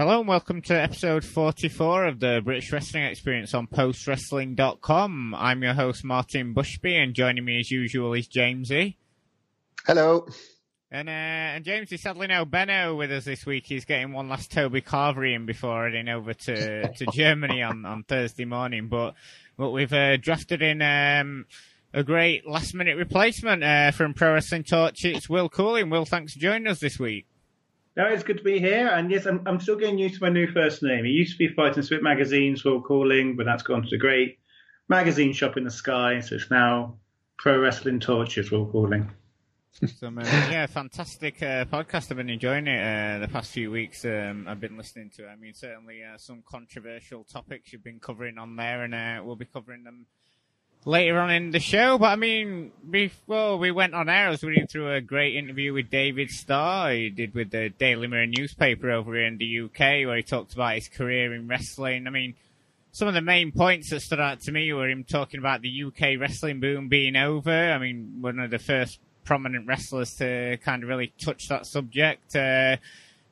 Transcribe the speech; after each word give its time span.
Hello 0.00 0.20
and 0.20 0.28
welcome 0.28 0.62
to 0.62 0.72
episode 0.72 1.22
44 1.22 2.06
of 2.06 2.20
the 2.20 2.40
British 2.42 2.72
Wrestling 2.72 3.04
Experience 3.04 3.52
on 3.52 3.66
postwrestling.com. 3.66 5.34
I'm 5.34 5.62
your 5.62 5.74
host 5.74 6.04
Martin 6.04 6.54
Bushby 6.54 6.94
and 6.94 7.12
joining 7.12 7.44
me 7.44 7.60
as 7.60 7.70
usual 7.70 8.14
is 8.14 8.26
Jamesy. 8.26 8.96
Hello. 9.84 10.26
And, 10.90 11.06
uh, 11.06 11.12
and 11.12 11.66
James 11.66 11.92
is 11.92 12.00
sadly 12.00 12.28
no 12.28 12.46
Benno 12.46 12.96
with 12.96 13.12
us 13.12 13.26
this 13.26 13.44
week. 13.44 13.64
He's 13.66 13.84
getting 13.84 14.14
one 14.14 14.30
last 14.30 14.50
Toby 14.50 14.80
Carvery 14.80 15.34
in 15.34 15.44
before 15.44 15.84
heading 15.84 16.08
over 16.08 16.32
to, 16.32 16.94
to 16.94 17.06
Germany 17.12 17.62
on, 17.62 17.84
on 17.84 18.02
Thursday 18.04 18.46
morning. 18.46 18.88
But, 18.88 19.16
but 19.58 19.68
we've 19.68 19.92
uh, 19.92 20.16
drafted 20.16 20.62
in 20.62 20.80
um, 20.80 21.44
a 21.92 22.02
great 22.02 22.48
last 22.48 22.74
minute 22.74 22.96
replacement 22.96 23.62
uh, 23.62 23.90
from 23.90 24.14
Pro 24.14 24.32
Wrestling 24.32 24.64
Torch. 24.64 25.04
It's 25.04 25.28
Will 25.28 25.50
Cooling. 25.50 25.90
Will, 25.90 26.06
thanks 26.06 26.32
for 26.32 26.38
joining 26.38 26.68
us 26.68 26.80
this 26.80 26.98
week. 26.98 27.26
No, 28.00 28.06
it's 28.06 28.22
good 28.22 28.38
to 28.38 28.42
be 28.42 28.58
here. 28.58 28.88
And 28.88 29.10
yes, 29.10 29.26
I'm, 29.26 29.42
I'm 29.44 29.60
still 29.60 29.76
getting 29.76 29.98
used 29.98 30.14
to 30.14 30.22
my 30.22 30.30
new 30.30 30.50
first 30.50 30.82
name. 30.82 31.04
It 31.04 31.10
used 31.10 31.32
to 31.32 31.38
be 31.38 31.48
Fighting 31.48 31.82
Spirit 31.82 32.02
Magazine's 32.02 32.64
Will 32.64 32.80
Cooling, 32.80 33.36
but 33.36 33.44
that's 33.44 33.62
gone 33.62 33.82
to 33.82 33.88
the 33.90 33.98
great 33.98 34.38
magazine 34.88 35.34
shop 35.34 35.58
in 35.58 35.64
the 35.64 35.70
sky. 35.70 36.20
So 36.20 36.36
it's 36.36 36.50
now 36.50 36.96
Pro 37.36 37.58
Wrestling 37.58 38.00
Torch's 38.00 38.50
Will 38.50 38.64
Cooling. 38.72 39.10
Some, 39.98 40.16
uh, 40.16 40.22
yeah, 40.22 40.64
fantastic 40.64 41.42
uh, 41.42 41.66
podcast. 41.66 42.10
I've 42.10 42.16
been 42.16 42.30
enjoying 42.30 42.68
it 42.68 42.80
uh, 42.80 43.18
the 43.18 43.28
past 43.30 43.50
few 43.50 43.70
weeks. 43.70 44.02
Um, 44.06 44.46
I've 44.48 44.60
been 44.60 44.78
listening 44.78 45.10
to. 45.16 45.26
It. 45.26 45.32
I 45.32 45.36
mean, 45.36 45.52
certainly 45.52 46.00
uh, 46.02 46.16
some 46.16 46.42
controversial 46.48 47.24
topics 47.24 47.70
you've 47.70 47.84
been 47.84 48.00
covering 48.00 48.38
on 48.38 48.56
there, 48.56 48.82
and 48.82 48.94
uh, 48.94 49.22
we'll 49.22 49.36
be 49.36 49.44
covering 49.44 49.84
them 49.84 50.06
later 50.84 51.18
on 51.18 51.30
in 51.30 51.50
the 51.50 51.60
show. 51.60 51.98
But 51.98 52.06
I 52.06 52.16
mean, 52.16 52.72
before 52.88 53.56
we 53.56 53.70
went 53.70 53.94
on 53.94 54.08
air, 54.08 54.28
I 54.28 54.30
was 54.30 54.42
reading 54.42 54.66
through 54.66 54.92
a 54.92 55.00
great 55.00 55.36
interview 55.36 55.72
with 55.72 55.90
David 55.90 56.30
Starr 56.30 56.92
he 56.92 57.10
did 57.10 57.34
with 57.34 57.50
the 57.50 57.70
Daily 57.70 58.06
Mirror 58.06 58.26
newspaper 58.26 58.90
over 58.90 59.14
here 59.14 59.26
in 59.26 59.38
the 59.38 59.60
UK, 59.60 60.06
where 60.06 60.16
he 60.16 60.22
talked 60.22 60.54
about 60.54 60.74
his 60.74 60.88
career 60.88 61.34
in 61.34 61.48
wrestling. 61.48 62.06
I 62.06 62.10
mean, 62.10 62.34
some 62.92 63.08
of 63.08 63.14
the 63.14 63.20
main 63.20 63.52
points 63.52 63.90
that 63.90 64.00
stood 64.00 64.20
out 64.20 64.40
to 64.42 64.52
me 64.52 64.72
were 64.72 64.88
him 64.88 65.04
talking 65.04 65.38
about 65.38 65.62
the 65.62 65.84
UK 65.84 66.18
wrestling 66.18 66.60
boom 66.60 66.88
being 66.88 67.16
over. 67.16 67.50
I 67.50 67.78
mean, 67.78 68.18
one 68.20 68.38
of 68.38 68.50
the 68.50 68.58
first 68.58 68.98
prominent 69.24 69.66
wrestlers 69.66 70.14
to 70.14 70.56
kind 70.64 70.82
of 70.82 70.88
really 70.88 71.12
touch 71.20 71.48
that 71.48 71.66
subject. 71.66 72.34
Uh, 72.34 72.76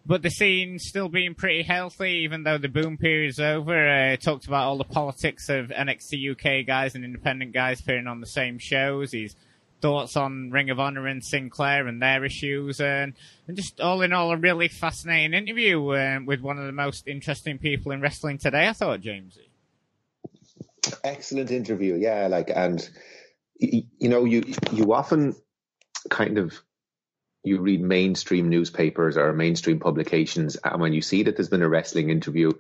but 0.09 0.23
the 0.23 0.31
scene 0.31 0.78
still 0.78 1.11
being 1.11 1.34
pretty 1.34 1.62
healthy, 1.62 2.23
even 2.25 2.42
though 2.42 2.56
the 2.56 2.69
boom 2.69 2.97
period 2.97 3.28
is 3.28 3.39
over. 3.39 3.89
Uh, 3.89 4.17
talked 4.17 4.47
about 4.47 4.65
all 4.65 4.78
the 4.78 4.84
politics 4.84 5.50
of 5.50 5.67
NXT 5.67 6.33
UK 6.33 6.67
guys 6.67 6.95
and 6.95 7.05
independent 7.05 7.53
guys 7.53 7.81
appearing 7.81 8.06
on 8.06 8.23
the 8.23 8.27
same 8.27 8.59
shows. 8.59 9.12
His 9.12 9.37
thoughts 9.83 10.17
on 10.17 10.50
Ring 10.50 10.70
of 10.70 10.81
Honor 10.81 11.06
and 11.06 11.23
Sinclair 11.23 11.87
and 11.87 12.00
their 12.00 12.25
issues, 12.25 12.81
and, 12.81 13.12
and 13.47 13.56
just 13.56 13.83
all 13.83 14.00
in 14.00 14.15
all, 14.15 14.33
a 14.33 14.37
really 14.39 14.69
fascinating 14.69 15.34
interview 15.34 15.95
um, 15.95 16.25
with 16.25 16.41
one 16.41 16.59
of 16.59 16.65
the 16.65 16.72
most 16.72 17.06
interesting 17.06 17.59
people 17.59 17.93
in 17.93 18.00
wrestling 18.00 18.39
today. 18.39 18.67
I 18.67 18.72
thought, 18.72 19.03
Jamesy. 19.03 19.50
Excellent 21.05 21.50
interview, 21.50 21.97
yeah. 21.97 22.28
Like, 22.28 22.50
and 22.55 22.89
you 23.59 24.09
know, 24.09 24.25
you 24.25 24.43
you 24.72 24.91
often 24.95 25.37
kind 26.09 26.39
of 26.39 26.55
you 27.49 27.61
read 27.61 27.81
mainstream 27.81 28.49
newspapers 28.49 29.17
or 29.17 29.33
mainstream 29.33 29.81
publications, 29.81 30.57
and 30.57 30.81
when 30.81 30.93
you 30.93 31.03
see 31.03 31.25
that 31.25 31.37
there's 31.37 31.49
been 31.49 31.63
a 31.63 31.69
wrestling 31.69 32.11
interview, 32.11 32.53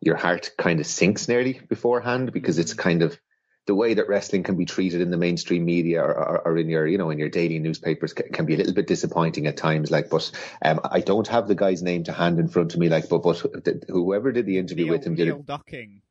your 0.00 0.16
heart 0.16 0.50
kind 0.58 0.80
of 0.80 0.86
sinks 0.86 1.28
nearly 1.28 1.60
beforehand 1.68 2.32
because 2.32 2.58
it's 2.58 2.72
mm-hmm. 2.72 2.82
kind 2.82 3.02
of 3.02 3.18
the 3.66 3.74
way 3.74 3.94
that 3.94 4.08
wrestling 4.08 4.42
can 4.42 4.56
be 4.56 4.64
treated 4.64 5.00
in 5.00 5.10
the 5.10 5.16
mainstream 5.16 5.64
media 5.64 6.02
or, 6.02 6.12
or, 6.12 6.48
or 6.48 6.58
in 6.58 6.68
your, 6.68 6.86
you 6.86 6.98
know, 6.98 7.10
in 7.10 7.18
your 7.18 7.28
daily 7.28 7.58
newspapers 7.58 8.12
can, 8.12 8.28
can, 8.32 8.46
be 8.46 8.54
a 8.54 8.56
little 8.56 8.72
bit 8.72 8.86
disappointing 8.86 9.46
at 9.46 9.56
times. 9.56 9.90
Like, 9.90 10.10
but 10.10 10.30
um, 10.64 10.80
I 10.82 11.00
don't 11.00 11.28
have 11.28 11.46
the 11.46 11.54
guy's 11.54 11.82
name 11.82 12.04
to 12.04 12.12
hand 12.12 12.40
in 12.40 12.48
front 12.48 12.74
of 12.74 12.80
me. 12.80 12.88
Like, 12.88 13.08
but 13.08 13.18
but 13.18 13.84
whoever 13.88 14.32
did 14.32 14.46
the 14.46 14.58
interview 14.58 14.86
Neil, 14.86 14.94
with 14.94 15.06
him 15.06 15.14
did 15.14 15.26
Neil 15.26 15.42
Docking. 15.42 16.02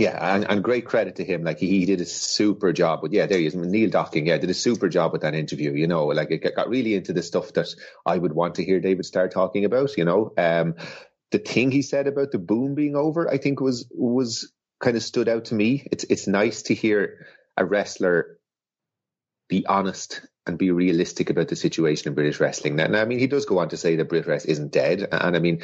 Yeah, 0.00 0.34
and, 0.34 0.50
and 0.50 0.64
great 0.64 0.86
credit 0.86 1.16
to 1.16 1.24
him. 1.24 1.44
Like 1.44 1.58
he, 1.58 1.66
he 1.66 1.84
did 1.84 2.00
a 2.00 2.06
super 2.06 2.72
job 2.72 3.02
with, 3.02 3.12
yeah, 3.12 3.26
there 3.26 3.38
he 3.38 3.44
is. 3.44 3.54
Neil 3.54 3.90
Docking, 3.90 4.26
yeah, 4.28 4.38
did 4.38 4.48
a 4.48 4.54
super 4.54 4.88
job 4.88 5.12
with 5.12 5.20
that 5.20 5.34
interview. 5.34 5.72
You 5.72 5.86
know, 5.86 6.06
like 6.06 6.30
it 6.30 6.56
got 6.56 6.70
really 6.70 6.94
into 6.94 7.12
the 7.12 7.22
stuff 7.22 7.52
that 7.52 7.68
I 8.06 8.16
would 8.16 8.32
want 8.32 8.54
to 8.54 8.64
hear 8.64 8.80
David 8.80 9.04
Starr 9.04 9.28
talking 9.28 9.66
about. 9.66 9.98
You 9.98 10.06
know, 10.06 10.32
um, 10.38 10.76
the 11.32 11.38
thing 11.38 11.70
he 11.70 11.82
said 11.82 12.06
about 12.06 12.30
the 12.30 12.38
boom 12.38 12.74
being 12.74 12.96
over, 12.96 13.30
I 13.30 13.36
think 13.36 13.60
was 13.60 13.86
was 13.90 14.50
kind 14.80 14.96
of 14.96 15.02
stood 15.02 15.28
out 15.28 15.44
to 15.46 15.54
me. 15.54 15.86
It's 15.92 16.04
it's 16.04 16.26
nice 16.26 16.62
to 16.62 16.74
hear 16.74 17.26
a 17.58 17.66
wrestler 17.66 18.38
be 19.50 19.66
honest 19.66 20.22
and 20.46 20.56
be 20.56 20.70
realistic 20.70 21.28
about 21.28 21.48
the 21.48 21.56
situation 21.56 22.08
in 22.08 22.14
British 22.14 22.40
wrestling. 22.40 22.76
Now, 22.76 22.86
now 22.86 23.02
I 23.02 23.04
mean, 23.04 23.18
he 23.18 23.26
does 23.26 23.44
go 23.44 23.58
on 23.58 23.68
to 23.68 23.76
say 23.76 23.96
that 23.96 24.08
British 24.08 24.28
wrestling 24.28 24.52
isn't 24.52 24.72
dead, 24.72 25.06
and 25.12 25.36
I 25.36 25.40
mean, 25.40 25.60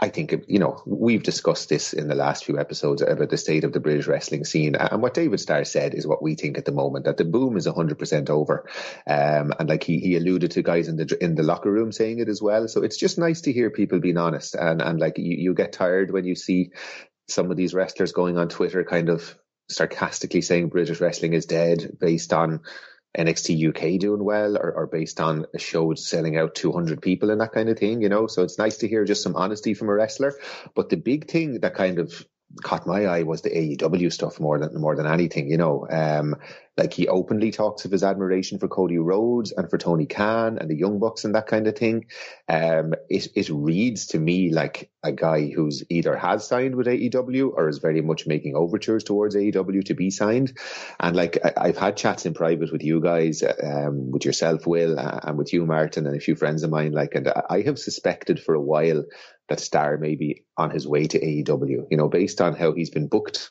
I 0.00 0.10
think, 0.10 0.44
you 0.46 0.60
know, 0.60 0.80
we've 0.86 1.24
discussed 1.24 1.68
this 1.68 1.92
in 1.92 2.06
the 2.06 2.14
last 2.14 2.44
few 2.44 2.58
episodes 2.58 3.02
about 3.02 3.30
the 3.30 3.36
state 3.36 3.64
of 3.64 3.72
the 3.72 3.80
British 3.80 4.06
wrestling 4.06 4.44
scene. 4.44 4.76
And 4.76 5.02
what 5.02 5.14
David 5.14 5.40
Starr 5.40 5.64
said 5.64 5.94
is 5.94 6.06
what 6.06 6.22
we 6.22 6.36
think 6.36 6.56
at 6.56 6.64
the 6.64 6.72
moment, 6.72 7.06
that 7.06 7.16
the 7.16 7.24
boom 7.24 7.56
is 7.56 7.66
100% 7.66 8.30
over. 8.30 8.68
Um, 9.08 9.52
and 9.58 9.68
like 9.68 9.82
he, 9.82 9.98
he 9.98 10.16
alluded 10.16 10.52
to 10.52 10.62
guys 10.62 10.86
in 10.86 10.96
the, 10.96 11.18
in 11.20 11.34
the 11.34 11.42
locker 11.42 11.72
room 11.72 11.90
saying 11.90 12.20
it 12.20 12.28
as 12.28 12.40
well. 12.40 12.68
So 12.68 12.82
it's 12.82 12.96
just 12.96 13.18
nice 13.18 13.40
to 13.42 13.52
hear 13.52 13.70
people 13.70 13.98
being 13.98 14.18
honest. 14.18 14.54
And, 14.54 14.80
and 14.80 15.00
like 15.00 15.18
you, 15.18 15.36
you 15.36 15.54
get 15.54 15.72
tired 15.72 16.12
when 16.12 16.24
you 16.24 16.36
see 16.36 16.70
some 17.28 17.50
of 17.50 17.56
these 17.56 17.74
wrestlers 17.74 18.12
going 18.12 18.38
on 18.38 18.48
Twitter 18.48 18.84
kind 18.84 19.08
of 19.08 19.36
sarcastically 19.68 20.42
saying 20.42 20.68
British 20.68 21.00
wrestling 21.00 21.32
is 21.32 21.46
dead 21.46 21.98
based 22.00 22.32
on 22.32 22.60
NXT 23.18 23.68
UK 23.68 24.00
doing 24.00 24.24
well 24.24 24.56
or, 24.56 24.72
or 24.72 24.86
based 24.86 25.20
on 25.20 25.44
a 25.54 25.58
show 25.58 25.94
selling 25.94 26.36
out 26.36 26.54
200 26.54 27.02
people 27.02 27.30
and 27.30 27.40
that 27.40 27.52
kind 27.52 27.68
of 27.68 27.78
thing, 27.78 28.00
you 28.00 28.08
know? 28.08 28.26
So 28.26 28.42
it's 28.42 28.58
nice 28.58 28.78
to 28.78 28.88
hear 28.88 29.04
just 29.04 29.22
some 29.22 29.36
honesty 29.36 29.74
from 29.74 29.88
a 29.88 29.94
wrestler. 29.94 30.34
But 30.74 30.88
the 30.88 30.96
big 30.96 31.28
thing 31.28 31.60
that 31.60 31.74
kind 31.74 31.98
of 31.98 32.26
caught 32.62 32.86
my 32.86 33.04
eye 33.04 33.22
was 33.24 33.42
the 33.42 33.50
AEW 33.50 34.12
stuff 34.12 34.40
more 34.40 34.58
than 34.58 34.80
more 34.80 34.96
than 34.96 35.06
anything, 35.06 35.50
you 35.50 35.58
know. 35.58 35.86
Um, 35.90 36.36
like 36.78 36.92
he 36.92 37.08
openly 37.08 37.50
talks 37.50 37.84
of 37.84 37.90
his 37.90 38.04
admiration 38.04 38.58
for 38.58 38.68
Cody 38.68 38.98
Rhodes 38.98 39.52
and 39.52 39.68
for 39.68 39.78
Tony 39.78 40.06
Khan 40.06 40.58
and 40.58 40.70
the 40.70 40.76
Young 40.76 41.00
Bucks 41.00 41.24
and 41.24 41.34
that 41.34 41.48
kind 41.48 41.66
of 41.66 41.76
thing. 41.76 42.06
Um, 42.48 42.94
it 43.10 43.28
it 43.34 43.50
reads 43.50 44.06
to 44.08 44.18
me 44.18 44.50
like 44.52 44.90
a 45.02 45.12
guy 45.12 45.48
who's 45.48 45.82
either 45.90 46.16
has 46.16 46.46
signed 46.46 46.76
with 46.76 46.86
AEW 46.86 47.52
or 47.52 47.68
is 47.68 47.78
very 47.78 48.00
much 48.00 48.26
making 48.26 48.54
overtures 48.54 49.02
towards 49.02 49.34
AEW 49.34 49.84
to 49.86 49.94
be 49.94 50.10
signed. 50.10 50.56
And 51.00 51.16
like 51.16 51.38
I, 51.44 51.66
have 51.68 51.78
had 51.78 51.96
chats 51.96 52.26
in 52.26 52.34
private 52.34 52.70
with 52.70 52.82
you 52.82 53.00
guys, 53.00 53.42
um, 53.42 54.10
with 54.12 54.24
yourself, 54.24 54.66
Will, 54.66 54.98
and 54.98 55.36
with 55.36 55.52
you, 55.52 55.66
Martin, 55.66 56.06
and 56.06 56.16
a 56.16 56.20
few 56.20 56.36
friends 56.36 56.62
of 56.62 56.70
mine. 56.70 56.92
Like, 56.92 57.14
and 57.14 57.28
I 57.28 57.62
have 57.62 57.78
suspected 57.78 58.40
for 58.40 58.54
a 58.54 58.60
while 58.60 59.04
that 59.48 59.60
Starr 59.60 59.98
may 59.98 60.14
be 60.14 60.44
on 60.56 60.70
his 60.70 60.86
way 60.86 61.06
to 61.06 61.18
AEW, 61.18 61.86
you 61.90 61.96
know, 61.96 62.08
based 62.08 62.40
on 62.40 62.54
how 62.54 62.72
he's 62.72 62.90
been 62.90 63.08
booked 63.08 63.50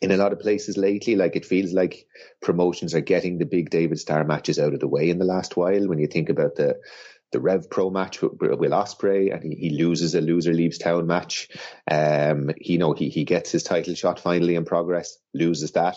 in 0.00 0.10
a 0.10 0.16
lot 0.16 0.32
of 0.32 0.40
places 0.40 0.76
lately. 0.76 1.16
Like 1.16 1.36
it 1.36 1.44
feels 1.44 1.72
like 1.72 2.06
promotions 2.40 2.94
are 2.94 3.00
getting 3.00 3.38
the 3.38 3.46
big 3.46 3.70
David 3.70 3.98
Starr 3.98 4.24
matches 4.24 4.58
out 4.58 4.74
of 4.74 4.80
the 4.80 4.88
way 4.88 5.10
in 5.10 5.18
the 5.18 5.24
last 5.24 5.56
while. 5.56 5.88
When 5.88 5.98
you 5.98 6.06
think 6.06 6.28
about 6.28 6.56
the 6.56 6.80
the 7.32 7.40
Rev 7.40 7.70
Pro 7.70 7.90
match 7.90 8.20
with 8.22 8.32
Will 8.40 8.72
Ospreay, 8.72 9.32
and 9.32 9.44
he, 9.44 9.54
he 9.54 9.70
loses 9.70 10.16
a 10.16 10.20
loser 10.20 10.52
leaves 10.52 10.78
town 10.78 11.06
match. 11.06 11.48
Um, 11.88 12.50
he, 12.58 12.72
you 12.72 12.78
know, 12.78 12.92
he 12.92 13.08
he 13.08 13.24
gets 13.24 13.52
his 13.52 13.62
title 13.62 13.94
shot 13.94 14.18
finally 14.18 14.56
in 14.56 14.64
progress, 14.64 15.16
loses 15.32 15.72
that, 15.72 15.96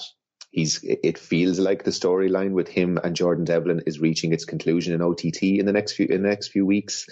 he's 0.54 0.84
it 0.84 1.18
feels 1.18 1.60
like 1.60 1.84
the 1.84 1.92
storyline 1.92 2.52
with 2.52 2.68
him 2.68 3.00
and 3.04 3.16
Jordan 3.16 3.44
Devlin 3.44 3.82
is 3.88 4.00
reaching 4.00 4.32
its 4.32 4.46
conclusion 4.46 4.94
in 4.94 5.02
OTT 5.02 5.42
in 5.44 5.66
the 5.66 5.74
next 5.74 5.94
few 5.94 6.06
in 6.06 6.22
the 6.22 6.30
next 6.30 6.50
few 6.50 6.66
weeks. 6.66 7.08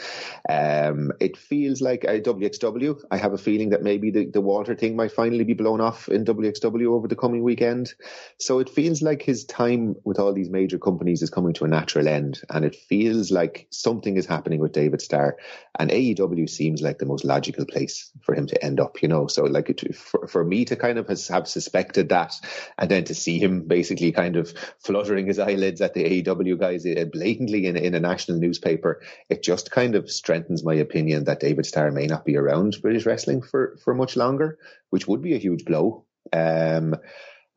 Um, 0.47 1.12
it 1.19 1.35
feels 1.35 1.81
like 1.81 2.03
a 2.03 2.22
WXW. 2.22 3.03
I 3.09 3.18
have 3.18 3.34
a 3.34 3.40
feeling 3.40 3.72
that 3.72 3.81
maybe 3.81 4.12
the, 4.12 4.25
the 4.28 4.41
Walter 4.41 4.75
thing 4.75 4.96
might 4.96 5.12
finally 5.12 5.44
be 5.44 5.56
blown 5.56 5.81
off 5.81 6.07
in 6.07 6.24
WXW 6.24 6.85
over 6.85 7.07
the 7.07 7.16
coming 7.16 7.41
weekend. 7.44 7.94
So 8.38 8.59
it 8.59 8.69
feels 8.69 9.02
like 9.02 9.24
his 9.24 9.44
time 9.46 9.96
with 10.03 10.19
all 10.19 10.34
these 10.34 10.50
major 10.50 10.78
companies 10.78 11.23
is 11.23 11.31
coming 11.31 11.53
to 11.53 11.66
a 11.66 11.68
natural 11.68 12.08
end, 12.08 12.41
and 12.50 12.63
it 12.63 12.75
feels 12.75 13.31
like 13.31 13.68
something 13.72 14.18
is 14.18 14.28
happening 14.28 14.59
with 14.59 14.72
David 14.72 15.02
Starr, 15.02 15.38
and 15.79 15.90
AEW 15.90 16.47
seems 16.47 16.81
like 16.81 17.00
the 17.00 17.06
most 17.08 17.25
logical 17.25 17.66
place 17.66 18.12
for 18.22 18.35
him 18.35 18.46
to 18.47 18.63
end 18.63 18.79
up. 18.79 19.02
You 19.02 19.08
know, 19.08 19.26
so 19.26 19.46
like 19.46 19.70
it, 19.72 19.96
for 19.96 20.28
for 20.28 20.43
me 20.43 20.66
to 20.66 20.76
kind 20.76 20.99
of 20.99 21.08
has, 21.08 21.28
have 21.29 21.47
suspected 21.47 22.09
that, 22.09 22.40
and 22.78 22.91
then 22.91 23.05
to 23.05 23.16
see 23.16 23.30
see 23.31 23.39
him 23.39 23.67
basically 23.67 24.11
kind 24.11 24.35
of 24.35 24.53
fluttering 24.79 25.28
his 25.28 25.39
eyelids 25.39 25.81
at 25.81 25.93
the 25.93 26.23
AEW 26.23 26.59
guys 26.59 26.85
uh, 26.85 27.05
blatantly 27.11 27.66
in, 27.66 27.78
in 27.78 27.95
a 27.95 27.99
national 27.99 28.39
newspaper, 28.39 29.01
it 29.29 29.43
just 29.43 29.72
kind 29.72 29.95
of 29.95 30.09
strengthens 30.09 30.63
my 30.63 30.73
opinion 30.73 31.25
that 31.25 31.39
David 31.39 31.66
Starr 31.66 31.91
may 31.91 32.07
not 32.07 32.25
be 32.25 32.37
around 32.37 32.78
British 32.81 33.05
wrestling 33.05 33.41
for, 33.41 33.78
for 33.83 33.93
much 33.93 34.16
longer, 34.16 34.57
which 34.89 35.07
would 35.07 35.22
be 35.22 35.33
a 35.33 35.39
huge 35.39 35.66
blow. 35.66 36.05
Um, 36.33 36.95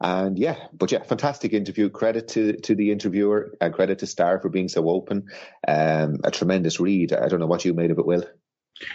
and 0.01 0.39
yeah, 0.39 0.57
but 0.73 0.93
yeah, 0.93 1.03
fantastic 1.03 1.53
interview. 1.53 1.89
Credit 1.89 2.27
to 2.29 2.57
to 2.63 2.75
the 2.75 2.91
interviewer 2.91 3.55
and 3.61 3.73
credit 3.73 4.01
to 4.01 4.07
Starr 4.07 4.41
for 4.41 4.51
being 4.51 4.69
so 4.69 4.89
open. 4.89 5.29
Um, 5.67 6.21
a 6.25 6.31
tremendous 6.31 6.81
read. 6.81 7.13
I 7.13 7.29
don't 7.29 7.41
know 7.41 7.47
what 7.47 7.65
you 7.65 7.75
made 7.75 7.93
of 7.93 7.99
it, 7.99 8.07
Will. 8.07 8.25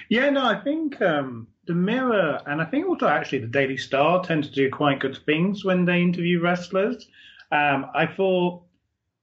Yeah, 0.09 0.29
no, 0.29 0.45
I 0.45 0.59
think 0.59 1.01
um, 1.01 1.47
the 1.65 1.73
Mirror 1.73 2.41
and 2.45 2.61
I 2.61 2.65
think 2.65 2.87
also 2.87 3.07
actually 3.07 3.39
the 3.39 3.47
Daily 3.47 3.77
Star 3.77 4.23
tend 4.23 4.43
to 4.45 4.51
do 4.51 4.69
quite 4.69 4.99
good 4.99 5.17
things 5.25 5.63
when 5.63 5.85
they 5.85 6.01
interview 6.01 6.41
wrestlers. 6.41 7.07
Um, 7.51 7.87
I 7.93 8.05
thought, 8.05 8.63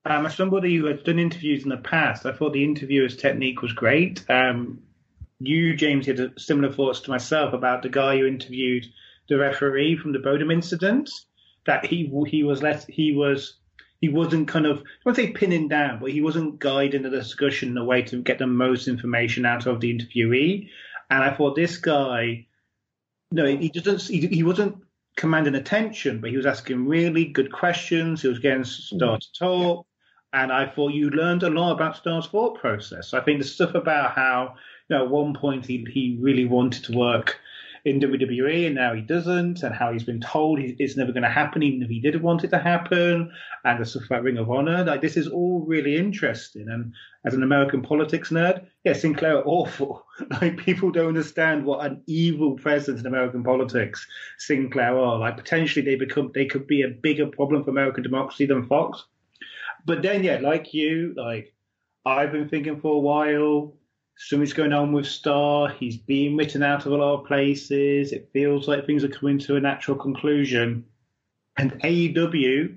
um, 0.05 0.27
as 0.27 0.35
somebody 0.35 0.77
who 0.77 0.87
has 0.87 1.03
done 1.03 1.19
interviews 1.19 1.65
in 1.65 1.69
the 1.71 1.77
past, 1.77 2.27
I 2.27 2.33
thought 2.33 2.53
the 2.53 2.65
interviewer's 2.65 3.17
technique 3.17 3.63
was 3.63 3.73
great. 3.73 4.25
Um, 4.31 4.81
you, 5.41 5.77
James, 5.77 6.07
had 6.07 6.21
a 6.21 6.39
similar 6.39 6.73
thoughts 6.73 7.01
to 7.01 7.11
myself 7.11 7.53
about 7.53 7.83
the 7.83 7.89
guy 7.89 8.19
who 8.19 8.27
interviewed 8.27 8.87
the 9.29 9.37
referee 9.37 9.97
from 9.97 10.13
the 10.13 10.19
Bodum 10.19 10.53
incident. 10.53 11.11
That 11.67 11.85
he 11.85 12.11
he 12.29 12.45
was 12.45 12.63
less 12.63 12.87
he 12.87 13.13
was 13.13 13.57
he 14.07 14.13
wasn't 14.13 14.47
kind 14.47 14.67
of 14.67 14.79
I 14.79 14.83
won't 15.05 15.17
say 15.17 15.33
pinning 15.33 15.67
down, 15.69 15.99
but 15.99 16.13
he 16.13 16.23
wasn't 16.23 16.61
guiding 16.61 17.03
the 17.03 17.11
discussion 17.11 17.71
in 17.71 17.77
a 17.77 17.85
way 17.85 18.03
to 18.03 18.23
get 18.23 18.39
the 18.39 18.47
most 18.47 18.87
information 18.87 19.45
out 19.45 19.67
of 19.67 19.81
the 19.81 19.93
interviewee. 19.93 20.69
And 21.11 21.25
I 21.25 21.35
thought 21.35 21.57
this 21.57 21.77
guy, 21.77 22.47
no, 23.33 23.45
he 23.45 23.69
doesn't. 23.69 24.03
He, 24.03 24.27
he 24.29 24.45
wasn't 24.45 24.77
commanding 25.17 25.57
attention, 25.57 26.21
but 26.21 26.31
he 26.31 26.37
was 26.37 26.47
asking 26.47 26.87
really 26.87 27.25
good 27.25 27.53
questions. 27.53 28.23
He 28.23 28.29
was 28.29 28.39
getting 28.39 28.63
mm. 28.63 28.67
Starr 28.67 29.19
to 29.19 29.33
talk, 29.37 29.87
and 30.33 30.53
I 30.53 30.67
thought 30.67 30.95
you 30.95 31.11
learned 31.11 31.43
a 31.43 31.51
lot 31.51 31.73
about 31.73 31.97
Starr's 31.97 32.29
thought 32.29 32.61
process. 32.61 33.13
I 33.13 33.21
think 33.21 33.41
the 33.41 33.49
stuff 33.49 33.75
about 33.75 34.13
how, 34.13 34.55
you 34.89 34.97
know, 34.97 35.05
at 35.05 35.11
one 35.11 35.35
point 35.35 35.67
he 35.67 35.85
he 35.93 36.17
really 36.21 36.45
wanted 36.45 36.85
to 36.85 36.97
work 36.97 37.41
in 37.87 38.01
WWE 38.01 38.67
and 38.67 38.75
now 38.75 38.93
he 38.93 39.01
doesn't, 39.01 39.63
and 39.63 39.73
how 39.73 39.93
he's 39.93 40.03
been 40.03 40.21
told 40.21 40.59
it's 40.59 40.97
never 40.97 41.13
going 41.13 41.23
to 41.23 41.29
happen, 41.29 41.63
even 41.63 41.83
if 41.85 41.89
he 41.89 42.01
did 42.01 42.21
want 42.21 42.43
it 42.43 42.49
to 42.49 42.59
happen, 42.59 43.31
and 43.65 43.81
the 43.81 43.87
stuff 43.87 44.07
about 44.07 44.25
Ring 44.25 44.39
of 44.39 44.51
Honor. 44.51 44.83
Like 44.83 45.01
this 45.01 45.17
is 45.17 45.29
all 45.29 45.65
really 45.65 45.97
interesting. 45.97 46.67
And 46.69 46.93
as 47.25 47.35
an 47.35 47.45
American 47.45 47.83
politics 47.83 48.31
nerd, 48.31 48.67
yeah, 48.83 48.93
Sinclair 48.93 49.41
awful. 49.47 50.05
Like 50.41 50.57
people 50.57 50.91
don't 50.91 51.09
understand 51.09 51.65
what 51.65 51.87
an 51.87 52.03
evil 52.07 52.57
presence 52.57 53.01
in 53.01 53.07
American 53.07 53.45
politics 53.45 54.05
Sinclair 54.39 54.99
are. 54.99 55.19
Like 55.19 55.37
potentially 55.37 55.85
they 55.85 55.95
become 55.95 56.33
they 56.35 56.47
could 56.47 56.67
be 56.67 56.83
a 56.83 56.89
bigger 56.89 57.27
problem 57.27 57.63
for 57.63 57.71
American 57.71 58.03
democracy 58.03 58.47
than 58.47 58.67
Fox. 58.67 59.05
But 59.85 60.03
then 60.03 60.25
yeah, 60.25 60.39
like 60.39 60.75
you, 60.75 61.15
like 61.17 61.55
I've 62.05 62.33
been 62.33 62.49
thinking 62.49 62.81
for 62.81 62.95
a 62.95 62.99
while 62.99 63.75
something's 64.17 64.53
going 64.53 64.73
on 64.73 64.93
with 64.93 65.07
Starr. 65.07 65.69
He's 65.69 65.97
being 65.97 66.37
written 66.37 66.63
out 66.63 66.87
of 66.87 66.93
a 66.93 66.97
lot 66.97 67.21
of 67.21 67.27
places. 67.27 68.13
It 68.13 68.31
feels 68.33 68.67
like 68.67 68.87
things 68.87 69.05
are 69.05 69.09
coming 69.09 69.39
to 69.41 69.57
a 69.57 69.61
natural 69.61 69.97
conclusion. 69.97 70.85
And 71.59 71.73
AEW 71.83 72.77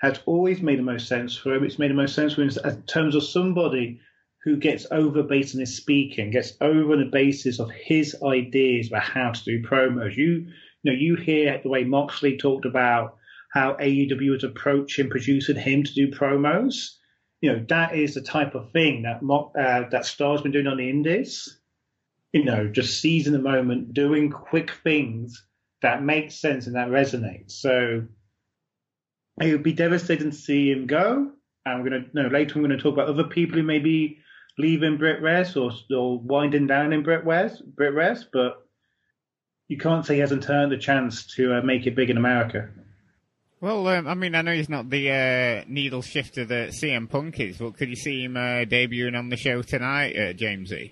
has 0.00 0.20
always 0.26 0.60
made 0.60 0.78
the 0.78 0.82
most 0.82 1.06
sense 1.06 1.36
for 1.36 1.54
him. 1.54 1.64
It's 1.64 1.78
made 1.78 1.90
the 1.90 1.94
most 1.94 2.14
sense 2.14 2.34
for 2.34 2.42
him 2.42 2.50
in 2.64 2.82
terms 2.82 3.14
of 3.14 3.24
somebody 3.24 4.00
who 4.42 4.56
gets 4.56 4.86
over 4.90 5.22
based 5.22 5.54
on 5.54 5.60
his 5.60 5.74
speaking, 5.74 6.30
gets 6.30 6.54
over 6.60 6.92
on 6.92 6.98
the 6.98 7.06
basis 7.06 7.58
of 7.58 7.70
his 7.70 8.14
ideas 8.22 8.88
about 8.88 9.02
how 9.02 9.30
to 9.30 9.44
do 9.44 9.62
promos. 9.62 10.16
You, 10.16 10.46
you 10.82 10.92
know, 10.92 10.92
you 10.92 11.16
hear 11.16 11.60
the 11.62 11.70
way 11.70 11.84
Moxley 11.84 12.36
talked 12.36 12.66
about 12.66 13.16
how 13.52 13.74
AEW 13.74 14.30
was 14.30 14.44
approaching 14.44 15.08
producing 15.08 15.56
him 15.56 15.82
to 15.84 15.94
do 15.94 16.10
promos 16.10 16.96
you 17.40 17.52
know 17.52 17.64
that 17.68 17.94
is 17.94 18.14
the 18.14 18.22
type 18.22 18.54
of 18.54 18.70
thing 18.72 19.02
that 19.02 19.20
uh, 19.22 19.88
that 19.90 20.06
Starr's 20.06 20.42
been 20.42 20.52
doing 20.52 20.66
on 20.66 20.78
the 20.78 20.88
Indies. 20.88 21.58
You 22.32 22.44
know, 22.44 22.66
just 22.66 23.00
seizing 23.00 23.32
the 23.32 23.38
moment, 23.38 23.94
doing 23.94 24.30
quick 24.30 24.72
things 24.82 25.44
that 25.82 26.02
make 26.02 26.32
sense 26.32 26.66
and 26.66 26.74
that 26.74 26.88
resonates. 26.88 27.52
So 27.52 28.04
it 29.40 29.52
would 29.52 29.62
be 29.62 29.72
devastating 29.72 30.30
to 30.30 30.36
see 30.36 30.72
him 30.72 30.86
go. 30.86 31.30
And 31.66 31.82
we're 31.82 31.90
gonna 31.90 32.06
no 32.12 32.26
later. 32.28 32.54
I'm 32.54 32.64
going 32.64 32.76
to 32.76 32.82
talk 32.82 32.94
about 32.94 33.08
other 33.08 33.24
people 33.24 33.56
who 33.56 33.62
may 33.62 33.78
be 33.78 34.18
leaving 34.58 34.98
BritWres 34.98 35.56
or, 35.56 35.72
or 35.96 36.18
winding 36.18 36.66
down 36.66 36.92
in 36.92 37.02
BritWres, 37.02 37.64
Brit 37.64 37.94
Res, 37.94 38.24
but 38.32 38.66
you 39.68 39.78
can't 39.78 40.04
say 40.04 40.14
he 40.14 40.20
hasn't 40.20 40.42
turned 40.42 40.72
the 40.72 40.78
chance 40.78 41.26
to 41.36 41.54
uh, 41.54 41.62
make 41.62 41.86
it 41.86 41.96
big 41.96 42.10
in 42.10 42.16
America. 42.16 42.68
Well, 43.64 43.88
um, 43.88 44.06
I 44.06 44.12
mean, 44.12 44.34
I 44.34 44.42
know 44.42 44.52
he's 44.52 44.68
not 44.68 44.90
the 44.90 45.10
uh, 45.10 45.64
needle 45.66 46.02
shifter 46.02 46.44
that 46.44 46.72
CM 46.72 47.08
Punk 47.08 47.40
is, 47.40 47.56
but 47.56 47.78
could 47.78 47.88
you 47.88 47.96
see 47.96 48.22
him 48.22 48.36
uh, 48.36 48.66
debuting 48.68 49.18
on 49.18 49.30
the 49.30 49.38
show 49.38 49.62
tonight, 49.62 50.14
uh, 50.14 50.34
Jamesy? 50.34 50.90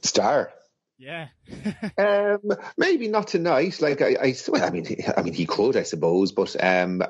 Starr. 0.00 0.50
Yeah. 0.96 1.28
um, 1.98 2.40
maybe 2.78 3.08
not 3.08 3.28
tonight. 3.28 3.82
Like 3.82 4.00
I, 4.00 4.16
I, 4.18 4.34
well, 4.48 4.64
I 4.64 4.70
mean, 4.70 4.86
I 5.14 5.20
mean, 5.20 5.34
he 5.34 5.44
could, 5.44 5.76
I 5.76 5.82
suppose, 5.82 6.32
but 6.32 6.56
um, 6.58 7.02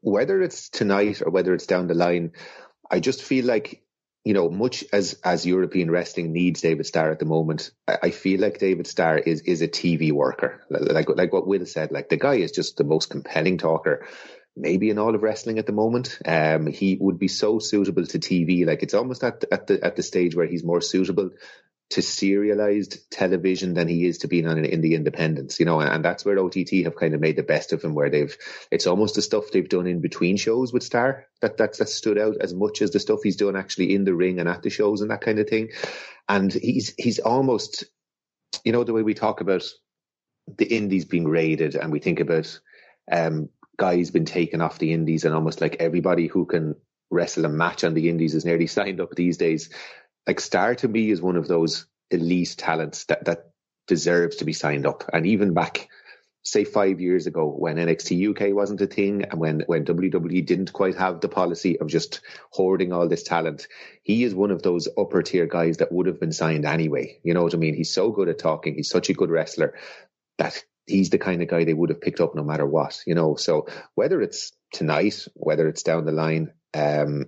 whether 0.00 0.40
it's 0.40 0.70
tonight 0.70 1.20
or 1.20 1.30
whether 1.30 1.52
it's 1.52 1.66
down 1.66 1.86
the 1.86 1.92
line, 1.92 2.32
I 2.90 2.98
just 2.98 3.22
feel 3.22 3.44
like 3.44 3.83
you 4.24 4.32
know, 4.32 4.48
much 4.48 4.84
as 4.92 5.20
as 5.22 5.44
European 5.44 5.90
wrestling 5.90 6.32
needs 6.32 6.62
David 6.62 6.86
Starr 6.86 7.10
at 7.12 7.18
the 7.18 7.26
moment, 7.26 7.70
I, 7.86 7.98
I, 8.04 8.10
feel 8.10 8.40
like 8.40 8.58
David 8.58 8.86
Starr 8.86 9.18
is 9.18 9.42
is 9.42 9.60
a 9.60 9.68
TV 9.68 10.12
worker. 10.12 10.62
Like 10.70 11.08
like 11.10 11.32
what 11.32 11.46
Will 11.46 11.66
said, 11.66 11.92
like 11.92 12.08
the 12.08 12.16
guy 12.16 12.36
is 12.36 12.50
just 12.50 12.78
the 12.78 12.84
most 12.84 13.10
compelling 13.10 13.58
talker. 13.58 14.06
Maybe 14.56 14.88
in 14.88 14.98
all 14.98 15.14
of 15.14 15.22
wrestling 15.22 15.58
at 15.58 15.66
the 15.66 15.72
moment, 15.72 16.18
um, 16.24 16.66
he 16.66 16.96
would 16.98 17.18
be 17.18 17.28
so 17.28 17.58
suitable 17.58 18.06
to 18.06 18.18
TV. 18.18 18.66
Like 18.66 18.82
it's 18.82 18.94
almost 18.94 19.22
at 19.22 19.44
at 19.52 19.66
the 19.66 19.84
at 19.84 19.96
the 19.96 20.02
stage 20.02 20.34
where 20.34 20.46
he's 20.46 20.64
more 20.64 20.80
suitable 20.80 21.30
to 21.90 22.02
serialized 22.02 23.10
television 23.10 23.74
than 23.74 23.88
he 23.88 24.06
is 24.06 24.18
to 24.18 24.28
being 24.28 24.46
on 24.48 24.64
in 24.64 24.80
the 24.80 24.94
independents, 24.94 25.60
you 25.60 25.66
know, 25.66 25.80
and 25.80 26.04
that's 26.04 26.24
where 26.24 26.38
OTT 26.38 26.70
have 26.84 26.96
kind 26.96 27.14
of 27.14 27.20
made 27.20 27.36
the 27.36 27.42
best 27.42 27.72
of 27.72 27.82
him, 27.82 27.94
where 27.94 28.10
they've 28.10 28.36
it's 28.70 28.86
almost 28.86 29.14
the 29.14 29.22
stuff 29.22 29.50
they've 29.52 29.68
done 29.68 29.86
in 29.86 30.00
between 30.00 30.36
shows 30.36 30.72
with 30.72 30.82
Starr 30.82 31.26
that 31.40 31.56
that's 31.56 31.78
that 31.78 31.88
stood 31.88 32.18
out 32.18 32.36
as 32.40 32.54
much 32.54 32.80
as 32.80 32.90
the 32.90 33.00
stuff 33.00 33.20
he's 33.22 33.36
done 33.36 33.54
actually 33.54 33.94
in 33.94 34.04
the 34.04 34.14
ring 34.14 34.40
and 34.40 34.48
at 34.48 34.62
the 34.62 34.70
shows 34.70 35.02
and 35.02 35.10
that 35.10 35.20
kind 35.20 35.38
of 35.38 35.48
thing. 35.48 35.70
And 36.28 36.52
he's 36.52 36.94
he's 36.96 37.18
almost, 37.18 37.84
you 38.64 38.72
know, 38.72 38.84
the 38.84 38.94
way 38.94 39.02
we 39.02 39.14
talk 39.14 39.40
about 39.40 39.64
the 40.58 40.66
indies 40.66 41.04
being 41.04 41.28
raided, 41.28 41.74
and 41.74 41.92
we 41.92 42.00
think 42.00 42.18
about 42.18 42.58
um, 43.12 43.50
guys 43.76 44.10
been 44.10 44.24
taken 44.24 44.62
off 44.62 44.78
the 44.78 44.92
indies, 44.92 45.24
and 45.24 45.34
almost 45.34 45.60
like 45.60 45.76
everybody 45.80 46.28
who 46.28 46.46
can 46.46 46.76
wrestle 47.10 47.44
a 47.44 47.48
match 47.48 47.84
on 47.84 47.94
the 47.94 48.08
indies 48.08 48.34
is 48.34 48.46
nearly 48.46 48.66
signed 48.68 49.00
up 49.00 49.14
these 49.14 49.36
days 49.36 49.68
like 50.26 50.40
Starr 50.40 50.74
to 50.76 50.88
me 50.88 51.10
is 51.10 51.20
one 51.20 51.36
of 51.36 51.48
those 51.48 51.86
elite 52.10 52.54
talents 52.56 53.04
that 53.06 53.24
that 53.26 53.50
deserves 53.86 54.36
to 54.36 54.44
be 54.44 54.52
signed 54.52 54.86
up. 54.86 55.04
And 55.12 55.26
even 55.26 55.54
back, 55.54 55.88
say 56.44 56.64
five 56.64 57.00
years 57.00 57.26
ago, 57.26 57.48
when 57.48 57.76
NXT 57.76 58.30
UK 58.30 58.54
wasn't 58.54 58.80
a 58.80 58.86
thing, 58.86 59.24
and 59.24 59.40
when 59.40 59.60
when 59.66 59.84
WWE 59.84 60.44
didn't 60.44 60.72
quite 60.72 60.96
have 60.96 61.20
the 61.20 61.28
policy 61.28 61.78
of 61.78 61.88
just 61.88 62.20
hoarding 62.50 62.92
all 62.92 63.08
this 63.08 63.22
talent, 63.22 63.68
he 64.02 64.24
is 64.24 64.34
one 64.34 64.50
of 64.50 64.62
those 64.62 64.88
upper 64.96 65.22
tier 65.22 65.46
guys 65.46 65.78
that 65.78 65.92
would 65.92 66.06
have 66.06 66.20
been 66.20 66.32
signed 66.32 66.64
anyway. 66.64 67.18
You 67.22 67.34
know 67.34 67.42
what 67.42 67.54
I 67.54 67.58
mean? 67.58 67.74
He's 67.74 67.92
so 67.92 68.10
good 68.10 68.28
at 68.28 68.38
talking. 68.38 68.74
He's 68.74 68.90
such 68.90 69.10
a 69.10 69.14
good 69.14 69.30
wrestler 69.30 69.74
that 70.38 70.64
he's 70.86 71.10
the 71.10 71.18
kind 71.18 71.42
of 71.42 71.48
guy 71.48 71.64
they 71.64 71.74
would 71.74 71.90
have 71.90 72.00
picked 72.00 72.20
up 72.20 72.34
no 72.34 72.42
matter 72.42 72.66
what. 72.66 73.00
You 73.06 73.14
know, 73.14 73.36
so 73.36 73.66
whether 73.94 74.20
it's 74.20 74.52
tonight, 74.72 75.26
whether 75.34 75.68
it's 75.68 75.82
down 75.82 76.04
the 76.04 76.12
line. 76.12 76.52
Um, 76.76 77.26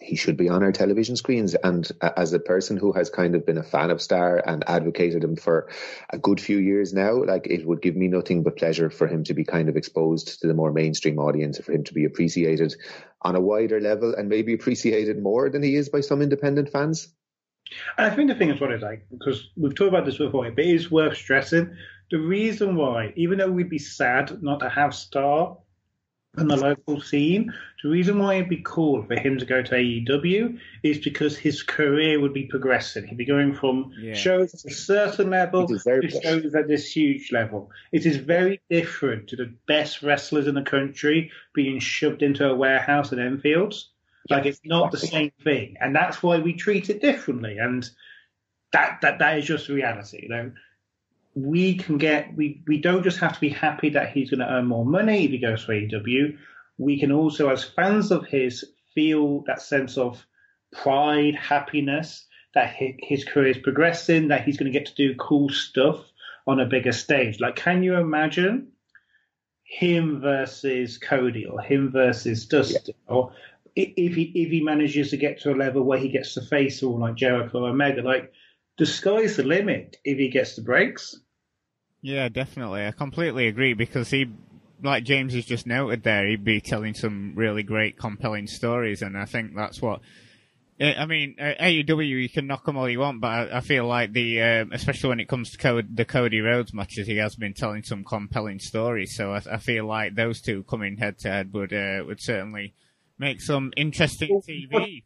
he 0.00 0.16
should 0.16 0.36
be 0.36 0.48
on 0.48 0.62
our 0.62 0.72
television 0.72 1.14
screens. 1.14 1.54
And 1.54 1.90
as 2.16 2.32
a 2.32 2.38
person 2.38 2.76
who 2.76 2.92
has 2.92 3.10
kind 3.10 3.34
of 3.34 3.44
been 3.44 3.58
a 3.58 3.62
fan 3.62 3.90
of 3.90 4.00
Starr 4.00 4.42
and 4.46 4.64
advocated 4.66 5.22
him 5.22 5.36
for 5.36 5.68
a 6.10 6.18
good 6.18 6.40
few 6.40 6.58
years 6.58 6.92
now, 6.92 7.22
like 7.22 7.46
it 7.46 7.66
would 7.66 7.82
give 7.82 7.96
me 7.96 8.08
nothing 8.08 8.42
but 8.42 8.56
pleasure 8.56 8.90
for 8.90 9.06
him 9.06 9.24
to 9.24 9.34
be 9.34 9.44
kind 9.44 9.68
of 9.68 9.76
exposed 9.76 10.40
to 10.40 10.46
the 10.46 10.54
more 10.54 10.72
mainstream 10.72 11.18
audience, 11.18 11.58
for 11.58 11.72
him 11.72 11.84
to 11.84 11.94
be 11.94 12.04
appreciated 12.04 12.74
on 13.22 13.36
a 13.36 13.40
wider 13.40 13.80
level 13.80 14.14
and 14.14 14.28
maybe 14.28 14.54
appreciated 14.54 15.22
more 15.22 15.50
than 15.50 15.62
he 15.62 15.76
is 15.76 15.88
by 15.88 16.00
some 16.00 16.22
independent 16.22 16.70
fans. 16.70 17.12
And 17.98 18.10
I 18.10 18.14
think 18.14 18.28
the 18.28 18.34
thing 18.34 18.50
is 18.50 18.60
what 18.60 18.72
it's 18.72 18.82
like, 18.82 19.06
because 19.10 19.50
we've 19.56 19.74
talked 19.74 19.90
about 19.90 20.04
this 20.06 20.18
before, 20.18 20.50
but 20.50 20.64
it 20.64 20.74
is 20.74 20.90
worth 20.90 21.16
stressing. 21.16 21.76
The 22.10 22.18
reason 22.18 22.74
why, 22.74 23.12
even 23.16 23.38
though 23.38 23.50
we'd 23.50 23.70
be 23.70 23.78
sad 23.78 24.42
not 24.42 24.60
to 24.60 24.68
have 24.68 24.94
Starr 24.94 25.56
in 26.38 26.48
the 26.48 26.56
local 26.56 27.00
scene. 27.00 27.52
The 27.82 27.88
reason 27.88 28.18
why 28.18 28.34
it'd 28.34 28.48
be 28.48 28.62
cool 28.64 29.02
for 29.02 29.18
him 29.18 29.38
to 29.38 29.44
go 29.44 29.62
to 29.62 29.74
AEW 29.74 30.58
is 30.82 30.98
because 30.98 31.36
his 31.36 31.62
career 31.62 32.20
would 32.20 32.32
be 32.32 32.44
progressing. 32.44 33.06
He'd 33.06 33.18
be 33.18 33.24
going 33.24 33.54
from 33.54 33.92
yeah. 33.98 34.14
shows 34.14 34.54
at 34.54 34.70
a 34.70 34.74
certain 34.74 35.30
level 35.30 35.66
to 35.66 35.78
shows 35.78 36.54
at 36.54 36.68
this 36.68 36.94
huge 36.94 37.32
level. 37.32 37.70
It 37.92 38.06
is 38.06 38.16
very 38.16 38.60
different 38.70 39.28
to 39.28 39.36
the 39.36 39.52
best 39.66 40.02
wrestlers 40.02 40.46
in 40.46 40.54
the 40.54 40.62
country 40.62 41.32
being 41.54 41.80
shoved 41.80 42.22
into 42.22 42.48
a 42.48 42.54
warehouse 42.54 43.12
at 43.12 43.18
Enfields. 43.18 43.90
Like 44.28 44.46
it's 44.46 44.60
not 44.64 44.92
the 44.92 44.98
same 44.98 45.32
thing, 45.42 45.76
and 45.80 45.96
that's 45.96 46.22
why 46.22 46.38
we 46.38 46.52
treat 46.52 46.90
it 46.90 47.00
differently. 47.00 47.58
And 47.58 47.88
that 48.72 49.00
that 49.00 49.18
that 49.18 49.38
is 49.38 49.46
just 49.46 49.68
reality. 49.68 50.20
You 50.22 50.28
know, 50.28 50.52
we 51.34 51.76
can 51.76 51.98
get 51.98 52.34
we 52.36 52.62
we 52.66 52.78
don't 52.78 53.02
just 53.02 53.18
have 53.18 53.34
to 53.34 53.40
be 53.40 53.48
happy 53.48 53.90
that 53.90 54.10
he's 54.10 54.30
going 54.30 54.40
to 54.40 54.52
earn 54.52 54.66
more 54.66 54.84
money 54.84 55.24
if 55.24 55.30
he 55.30 55.38
goes 55.38 55.64
to 55.64 55.72
AEW. 55.72 56.36
We 56.78 56.98
can 56.98 57.12
also, 57.12 57.50
as 57.50 57.62
fans 57.62 58.10
of 58.10 58.26
his, 58.26 58.64
feel 58.94 59.44
that 59.46 59.62
sense 59.62 59.98
of 59.98 60.24
pride, 60.72 61.34
happiness 61.34 62.26
that 62.54 62.74
his 62.98 63.24
career 63.24 63.48
is 63.48 63.58
progressing, 63.58 64.28
that 64.28 64.44
he's 64.44 64.56
going 64.56 64.72
to 64.72 64.76
get 64.76 64.88
to 64.88 64.94
do 64.94 65.14
cool 65.16 65.48
stuff 65.50 66.04
on 66.46 66.58
a 66.58 66.66
bigger 66.66 66.92
stage. 66.92 67.38
Like, 67.38 67.54
can 67.54 67.82
you 67.82 67.96
imagine 67.96 68.72
him 69.62 70.20
versus 70.20 70.98
Cody 70.98 71.46
or 71.46 71.60
him 71.60 71.92
versus 71.92 72.44
Dustin, 72.46 72.80
yeah. 72.86 73.14
or 73.14 73.32
if 73.76 74.14
he 74.16 74.32
if 74.34 74.50
he 74.50 74.60
manages 74.62 75.10
to 75.10 75.16
get 75.16 75.40
to 75.42 75.52
a 75.52 75.54
level 75.54 75.84
where 75.84 75.98
he 75.98 76.08
gets 76.08 76.34
to 76.34 76.42
face 76.42 76.82
all 76.82 76.98
like 76.98 77.14
Jericho 77.14 77.60
or 77.60 77.70
Omega, 77.70 78.02
like 78.02 78.32
the 78.80 78.86
sky's 78.86 79.36
the 79.36 79.42
limit 79.42 79.98
if 80.06 80.16
he 80.16 80.30
gets 80.30 80.56
the 80.56 80.62
breaks. 80.62 81.14
Yeah, 82.00 82.30
definitely. 82.30 82.86
I 82.86 82.92
completely 82.92 83.46
agree 83.46 83.74
because 83.74 84.08
he, 84.08 84.24
like 84.82 85.04
James 85.04 85.34
has 85.34 85.44
just 85.44 85.66
noted 85.66 86.02
there, 86.02 86.26
he'd 86.26 86.44
be 86.44 86.62
telling 86.62 86.94
some 86.94 87.34
really 87.36 87.62
great, 87.62 87.98
compelling 87.98 88.46
stories, 88.46 89.02
and 89.02 89.18
I 89.18 89.26
think 89.26 89.54
that's 89.54 89.82
what 89.82 90.00
I 90.80 91.04
mean, 91.04 91.36
uh, 91.38 91.52
AEW, 91.60 92.08
you 92.08 92.30
can 92.30 92.46
knock 92.46 92.64
them 92.64 92.78
all 92.78 92.88
you 92.88 93.00
want, 93.00 93.20
but 93.20 93.52
I, 93.52 93.60
feel 93.60 93.86
like 93.86 94.14
the, 94.14 94.40
um, 94.40 94.72
especially 94.72 95.10
when 95.10 95.20
it 95.20 95.28
comes 95.28 95.50
to 95.50 95.82
the 95.92 96.06
Cody 96.06 96.40
Rhodes 96.40 96.72
matches, 96.72 97.06
he 97.06 97.18
has 97.18 97.36
been 97.36 97.52
telling 97.52 97.82
some 97.82 98.02
compelling 98.02 98.60
stories. 98.60 99.14
So 99.14 99.34
I, 99.34 99.42
I 99.52 99.56
feel 99.58 99.84
like 99.84 100.14
those 100.14 100.40
two 100.40 100.62
coming 100.62 100.96
head 100.96 101.18
to 101.18 101.28
head 101.28 101.52
would 101.52 101.74
uh, 101.74 102.02
would 102.06 102.22
certainly 102.22 102.72
make 103.18 103.42
some 103.42 103.74
interesting 103.76 104.40
TV. 104.40 105.02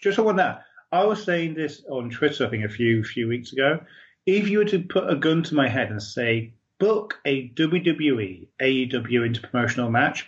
Just 0.00 0.18
on 0.18 0.34
that, 0.34 0.64
I 0.92 1.04
was 1.04 1.24
saying 1.24 1.54
this 1.54 1.82
on 1.88 2.10
Twitter, 2.10 2.46
I 2.46 2.50
think 2.50 2.64
a 2.64 2.68
few 2.68 3.02
few 3.02 3.28
weeks 3.28 3.52
ago. 3.52 3.80
If 4.26 4.48
you 4.48 4.58
were 4.58 4.64
to 4.66 4.80
put 4.80 5.10
a 5.10 5.16
gun 5.16 5.42
to 5.44 5.54
my 5.54 5.68
head 5.68 5.90
and 5.90 6.02
say, 6.02 6.52
book 6.78 7.18
a 7.24 7.48
WWE 7.50 8.46
AEW 8.60 8.92
interpromotional 8.92 9.90
match, 9.90 10.26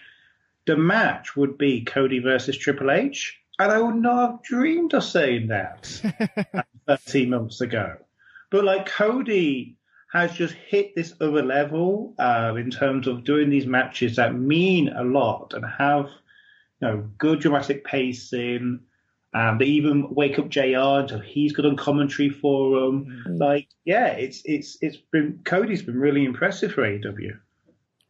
the 0.66 0.76
match 0.76 1.37
would 1.37 1.59
be 1.59 1.85
Cody 1.85 2.18
versus 2.18 2.56
Triple 2.56 2.90
H 2.90 3.38
and 3.59 3.71
I 3.71 3.80
would 3.80 3.97
not 3.97 4.30
have 4.30 4.42
dreamed 4.42 4.94
of 4.94 5.04
saying 5.04 5.49
that 5.49 5.87
13 6.87 7.30
months 7.30 7.61
ago. 7.61 7.97
But 8.50 8.64
like 8.64 8.87
Cody 8.87 9.76
has 10.12 10.33
just 10.33 10.54
hit 10.54 10.94
this 10.94 11.14
other 11.21 11.42
level 11.42 12.14
uh, 12.18 12.54
in 12.56 12.71
terms 12.71 13.06
of 13.06 13.25
doing 13.25 13.50
these 13.50 13.66
matches 13.66 14.16
that 14.16 14.35
mean 14.35 14.88
a 14.88 15.02
lot 15.02 15.54
and 15.54 15.64
have 15.64 16.06
you 16.80 16.88
know 16.88 17.09
good 17.18 17.40
dramatic 17.40 17.85
pacing. 17.85 18.80
Um, 19.35 19.59
they 19.59 19.67
even 19.67 20.14
wake 20.14 20.38
up 20.38 20.49
JR, 20.49 21.09
so 21.09 21.21
he's 21.25 21.53
good 21.53 21.67
on 21.67 21.76
commentary 21.76 22.31
for 22.31 22.81
them. 22.81 23.07
Mm-hmm. 23.07 23.37
Like, 23.38 23.69
yeah, 23.85 24.07
it's 24.09 24.43
it's 24.45 24.79
it's 24.81 24.97
been 25.11 25.41
Cody's 25.45 25.83
been 25.83 25.99
really 25.99 26.25
impressive 26.25 26.73
for 26.73 26.83
AEW. 26.83 27.33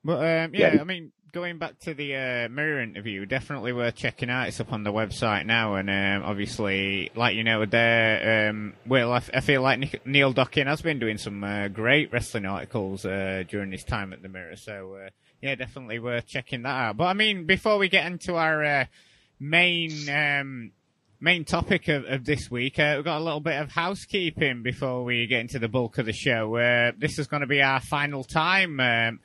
Well, 0.05 0.19
um, 0.19 0.55
yeah, 0.55 0.75
yeah, 0.75 0.81
I 0.83 0.85
mean, 0.85 1.13
going 1.33 1.59
back 1.59 1.79
to 1.81 1.95
the 1.95 2.15
uh, 2.15 2.49
mirror 2.51 2.83
interview, 2.83 3.25
definitely 3.25 3.73
worth 3.73 3.97
checking 3.97 4.29
out. 4.29 4.49
It's 4.49 4.61
up 4.61 4.71
on 4.71 4.85
the 4.85 4.93
website 4.93 5.47
now, 5.47 5.77
and 5.77 5.89
um, 5.89 6.29
obviously, 6.29 7.11
like 7.15 7.37
you 7.37 7.43
know, 7.43 7.65
there, 7.65 8.51
um, 8.51 8.75
Will, 8.87 9.11
I, 9.11 9.17
f- 9.17 9.31
I 9.33 9.41
feel 9.41 9.63
like 9.63 10.07
Neil 10.07 10.35
Docking 10.35 10.67
has 10.67 10.83
been 10.83 10.99
doing 10.99 11.17
some 11.17 11.43
uh, 11.43 11.69
great 11.69 12.13
wrestling 12.13 12.45
articles 12.45 13.07
uh, 13.07 13.45
during 13.49 13.73
his 13.73 13.83
time 13.83 14.13
at 14.13 14.21
the 14.21 14.29
Mirror. 14.29 14.57
So, 14.57 14.99
uh, 15.07 15.09
yeah, 15.41 15.55
definitely 15.55 16.01
worth 16.01 16.27
checking 16.27 16.63
that 16.63 16.69
out. 16.69 16.99
But 16.99 17.05
I 17.05 17.15
mean, 17.15 17.47
before 17.47 17.79
we 17.79 17.89
get 17.89 18.05
into 18.05 18.37
our 18.37 18.63
uh, 18.63 18.85
main 19.41 19.91
um, 20.11 20.73
main 21.25 21.47
topic 21.47 21.89
of, 21.89 22.05
of 22.05 22.27
this 22.27 22.51
week, 22.51 22.79
uh, 22.79 22.93
we've 22.97 23.05
got 23.05 23.19
a 23.19 23.25
little 23.25 23.41
bit 23.41 23.59
of 23.59 23.71
housekeeping 23.71 24.63
before 24.63 25.05
we 25.05 25.27
get 25.27 25.41
into 25.41 25.59
the 25.59 25.69
bulk 25.69 25.97
of 25.97 26.05
the 26.05 26.13
show. 26.13 26.93
this 26.99 27.19
is 27.19 27.27
going 27.27 27.41
to 27.41 27.47
be 27.47 27.63
our 27.63 27.81
final 27.81 28.23
time. 28.23 28.79
Um, 28.79 29.21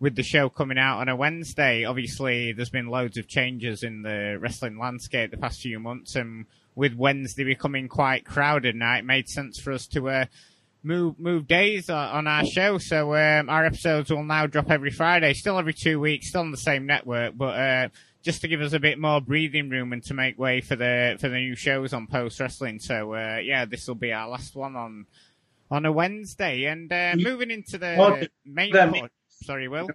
with 0.00 0.16
the 0.16 0.22
show 0.22 0.48
coming 0.48 0.78
out 0.78 0.98
on 0.98 1.10
a 1.10 1.14
Wednesday, 1.14 1.84
obviously 1.84 2.52
there's 2.52 2.70
been 2.70 2.88
loads 2.88 3.18
of 3.18 3.28
changes 3.28 3.82
in 3.82 4.00
the 4.00 4.38
wrestling 4.40 4.78
landscape 4.78 5.30
the 5.30 5.36
past 5.36 5.60
few 5.60 5.78
months, 5.78 6.16
and 6.16 6.46
with 6.74 6.94
Wednesday 6.94 7.44
becoming 7.44 7.86
quite 7.86 8.24
crowded 8.24 8.74
now, 8.74 8.96
it 8.96 9.04
made 9.04 9.28
sense 9.28 9.60
for 9.60 9.72
us 9.72 9.86
to 9.88 10.08
uh, 10.08 10.24
move 10.82 11.20
move 11.20 11.46
days 11.46 11.90
on 11.90 12.26
our 12.26 12.46
show. 12.46 12.78
So 12.78 13.14
um, 13.14 13.50
our 13.50 13.66
episodes 13.66 14.10
will 14.10 14.24
now 14.24 14.46
drop 14.46 14.70
every 14.70 14.90
Friday, 14.90 15.34
still 15.34 15.58
every 15.58 15.74
two 15.74 16.00
weeks, 16.00 16.30
still 16.30 16.40
on 16.40 16.50
the 16.50 16.56
same 16.56 16.86
network, 16.86 17.36
but 17.36 17.58
uh, 17.58 17.88
just 18.22 18.40
to 18.42 18.48
give 18.48 18.60
us 18.60 18.72
a 18.72 18.80
bit 18.80 18.98
more 18.98 19.20
breathing 19.20 19.68
room 19.68 19.92
and 19.92 20.02
to 20.04 20.14
make 20.14 20.38
way 20.38 20.60
for 20.60 20.76
the 20.76 21.16
for 21.20 21.28
the 21.28 21.36
new 21.36 21.56
shows 21.56 21.92
on 21.92 22.06
Post 22.06 22.40
Wrestling. 22.40 22.78
So 22.78 23.14
uh, 23.14 23.38
yeah, 23.42 23.64
this 23.64 23.86
will 23.88 23.96
be 23.96 24.12
our 24.12 24.28
last 24.28 24.54
one 24.54 24.76
on 24.76 25.06
on 25.70 25.86
a 25.86 25.92
Wednesday, 25.92 26.66
and 26.66 26.92
uh, 26.92 27.14
moving 27.16 27.50
into 27.50 27.78
the 27.78 28.28
main. 28.44 28.72
Part, 28.72 29.10
Sorry, 29.28 29.68
Will. 29.68 29.88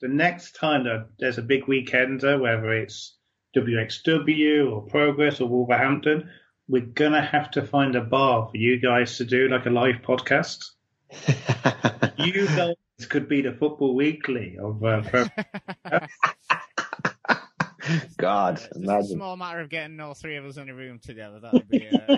The 0.00 0.08
next 0.08 0.56
time 0.56 0.84
that 0.84 1.08
there's 1.18 1.38
a 1.38 1.42
big 1.42 1.64
weekender, 1.64 2.40
whether 2.40 2.72
it's 2.72 3.16
WXW 3.56 4.72
or 4.72 4.82
Progress 4.82 5.40
or 5.40 5.48
Wolverhampton, 5.48 6.30
we're 6.68 6.82
gonna 6.82 7.24
have 7.24 7.50
to 7.52 7.66
find 7.66 7.96
a 7.96 8.00
bar 8.00 8.48
for 8.50 8.56
you 8.56 8.78
guys 8.78 9.16
to 9.18 9.24
do 9.24 9.48
like 9.48 9.66
a 9.66 9.70
live 9.70 10.02
podcast. 10.06 10.70
you 12.18 12.46
guys 12.46 13.06
could 13.08 13.28
be 13.28 13.42
the 13.42 13.52
Football 13.52 13.94
Weekly 13.94 14.56
of 14.58 14.82
uh, 14.84 15.02
God, 18.16 18.56
it's 18.56 18.76
imagine. 18.76 19.12
a 19.12 19.14
small 19.14 19.36
matter 19.36 19.60
of 19.60 19.68
getting 19.68 20.00
all 20.00 20.14
three 20.14 20.36
of 20.36 20.44
us 20.44 20.56
in 20.56 20.68
a 20.68 20.74
room 20.74 20.98
together. 20.98 21.40
That 21.40 21.52
would 21.52 21.68
be. 21.68 21.88
Uh... 21.88 22.16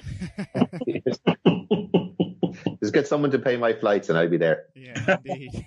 Just 2.81 2.95
get 2.95 3.07
someone 3.07 3.31
to 3.33 3.39
pay 3.39 3.57
my 3.57 3.73
flights 3.73 4.09
and 4.09 4.19
I'll 4.19 4.29
be 4.29 4.37
there. 4.37 4.67
Yeah, 4.75 5.17
indeed. 5.25 5.65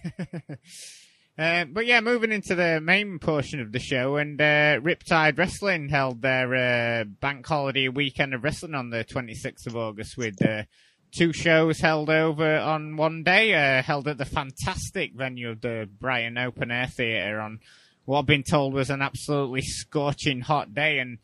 uh, 1.38 1.65
but 1.65 1.86
yeah, 1.86 2.01
moving 2.01 2.31
into 2.31 2.55
the 2.55 2.79
main 2.81 3.20
portion 3.20 3.60
of 3.60 3.72
the 3.72 3.79
show, 3.79 4.15
and 4.15 4.39
uh, 4.39 4.79
Riptide 4.79 5.38
Wrestling 5.38 5.89
held 5.89 6.22
their 6.22 6.55
uh, 7.01 7.03
bank 7.03 7.46
holiday 7.46 7.88
weekend 7.89 8.34
of 8.34 8.43
wrestling 8.43 8.75
on 8.75 8.89
the 8.89 9.03
26th 9.03 9.67
of 9.67 9.75
August 9.75 10.17
with 10.17 10.43
uh, 10.46 10.63
two 11.12 11.34
shows 11.34 11.79
held 11.79 12.10
over 12.10 12.58
on 12.58 12.96
one 12.96 13.24
day, 13.24 13.53
uh, 13.53 13.84
held 13.84 14.08
at 14.08 14.17
the 14.17 14.25
fantastic 14.25 15.13
venue 15.13 15.50
of 15.50 15.62
the 15.62 15.89
Brighton 16.00 16.38
Open 16.38 16.72
Air 16.72 16.88
Theatre 16.88 17.39
on 17.39 17.60
what 18.05 18.20
I've 18.20 18.25
been 18.25 18.43
told 18.43 18.74
was 18.74 18.89
an 18.89 19.01
absolutely 19.01 19.62
scorching 19.62 20.41
hot 20.41 20.74
day. 20.74 21.00
And 21.00 21.20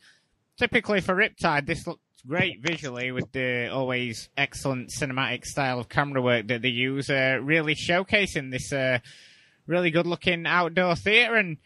typically 0.58 1.02
for 1.02 1.16
Riptide, 1.16 1.66
this 1.66 1.88
looked 1.88 2.02
great 2.28 2.62
visually 2.62 3.12
with 3.12 3.32
the 3.32 3.70
always 3.72 4.30
excellent 4.38 4.90
cinematic 4.90 5.46
style 5.46 5.80
of 5.80 5.90
camera 5.90 6.22
work 6.22 6.48
that 6.48 6.62
they 6.62 6.70
use, 6.70 7.10
uh, 7.10 7.40
really 7.42 7.76
showcasing 7.76 8.52
this 8.52 8.72
uh, 8.74 9.00
really 9.66 9.92
good 9.92 10.08
looking 10.08 10.46
outdoor 10.46 10.96
theatre. 10.96 11.36
And 11.36 11.58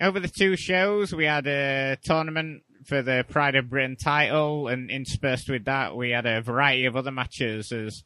over 0.00 0.20
the 0.20 0.28
two 0.28 0.56
shows, 0.56 1.14
we 1.14 1.24
had 1.24 1.46
a 1.46 1.96
tournament 2.02 2.62
for 2.84 3.02
the 3.02 3.24
Pride 3.28 3.54
of 3.54 3.70
Britain 3.70 3.96
title, 3.96 4.68
and 4.68 4.90
interspersed 4.90 5.48
with 5.48 5.66
that, 5.66 5.96
we 5.96 6.10
had 6.10 6.26
a 6.26 6.42
variety 6.42 6.86
of 6.86 6.96
other 6.96 7.12
matches. 7.12 7.70
As 7.72 8.02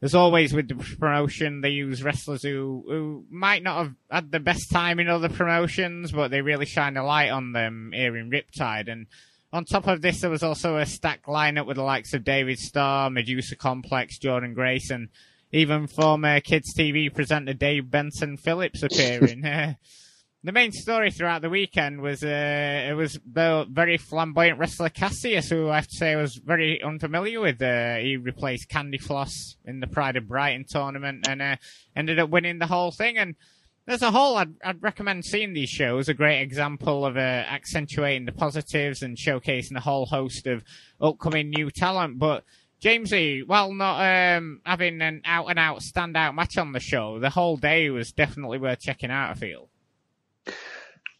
as 0.00 0.14
always 0.14 0.52
with 0.52 0.68
the 0.68 0.96
promotion, 0.98 1.60
they 1.60 1.70
use 1.70 2.02
wrestlers 2.02 2.42
who 2.42 2.84
who 2.86 3.24
might 3.30 3.62
not 3.62 3.78
have 3.78 3.94
had 4.10 4.30
the 4.30 4.40
best 4.40 4.70
time 4.70 5.00
in 5.00 5.08
other 5.08 5.28
promotions, 5.28 6.12
but 6.12 6.30
they 6.30 6.40
really 6.40 6.66
shine 6.66 6.96
a 6.96 7.04
light 7.04 7.30
on 7.30 7.52
them 7.52 7.90
here 7.92 8.16
in 8.16 8.30
Riptide. 8.30 8.90
And 8.90 9.06
on 9.52 9.64
top 9.64 9.88
of 9.88 10.00
this, 10.00 10.20
there 10.20 10.30
was 10.30 10.42
also 10.42 10.76
a 10.76 10.86
stacked 10.86 11.26
lineup 11.26 11.66
with 11.66 11.76
the 11.76 11.82
likes 11.82 12.14
of 12.14 12.24
David 12.24 12.58
Starr, 12.58 13.10
Medusa 13.10 13.56
Complex, 13.56 14.18
Jordan 14.18 14.54
Grace, 14.54 14.90
and 14.90 15.08
even 15.50 15.86
former 15.86 16.40
Kids 16.40 16.72
TV 16.76 17.12
presenter 17.12 17.54
Dave 17.54 17.90
Benson 17.90 18.36
Phillips 18.36 18.82
appearing. 18.82 19.44
the 20.48 20.52
main 20.52 20.72
story 20.72 21.10
throughout 21.10 21.42
the 21.42 21.50
weekend 21.50 22.00
was 22.00 22.24
uh, 22.24 22.86
it 22.88 22.94
was 22.94 23.20
the 23.30 23.66
very 23.70 23.98
flamboyant 23.98 24.58
wrestler 24.58 24.88
Cassius, 24.88 25.50
who 25.50 25.68
I 25.68 25.74
have 25.74 25.88
to 25.88 25.96
say 25.96 26.16
was 26.16 26.36
very 26.36 26.82
unfamiliar 26.82 27.42
with. 27.42 27.60
Uh, 27.60 27.96
he 27.96 28.16
replaced 28.16 28.70
Candy 28.70 28.96
Floss 28.96 29.58
in 29.66 29.80
the 29.80 29.86
Pride 29.86 30.16
of 30.16 30.26
Brighton 30.26 30.64
tournament 30.66 31.28
and 31.28 31.42
uh, 31.42 31.56
ended 31.94 32.18
up 32.18 32.30
winning 32.30 32.58
the 32.58 32.66
whole 32.66 32.90
thing. 32.90 33.18
And 33.18 33.34
as 33.86 34.00
a 34.00 34.10
whole, 34.10 34.38
I'd, 34.38 34.54
I'd 34.64 34.82
recommend 34.82 35.26
seeing 35.26 35.52
these 35.52 35.68
shows. 35.68 36.08
A 36.08 36.14
great 36.14 36.40
example 36.40 37.04
of 37.04 37.18
uh, 37.18 37.20
accentuating 37.20 38.24
the 38.24 38.32
positives 38.32 39.02
and 39.02 39.18
showcasing 39.18 39.76
a 39.76 39.80
whole 39.80 40.06
host 40.06 40.46
of 40.46 40.64
upcoming 40.98 41.50
new 41.50 41.70
talent. 41.70 42.18
But 42.18 42.44
Jamesy, 42.82 43.46
while 43.46 43.74
not 43.74 44.38
um, 44.38 44.62
having 44.64 45.02
an 45.02 45.20
out 45.26 45.50
and 45.50 45.58
out 45.58 45.80
standout 45.80 46.34
match 46.34 46.56
on 46.56 46.72
the 46.72 46.80
show, 46.80 47.18
the 47.18 47.28
whole 47.28 47.58
day 47.58 47.90
was 47.90 48.12
definitely 48.12 48.56
worth 48.56 48.80
checking 48.80 49.10
out. 49.10 49.32
I 49.32 49.34
feel. 49.34 49.68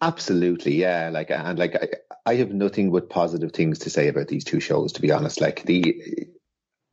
Absolutely, 0.00 0.76
yeah. 0.76 1.10
Like, 1.12 1.30
and 1.30 1.58
like, 1.58 1.74
I, 1.74 1.88
I 2.30 2.34
have 2.36 2.52
nothing 2.52 2.90
but 2.92 3.10
positive 3.10 3.52
things 3.52 3.80
to 3.80 3.90
say 3.90 4.08
about 4.08 4.28
these 4.28 4.44
two 4.44 4.60
shows. 4.60 4.92
To 4.92 5.00
be 5.00 5.10
honest, 5.10 5.40
like 5.40 5.64
the, 5.64 6.28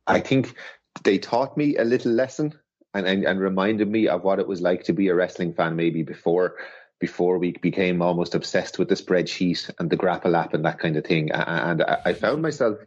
I 0.06 0.20
think 0.20 0.54
they 1.04 1.18
taught 1.18 1.56
me 1.56 1.76
a 1.76 1.84
little 1.84 2.12
lesson 2.12 2.54
and, 2.94 3.06
and, 3.06 3.24
and 3.24 3.40
reminded 3.40 3.88
me 3.88 4.08
of 4.08 4.24
what 4.24 4.38
it 4.40 4.48
was 4.48 4.60
like 4.60 4.84
to 4.84 4.92
be 4.92 5.08
a 5.08 5.14
wrestling 5.14 5.54
fan 5.54 5.76
maybe 5.76 6.02
before 6.02 6.56
before 6.98 7.36
we 7.38 7.52
became 7.52 8.00
almost 8.00 8.34
obsessed 8.34 8.78
with 8.78 8.88
the 8.88 8.94
spreadsheet 8.94 9.70
and 9.78 9.90
the 9.90 9.96
grapple 9.96 10.34
app 10.34 10.54
and 10.54 10.64
that 10.64 10.78
kind 10.78 10.96
of 10.96 11.04
thing. 11.04 11.30
And 11.30 11.82
I 11.82 12.14
found 12.14 12.40
myself 12.40 12.78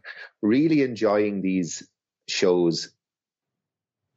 really 0.42 0.82
enjoying 0.82 1.42
these 1.42 1.88
shows 2.28 2.90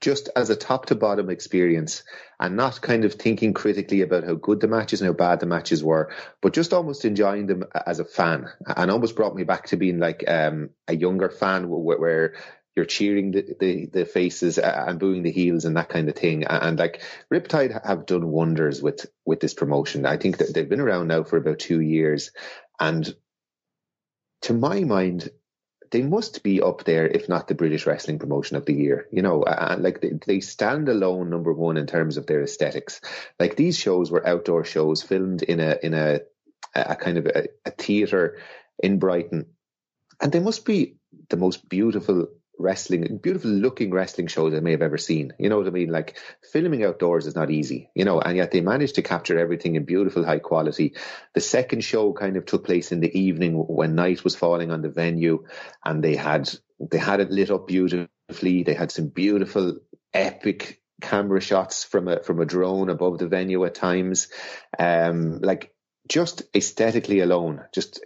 just 0.04 0.30
as 0.36 0.50
a 0.50 0.56
top 0.56 0.88
to 0.88 0.96
bottom 0.96 1.30
experience 1.30 2.04
and 2.38 2.58
not 2.58 2.82
kind 2.82 3.06
of 3.06 3.14
thinking 3.14 3.54
critically 3.54 4.02
about 4.02 4.26
how 4.26 4.34
good 4.34 4.60
the 4.60 4.68
matches 4.68 5.00
and 5.00 5.08
how 5.08 5.14
bad 5.14 5.40
the 5.40 5.46
matches 5.46 5.82
were, 5.82 6.12
but 6.42 6.54
just 6.54 6.74
almost 6.74 7.06
enjoying 7.06 7.48
them 7.48 7.64
as 7.86 8.00
a 8.00 8.06
fan 8.06 8.50
and 8.68 8.92
almost 8.92 9.16
brought 9.16 9.34
me 9.34 9.46
back 9.46 9.68
to 9.68 9.78
being 9.78 10.00
like 10.00 10.26
um, 10.28 10.72
a 10.90 10.96
younger 10.96 11.30
fan 11.30 11.70
where, 11.70 11.98
where 11.98 12.34
you're 12.76 12.84
cheering 12.84 13.32
the, 13.32 13.56
the, 13.62 13.86
the, 13.86 14.06
faces 14.06 14.58
and 14.58 15.00
booing 15.00 15.24
the 15.24 15.32
heels 15.32 15.64
and 15.64 15.78
that 15.78 15.88
kind 15.88 16.10
of 16.10 16.16
thing. 16.16 16.44
And 16.44 16.78
like 16.78 17.02
Riptide 17.32 17.86
have 17.86 18.06
done 18.06 18.28
wonders 18.28 18.82
with, 18.82 19.06
with 19.26 19.40
this 19.40 19.54
promotion. 19.54 20.06
I 20.06 20.18
think 20.18 20.40
that 20.40 20.54
they've 20.54 20.68
been 20.68 20.82
around 20.82 21.08
now 21.08 21.24
for 21.24 21.38
about 21.38 21.60
two 21.60 21.80
years. 21.80 22.32
And 22.78 23.16
to 24.42 24.54
my 24.54 24.82
mind, 24.82 25.30
they 25.94 26.02
must 26.02 26.42
be 26.42 26.60
up 26.60 26.84
there, 26.86 27.08
if 27.08 27.30
not 27.30 27.48
the 27.48 27.54
British 27.54 27.86
wrestling 27.86 28.18
promotion 28.18 28.58
of 28.58 28.66
the 28.66 28.74
year. 28.74 29.08
You 29.12 29.22
know, 29.22 29.46
like 29.78 30.02
they, 30.02 30.14
they 30.26 30.40
stand 30.40 30.90
alone 30.90 31.30
number 31.30 31.54
one 31.54 31.78
in 31.78 31.86
terms 31.86 32.18
of 32.18 32.26
their 32.26 32.42
aesthetics. 32.42 33.00
Like 33.40 33.56
these 33.56 33.78
shows 33.78 34.10
were 34.10 34.28
outdoor 34.28 34.66
shows 34.66 35.04
filmed 35.04 35.44
in 35.44 35.60
a, 35.60 35.78
in 35.84 35.94
a, 35.94 36.22
a 36.74 36.96
kind 36.96 37.20
of 37.20 37.28
a, 37.28 37.48
a 37.64 37.70
theater 37.70 38.40
in 38.80 38.98
Brighton. 38.98 39.46
And 40.20 40.32
they 40.32 40.40
must 40.40 40.66
be 40.66 40.96
the 41.30 41.38
most 41.38 41.70
beautiful 41.70 42.28
wrestling, 42.58 43.18
beautiful 43.18 43.52
looking 43.52 43.92
wrestling 43.92 44.28
shows 44.28 44.54
I 44.54 44.60
may 44.60 44.72
have 44.72 44.82
ever 44.82 44.98
seen. 44.98 45.34
You 45.40 45.50
know 45.50 45.58
what 45.58 45.68
I 45.68 45.72
mean? 45.72 45.90
Like 45.90 46.18
filming 46.52 46.84
outdoors 46.84 47.26
is 47.26 47.36
not 47.36 47.52
easy, 47.52 47.90
you 47.96 48.06
know, 48.06 48.20
and 48.20 48.38
yet 48.38 48.52
they 48.52 48.62
managed 48.62 48.96
to 48.96 49.02
capture 49.02 49.40
everything 49.40 49.76
in 49.76 49.86
beautiful 49.86 50.26
high 50.26 50.40
quality. 50.40 50.96
The 51.34 51.42
second 51.42 51.84
show 51.84 52.14
kind 52.14 52.38
of 52.38 52.46
took 52.46 52.66
place 52.66 52.92
in 52.92 53.00
the 53.00 53.20
evening 53.20 53.56
when 53.56 53.96
night 53.96 54.24
was 54.24 54.36
falling 54.36 54.72
on 54.72 54.82
the 54.82 54.90
venue 54.90 55.46
and 55.84 56.04
they 56.04 56.16
had, 56.16 56.50
they 56.80 57.00
had 57.00 57.20
it 57.20 57.32
lit 57.32 57.52
up 57.52 57.68
beautifully. 57.68 58.64
They 58.64 58.74
had 58.74 58.92
some 58.92 59.08
beautiful 59.08 59.80
epic 60.14 60.82
camera 61.02 61.42
shots 61.42 61.84
from 61.84 62.08
a, 62.08 62.22
from 62.24 62.40
a 62.40 62.46
drone 62.46 62.90
above 62.90 63.18
the 63.18 63.28
venue 63.28 63.66
at 63.66 63.76
times. 63.76 64.30
Um, 64.78 65.40
like 65.40 65.74
just 66.08 66.44
aesthetically 66.56 67.20
alone, 67.22 67.64
just 67.74 68.00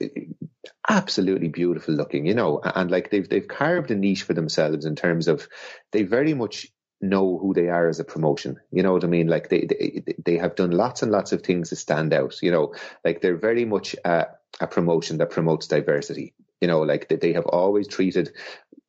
absolutely 0.88 1.48
beautiful 1.48 1.94
looking, 1.94 2.26
you 2.26 2.34
know, 2.34 2.62
and 2.64 2.90
like 2.92 3.10
they've 3.10 3.28
they've 3.28 3.48
carved 3.48 3.92
a 3.92 3.96
niche 3.96 4.24
for 4.24 4.34
themselves 4.34 4.86
in 4.86 4.96
terms 4.96 5.28
of 5.28 5.48
they 5.92 6.04
very 6.04 6.34
much 6.34 6.68
know 7.00 7.38
who 7.38 7.54
they 7.54 7.70
are 7.70 7.88
as 7.88 8.00
a 8.00 8.04
promotion. 8.04 8.58
You 8.72 8.84
know 8.84 8.94
what 8.94 9.04
I 9.04 9.08
mean? 9.08 9.28
Like 9.28 9.50
they 9.50 9.66
they 9.66 10.04
they 10.24 10.38
have 10.38 10.56
done 10.56 10.72
lots 10.72 11.04
and 11.04 11.12
lots 11.12 11.32
of 11.32 11.42
things 11.42 11.70
to 11.70 11.76
stand 11.76 12.14
out. 12.14 12.42
You 12.42 12.52
know, 12.52 12.74
like 13.04 13.22
they're 13.22 13.38
very 13.38 13.66
much 13.66 13.96
a, 14.04 14.28
a 14.60 14.68
promotion 14.68 15.18
that 15.18 15.32
promotes 15.32 15.68
diversity. 15.68 16.34
You 16.62 16.68
know, 16.68 16.82
like 16.82 17.08
they 17.08 17.34
have 17.34 17.46
always 17.46 17.88
treated 17.88 18.32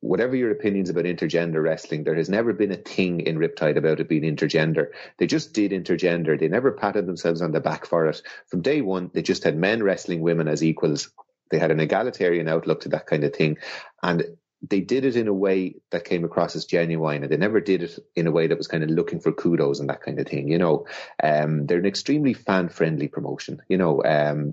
whatever 0.01 0.35
your 0.35 0.51
opinions 0.51 0.89
about 0.89 1.03
intergender 1.03 1.61
wrestling, 1.61 2.03
there 2.03 2.15
has 2.15 2.29
never 2.29 2.53
been 2.53 2.71
a 2.71 2.77
thing 2.77 3.19
in 3.21 3.37
Riptide 3.37 3.77
about 3.77 3.99
it 3.99 4.07
being 4.07 4.23
intergender. 4.23 4.87
They 5.17 5.27
just 5.27 5.53
did 5.53 5.71
intergender. 5.71 6.39
They 6.39 6.47
never 6.47 6.71
patted 6.71 7.05
themselves 7.05 7.41
on 7.41 7.51
the 7.51 7.59
back 7.59 7.85
for 7.85 8.07
it. 8.07 8.21
From 8.47 8.61
day 8.61 8.81
one, 8.81 9.11
they 9.13 9.21
just 9.21 9.43
had 9.43 9.57
men 9.57 9.83
wrestling 9.83 10.21
women 10.21 10.47
as 10.47 10.63
equals. 10.63 11.11
They 11.49 11.59
had 11.59 11.71
an 11.71 11.79
egalitarian 11.79 12.47
outlook 12.47 12.81
to 12.81 12.89
that 12.89 13.07
kind 13.07 13.23
of 13.23 13.35
thing. 13.35 13.57
And 14.01 14.37
they 14.67 14.81
did 14.81 15.05
it 15.05 15.15
in 15.15 15.27
a 15.27 15.33
way 15.33 15.75
that 15.91 16.03
came 16.03 16.25
across 16.25 16.55
as 16.55 16.65
genuine 16.65 17.23
and 17.23 17.31
they 17.31 17.37
never 17.37 17.61
did 17.61 17.83
it 17.83 17.97
in 18.15 18.27
a 18.27 18.31
way 18.31 18.47
that 18.47 18.57
was 18.57 18.67
kind 18.67 18.83
of 18.83 18.89
looking 18.89 19.19
for 19.19 19.31
kudos 19.31 19.79
and 19.79 19.89
that 19.89 20.01
kind 20.01 20.19
of 20.19 20.27
thing 20.27 20.49
you 20.49 20.57
know 20.57 20.85
um, 21.23 21.65
they're 21.65 21.77
an 21.77 21.85
extremely 21.85 22.33
fan 22.33 22.67
friendly 22.67 23.07
promotion 23.07 23.61
you 23.69 23.77
know 23.77 24.03
um, 24.03 24.51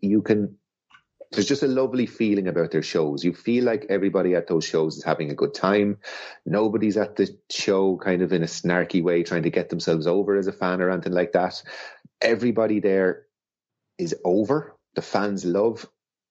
you 0.00 0.22
can 0.22 0.56
there's 1.32 1.48
just 1.48 1.62
a 1.62 1.68
lovely 1.68 2.06
feeling 2.06 2.48
about 2.48 2.70
their 2.70 2.82
shows. 2.82 3.22
You 3.22 3.34
feel 3.34 3.64
like 3.64 3.86
everybody 3.90 4.34
at 4.34 4.46
those 4.46 4.64
shows 4.64 4.96
is 4.96 5.04
having 5.04 5.30
a 5.30 5.34
good 5.34 5.52
time. 5.52 5.98
Nobody's 6.46 6.96
at 6.96 7.16
the 7.16 7.36
show 7.50 7.98
kind 7.98 8.22
of 8.22 8.32
in 8.32 8.42
a 8.42 8.46
snarky 8.46 9.02
way 9.02 9.22
trying 9.22 9.42
to 9.42 9.50
get 9.50 9.68
themselves 9.68 10.06
over 10.06 10.36
as 10.36 10.46
a 10.46 10.52
fan 10.52 10.80
or 10.80 10.90
anything 10.90 11.12
like 11.12 11.32
that. 11.32 11.62
Everybody 12.20 12.80
there 12.80 13.26
is 13.98 14.14
over. 14.24 14.74
The 14.94 15.02
fans 15.02 15.44
love 15.44 15.86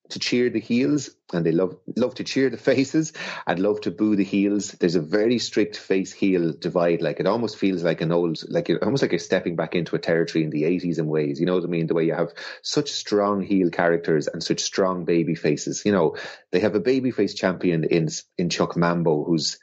to 0.09 0.19
cheer 0.19 0.49
the 0.49 0.59
heels 0.59 1.09
and 1.33 1.45
they 1.45 1.51
love 1.51 1.77
love 1.95 2.15
to 2.15 2.23
cheer 2.23 2.49
the 2.49 2.57
faces 2.69 3.13
and 3.45 3.59
love 3.59 3.81
to 3.81 3.91
boo 3.91 4.15
the 4.15 4.23
heels. 4.23 4.71
There's 4.71 4.95
a 4.95 5.01
very 5.01 5.39
strict 5.39 5.77
face 5.77 6.13
heel 6.13 6.53
divide. 6.53 7.01
Like 7.01 7.19
it 7.19 7.27
almost 7.27 7.57
feels 7.57 7.83
like 7.83 8.01
an 8.01 8.11
old, 8.11 8.39
like 8.49 8.69
almost 8.81 9.01
like 9.01 9.11
you're 9.11 9.19
stepping 9.19 9.55
back 9.55 9.75
into 9.75 9.95
a 9.95 9.99
territory 9.99 10.43
in 10.43 10.49
the 10.49 10.63
80s 10.63 10.99
in 10.99 11.07
ways. 11.07 11.39
You 11.39 11.45
know 11.45 11.55
what 11.55 11.63
I 11.63 11.67
mean? 11.67 11.87
The 11.87 11.93
way 11.93 12.05
you 12.05 12.13
have 12.13 12.33
such 12.61 12.91
strong 12.91 13.41
heel 13.41 13.69
characters 13.69 14.27
and 14.27 14.43
such 14.43 14.61
strong 14.61 15.05
baby 15.05 15.35
faces. 15.35 15.83
You 15.85 15.91
know, 15.91 16.15
they 16.51 16.59
have 16.59 16.75
a 16.75 16.79
baby 16.79 17.11
face 17.11 17.33
champion 17.33 17.83
in 17.83 18.09
in 18.37 18.49
Chuck 18.49 18.75
Mambo 18.77 19.23
who's 19.23 19.59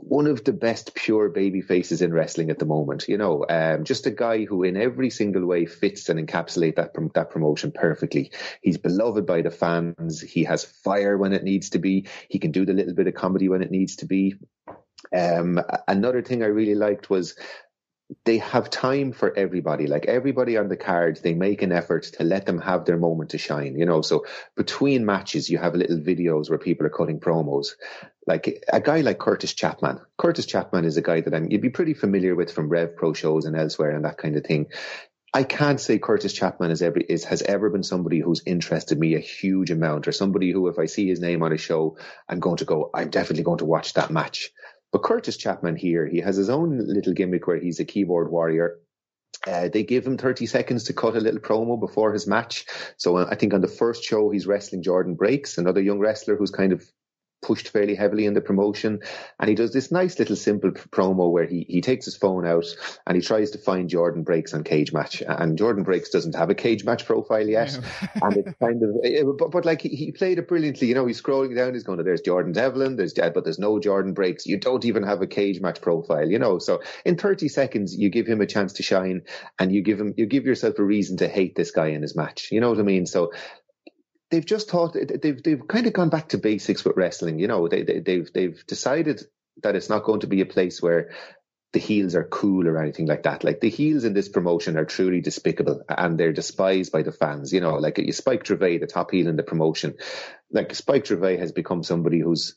one 0.00 0.26
of 0.26 0.44
the 0.44 0.52
best 0.52 0.94
pure 0.94 1.28
baby 1.28 1.60
faces 1.60 2.02
in 2.02 2.12
wrestling 2.12 2.50
at 2.50 2.58
the 2.58 2.64
moment. 2.64 3.08
You 3.08 3.18
know, 3.18 3.44
um, 3.48 3.84
just 3.84 4.06
a 4.06 4.10
guy 4.10 4.44
who 4.44 4.62
in 4.62 4.76
every 4.76 5.10
single 5.10 5.46
way 5.46 5.66
fits 5.66 6.08
and 6.08 6.18
encapsulate 6.18 6.76
that 6.76 6.94
that 7.14 7.30
promotion 7.30 7.72
perfectly. 7.72 8.32
He's 8.62 8.78
beloved 8.78 9.26
by 9.26 9.42
the 9.42 9.50
fans. 9.50 10.20
He 10.20 10.44
has 10.44 10.64
fire 10.64 11.16
when 11.18 11.32
it 11.32 11.44
needs 11.44 11.70
to 11.70 11.78
be. 11.78 12.06
He 12.28 12.38
can 12.38 12.52
do 12.52 12.64
the 12.64 12.72
little 12.72 12.94
bit 12.94 13.06
of 13.06 13.14
comedy 13.14 13.48
when 13.48 13.62
it 13.62 13.70
needs 13.70 13.96
to 13.96 14.06
be. 14.06 14.36
Um, 15.14 15.60
another 15.88 16.22
thing 16.22 16.42
I 16.42 16.46
really 16.46 16.74
liked 16.74 17.10
was 17.10 17.34
they 18.24 18.38
have 18.38 18.70
time 18.70 19.12
for 19.12 19.36
everybody. 19.36 19.86
Like 19.86 20.06
everybody 20.06 20.56
on 20.56 20.68
the 20.68 20.76
card, 20.76 21.18
they 21.22 21.34
make 21.34 21.62
an 21.62 21.72
effort 21.72 22.04
to 22.14 22.24
let 22.24 22.46
them 22.46 22.60
have 22.60 22.84
their 22.84 22.98
moment 22.98 23.30
to 23.30 23.38
shine, 23.38 23.78
you 23.78 23.86
know. 23.86 24.02
So 24.02 24.26
between 24.56 25.06
matches, 25.06 25.50
you 25.50 25.58
have 25.58 25.74
little 25.74 25.98
videos 25.98 26.50
where 26.50 26.58
people 26.58 26.86
are 26.86 26.90
cutting 26.90 27.20
promos. 27.20 27.70
Like 28.26 28.64
a 28.72 28.80
guy 28.80 29.00
like 29.00 29.18
Kurtis 29.18 29.54
Chapman. 29.54 30.00
Kurtis 30.18 30.46
Chapman 30.46 30.84
is 30.84 30.96
a 30.96 31.02
guy 31.02 31.20
that 31.20 31.34
I'm, 31.34 31.50
you'd 31.50 31.60
be 31.60 31.70
pretty 31.70 31.94
familiar 31.94 32.34
with 32.34 32.52
from 32.52 32.68
Rev 32.68 32.96
Pro 32.96 33.12
shows 33.12 33.46
and 33.46 33.56
elsewhere 33.56 33.90
and 33.90 34.04
that 34.04 34.18
kind 34.18 34.36
of 34.36 34.44
thing. 34.44 34.68
I 35.34 35.44
can't 35.44 35.80
say 35.80 35.98
Kurtis 35.98 36.34
Chapman 36.34 36.68
has 36.68 36.82
ever 36.82 36.98
is 36.98 37.24
has 37.24 37.40
ever 37.40 37.70
been 37.70 37.82
somebody 37.82 38.20
who's 38.20 38.42
interested 38.44 38.98
me 38.98 39.14
a 39.14 39.18
huge 39.18 39.70
amount, 39.70 40.06
or 40.06 40.12
somebody 40.12 40.52
who, 40.52 40.68
if 40.68 40.78
I 40.78 40.86
see 40.86 41.08
his 41.08 41.20
name 41.20 41.42
on 41.42 41.52
a 41.52 41.58
show, 41.58 41.96
I'm 42.28 42.38
going 42.38 42.58
to 42.58 42.66
go. 42.66 42.90
I'm 42.92 43.08
definitely 43.08 43.44
going 43.44 43.58
to 43.58 43.64
watch 43.64 43.94
that 43.94 44.10
match. 44.10 44.50
But 44.92 45.02
Kurtis 45.02 45.38
Chapman 45.38 45.76
here, 45.76 46.06
he 46.06 46.18
has 46.18 46.36
his 46.36 46.50
own 46.50 46.78
little 46.86 47.14
gimmick 47.14 47.46
where 47.46 47.58
he's 47.58 47.80
a 47.80 47.86
keyboard 47.86 48.30
warrior. 48.30 48.78
Uh, 49.46 49.68
they 49.68 49.82
give 49.82 50.06
him 50.06 50.18
30 50.18 50.44
seconds 50.46 50.84
to 50.84 50.92
cut 50.92 51.16
a 51.16 51.20
little 51.20 51.40
promo 51.40 51.80
before 51.80 52.12
his 52.12 52.26
match. 52.26 52.66
So 52.98 53.16
uh, 53.16 53.26
I 53.28 53.34
think 53.34 53.54
on 53.54 53.62
the 53.62 53.68
first 53.68 54.04
show, 54.04 54.28
he's 54.30 54.46
wrestling 54.46 54.82
Jordan 54.82 55.14
Breaks, 55.14 55.56
another 55.56 55.80
young 55.80 55.98
wrestler 55.98 56.36
who's 56.36 56.50
kind 56.50 56.72
of 56.72 56.84
pushed 57.42 57.68
fairly 57.68 57.94
heavily 57.94 58.24
in 58.24 58.34
the 58.34 58.40
promotion. 58.40 59.00
And 59.38 59.48
he 59.48 59.54
does 59.54 59.72
this 59.72 59.90
nice 59.90 60.18
little 60.18 60.36
simple 60.36 60.70
promo 60.70 61.30
where 61.30 61.44
he, 61.44 61.66
he 61.68 61.80
takes 61.80 62.04
his 62.04 62.16
phone 62.16 62.46
out 62.46 62.64
and 63.06 63.16
he 63.16 63.22
tries 63.22 63.50
to 63.50 63.58
find 63.58 63.90
Jordan 63.90 64.22
Breaks 64.22 64.54
on 64.54 64.64
Cagematch. 64.64 65.22
And 65.26 65.58
Jordan 65.58 65.82
Breaks 65.82 66.10
doesn't 66.10 66.36
have 66.36 66.50
a 66.50 66.54
Cagematch 66.54 67.04
profile 67.04 67.46
yet. 67.46 67.78
and 68.22 68.36
it's 68.36 68.56
kind 68.58 68.82
of, 68.82 68.90
eh, 69.04 69.20
eh, 69.20 69.22
but, 69.38 69.50
but 69.50 69.64
like 69.64 69.82
he, 69.82 69.90
he, 69.90 70.12
played 70.12 70.38
it 70.38 70.48
brilliantly. 70.48 70.88
You 70.88 70.94
know, 70.94 71.06
he's 71.06 71.20
scrolling 71.20 71.56
down, 71.56 71.74
he's 71.74 71.82
going, 71.82 72.02
there's 72.02 72.20
Jordan 72.20 72.52
Devlin, 72.52 72.96
there's, 72.96 73.12
but 73.14 73.44
there's 73.44 73.58
no 73.58 73.78
Jordan 73.80 74.14
Breaks. 74.14 74.46
You 74.46 74.58
don't 74.58 74.84
even 74.84 75.02
have 75.02 75.20
a 75.20 75.26
Cagematch 75.26 75.80
profile, 75.82 76.30
you 76.30 76.38
know. 76.38 76.58
So 76.58 76.82
in 77.04 77.16
30 77.16 77.48
seconds, 77.48 77.96
you 77.96 78.08
give 78.08 78.26
him 78.26 78.40
a 78.40 78.46
chance 78.46 78.74
to 78.74 78.82
shine 78.82 79.22
and 79.58 79.72
you 79.72 79.82
give 79.82 80.00
him, 80.00 80.14
you 80.16 80.26
give 80.26 80.46
yourself 80.46 80.78
a 80.78 80.84
reason 80.84 81.16
to 81.18 81.28
hate 81.28 81.56
this 81.56 81.72
guy 81.72 81.88
in 81.88 82.02
his 82.02 82.14
match. 82.14 82.48
You 82.52 82.60
know 82.60 82.70
what 82.70 82.78
I 82.78 82.82
mean? 82.82 83.06
So 83.06 83.32
they've 84.32 84.44
just 84.44 84.70
thought 84.70 84.94
they've 84.94 85.42
they've 85.42 85.68
kind 85.68 85.86
of 85.86 85.92
gone 85.92 86.08
back 86.08 86.30
to 86.30 86.38
basics 86.38 86.84
with 86.84 86.96
wrestling. 86.96 87.38
You 87.38 87.46
know, 87.46 87.68
they, 87.68 87.82
they 87.82 88.00
they've 88.00 88.32
they've 88.32 88.66
decided 88.66 89.22
that 89.62 89.76
it's 89.76 89.90
not 89.90 90.04
going 90.04 90.20
to 90.20 90.26
be 90.26 90.40
a 90.40 90.46
place 90.46 90.82
where 90.82 91.10
the 91.74 91.78
heels 91.78 92.14
are 92.14 92.24
cool 92.24 92.66
or 92.66 92.78
anything 92.78 93.06
like 93.06 93.22
that. 93.22 93.44
Like 93.44 93.60
the 93.60 93.68
heels 93.68 94.04
in 94.04 94.14
this 94.14 94.28
promotion 94.28 94.76
are 94.76 94.84
truly 94.84 95.20
despicable 95.20 95.82
and 95.88 96.18
they're 96.18 96.32
despised 96.32 96.92
by 96.92 97.02
the 97.02 97.12
fans. 97.12 97.52
You 97.52 97.60
know, 97.60 97.74
like 97.76 98.00
Spike 98.12 98.44
Trivet, 98.44 98.80
the 98.80 98.86
top 98.86 99.10
heel 99.10 99.28
in 99.28 99.36
the 99.36 99.42
promotion, 99.42 99.94
like 100.50 100.74
Spike 100.74 101.04
Trivet 101.04 101.38
has 101.38 101.52
become 101.52 101.82
somebody 101.82 102.18
who's 102.18 102.56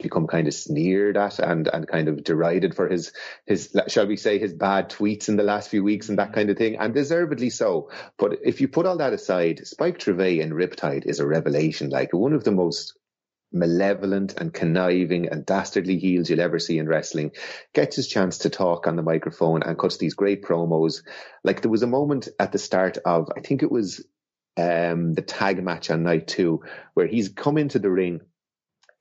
become 0.00 0.26
kind 0.26 0.46
of 0.46 0.54
sneered 0.54 1.16
at 1.16 1.38
and, 1.38 1.68
and 1.68 1.88
kind 1.88 2.08
of 2.08 2.22
derided 2.22 2.74
for 2.74 2.88
his, 2.88 3.12
his, 3.46 3.74
shall 3.88 4.06
we 4.06 4.16
say, 4.16 4.38
his 4.38 4.52
bad 4.52 4.90
tweets 4.90 5.28
in 5.28 5.36
the 5.36 5.42
last 5.42 5.70
few 5.70 5.82
weeks 5.82 6.08
and 6.08 6.18
that 6.18 6.32
kind 6.32 6.50
of 6.50 6.58
thing, 6.58 6.76
and 6.76 6.94
deservedly 6.94 7.50
so. 7.50 7.90
But 8.18 8.38
if 8.44 8.60
you 8.60 8.68
put 8.68 8.86
all 8.86 8.98
that 8.98 9.12
aside, 9.12 9.66
Spike 9.66 9.98
Trivet 9.98 10.40
in 10.40 10.50
Riptide 10.50 11.06
is 11.06 11.20
a 11.20 11.26
revelation, 11.26 11.90
like 11.90 12.12
one 12.12 12.34
of 12.34 12.44
the 12.44 12.52
most 12.52 12.98
malevolent 13.52 14.34
and 14.38 14.52
conniving 14.52 15.28
and 15.28 15.46
dastardly 15.46 15.98
heels 15.98 16.28
you'll 16.28 16.40
ever 16.40 16.58
see 16.58 16.78
in 16.78 16.88
wrestling, 16.88 17.30
gets 17.72 17.96
his 17.96 18.08
chance 18.08 18.38
to 18.38 18.50
talk 18.50 18.86
on 18.86 18.96
the 18.96 19.02
microphone 19.02 19.62
and 19.62 19.78
cuts 19.78 19.96
these 19.96 20.14
great 20.14 20.42
promos. 20.42 21.02
Like 21.42 21.62
there 21.62 21.70
was 21.70 21.82
a 21.82 21.86
moment 21.86 22.28
at 22.38 22.52
the 22.52 22.58
start 22.58 22.98
of, 22.98 23.30
I 23.36 23.40
think 23.40 23.62
it 23.62 23.70
was 23.70 24.04
um, 24.58 25.14
the 25.14 25.22
tag 25.22 25.62
match 25.62 25.90
on 25.90 26.02
night 26.02 26.26
two, 26.26 26.64
where 26.94 27.06
he's 27.06 27.28
come 27.30 27.56
into 27.56 27.78
the 27.78 27.90
ring 27.90 28.20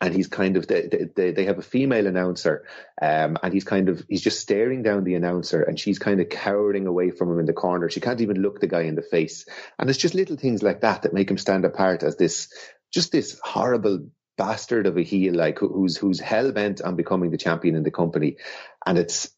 and 0.01 0.13
he's 0.13 0.27
kind 0.27 0.57
of 0.57 0.67
they, 0.67 1.09
they, 1.15 1.31
they 1.31 1.45
have 1.45 1.57
a 1.57 1.63
female 1.63 2.07
announcer 2.07 2.65
um, 3.01 3.37
and 3.41 3.53
he's 3.53 3.63
kind 3.63 3.89
of 3.89 4.03
he's 4.09 4.21
just 4.21 4.39
staring 4.39 4.83
down 4.83 5.03
the 5.03 5.15
announcer 5.15 5.61
and 5.61 5.79
she's 5.79 5.99
kind 5.99 6.19
of 6.19 6.29
cowering 6.29 6.85
away 6.85 7.11
from 7.11 7.31
him 7.31 7.39
in 7.39 7.45
the 7.45 7.53
corner. 7.53 7.89
She 7.89 8.01
can't 8.01 8.21
even 8.21 8.41
look 8.41 8.59
the 8.59 8.67
guy 8.67 8.81
in 8.81 8.95
the 8.95 9.01
face. 9.01 9.45
And 9.79 9.89
it's 9.89 9.99
just 9.99 10.15
little 10.15 10.35
things 10.35 10.61
like 10.61 10.81
that 10.81 11.03
that 11.03 11.13
make 11.13 11.31
him 11.31 11.37
stand 11.37 11.65
apart 11.65 12.03
as 12.03 12.17
this 12.17 12.53
just 12.91 13.11
this 13.11 13.39
horrible 13.43 14.07
bastard 14.37 14.85
of 14.85 14.97
a 14.97 15.01
heel 15.01 15.33
like 15.33 15.59
who's 15.59 15.95
who's 15.95 16.19
hell 16.19 16.51
bent 16.51 16.81
on 16.81 16.97
becoming 16.97 17.31
the 17.31 17.37
champion 17.37 17.75
in 17.75 17.83
the 17.83 17.91
company. 17.91 18.37
And 18.85 18.97
it's 18.97 19.29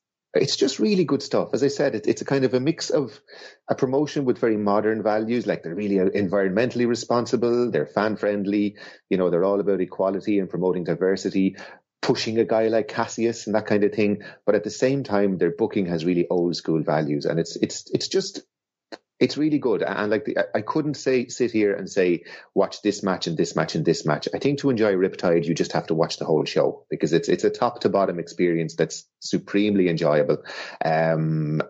it's 0.41 0.56
just 0.56 0.80
really 0.80 1.04
good 1.04 1.21
stuff. 1.21 1.50
As 1.54 1.63
I 1.63 1.67
said, 1.67 1.95
it, 1.95 2.08
it's 2.08 2.21
a 2.21 2.26
kind 2.26 2.45
of 2.45 2.54
a 2.54 2.60
mix 2.60 2.89
of 2.89 3.19
a 3.69 3.76
promotion 3.76 4.26
with 4.26 4.39
very 4.39 4.58
modern 4.58 5.04
values, 5.04 5.45
like 5.45 5.63
they're 5.63 5.76
really 5.76 6.00
uh, 6.00 6.06
environmentally 6.06 6.88
responsible, 6.88 7.71
they're 7.71 7.86
fan 7.86 8.15
friendly, 8.15 8.76
you 9.10 9.17
know, 9.17 9.30
they're 9.30 9.43
all 9.43 9.60
about 9.60 9.82
equality 9.82 10.39
and 10.39 10.50
promoting 10.50 10.84
diversity, 10.84 11.56
pushing 12.02 12.39
a 12.39 12.45
guy 12.45 12.67
like 12.67 12.88
Cassius 12.88 13.47
and 13.47 13.56
that 13.56 13.65
kind 13.65 13.84
of 13.84 13.93
thing. 13.93 14.23
But 14.45 14.56
at 14.56 14.63
the 14.63 14.69
same 14.69 15.04
time, 15.04 15.38
their 15.38 15.52
booking 15.52 15.88
has 15.88 16.06
really 16.06 16.28
old 16.30 16.56
school 16.56 16.82
values, 16.82 17.26
and 17.26 17.39
it's 17.39 17.56
it's 17.58 17.89
it's 17.91 18.08
just 18.08 18.41
it's 19.19 19.38
really 19.38 19.58
good. 19.58 19.82
And 19.82 20.12
like 20.12 20.25
the, 20.25 20.38
I 20.56 20.62
couldn't 20.62 20.95
say 20.95 21.27
sit 21.27 21.51
here 21.51 21.73
and 21.73 21.89
say 21.89 22.23
watch 22.53 22.82
this 22.82 23.01
match 23.03 23.27
and 23.27 23.36
this 23.36 23.56
match 23.56 23.75
and 23.75 23.86
this 23.86 24.06
match. 24.06 24.27
I 24.34 24.39
think 24.39 24.60
to 24.60 24.69
enjoy 24.69 24.93
Riptide, 24.93 25.45
you 25.45 25.53
just 25.53 25.71
have 25.73 25.88
to 25.88 25.95
watch 25.95 26.17
the 26.17 26.25
whole 26.25 26.45
show 26.45 26.86
because 26.89 27.13
it's 27.13 27.30
it's 27.30 27.43
a 27.43 27.49
top 27.49 27.82
to 27.82 27.89
bottom 27.89 28.19
experience 28.19 28.75
that's 28.75 29.06
supremely 29.19 29.89
enjoyable. 29.89 30.43
Um, 30.84 31.62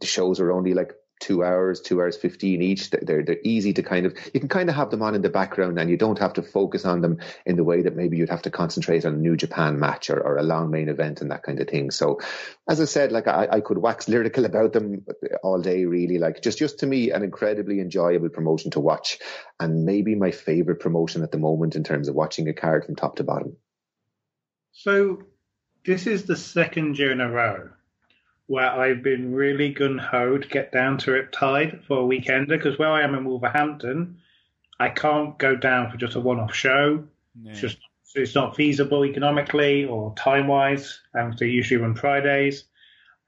the 0.00 0.06
shows 0.06 0.40
are 0.40 0.52
only 0.52 0.74
like 0.74 0.92
two 1.20 1.42
hours, 1.42 1.80
two 1.80 2.00
hours 2.00 2.16
fifteen 2.16 2.62
each. 2.62 2.90
They're 2.90 3.22
they're 3.22 3.38
easy 3.42 3.72
to 3.74 3.82
kind 3.82 4.06
of 4.06 4.16
you 4.32 4.40
can 4.40 4.48
kind 4.48 4.68
of 4.68 4.76
have 4.76 4.90
them 4.90 5.02
on 5.02 5.14
in 5.14 5.22
the 5.22 5.30
background, 5.30 5.78
and 5.78 5.90
you 5.90 5.96
don't 5.96 6.18
have 6.18 6.34
to 6.34 6.42
focus 6.42 6.84
on 6.84 7.00
them 7.00 7.18
in 7.44 7.56
the 7.56 7.64
way 7.64 7.82
that 7.82 7.96
maybe 7.96 8.16
you'd 8.16 8.30
have 8.30 8.42
to 8.42 8.50
concentrate 8.50 9.04
on 9.04 9.14
a 9.14 9.18
New 9.18 9.36
Japan 9.36 9.78
match 9.78 10.10
or, 10.10 10.20
or 10.20 10.36
a 10.36 10.42
long 10.42 10.70
main 10.70 10.88
event 10.88 11.20
and 11.20 11.30
that 11.30 11.42
kind 11.42 11.60
of 11.60 11.68
thing. 11.68 11.90
So, 11.90 12.20
as 12.68 12.80
I 12.80 12.84
said, 12.84 13.12
like 13.12 13.26
I, 13.26 13.48
I 13.50 13.60
could 13.60 13.78
wax 13.78 14.08
lyrical 14.08 14.44
about 14.44 14.72
them 14.72 15.04
all 15.42 15.60
day, 15.60 15.84
really. 15.84 16.18
Like 16.18 16.42
just 16.42 16.58
just 16.58 16.80
to 16.80 16.86
me, 16.86 17.10
an 17.10 17.22
incredibly 17.22 17.80
enjoyable 17.80 18.28
promotion 18.28 18.70
to 18.72 18.80
watch, 18.80 19.18
and 19.58 19.84
maybe 19.84 20.14
my 20.14 20.30
favorite 20.30 20.80
promotion 20.80 21.22
at 21.22 21.32
the 21.32 21.38
moment 21.38 21.76
in 21.76 21.84
terms 21.84 22.08
of 22.08 22.14
watching 22.14 22.48
a 22.48 22.52
card 22.52 22.84
from 22.84 22.96
top 22.96 23.16
to 23.16 23.24
bottom. 23.24 23.56
So, 24.72 25.22
this 25.86 26.06
is 26.06 26.24
the 26.24 26.36
second 26.36 26.98
year 26.98 27.12
in 27.12 27.20
a 27.20 27.30
row 27.30 27.70
where 28.46 28.70
I've 28.70 29.02
been 29.02 29.34
really 29.34 29.72
gun 29.72 29.98
ho 29.98 30.38
to 30.38 30.48
get 30.48 30.72
down 30.72 30.98
to 30.98 31.10
Riptide 31.10 31.84
for 31.84 31.98
a 31.98 32.06
weekender 32.06 32.50
because 32.50 32.78
where 32.78 32.90
I 32.90 33.02
am 33.02 33.14
in 33.14 33.24
Wolverhampton, 33.24 34.18
I 34.78 34.88
can't 34.90 35.36
go 35.38 35.56
down 35.56 35.90
for 35.90 35.96
just 35.96 36.14
a 36.14 36.20
one 36.20 36.38
off 36.38 36.54
show. 36.54 37.04
Yeah. 37.42 37.52
It's 37.52 37.60
just 37.60 37.78
it's 38.14 38.34
not 38.34 38.56
feasible 38.56 39.04
economically 39.04 39.84
or 39.84 40.14
time 40.14 40.46
wise. 40.46 41.00
Um, 41.14 41.34
they 41.38 41.46
usually 41.46 41.80
run 41.80 41.94
Fridays. 41.94 42.64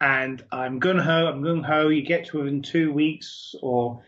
And 0.01 0.43
I'm 0.53 0.79
gun 0.79 0.99
ho, 0.99 1.27
I'm 1.27 1.43
gun 1.43 1.63
ho. 1.63 1.89
You 1.89 2.03
get 2.03 2.27
to 2.27 2.39
within 2.39 2.63
two 2.63 2.93
weeks 2.93 3.55
or 3.61 4.03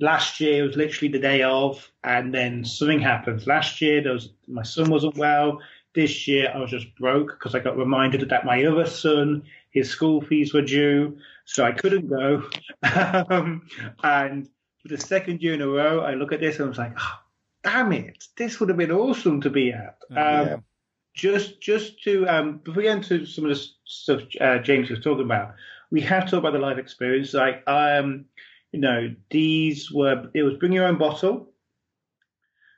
last 0.00 0.40
year 0.40 0.64
it 0.64 0.66
was 0.66 0.76
literally 0.76 1.12
the 1.12 1.18
day 1.18 1.42
of, 1.42 1.90
and 2.04 2.34
then 2.34 2.64
something 2.64 3.00
happens. 3.00 3.46
Last 3.46 3.80
year 3.80 4.02
there 4.02 4.12
was 4.12 4.30
my 4.48 4.62
son 4.62 4.90
wasn't 4.90 5.16
well. 5.16 5.60
This 5.94 6.28
year 6.28 6.52
I 6.54 6.58
was 6.58 6.70
just 6.70 6.94
broke 6.96 7.30
because 7.30 7.54
I 7.54 7.60
got 7.60 7.78
reminded 7.78 8.28
that 8.28 8.44
my 8.44 8.64
other 8.64 8.86
son 8.86 9.44
his 9.70 9.88
school 9.90 10.20
fees 10.20 10.52
were 10.52 10.62
due, 10.62 11.18
so 11.44 11.64
I 11.64 11.72
couldn't 11.72 12.08
go. 12.08 12.48
um, 13.30 13.62
and 14.02 14.48
for 14.82 14.88
the 14.88 14.98
second 14.98 15.42
year 15.42 15.54
in 15.54 15.62
a 15.62 15.68
row, 15.68 16.00
I 16.00 16.14
look 16.14 16.32
at 16.32 16.40
this 16.40 16.56
and 16.56 16.66
I 16.66 16.68
was 16.68 16.78
like, 16.78 16.94
oh, 16.98 17.18
damn 17.62 17.92
it, 17.92 18.24
this 18.36 18.58
would 18.58 18.68
have 18.68 18.78
been 18.78 18.90
awesome 18.90 19.40
to 19.42 19.50
be 19.50 19.72
at. 19.72 19.98
Um, 20.10 20.16
yeah. 20.16 20.56
Just, 21.14 21.60
just 21.60 22.02
to 22.04 22.26
um, 22.26 22.58
before 22.58 22.78
we 22.78 22.82
get 22.84 22.96
into 22.96 23.26
some 23.26 23.44
of 23.44 23.50
the 23.50 23.64
stuff 23.84 24.22
uh, 24.40 24.58
James 24.58 24.90
was 24.90 25.00
talking 25.00 25.24
about, 25.24 25.54
we 25.90 26.00
have 26.02 26.24
to 26.24 26.30
talk 26.30 26.40
about 26.40 26.52
the 26.52 26.58
live 26.58 26.78
experience. 26.78 27.34
Like, 27.34 27.62
um, 27.66 28.26
you 28.72 28.80
know, 28.80 29.14
these 29.30 29.90
were 29.90 30.30
it 30.34 30.42
was 30.42 30.54
bring 30.54 30.72
your 30.72 30.86
own 30.86 30.98
bottle. 30.98 31.48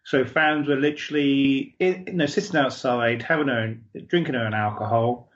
So 0.04 0.24
fans 0.24 0.66
were 0.66 0.76
literally, 0.76 1.76
you 1.78 2.04
know, 2.12 2.26
sitting 2.26 2.56
outside, 2.56 3.22
having 3.22 3.46
their 3.46 3.60
own, 3.60 3.84
drinking 4.08 4.32
their 4.32 4.46
own 4.46 4.54
alcohol 4.54 5.30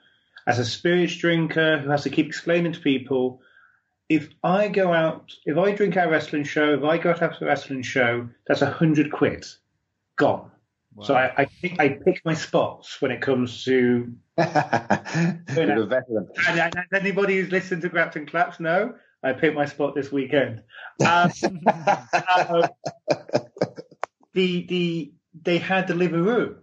as 0.47 0.59
a 0.59 0.65
spirits 0.65 1.17
drinker 1.17 1.79
who 1.79 1.91
has 1.91 2.05
to 2.05 2.11
keep 2.11 2.27
explaining 2.27 2.73
to 2.73 2.81
people 2.81 3.41
if 4.09 4.29
I 4.43 4.69
go 4.69 4.93
out, 4.93 5.33
if 5.45 5.59
I 5.59 5.73
drink 5.73 5.97
at 5.97 6.07
a 6.07 6.11
wrestling 6.11 6.45
show, 6.45 6.75
if 6.75 6.85
I 6.85 6.99
go 6.99 7.11
out 7.11 7.23
after 7.23 7.45
a 7.45 7.49
wrestling 7.49 7.83
show, 7.83 8.29
that's 8.47 8.63
a 8.63 8.71
hundred 8.71 9.11
quid 9.11 9.45
gone. 10.17 10.51
Wow. 10.95 11.05
So 11.05 11.15
I, 11.15 11.33
I, 11.37 11.47
pick, 11.61 11.81
I 11.81 11.89
pick 11.89 12.23
my 12.25 12.35
spots 12.35 13.03
when 13.03 13.11
it 13.11 13.21
comes 13.21 13.65
to. 13.65 13.73
you 14.39 14.45
know. 15.67 15.89
And, 16.49 16.61
and, 16.61 16.75
anybody 16.93 17.37
who's 17.37 17.51
listened 17.51 17.83
to 17.83 17.89
Graps 17.89 18.17
and 18.17 18.29
Claps 18.29 18.61
know 18.61 18.95
I 19.23 19.33
picked 19.33 19.57
my 19.57 19.67
spot 19.67 19.95
this 19.95 20.13
weekend. 20.13 20.63
Um, 21.05 21.31
uh, 21.67 22.69
the 24.35 24.67
the 24.67 25.13
they 25.43 25.59
had 25.59 25.89
Deliveroo. 25.89 26.57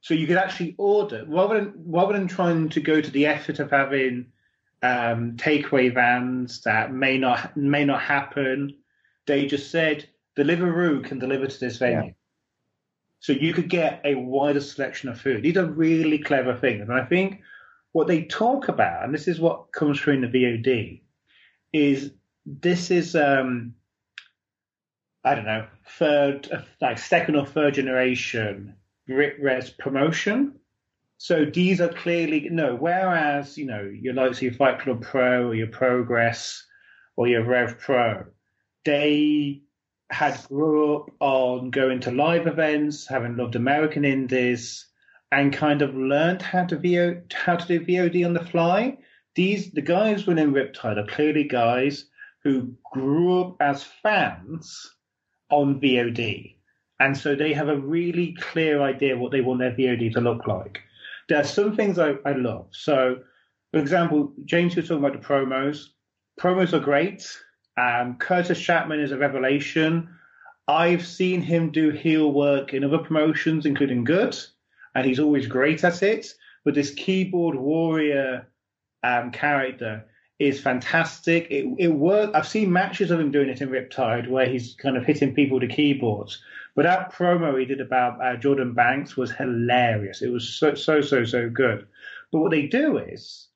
So 0.00 0.14
you 0.14 0.26
could 0.26 0.36
actually 0.36 0.74
order 0.78 1.24
rather 1.26 1.60
than 1.60 1.74
rather 1.86 2.12
than 2.12 2.28
trying 2.28 2.68
to 2.70 2.80
go 2.80 3.00
to 3.00 3.10
the 3.10 3.26
effort 3.26 3.58
of 3.58 3.70
having 3.70 4.26
um, 4.82 5.32
takeaway 5.36 5.92
vans 5.92 6.62
that 6.62 6.92
may 6.92 7.18
not 7.18 7.56
may 7.56 7.84
not 7.84 8.00
happen. 8.00 8.76
They 9.26 9.46
just 9.46 9.70
said 9.70 10.08
Deliveroo 10.36 11.04
can 11.04 11.18
deliver 11.18 11.46
to 11.46 11.60
this 11.60 11.78
venue. 11.78 12.08
Yeah. 12.08 12.12
So 13.20 13.32
you 13.32 13.52
could 13.52 13.68
get 13.68 14.00
a 14.04 14.14
wider 14.14 14.60
selection 14.60 15.08
of 15.08 15.20
food. 15.20 15.42
These 15.42 15.56
are 15.56 15.66
really 15.66 16.18
clever 16.18 16.54
things. 16.54 16.82
And 16.82 16.92
I 16.92 17.04
think 17.04 17.40
what 17.90 18.06
they 18.06 18.22
talk 18.22 18.68
about, 18.68 19.04
and 19.04 19.12
this 19.12 19.26
is 19.26 19.40
what 19.40 19.72
comes 19.72 20.00
through 20.00 20.14
in 20.14 20.20
the 20.20 20.28
VOD, 20.28 21.00
is 21.72 22.12
this 22.46 22.92
is 22.92 23.16
um, 23.16 23.74
I 25.24 25.34
don't 25.34 25.44
know, 25.44 25.66
third 25.98 26.48
like 26.80 26.98
second 26.98 27.34
or 27.34 27.44
third 27.44 27.74
generation 27.74 28.74
Res 29.08 29.70
promotion. 29.70 30.54
So 31.16 31.44
these 31.44 31.80
are 31.80 31.88
clearly 31.88 32.48
no. 32.50 32.76
Whereas 32.76 33.58
you 33.58 33.66
know 33.66 33.82
your 33.82 34.14
likes 34.14 34.42
your 34.42 34.52
Fight 34.52 34.80
Club 34.80 35.02
Pro 35.02 35.48
or 35.48 35.54
your 35.54 35.68
Progress 35.68 36.64
or 37.16 37.26
your 37.26 37.44
Rev 37.44 37.78
Pro, 37.78 38.26
they 38.84 39.62
had 40.10 40.42
grew 40.48 40.96
up 40.96 41.10
on 41.20 41.70
going 41.70 42.00
to 42.00 42.10
live 42.10 42.46
events, 42.46 43.06
having 43.08 43.36
loved 43.36 43.56
American 43.56 44.04
indies, 44.04 44.86
and 45.32 45.52
kind 45.52 45.82
of 45.82 45.94
learned 45.94 46.42
how 46.42 46.64
to 46.64 46.76
VO 46.76 47.22
how 47.32 47.56
to 47.56 47.66
do 47.66 47.84
VOD 47.84 48.24
on 48.24 48.34
the 48.34 48.44
fly. 48.44 48.98
These 49.34 49.72
the 49.72 49.82
guys 49.82 50.26
within 50.26 50.52
Riptide 50.52 50.98
are 50.98 51.06
clearly 51.06 51.44
guys 51.44 52.06
who 52.44 52.74
grew 52.92 53.40
up 53.42 53.56
as 53.60 53.82
fans 53.82 54.94
on 55.50 55.80
VOD. 55.80 56.57
And 57.00 57.16
so 57.16 57.34
they 57.34 57.52
have 57.52 57.68
a 57.68 57.76
really 57.76 58.36
clear 58.40 58.82
idea 58.82 59.16
what 59.16 59.30
they 59.30 59.40
want 59.40 59.60
their 59.60 59.72
VOD 59.72 60.12
to 60.14 60.20
look 60.20 60.46
like. 60.46 60.80
There 61.28 61.38
are 61.38 61.44
some 61.44 61.76
things 61.76 61.98
I, 61.98 62.14
I 62.24 62.32
love. 62.32 62.66
So, 62.70 63.18
for 63.72 63.78
example, 63.78 64.32
James 64.44 64.74
was 64.74 64.88
talking 64.88 65.04
about 65.04 65.20
the 65.20 65.26
promos. 65.26 65.88
Promos 66.40 66.72
are 66.72 66.80
great. 66.80 67.22
Um, 67.76 68.16
Kurtis 68.18 68.60
Chapman 68.60 69.00
is 69.00 69.12
a 69.12 69.18
revelation. 69.18 70.08
I've 70.66 71.06
seen 71.06 71.40
him 71.40 71.70
do 71.70 71.90
heel 71.90 72.32
work 72.32 72.74
in 72.74 72.84
other 72.84 72.98
promotions, 72.98 73.64
including 73.64 74.04
Good, 74.04 74.36
and 74.94 75.06
he's 75.06 75.20
always 75.20 75.46
great 75.46 75.84
at 75.84 76.02
it. 76.02 76.34
But 76.64 76.74
this 76.74 76.92
keyboard 76.92 77.54
warrior 77.54 78.48
um, 79.02 79.30
character 79.30 80.04
is 80.38 80.60
fantastic. 80.60 81.46
It, 81.50 81.66
it 81.78 81.88
worked. 81.88 82.34
I've 82.34 82.46
seen 82.46 82.72
matches 82.72 83.10
of 83.10 83.20
him 83.20 83.30
doing 83.30 83.48
it 83.48 83.60
in 83.60 83.70
Riptide 83.70 84.28
where 84.28 84.46
he's 84.46 84.74
kind 84.74 84.96
of 84.96 85.04
hitting 85.04 85.34
people 85.34 85.58
with 85.58 85.68
the 85.68 85.74
keyboards. 85.74 86.42
But 86.78 86.84
that 86.84 87.12
promo 87.12 87.58
he 87.58 87.66
did 87.66 87.80
about 87.80 88.24
uh, 88.24 88.36
Jordan 88.36 88.72
Banks 88.72 89.16
was 89.16 89.32
hilarious. 89.32 90.22
It 90.22 90.28
was 90.28 90.48
so, 90.48 90.76
so, 90.76 91.00
so, 91.00 91.24
so 91.24 91.50
good. 91.50 91.88
But 92.30 92.38
what 92.38 92.52
they 92.52 92.68
do 92.68 92.98
is 92.98 93.48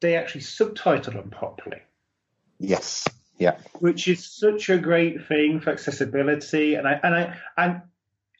they 0.00 0.14
actually 0.14 0.42
subtitle 0.42 1.14
them 1.14 1.30
properly. 1.30 1.82
Yes. 2.60 3.08
Yeah. 3.38 3.56
Which 3.80 4.06
is 4.06 4.24
such 4.24 4.70
a 4.70 4.78
great 4.78 5.26
thing 5.26 5.58
for 5.58 5.70
accessibility. 5.70 6.76
And 6.76 6.86
I, 6.86 7.00
and 7.02 7.14
I, 7.16 7.36
and 7.56 7.82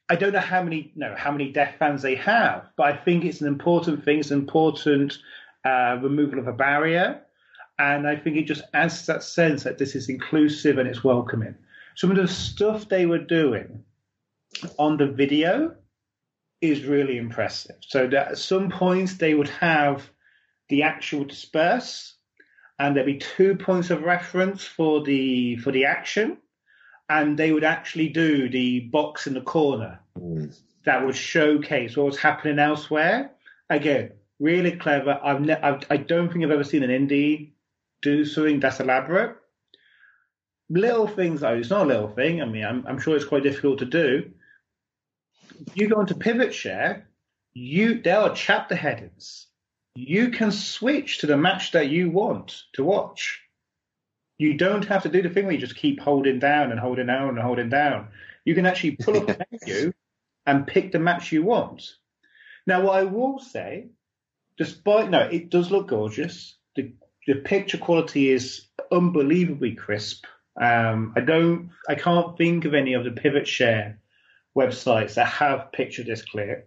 I 0.09 0.14
don't 0.14 0.33
know 0.33 0.38
how 0.38 0.62
many, 0.62 0.92
no, 0.94 1.12
how 1.16 1.33
many 1.33 1.50
deaf 1.50 1.77
fans 1.81 2.03
they 2.03 2.14
have, 2.14 2.66
but 2.77 2.87
I 2.87 2.96
think 2.96 3.24
it's 3.24 3.40
an 3.40 3.48
important 3.48 4.05
thing. 4.05 4.20
It's 4.20 4.31
an 4.31 4.38
important 4.38 5.18
uh, 5.64 5.98
removal 6.00 6.38
of 6.38 6.46
a 6.46 6.53
barrier. 6.53 7.20
And 7.81 8.07
I 8.07 8.14
think 8.14 8.37
it 8.37 8.44
just 8.44 8.62
adds 8.74 9.00
to 9.00 9.07
that 9.09 9.24
sense 9.24 9.64
that 9.64 9.79
this 9.79 9.96
is 9.96 10.09
inclusive 10.09 10.79
and 10.79 10.88
it's 10.88 11.03
welcoming. 11.03 11.57
Some 11.96 12.12
of 12.12 12.16
the 12.16 12.29
stuff 12.29 12.88
they 12.88 13.07
were 13.07 13.18
doing 13.18 13.85
on 14.79 14.97
the 14.97 15.07
video 15.07 15.75
is 16.61 16.85
really 16.85 17.19
impressive. 17.19 17.77
So 17.81 18.07
that 18.09 18.29
at 18.33 18.38
some 18.38 18.71
points 18.71 19.14
they 19.14 19.35
would 19.35 19.49
have 19.49 20.09
the 20.69 20.83
actual 20.83 21.25
disperse, 21.25 22.14
and 22.79 22.97
there'd 22.97 23.07
be 23.07 23.19
two 23.19 23.55
points 23.57 23.90
of 23.90 24.03
reference 24.03 24.64
for 24.64 25.03
the 25.03 25.57
for 25.57 25.73
the 25.73 25.85
action, 25.85 26.38
and 27.09 27.38
they 27.38 27.53
would 27.53 27.64
actually 27.64 28.09
do 28.09 28.49
the 28.49 28.81
box 28.81 29.27
in 29.27 29.35
the 29.35 29.40
corner 29.40 30.01
mm. 30.19 30.57
that 30.85 31.05
would 31.05 31.17
showcase 31.17 31.97
what 31.97 32.07
was 32.07 32.19
happening 32.19 32.59
elsewhere. 32.59 33.31
Again, 33.71 34.12
really 34.40 34.73
clever. 34.73 35.21
I've, 35.23 35.40
ne- 35.40 35.61
I've 35.61 35.85
I 35.90 35.99
don't 35.99 36.33
think 36.33 36.45
I've 36.45 36.51
ever 36.51 36.64
seen 36.64 36.83
an 36.83 36.90
indie 36.90 37.53
do 38.03 38.25
something 38.25 38.61
that's 38.61 38.81
elaborate. 38.81 39.37
Little 40.71 41.07
things 41.07 41.43
though, 41.43 41.55
it's 41.55 41.71
not 41.71 41.85
a 41.85 41.88
little 41.88 42.09
thing. 42.09 42.40
I 42.40 42.47
mean, 42.47 42.64
I'm, 42.64 42.87
I'm 42.87 42.99
sure 42.99 43.17
it's 43.17 43.25
quite 43.25 43.43
difficult 43.43 43.79
to 43.81 43.85
do 43.85 44.31
you 45.75 45.88
go 45.88 46.01
into 46.01 46.14
Pivotshare, 46.14 47.03
you 47.53 48.01
there 48.03 48.21
are 48.21 48.35
chapter 48.35 48.75
headings. 48.75 49.47
You 49.95 50.31
can 50.31 50.51
switch 50.51 51.19
to 51.19 51.27
the 51.27 51.37
match 51.37 51.73
that 51.73 51.88
you 51.88 52.11
want 52.11 52.62
to 52.75 52.85
watch. 52.85 53.40
You 54.38 54.55
don't 54.55 54.85
have 54.87 55.05
to 55.05 55.09
do 55.09 55.23
the 55.23 55.31
thing 55.31 55.45
where 55.45 55.55
you 55.55 55.61
just 55.61 55.77
keep 55.77 56.01
holding 56.01 56.40
down 56.40 56.73
and 56.73 56.81
holding 56.81 57.07
down 57.07 57.31
and 57.31 57.38
holding 57.38 57.69
down. 57.69 58.09
You 58.45 58.55
can 58.55 58.67
actually 58.67 58.97
pull 58.97 59.17
up 59.17 59.29
a 59.29 59.47
menu 59.67 59.93
and 60.47 60.67
pick 60.67 60.90
the 60.90 60.99
match 60.99 61.31
you 61.31 61.45
want. 61.45 61.95
Now, 62.67 62.83
what 62.83 62.97
I 62.97 63.05
will 63.05 63.38
say, 63.38 63.88
despite 64.59 65.11
no, 65.11 65.21
it 65.21 65.51
does 65.51 65.71
look 65.71 65.88
gorgeous. 65.88 66.57
The 66.75 66.93
the 67.27 67.37
picture 67.37 67.79
quality 67.79 68.31
is 68.31 68.67
unbelievably 68.90 69.77
crisp. 69.77 70.27
Um, 70.61 71.14
I 71.17 71.21
don't, 71.21 71.71
I 71.88 71.95
can't 71.95 72.37
think 72.37 72.64
of 72.64 72.75
any 72.75 72.95
of 72.95 73.05
the 73.05 73.11
Pivotshare 73.11 73.97
websites 74.57 75.14
that 75.14 75.27
have 75.27 75.73
picture 75.73 76.05
this 76.05 76.23
clear, 76.23 76.67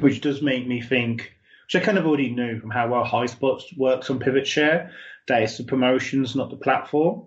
which 0.00 0.20
does 0.20 0.42
make 0.42 0.66
me 0.66 0.80
think 0.80 1.32
which 1.68 1.82
I 1.82 1.84
kind 1.84 1.98
of 1.98 2.06
already 2.06 2.30
knew 2.30 2.58
from 2.58 2.70
how 2.70 2.88
well 2.88 3.04
Highspots 3.04 3.76
works 3.76 4.08
on 4.08 4.18
Pivotshare, 4.18 4.90
that 5.26 5.42
it's 5.42 5.58
the 5.58 5.64
promotions, 5.64 6.34
not 6.34 6.48
the 6.48 6.56
platform. 6.56 7.26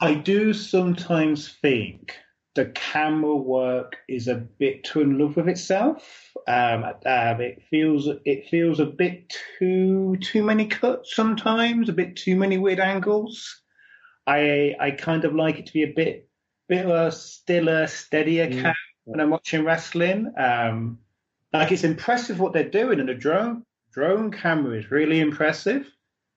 I 0.00 0.14
do 0.14 0.52
sometimes 0.52 1.48
think 1.48 2.16
the 2.54 2.66
camera 2.66 3.34
work 3.34 3.96
is 4.08 4.28
a 4.28 4.36
bit 4.36 4.84
too 4.84 5.00
in 5.00 5.18
love 5.18 5.34
with 5.34 5.48
itself. 5.48 6.30
Um, 6.46 6.84
um, 6.84 7.40
it 7.40 7.60
feels 7.68 8.08
it 8.24 8.48
feels 8.48 8.78
a 8.78 8.86
bit 8.86 9.34
too 9.58 10.16
too 10.20 10.44
many 10.44 10.66
cuts 10.66 11.16
sometimes, 11.16 11.88
a 11.88 11.92
bit 11.92 12.14
too 12.14 12.36
many 12.36 12.56
weird 12.56 12.78
angles. 12.78 13.62
I 14.28 14.76
I 14.78 14.92
kind 14.92 15.24
of 15.24 15.34
like 15.34 15.58
it 15.58 15.66
to 15.66 15.72
be 15.72 15.82
a 15.82 15.92
bit 15.92 16.28
bit 16.68 16.84
of 16.84 16.90
a 16.90 17.12
stiller, 17.12 17.86
steadier 17.86 18.48
mm. 18.48 18.62
cam 18.62 18.74
when 19.04 19.20
I'm 19.20 19.30
watching 19.30 19.64
wrestling. 19.64 20.32
Um, 20.36 20.98
like 21.52 21.72
it's 21.72 21.84
impressive 21.84 22.40
what 22.40 22.52
they're 22.52 22.68
doing, 22.68 23.00
and 23.00 23.08
the 23.08 23.14
drone 23.14 23.64
drone 23.92 24.30
camera 24.30 24.78
is 24.78 24.90
really 24.90 25.20
impressive. 25.20 25.86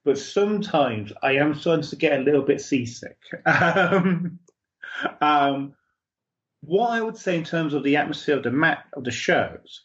But 0.05 0.17
sometimes 0.17 1.11
I 1.21 1.33
am 1.33 1.53
starting 1.53 1.89
to 1.89 1.95
get 1.95 2.19
a 2.19 2.23
little 2.23 2.43
bit 2.43 2.61
seasick. 2.61 3.17
um, 3.45 4.39
um, 5.19 5.73
what 6.61 6.91
I 6.91 7.01
would 7.01 7.17
say 7.17 7.37
in 7.37 7.43
terms 7.43 7.73
of 7.73 7.83
the 7.83 7.97
atmosphere 7.97 8.37
of 8.37 8.43
the 8.43 8.51
mat 8.51 8.85
of 8.93 9.03
the 9.03 9.11
shows, 9.11 9.81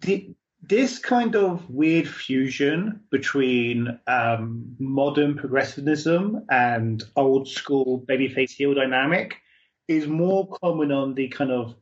the, 0.00 0.34
this 0.62 0.98
kind 0.98 1.34
of 1.34 1.68
weird 1.68 2.08
fusion 2.08 3.00
between 3.10 3.98
um, 4.06 4.76
modern 4.78 5.36
progressivism 5.36 6.44
and 6.50 7.02
old 7.16 7.48
school 7.48 8.04
babyface 8.08 8.52
heel 8.52 8.72
dynamic 8.72 9.36
is 9.88 10.06
more 10.06 10.48
common 10.62 10.92
on 10.92 11.14
the 11.14 11.28
kind 11.28 11.50
of 11.50 11.74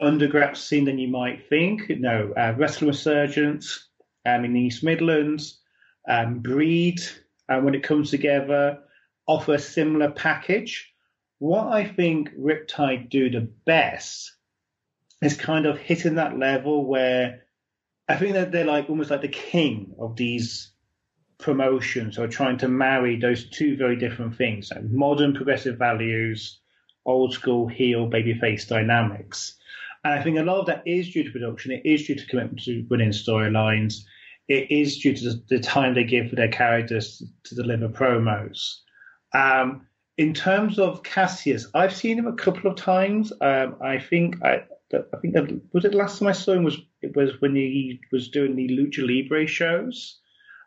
underground 0.00 0.56
scene 0.56 0.84
than 0.84 0.98
you 0.98 1.06
might 1.08 1.48
think. 1.48 1.88
You 1.88 2.00
know, 2.00 2.32
uh, 2.36 2.54
Wrestling 2.56 2.88
Resurgence 2.88 3.88
um, 4.26 4.44
in 4.44 4.52
the 4.52 4.60
East 4.60 4.82
Midlands, 4.82 5.60
um, 6.08 6.40
Breed, 6.40 7.00
uh, 7.48 7.60
when 7.60 7.76
it 7.76 7.84
comes 7.84 8.10
together, 8.10 8.80
offer 9.28 9.54
a 9.54 9.58
similar 9.60 10.10
package. 10.10 10.92
What 11.38 11.68
I 11.68 11.84
think 11.86 12.30
Riptide 12.36 13.10
do 13.10 13.30
the 13.30 13.48
best 13.64 14.32
is 15.22 15.36
kind 15.36 15.66
of 15.66 15.78
hitting 15.78 16.16
that 16.16 16.36
level 16.36 16.84
where 16.84 17.44
I 18.08 18.16
think 18.16 18.34
that 18.34 18.52
they're 18.52 18.64
like 18.64 18.90
almost 18.90 19.10
like 19.10 19.22
the 19.22 19.28
king 19.28 19.94
of 19.98 20.16
these 20.16 20.70
promotions 21.38 22.18
or 22.18 22.28
trying 22.28 22.58
to 22.58 22.68
marry 22.68 23.16
those 23.16 23.48
two 23.50 23.76
very 23.76 23.96
different 23.96 24.36
things 24.36 24.70
like 24.70 24.84
modern 24.84 25.34
progressive 25.34 25.78
values, 25.78 26.60
old 27.06 27.32
school 27.32 27.66
heel 27.66 28.08
babyface 28.08 28.68
dynamics. 28.68 29.56
And 30.04 30.12
I 30.14 30.22
think 30.22 30.38
a 30.38 30.42
lot 30.42 30.60
of 30.60 30.66
that 30.66 30.82
is 30.86 31.10
due 31.10 31.24
to 31.24 31.30
production, 31.30 31.72
it 31.72 31.82
is 31.84 32.06
due 32.06 32.14
to 32.14 32.26
commitment 32.26 32.62
to 32.64 32.86
winning 32.90 33.10
storylines, 33.10 34.04
it 34.48 34.70
is 34.70 34.98
due 34.98 35.16
to 35.16 35.34
the, 35.48 35.58
time 35.58 35.94
they 35.94 36.04
give 36.04 36.28
for 36.28 36.36
their 36.36 36.48
characters 36.48 37.18
to, 37.18 37.26
to 37.48 37.62
deliver 37.62 37.88
promos. 37.88 38.80
Um, 39.32 39.86
in 40.18 40.34
terms 40.34 40.78
of 40.78 41.02
Cassius, 41.02 41.66
I've 41.74 41.94
seen 41.94 42.18
him 42.18 42.26
a 42.26 42.34
couple 42.34 42.70
of 42.70 42.76
times. 42.76 43.32
Um, 43.40 43.76
I 43.82 43.98
think 43.98 44.42
I, 44.44 44.64
I 45.12 45.16
think 45.18 45.34
was 45.72 45.84
it 45.84 45.92
the 45.92 45.98
last 45.98 46.18
time 46.18 46.28
I 46.28 46.32
saw 46.32 46.52
him 46.52 46.64
was 46.64 46.78
it 47.02 47.16
was 47.16 47.40
when 47.40 47.54
he 47.54 48.00
was 48.12 48.28
doing 48.28 48.56
the 48.56 48.68
Lucha 48.68 49.06
Libre 49.06 49.46
shows, 49.46 50.18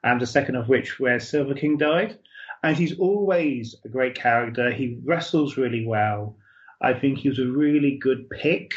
and 0.04 0.22
the 0.22 0.28
second 0.28 0.56
of 0.56 0.70
which 0.70 1.00
where 1.00 1.20
Silver 1.20 1.54
King 1.54 1.78
died. 1.78 2.18
And 2.64 2.76
he's 2.76 2.98
always 2.98 3.76
a 3.86 3.90
great 3.90 4.16
character. 4.16 4.72
He 4.72 5.00
wrestles 5.04 5.58
really 5.58 5.86
well. 5.86 6.38
I 6.82 6.94
think 6.94 7.20
he 7.20 7.30
was 7.30 7.40
a 7.40 7.46
really 7.46 7.98
good 7.98 8.30
pick 8.30 8.72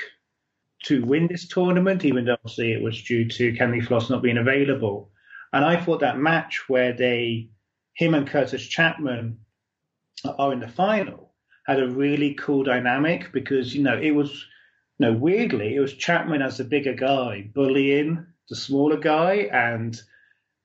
to 0.85 1.05
win 1.05 1.27
this 1.27 1.49
tournament, 1.49 2.05
even 2.05 2.25
though 2.25 2.35
obviously 2.35 2.73
it 2.73 2.83
was 2.83 3.03
due 3.03 3.29
to 3.29 3.55
Candy 3.55 3.81
Floss 3.81 4.11
not 4.11 4.23
being 4.23 4.39
available. 4.39 5.11
And 5.53 5.65
I 5.65 5.77
thought 5.81 6.01
that 6.01 6.19
match 6.19 6.69
where 6.69 6.93
they, 6.93 7.51
him 7.95 8.15
and 8.15 8.29
Kurtis 8.29 8.69
Chapman 8.69 9.39
are 10.25 10.53
in 10.53 10.61
the 10.61 10.69
final, 10.69 11.35
had 11.67 11.81
a 11.81 11.89
really 11.89 12.35
cool 12.35 12.63
dynamic 12.63 13.33
because, 13.33 13.75
you 13.75 13.83
know, 13.83 13.99
it 13.99 14.13
was 14.13 14.47
no, 15.01 15.13
weirdly, 15.13 15.75
it 15.75 15.81
was 15.81 15.95
Chapman 15.95 16.43
as 16.43 16.59
the 16.59 16.65
bigger 16.65 16.95
guy 16.95 17.51
bullying 17.55 18.27
the 18.51 18.57
smaller 18.57 18.99
guy, 18.99 19.49
and 19.53 19.99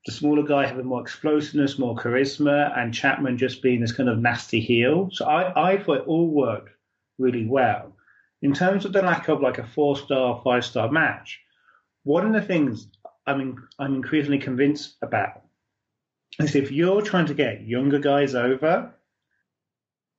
the 0.05 0.11
smaller 0.11 0.43
guy 0.43 0.65
having 0.65 0.87
more 0.87 1.01
explosiveness, 1.01 1.79
more 1.79 1.95
charisma, 1.95 2.77
and 2.77 2.93
Chapman 2.93 3.37
just 3.37 3.61
being 3.61 3.79
this 3.79 3.93
kind 3.93 4.09
of 4.09 4.19
nasty 4.19 4.59
heel. 4.59 5.09
So 5.13 5.25
I, 5.25 5.71
I 5.73 5.77
thought 5.77 5.99
it 5.99 6.07
all 6.07 6.27
worked 6.27 6.71
really 7.17 7.45
well. 7.45 7.95
In 8.41 8.53
terms 8.53 8.85
of 8.85 8.91
the 8.91 9.01
lack 9.01 9.29
of 9.29 9.41
like 9.41 9.59
a 9.59 9.65
four 9.65 9.95
star, 9.95 10.41
five 10.43 10.65
star 10.65 10.91
match, 10.91 11.39
one 12.03 12.25
of 12.25 12.33
the 12.33 12.45
things 12.45 12.87
I'm 13.25 13.39
in, 13.39 13.57
I'm 13.79 13.95
increasingly 13.95 14.39
convinced 14.39 14.97
about 15.01 15.43
is 16.39 16.55
if 16.55 16.71
you're 16.71 17.01
trying 17.01 17.27
to 17.27 17.33
get 17.33 17.65
younger 17.65 17.99
guys 17.99 18.35
over, 18.35 18.93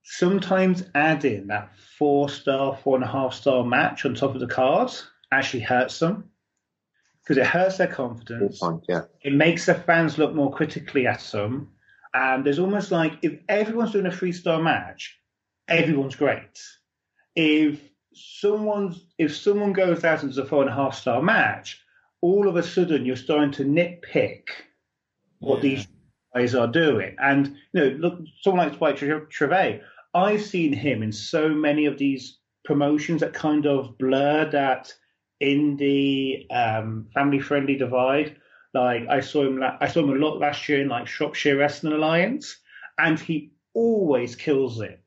sometimes 0.06 0.84
adding 0.94 1.48
that 1.48 1.76
four 1.98 2.28
star, 2.28 2.76
four 2.76 2.94
and 2.94 3.04
a 3.04 3.08
half 3.08 3.34
star 3.34 3.64
match 3.64 4.04
on 4.04 4.14
top 4.14 4.34
of 4.34 4.40
the 4.40 4.46
cards 4.46 5.08
actually 5.32 5.60
hurts 5.60 5.98
them 5.98 6.30
because 7.22 7.36
it 7.36 7.46
hurts 7.46 7.78
their 7.78 7.88
confidence. 7.88 8.60
Point, 8.60 8.84
yeah. 8.88 9.02
It 9.22 9.34
makes 9.34 9.66
the 9.66 9.74
fans 9.74 10.16
look 10.16 10.32
more 10.32 10.52
critically 10.52 11.08
at 11.08 11.20
them. 11.20 11.72
And 12.14 12.46
there's 12.46 12.60
almost 12.60 12.92
like 12.92 13.18
if 13.22 13.40
everyone's 13.48 13.92
doing 13.92 14.06
a 14.06 14.12
three 14.12 14.32
star 14.32 14.62
match, 14.62 15.18
everyone's 15.68 16.16
great. 16.16 16.62
If 17.34 17.80
someone's 18.14 19.04
if 19.18 19.36
someone 19.36 19.72
goes 19.72 20.04
out 20.04 20.20
does 20.20 20.38
a 20.38 20.46
four 20.46 20.62
and 20.62 20.70
a 20.70 20.74
half 20.74 20.94
star 20.94 21.20
match, 21.20 21.82
all 22.20 22.48
of 22.48 22.54
a 22.54 22.62
sudden 22.62 23.04
you're 23.04 23.16
starting 23.16 23.50
to 23.52 23.64
nitpick 23.64 24.44
what 25.40 25.56
yeah. 25.56 25.62
these 25.62 25.88
guys 26.32 26.54
are 26.54 26.68
doing. 26.68 27.16
And 27.18 27.56
you 27.72 27.80
know, 27.80 27.96
look, 27.98 28.20
someone 28.40 28.68
like 28.68 28.76
Spike 28.76 29.28
Trivet 29.30 29.82
I've 30.16 30.42
seen 30.42 30.72
him 30.72 31.02
in 31.02 31.12
so 31.12 31.50
many 31.50 31.84
of 31.84 31.98
these 31.98 32.38
promotions 32.64 33.20
that 33.20 33.34
kind 33.34 33.66
of 33.66 33.98
blur 33.98 34.48
that 34.50 34.94
indie 35.42 36.50
um, 36.50 37.08
family 37.12 37.38
friendly 37.38 37.76
divide. 37.76 38.36
Like 38.72 39.06
I 39.10 39.20
saw 39.20 39.46
him, 39.46 39.62
I 39.62 39.88
saw 39.88 40.00
him 40.00 40.10
a 40.10 40.14
lot 40.14 40.38
last 40.38 40.66
year 40.68 40.80
in 40.80 40.88
like 40.88 41.06
Shropshire 41.06 41.58
Wrestling 41.58 41.92
Alliance, 41.92 42.56
and 42.96 43.20
he 43.20 43.52
always 43.74 44.36
kills 44.36 44.80
it 44.80 45.00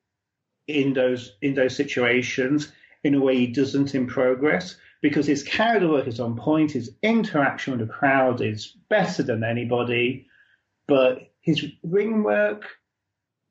in 0.68 0.94
those 0.94 1.36
in 1.42 1.56
those 1.56 1.76
situations 1.76 2.72
in 3.04 3.16
a 3.16 3.20
way 3.20 3.36
he 3.36 3.48
doesn't 3.48 3.96
in 3.96 4.06
progress 4.06 4.76
because 5.02 5.26
his 5.26 5.42
character 5.42 5.90
work 5.90 6.08
is 6.08 6.20
on 6.20 6.36
point, 6.36 6.72
his 6.72 6.96
interaction 7.02 7.76
with 7.76 7.88
the 7.88 7.94
crowd 7.94 8.42
is 8.42 8.76
better 8.90 9.24
than 9.24 9.44
anybody, 9.44 10.28
but 10.88 11.32
his 11.42 11.66
ring 11.84 12.22
work 12.22 12.66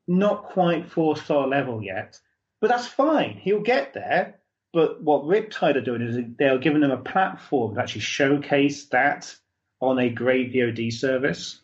not 0.08 0.44
quite 0.44 0.90
four 0.90 1.16
star 1.16 1.46
level 1.46 1.82
yet, 1.82 2.18
but 2.60 2.68
that's 2.68 2.86
fine. 2.86 3.36
He'll 3.36 3.60
get 3.60 3.94
there. 3.94 4.40
But 4.72 5.02
what 5.02 5.24
Riptide 5.24 5.76
are 5.76 5.80
doing 5.80 6.02
is 6.02 6.18
they're 6.38 6.58
giving 6.58 6.80
them 6.80 6.90
a 6.90 6.98
platform 6.98 7.74
to 7.74 7.80
actually 7.80 8.02
showcase 8.02 8.86
that 8.86 9.34
on 9.80 9.98
a 9.98 10.10
great 10.10 10.52
VOD 10.52 10.92
service. 10.92 11.60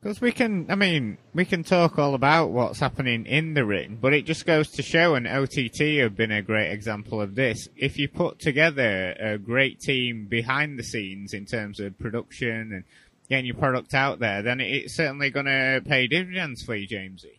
Because 0.00 0.20
we 0.20 0.30
can, 0.30 0.66
I 0.70 0.76
mean, 0.76 1.18
we 1.34 1.44
can 1.44 1.64
talk 1.64 1.98
all 1.98 2.14
about 2.14 2.50
what's 2.50 2.78
happening 2.78 3.26
in 3.26 3.54
the 3.54 3.64
ring, 3.64 3.98
but 4.00 4.14
it 4.14 4.26
just 4.26 4.46
goes 4.46 4.70
to 4.72 4.82
show, 4.82 5.16
and 5.16 5.26
OTT 5.26 5.98
have 6.00 6.16
been 6.16 6.30
a 6.30 6.40
great 6.40 6.70
example 6.70 7.20
of 7.20 7.34
this. 7.34 7.66
If 7.74 7.98
you 7.98 8.08
put 8.08 8.38
together 8.38 9.16
a 9.18 9.38
great 9.38 9.80
team 9.80 10.28
behind 10.30 10.78
the 10.78 10.84
scenes 10.84 11.34
in 11.34 11.46
terms 11.46 11.80
of 11.80 11.98
production 11.98 12.72
and 12.72 12.84
getting 13.28 13.46
your 13.46 13.56
product 13.56 13.94
out 13.94 14.18
there, 14.18 14.42
then 14.42 14.60
it's 14.60 14.94
certainly 14.94 15.30
going 15.30 15.46
to 15.46 15.82
pay 15.84 16.06
dividends 16.06 16.62
for 16.62 16.74
you, 16.74 16.88
Jamesy. 16.88 17.38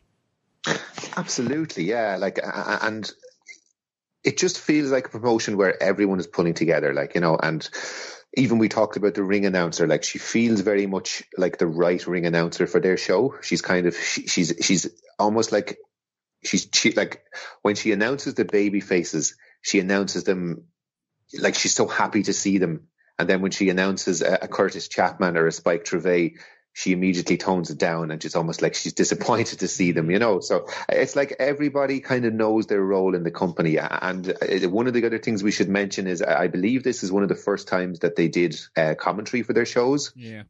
Absolutely, 1.17 1.85
yeah. 1.85 2.17
Like, 2.17 2.39
and 2.43 3.09
it 4.23 4.37
just 4.37 4.59
feels 4.59 4.91
like 4.91 5.07
a 5.07 5.09
promotion 5.09 5.57
where 5.57 5.81
everyone 5.81 6.19
is 6.19 6.27
pulling 6.27 6.53
together, 6.53 6.93
like 6.93 7.15
you 7.15 7.21
know, 7.21 7.37
and 7.41 7.67
even 8.35 8.57
we 8.59 8.69
talked 8.69 8.97
about 8.97 9.15
the 9.15 9.23
ring 9.23 9.45
announcer 9.45 9.87
like 9.87 10.03
she 10.03 10.19
feels 10.19 10.61
very 10.61 10.85
much 10.85 11.23
like 11.37 11.57
the 11.57 11.67
right 11.67 12.05
ring 12.05 12.25
announcer 12.25 12.67
for 12.67 12.79
their 12.79 12.97
show 12.97 13.35
she's 13.41 13.61
kind 13.61 13.87
of 13.87 13.95
she, 13.95 14.27
she's 14.27 14.53
she's 14.61 14.87
almost 15.17 15.51
like 15.51 15.79
she's 16.43 16.67
she 16.71 16.91
like 16.91 17.23
when 17.61 17.75
she 17.75 17.91
announces 17.91 18.35
the 18.35 18.45
baby 18.45 18.81
faces 18.81 19.35
she 19.61 19.79
announces 19.79 20.23
them 20.23 20.65
like 21.39 21.55
she's 21.55 21.73
so 21.73 21.87
happy 21.87 22.23
to 22.23 22.33
see 22.33 22.59
them 22.59 22.87
and 23.19 23.29
then 23.29 23.41
when 23.41 23.51
she 23.51 23.69
announces 23.69 24.21
a, 24.21 24.39
a 24.43 24.47
Kurtis 24.47 24.89
Chapman 24.89 25.37
or 25.37 25.45
a 25.45 25.51
Spike 25.51 25.83
Trivet, 25.83 26.33
she 26.71 26.93
immediately 26.93 27.35
tones 27.35 27.69
it 27.69 27.77
down 27.77 28.09
and 28.09 28.23
it's 28.23 28.35
almost 28.35 28.61
like 28.61 28.73
she's 28.73 28.93
disappointed 28.93 29.59
to 29.59 29.67
see 29.67 29.91
them, 29.91 30.09
you 30.09 30.19
know. 30.19 30.39
So 30.39 30.67
it's 30.87 31.15
like 31.15 31.35
everybody 31.37 31.99
kind 31.99 32.23
of 32.25 32.33
knows 32.33 32.67
their 32.67 32.81
role 32.81 33.15
in 33.15 33.23
the 33.23 33.31
company. 33.31 33.77
And 33.77 34.29
uh, 34.29 34.69
one 34.69 34.87
of 34.87 34.93
the 34.93 35.05
other 35.05 35.17
things 35.17 35.43
we 35.43 35.51
should 35.51 35.67
mention 35.67 36.07
is 36.07 36.21
I 36.21 36.47
believe 36.47 36.83
this 36.83 37.03
is 37.03 37.11
one 37.11 37.23
of 37.23 37.29
the 37.29 37.35
first 37.35 37.67
times 37.67 37.99
that 37.99 38.15
they 38.15 38.29
did 38.29 38.57
uh, 38.77 38.95
commentary 38.97 39.43
for 39.43 39.51
their 39.51 39.65
shows. 39.65 40.13
Yeah. 40.15 40.43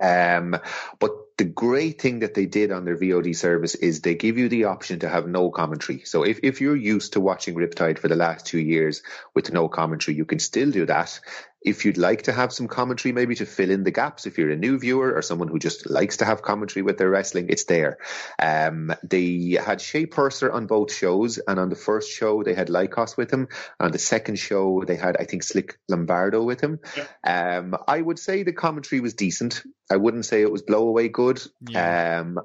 Um, 0.00 0.56
but 0.98 1.12
the 1.36 1.44
great 1.44 2.00
thing 2.00 2.20
that 2.20 2.34
they 2.34 2.46
did 2.46 2.70
on 2.70 2.84
their 2.84 2.96
VOD 2.96 3.34
service 3.36 3.74
is 3.74 4.00
they 4.00 4.14
give 4.14 4.38
you 4.38 4.48
the 4.48 4.64
option 4.64 5.00
to 5.00 5.08
have 5.08 5.26
no 5.26 5.50
commentary. 5.50 6.02
So 6.04 6.22
if, 6.22 6.40
if 6.42 6.60
you're 6.60 6.76
used 6.76 7.14
to 7.14 7.20
watching 7.20 7.54
Riptide 7.54 7.98
for 7.98 8.08
the 8.08 8.16
last 8.16 8.46
two 8.46 8.58
years 8.58 9.02
with 9.34 9.52
no 9.52 9.68
commentary, 9.68 10.16
you 10.16 10.24
can 10.24 10.38
still 10.38 10.70
do 10.70 10.86
that 10.86 11.20
if 11.64 11.84
you'd 11.84 11.96
like 11.96 12.22
to 12.22 12.32
have 12.32 12.52
some 12.52 12.68
commentary, 12.68 13.12
maybe 13.12 13.34
to 13.36 13.46
fill 13.46 13.70
in 13.70 13.84
the 13.84 13.90
gaps, 13.90 14.26
if 14.26 14.36
you're 14.36 14.50
a 14.50 14.56
new 14.56 14.78
viewer 14.78 15.14
or 15.14 15.22
someone 15.22 15.48
who 15.48 15.58
just 15.58 15.88
likes 15.88 16.18
to 16.18 16.26
have 16.26 16.42
commentary 16.42 16.82
with 16.82 16.98
their 16.98 17.08
wrestling, 17.08 17.46
it's 17.48 17.64
there. 17.64 17.96
Um, 18.38 18.94
they 19.02 19.58
had 19.60 19.80
Shay 19.80 20.04
Purser 20.04 20.52
on 20.52 20.66
both 20.66 20.92
shows, 20.92 21.38
and 21.38 21.58
on 21.58 21.70
the 21.70 21.76
first 21.76 22.12
show 22.12 22.42
they 22.42 22.54
had 22.54 22.68
Lykos 22.68 23.16
with 23.16 23.32
him. 23.32 23.48
On 23.80 23.90
the 23.90 23.98
second 23.98 24.38
show 24.38 24.84
they 24.86 24.96
had, 24.96 25.16
I 25.16 25.24
think, 25.24 25.42
Slick 25.42 25.78
Lombardo 25.88 26.42
with 26.42 26.60
him. 26.60 26.80
Yeah. 26.96 27.58
Um, 27.58 27.76
I 27.88 28.00
would 28.00 28.18
say 28.18 28.42
the 28.42 28.52
commentary 28.52 29.00
was 29.00 29.14
decent. 29.14 29.62
I 29.90 29.96
wouldn't 29.96 30.26
say 30.26 30.42
it 30.42 30.52
was 30.52 30.62
blow 30.62 30.86
away 30.86 31.08
good. 31.08 31.40
Yeah. 31.66 32.20
Um, 32.20 32.40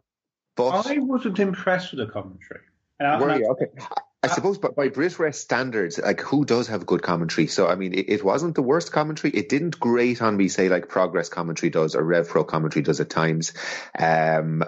but 0.55 0.87
I 0.87 0.97
wasn't 0.99 1.39
impressed 1.39 1.91
with 1.91 2.05
the 2.05 2.11
commentary. 2.11 2.61
Were 2.99 3.37
you? 3.37 3.47
Okay. 3.51 3.67
I 4.21 4.27
suppose, 4.27 4.57
but 4.57 4.75
by 4.75 4.89
BritWres 4.89 5.35
standards, 5.35 5.97
like 5.97 6.19
who 6.19 6.43
does 6.43 6.67
have 6.67 6.85
good 6.85 7.01
commentary? 7.01 7.47
So, 7.47 7.67
I 7.67 7.75
mean, 7.75 7.93
it, 7.93 8.09
it, 8.09 8.23
wasn't 8.23 8.55
the 8.55 8.61
worst 8.61 8.91
commentary. 8.91 9.31
It 9.31 9.47
didn't 9.47 9.79
grate 9.79 10.21
on 10.21 10.35
me, 10.35 10.49
say, 10.49 10.67
like 10.67 10.89
Progress 10.89 11.29
commentary 11.29 11.69
does 11.69 11.95
or 11.95 12.03
RevPro 12.03 12.45
commentary 12.45 12.83
does 12.83 12.99
at 12.99 13.09
times. 13.09 13.53
Um, 13.97 14.63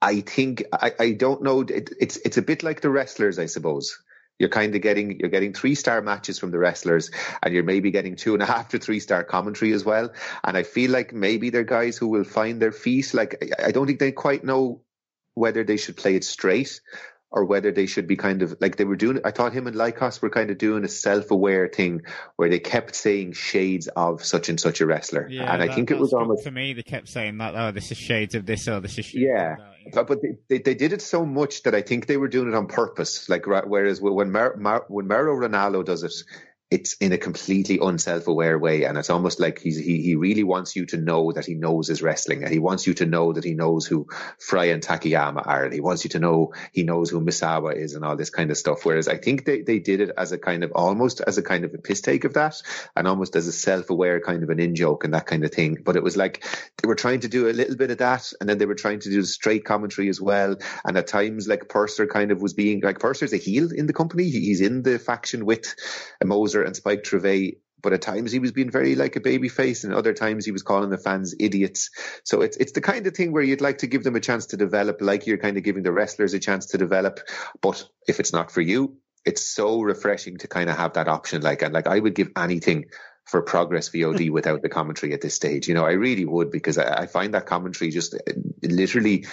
I 0.00 0.20
think 0.20 0.64
I, 0.72 0.92
I 1.00 1.12
don't 1.12 1.42
know. 1.42 1.62
It, 1.62 1.90
it's 1.98 2.16
it's 2.18 2.36
a 2.36 2.42
bit 2.42 2.62
like 2.62 2.80
the 2.80 2.90
wrestlers, 2.90 3.40
I 3.40 3.46
suppose. 3.46 3.98
You're 4.38 4.50
kind 4.50 4.74
of 4.74 4.82
getting 4.82 5.18
you're 5.18 5.30
getting 5.30 5.52
three 5.52 5.74
star 5.74 6.00
matches 6.00 6.38
from 6.38 6.52
the 6.52 6.58
wrestlers, 6.58 7.10
and 7.42 7.52
you're 7.52 7.64
maybe 7.64 7.90
getting 7.90 8.14
two 8.14 8.34
and 8.34 8.42
a 8.42 8.46
half 8.46 8.68
to 8.68 8.78
three 8.78 9.00
star 9.00 9.24
commentary 9.24 9.72
as 9.72 9.84
well. 9.84 10.12
And 10.44 10.56
I 10.56 10.62
feel 10.62 10.92
like 10.92 11.12
maybe 11.12 11.50
they're 11.50 11.64
guys 11.64 11.96
who 11.96 12.06
will 12.06 12.24
find 12.24 12.62
their 12.62 12.72
feet. 12.72 13.14
Like 13.14 13.52
I 13.58 13.72
don't 13.72 13.86
think 13.86 13.98
they 13.98 14.12
quite 14.12 14.44
know 14.44 14.82
whether 15.34 15.64
they 15.64 15.76
should 15.76 15.96
play 15.96 16.14
it 16.14 16.24
straight 16.24 16.80
or 17.36 17.44
whether 17.44 17.70
they 17.70 17.84
should 17.84 18.06
be 18.06 18.16
kind 18.16 18.40
of 18.40 18.56
like 18.62 18.76
they 18.76 18.86
were 18.86 18.96
doing. 18.96 19.20
I 19.22 19.30
thought 19.30 19.52
him 19.52 19.66
and 19.66 19.76
Lykos 19.76 20.22
were 20.22 20.30
kind 20.30 20.50
of 20.50 20.56
doing 20.56 20.84
a 20.84 20.88
self-aware 20.88 21.68
thing 21.68 22.02
where 22.36 22.48
they 22.48 22.58
kept 22.58 22.96
saying 22.96 23.34
shades 23.34 23.88
of 23.88 24.24
such 24.24 24.48
and 24.48 24.58
such 24.58 24.80
a 24.80 24.86
wrestler, 24.86 25.28
yeah, 25.28 25.52
and 25.52 25.62
I 25.62 25.72
think 25.72 25.90
it 25.90 25.98
was 25.98 26.14
almost 26.14 26.42
for 26.42 26.50
me. 26.50 26.72
They 26.72 26.82
kept 26.82 27.08
saying 27.08 27.36
that, 27.36 27.54
oh, 27.54 27.72
this 27.72 27.92
is 27.92 27.98
shades 27.98 28.34
of 28.34 28.46
this, 28.46 28.66
or 28.66 28.80
this 28.80 28.98
is 28.98 29.14
yeah. 29.14 29.56
But, 29.92 30.06
but 30.08 30.22
they, 30.22 30.38
they, 30.48 30.58
they, 30.58 30.74
did 30.74 30.94
it 30.94 31.02
so 31.02 31.24
much 31.26 31.62
that 31.64 31.74
I 31.74 31.82
think 31.82 32.06
they 32.06 32.16
were 32.16 32.26
doing 32.26 32.48
it 32.48 32.54
on 32.54 32.66
purpose. 32.66 33.28
Like 33.28 33.46
whereas 33.46 34.00
when 34.00 34.32
Mar, 34.32 34.56
Mar, 34.56 34.86
when 34.88 35.06
Mauro 35.06 35.36
Ranallo 35.36 35.84
does 35.84 36.02
it, 36.02 36.14
it's 36.68 36.94
in 36.94 37.12
a 37.12 37.18
completely 37.18 37.78
unself-aware 37.80 38.58
way 38.58 38.84
and 38.84 38.98
it's 38.98 39.10
almost 39.10 39.38
like 39.38 39.60
he, 39.60 39.70
he 39.70 40.16
really 40.16 40.42
wants 40.42 40.74
you 40.74 40.84
to 40.84 40.96
know 40.96 41.30
that 41.30 41.46
he 41.46 41.54
knows 41.54 41.86
his 41.86 42.02
wrestling 42.02 42.42
and 42.42 42.52
he 42.52 42.58
wants 42.58 42.88
you 42.88 42.94
to 42.94 43.06
know 43.06 43.32
that 43.32 43.44
he 43.44 43.54
knows 43.54 43.86
who 43.86 44.08
Frey 44.40 44.72
and 44.72 44.82
Takayama 44.82 45.46
are 45.46 45.64
and 45.64 45.72
he 45.72 45.80
wants 45.80 46.02
you 46.02 46.10
to 46.10 46.18
know 46.18 46.54
he 46.72 46.82
knows 46.82 47.08
who 47.08 47.20
Misawa 47.20 47.76
is 47.76 47.94
and 47.94 48.04
all 48.04 48.16
this 48.16 48.30
kind 48.30 48.50
of 48.50 48.56
stuff. 48.56 48.84
Whereas 48.84 49.06
I 49.06 49.16
think 49.16 49.44
they, 49.44 49.62
they 49.62 49.78
did 49.78 50.00
it 50.00 50.10
as 50.18 50.32
a 50.32 50.38
kind 50.38 50.64
of 50.64 50.72
almost 50.74 51.20
as 51.20 51.38
a 51.38 51.42
kind 51.42 51.64
of 51.64 51.72
a 51.72 51.78
piss 51.78 52.00
take 52.00 52.24
of 52.24 52.34
that 52.34 52.60
and 52.96 53.06
almost 53.06 53.36
as 53.36 53.46
a 53.46 53.52
self-aware 53.52 54.18
kind 54.20 54.42
of 54.42 54.50
an 54.50 54.58
in-joke 54.58 55.04
and 55.04 55.14
that 55.14 55.26
kind 55.26 55.44
of 55.44 55.52
thing. 55.52 55.78
But 55.84 55.94
it 55.94 56.02
was 56.02 56.16
like 56.16 56.44
they 56.82 56.88
were 56.88 56.96
trying 56.96 57.20
to 57.20 57.28
do 57.28 57.48
a 57.48 57.52
little 57.52 57.76
bit 57.76 57.92
of 57.92 57.98
that 57.98 58.32
and 58.40 58.48
then 58.48 58.58
they 58.58 58.66
were 58.66 58.74
trying 58.74 58.98
to 59.00 59.10
do 59.10 59.22
straight 59.22 59.64
commentary 59.64 60.08
as 60.08 60.20
well. 60.20 60.56
And 60.84 60.96
at 60.96 61.06
times 61.06 61.46
like 61.46 61.68
Purser 61.68 62.08
kind 62.08 62.32
of 62.32 62.42
was 62.42 62.54
being 62.54 62.80
like 62.80 62.98
Purser's 62.98 63.32
a 63.32 63.36
heel 63.36 63.70
in 63.72 63.86
the 63.86 63.92
company. 63.92 64.24
He's 64.24 64.60
in 64.60 64.82
the 64.82 64.98
faction 64.98 65.46
with 65.46 65.76
Moser 66.24 66.55
and 66.62 66.76
Spike 66.76 67.04
Trivet 67.04 67.58
but 67.82 67.92
at 67.92 68.02
times 68.02 68.32
he 68.32 68.38
was 68.38 68.52
being 68.52 68.70
very 68.70 68.96
like 68.96 69.14
a 69.16 69.20
baby 69.20 69.48
face 69.48 69.84
and 69.84 69.94
other 69.94 70.12
times 70.12 70.44
he 70.44 70.50
was 70.50 70.62
calling 70.62 70.90
the 70.90 70.98
fans 70.98 71.36
idiots. 71.38 71.90
So 72.24 72.40
it's 72.40 72.56
it's 72.56 72.72
the 72.72 72.80
kind 72.80 73.06
of 73.06 73.14
thing 73.14 73.32
where 73.32 73.44
you'd 73.44 73.60
like 73.60 73.78
to 73.78 73.86
give 73.86 74.02
them 74.02 74.16
a 74.16 74.20
chance 74.20 74.46
to 74.46 74.56
develop 74.56 74.96
like 75.00 75.26
you're 75.26 75.38
kind 75.38 75.56
of 75.56 75.62
giving 75.62 75.84
the 75.84 75.92
wrestlers 75.92 76.34
a 76.34 76.40
chance 76.40 76.66
to 76.66 76.78
develop. 76.78 77.20
But 77.60 77.88
if 78.08 78.18
it's 78.18 78.32
not 78.32 78.50
for 78.50 78.60
you 78.60 78.96
it's 79.24 79.44
so 79.44 79.82
refreshing 79.82 80.38
to 80.38 80.48
kind 80.48 80.70
of 80.70 80.76
have 80.76 80.94
that 80.94 81.08
option. 81.08 81.42
Like 81.42 81.62
and 81.62 81.74
like 81.74 81.86
I 81.86 81.98
would 81.98 82.14
give 82.14 82.30
anything 82.36 82.86
for 83.24 83.42
progress 83.42 83.90
VOD 83.90 84.30
without 84.38 84.62
the 84.62 84.68
commentary 84.68 85.12
at 85.12 85.20
this 85.20 85.34
stage. 85.34 85.68
You 85.68 85.74
know 85.74 85.84
I 85.84 85.92
really 85.92 86.24
would 86.24 86.50
because 86.50 86.78
I, 86.78 87.02
I 87.02 87.06
find 87.06 87.34
that 87.34 87.46
commentary 87.46 87.90
just 87.90 88.14
uh, 88.14 88.18
literally 88.62 89.26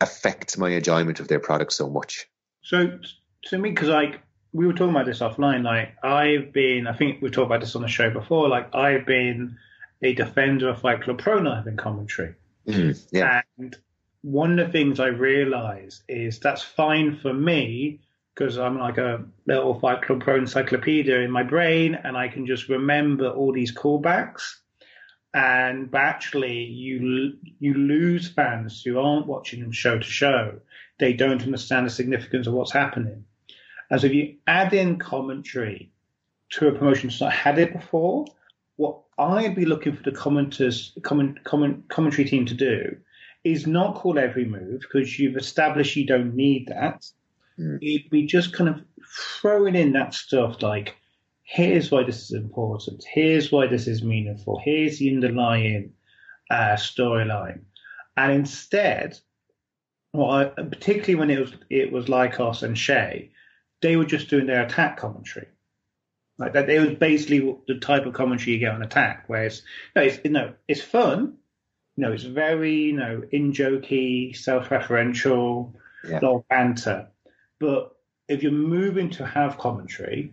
affects 0.00 0.56
my 0.56 0.70
enjoyment 0.70 1.20
of 1.20 1.28
their 1.28 1.40
product 1.40 1.72
so 1.72 1.88
much. 1.88 2.26
So 2.62 2.98
to 3.44 3.58
me 3.58 3.70
because 3.70 3.88
like 3.88 4.20
we 4.52 4.66
were 4.66 4.72
talking 4.72 4.94
about 4.94 5.06
this 5.06 5.20
offline. 5.20 5.62
Like 5.62 6.02
I've 6.04 6.52
been, 6.52 6.86
I 6.86 6.92
think 6.94 7.20
we 7.22 7.30
talked 7.30 7.46
about 7.46 7.60
this 7.60 7.76
on 7.76 7.82
the 7.82 7.88
show 7.88 8.10
before. 8.10 8.48
Like 8.48 8.74
I've 8.74 9.06
been 9.06 9.58
a 10.02 10.14
defender 10.14 10.70
of 10.70 10.80
Fight 10.80 11.02
Club 11.02 11.18
Pro 11.18 11.40
not 11.40 11.56
having 11.56 11.76
commentary. 11.76 12.34
Mm, 12.66 13.06
yeah. 13.10 13.42
And 13.58 13.76
one 14.22 14.58
of 14.58 14.66
the 14.66 14.72
things 14.72 15.00
I 15.00 15.08
realize 15.08 16.02
is 16.08 16.38
that's 16.38 16.62
fine 16.62 17.18
for 17.20 17.32
me 17.32 18.00
because 18.34 18.58
I'm 18.58 18.78
like 18.78 18.98
a 18.98 19.24
little 19.46 19.78
Fight 19.80 20.02
Club 20.02 20.22
Pro 20.22 20.36
encyclopedia 20.36 21.18
in 21.20 21.30
my 21.30 21.42
brain, 21.42 21.96
and 21.96 22.16
I 22.16 22.28
can 22.28 22.46
just 22.46 22.68
remember 22.68 23.28
all 23.30 23.52
these 23.52 23.74
callbacks. 23.74 24.54
And 25.34 25.90
but 25.90 26.00
actually, 26.00 26.64
you 26.64 27.34
you 27.58 27.74
lose 27.74 28.28
fans 28.28 28.82
who 28.82 28.98
aren't 28.98 29.26
watching 29.26 29.60
them 29.60 29.72
show 29.72 29.98
to 29.98 30.04
show. 30.04 30.60
They 30.98 31.12
don't 31.12 31.42
understand 31.42 31.86
the 31.86 31.90
significance 31.90 32.46
of 32.46 32.54
what's 32.54 32.72
happening. 32.72 33.24
So 33.96 34.06
if 34.06 34.12
you 34.12 34.36
add 34.46 34.74
in 34.74 34.98
commentary 34.98 35.90
to 36.50 36.68
a 36.68 36.72
promotion 36.72 37.08
that's 37.08 37.20
not 37.20 37.32
had 37.32 37.58
it 37.58 37.72
before, 37.72 38.26
what 38.76 39.00
I'd 39.18 39.56
be 39.56 39.64
looking 39.64 39.96
for 39.96 40.02
the 40.02 40.12
commenters, 40.12 41.00
comment, 41.02 41.42
comment, 41.44 41.88
commentary 41.88 42.28
team 42.28 42.44
to 42.46 42.54
do 42.54 42.96
is 43.44 43.66
not 43.66 43.94
call 43.94 44.18
every 44.18 44.44
move 44.44 44.80
because 44.80 45.18
you've 45.18 45.36
established 45.36 45.96
you 45.96 46.06
don't 46.06 46.34
need 46.34 46.66
that. 46.68 47.06
Mm. 47.58 47.78
It'd 47.82 48.10
be 48.10 48.26
just 48.26 48.52
kind 48.52 48.68
of 48.68 48.82
throwing 49.40 49.74
in 49.74 49.92
that 49.92 50.14
stuff 50.14 50.62
like, 50.62 50.94
here's 51.42 51.90
why 51.90 52.02
this 52.04 52.24
is 52.24 52.32
important, 52.32 53.04
here's 53.10 53.50
why 53.50 53.66
this 53.66 53.86
is 53.86 54.02
meaningful, 54.02 54.60
here's 54.62 54.98
the 54.98 55.10
underlying 55.10 55.92
uh, 56.50 56.76
storyline. 56.76 57.60
And 58.16 58.32
instead, 58.32 59.18
well, 60.12 60.30
I, 60.30 60.44
particularly 60.44 61.14
when 61.14 61.30
it 61.30 61.40
was 61.40 61.52
it 61.70 61.92
was 61.92 62.06
Lykos 62.06 62.62
and 62.62 62.76
Shay, 62.76 63.30
they 63.80 63.96
were 63.96 64.04
just 64.04 64.28
doing 64.28 64.46
their 64.46 64.64
attack 64.64 64.96
commentary. 64.96 65.48
Like 66.38 66.52
that, 66.52 66.70
it 66.70 66.80
was 66.80 66.96
basically 66.98 67.56
the 67.66 67.78
type 67.78 68.06
of 68.06 68.14
commentary 68.14 68.52
you 68.52 68.58
get 68.60 68.74
on 68.74 68.82
attack, 68.82 69.24
where 69.28 69.44
it's 69.44 69.62
no, 69.96 70.02
it's 70.02 70.18
no, 70.24 70.54
it's 70.68 70.82
fun. 70.82 71.36
You 71.96 72.02
know, 72.04 72.12
it's 72.12 72.22
very 72.22 72.74
you 72.74 72.92
know 72.92 73.22
in 73.32 73.52
jokey, 73.52 74.36
self-referential, 74.36 75.72
yeah. 76.08 76.20
lot 76.22 76.36
of 76.36 76.48
banter. 76.48 77.08
But 77.58 77.96
if 78.28 78.42
you're 78.42 78.52
moving 78.52 79.10
to 79.10 79.26
have 79.26 79.58
commentary, 79.58 80.32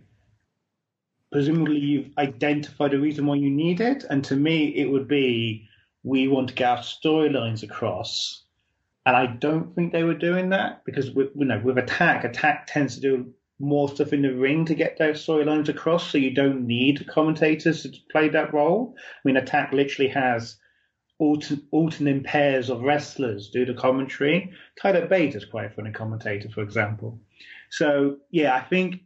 presumably 1.32 1.78
you've 1.78 2.10
identified 2.18 2.94
a 2.94 3.00
reason 3.00 3.26
why 3.26 3.34
you 3.34 3.50
need 3.50 3.80
it. 3.80 4.04
And 4.08 4.22
to 4.24 4.36
me, 4.36 4.68
it 4.76 4.88
would 4.88 5.08
be 5.08 5.68
we 6.04 6.28
want 6.28 6.48
to 6.48 6.54
get 6.54 6.68
our 6.68 6.78
storylines 6.78 7.64
across 7.64 8.44
and 9.06 9.16
I 9.16 9.26
don't 9.26 9.72
think 9.74 9.92
they 9.92 10.02
were 10.02 10.14
doing 10.14 10.50
that 10.50 10.84
because 10.84 11.12
with, 11.12 11.28
you 11.36 11.46
know, 11.46 11.60
with 11.64 11.78
Attack, 11.78 12.24
Attack 12.24 12.66
tends 12.66 12.96
to 12.96 13.00
do 13.00 13.32
more 13.60 13.88
stuff 13.88 14.12
in 14.12 14.22
the 14.22 14.34
ring 14.34 14.64
to 14.66 14.74
get 14.74 14.98
their 14.98 15.12
storylines 15.12 15.68
across, 15.68 16.10
so 16.10 16.18
you 16.18 16.34
don't 16.34 16.66
need 16.66 17.06
commentators 17.06 17.84
to 17.84 17.92
play 18.10 18.28
that 18.28 18.52
role. 18.52 18.94
I 18.98 19.20
mean, 19.24 19.36
Attack 19.36 19.72
literally 19.72 20.10
has 20.10 20.56
alternating 21.18 22.22
pairs 22.22 22.68
of 22.68 22.82
wrestlers 22.82 23.48
do 23.48 23.64
the 23.64 23.72
commentary. 23.72 24.52
Tyler 24.82 25.06
Bate 25.06 25.34
is 25.34 25.46
quite 25.46 25.66
a 25.66 25.70
funny 25.70 25.92
commentator, 25.92 26.50
for 26.50 26.62
example. 26.62 27.18
So 27.70 28.16
yeah, 28.30 28.54
I 28.54 28.60
think 28.60 28.96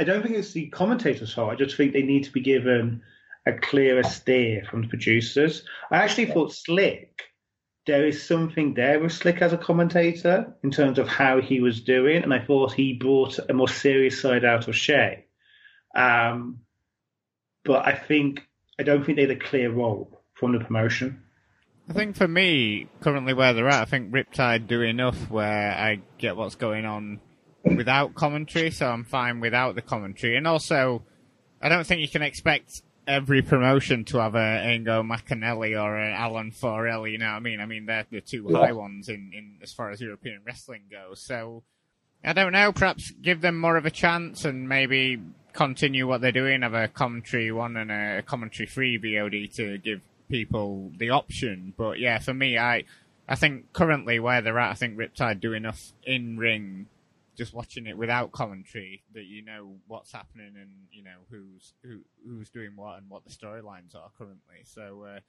I 0.00 0.04
don't 0.04 0.22
think 0.22 0.36
it's 0.36 0.52
the 0.52 0.68
commentators' 0.70 1.34
fault. 1.34 1.52
I 1.52 1.54
just 1.54 1.76
think 1.76 1.92
they 1.92 2.02
need 2.02 2.24
to 2.24 2.32
be 2.32 2.40
given 2.40 3.02
a 3.46 3.52
clearer 3.52 4.02
steer 4.02 4.64
from 4.70 4.82
the 4.82 4.88
producers. 4.88 5.62
I 5.92 5.98
actually 5.98 6.26
thought 6.26 6.52
Slick 6.52 7.29
there 7.90 8.06
is 8.06 8.22
something 8.22 8.74
there 8.74 9.00
with 9.00 9.10
Slick 9.10 9.42
as 9.42 9.52
a 9.52 9.58
commentator 9.58 10.54
in 10.62 10.70
terms 10.70 10.96
of 10.96 11.08
how 11.08 11.40
he 11.40 11.60
was 11.60 11.80
doing, 11.80 12.22
and 12.22 12.32
I 12.32 12.38
thought 12.38 12.72
he 12.72 12.92
brought 12.92 13.40
a 13.48 13.52
more 13.52 13.68
serious 13.68 14.22
side 14.22 14.44
out 14.44 14.68
of 14.68 14.76
Shay. 14.76 15.26
Um, 15.96 16.60
but 17.64 17.84
I 17.84 17.96
think 17.96 18.46
I 18.78 18.84
don't 18.84 19.04
think 19.04 19.16
they 19.16 19.22
had 19.22 19.32
a 19.32 19.36
clear 19.36 19.72
role 19.72 20.22
from 20.34 20.52
the 20.52 20.64
promotion. 20.64 21.24
I 21.88 21.92
think 21.92 22.14
for 22.14 22.28
me, 22.28 22.86
currently 23.00 23.34
where 23.34 23.54
they're 23.54 23.68
at, 23.68 23.82
I 23.82 23.86
think 23.86 24.12
Riptide 24.12 24.68
do 24.68 24.82
enough 24.82 25.28
where 25.28 25.72
I 25.72 26.00
get 26.16 26.36
what's 26.36 26.54
going 26.54 26.84
on 26.84 27.20
without 27.64 28.14
commentary, 28.14 28.70
so 28.70 28.86
I'm 28.86 29.02
fine 29.02 29.40
without 29.40 29.74
the 29.74 29.82
commentary. 29.82 30.36
And 30.36 30.46
also, 30.46 31.02
I 31.60 31.68
don't 31.68 31.84
think 31.84 32.02
you 32.02 32.08
can 32.08 32.22
expect 32.22 32.82
every 33.06 33.42
promotion 33.42 34.04
to 34.06 34.18
have 34.18 34.34
a 34.34 34.62
Ingo 34.64 35.04
McAnally 35.04 35.80
or 35.80 35.96
an 35.96 36.12
Alan 36.12 36.52
Forel, 36.52 37.06
you 37.06 37.18
know 37.18 37.26
what 37.26 37.36
I 37.36 37.40
mean? 37.40 37.60
I 37.60 37.66
mean, 37.66 37.86
they're 37.86 38.06
the 38.10 38.20
two 38.20 38.46
yeah. 38.48 38.58
high 38.58 38.72
ones 38.72 39.08
in, 39.08 39.32
in 39.34 39.58
as 39.62 39.72
far 39.72 39.90
as 39.90 40.00
European 40.00 40.40
wrestling 40.46 40.82
goes. 40.90 41.20
So, 41.20 41.62
I 42.24 42.32
don't 42.32 42.52
know, 42.52 42.72
perhaps 42.72 43.10
give 43.10 43.40
them 43.40 43.58
more 43.58 43.76
of 43.76 43.86
a 43.86 43.90
chance 43.90 44.44
and 44.44 44.68
maybe 44.68 45.20
continue 45.52 46.06
what 46.06 46.20
they're 46.20 46.32
doing, 46.32 46.62
have 46.62 46.74
a 46.74 46.88
commentary 46.88 47.50
one 47.50 47.76
and 47.76 47.90
a 47.90 48.22
commentary 48.22 48.66
free 48.66 48.98
VOD 48.98 49.54
to 49.56 49.78
give 49.78 50.00
people 50.28 50.92
the 50.96 51.10
option. 51.10 51.74
But 51.76 51.98
yeah, 51.98 52.18
for 52.18 52.34
me, 52.34 52.58
I, 52.58 52.84
I 53.28 53.34
think 53.34 53.72
currently 53.72 54.20
where 54.20 54.42
they're 54.42 54.58
at, 54.58 54.70
I 54.70 54.74
think 54.74 54.96
Riptide 54.96 55.40
do 55.40 55.52
enough 55.52 55.92
in 56.04 56.38
ring 56.38 56.86
just 57.40 57.54
watching 57.54 57.86
it 57.86 57.96
without 57.96 58.32
commentary 58.32 59.02
that 59.14 59.24
you 59.24 59.42
know 59.42 59.76
what's 59.86 60.12
happening 60.12 60.52
and 60.60 60.68
you 60.92 61.02
know 61.02 61.16
who's 61.30 61.72
who 61.82 62.00
who's 62.28 62.50
doing 62.50 62.72
what 62.76 62.98
and 62.98 63.08
what 63.08 63.24
the 63.24 63.30
storylines 63.30 63.94
are 63.94 64.10
currently. 64.18 64.60
So, 64.64 65.06
uh, 65.08 65.20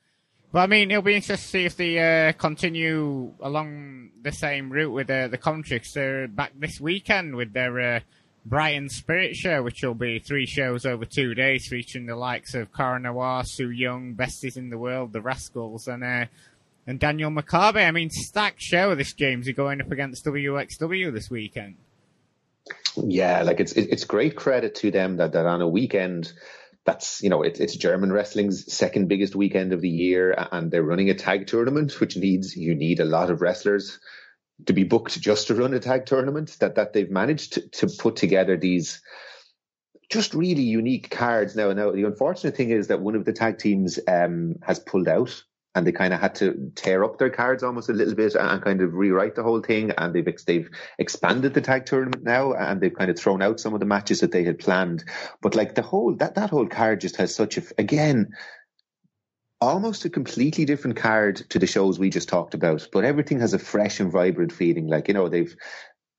but 0.52 0.60
I 0.60 0.68
mean, 0.68 0.92
it'll 0.92 1.04
be 1.04 1.16
interesting 1.16 1.38
to 1.38 1.42
see 1.42 1.66
if 1.66 1.78
they 1.78 2.28
uh, 2.28 2.34
continue 2.34 3.32
along 3.40 4.10
the 4.22 4.34
same 4.34 4.70
route 4.70 4.92
with 4.92 5.10
uh, 5.10 5.30
the 5.30 5.38
commentary. 5.38 5.80
Cause 5.80 5.94
they're 5.94 6.28
back 6.28 6.52
this 6.60 6.82
weekend 6.82 7.34
with 7.38 7.54
their 7.54 7.80
uh, 7.80 8.00
Brighton 8.46 8.90
Spirit 8.90 9.38
Show, 9.38 9.64
which 9.64 9.82
will 9.82 9.94
be 9.94 10.20
three 10.20 10.46
shows 10.46 10.86
over 10.86 11.06
two 11.06 11.34
days, 11.34 11.66
featuring 11.70 12.08
the 12.08 12.18
likes 12.18 12.54
of 12.56 12.74
Cara 12.74 13.00
Noir, 13.00 13.44
Su 13.46 13.70
Yung, 13.70 14.16
Besties 14.16 14.58
in 14.58 14.70
the 14.70 14.78
World, 14.78 15.14
the 15.14 15.22
Rascals, 15.22 15.88
and 15.88 16.04
uh, 16.04 16.26
and 16.86 17.00
Daniel 17.00 17.32
Makabe. 17.32 17.88
I 17.88 17.92
mean, 17.92 18.10
stacked 18.10 18.62
show 18.62 18.96
this 18.96 19.14
James. 19.14 19.48
You're 19.48 19.54
going 19.54 19.80
up 19.80 19.94
against 19.94 20.26
WXW 20.26 21.14
this 21.14 21.30
weekend. 21.30 21.78
Yeah, 22.96 23.44
like 23.44 23.60
it's 23.60 23.74
it's 23.74 24.04
great 24.04 24.36
credit 24.36 24.76
to 24.76 24.92
them 24.92 25.18
that, 25.18 25.34
that 25.34 25.46
on 25.46 25.62
a 25.62 25.68
weekend 25.68 26.34
that's 26.86 27.22
you 27.22 27.30
know 27.30 27.42
it, 27.44 27.60
it's 27.60 27.76
German 27.76 28.12
wrestling's 28.12 28.72
second 28.72 29.08
biggest 29.08 29.36
weekend 29.36 29.74
of 29.74 29.82
the 29.82 29.90
year, 29.90 30.36
and 30.52 30.72
they're 30.72 30.84
running 30.84 31.10
a 31.10 31.14
tag 31.14 31.48
tournament, 31.48 32.00
which 32.00 32.18
needs 32.18 32.56
you 32.56 32.76
need 32.76 33.00
a 33.00 33.06
lot 33.06 33.30
of 33.30 33.42
wrestlers 33.42 34.00
to 34.66 34.74
be 34.74 34.84
booked 34.84 35.20
just 35.20 35.48
to 35.48 35.56
run 35.56 35.74
a 35.74 35.80
tag 35.80 36.06
tournament. 36.06 36.58
That 36.60 36.76
that 36.76 36.94
they've 36.94 37.10
managed 37.10 37.54
to, 37.54 37.70
to 37.70 37.88
put 37.98 38.16
together 38.16 38.58
these 38.58 39.02
just 40.10 40.34
really 40.34 40.64
unique 40.64 41.10
cards. 41.10 41.56
Now, 41.56 41.72
now 41.72 41.92
the 41.92 42.04
unfortunate 42.04 42.58
thing 42.58 42.72
is 42.72 42.88
that 42.88 43.00
one 43.00 43.16
of 43.16 43.24
the 43.24 43.34
tag 43.34 43.58
teams 43.58 43.98
um, 44.08 44.56
has 44.62 44.78
pulled 44.78 45.08
out 45.08 45.44
and 45.74 45.88
they 45.88 45.92
kind 45.92 46.14
of 46.14 46.20
had 46.20 46.36
to 46.36 46.72
tear 46.76 47.04
up 47.04 47.18
their 47.18 47.30
cards 47.30 47.64
almost 47.64 47.90
a 47.90 47.94
little 47.94 48.16
bit 48.16 48.36
and 48.36 48.62
kind 48.62 48.82
of 48.82 48.94
rewrite 48.94 49.36
the 49.36 49.44
whole 49.44 49.62
thing. 49.62 49.92
And 49.98 50.14
they've 50.14 50.46
they've 50.46 50.70
expanded 51.00 51.54
the 51.54 51.62
tag 51.62 51.86
tournament 51.86 52.24
now, 52.24 52.54
and 52.54 52.82
they've 52.82 52.94
kind 52.94 53.10
of 53.10 53.18
thrown 53.18 53.42
out 53.42 53.60
some 53.60 53.74
of 53.74 53.80
the 53.80 53.86
matches 53.86 54.20
that 54.20 54.32
they 54.32 54.44
had 54.44 54.60
planned. 54.60 55.04
But 55.42 55.56
like 55.56 55.76
the 55.76 55.82
whole 55.82 56.16
that 56.16 56.36
that 56.36 56.50
whole 56.50 56.68
card 56.68 57.02
just 57.02 57.16
has 57.18 57.34
such 57.34 57.58
a 57.58 57.64
again 57.78 58.34
almost 59.62 60.06
a 60.06 60.10
completely 60.10 60.66
different 60.66 60.98
card 60.98 61.36
to 61.52 61.60
the 61.60 61.68
shows 61.68 62.00
we 62.00 62.10
just 62.10 62.28
talked 62.28 62.54
about. 62.54 62.88
But 62.92 63.06
everything 63.06 63.40
has 63.40 63.54
a 63.54 63.60
fresh 63.60 64.00
and 64.00 64.12
vibrant 64.12 64.52
feeling. 64.52 64.88
Like 64.88 65.08
you 65.08 65.14
know 65.14 65.30
they've 65.30 65.56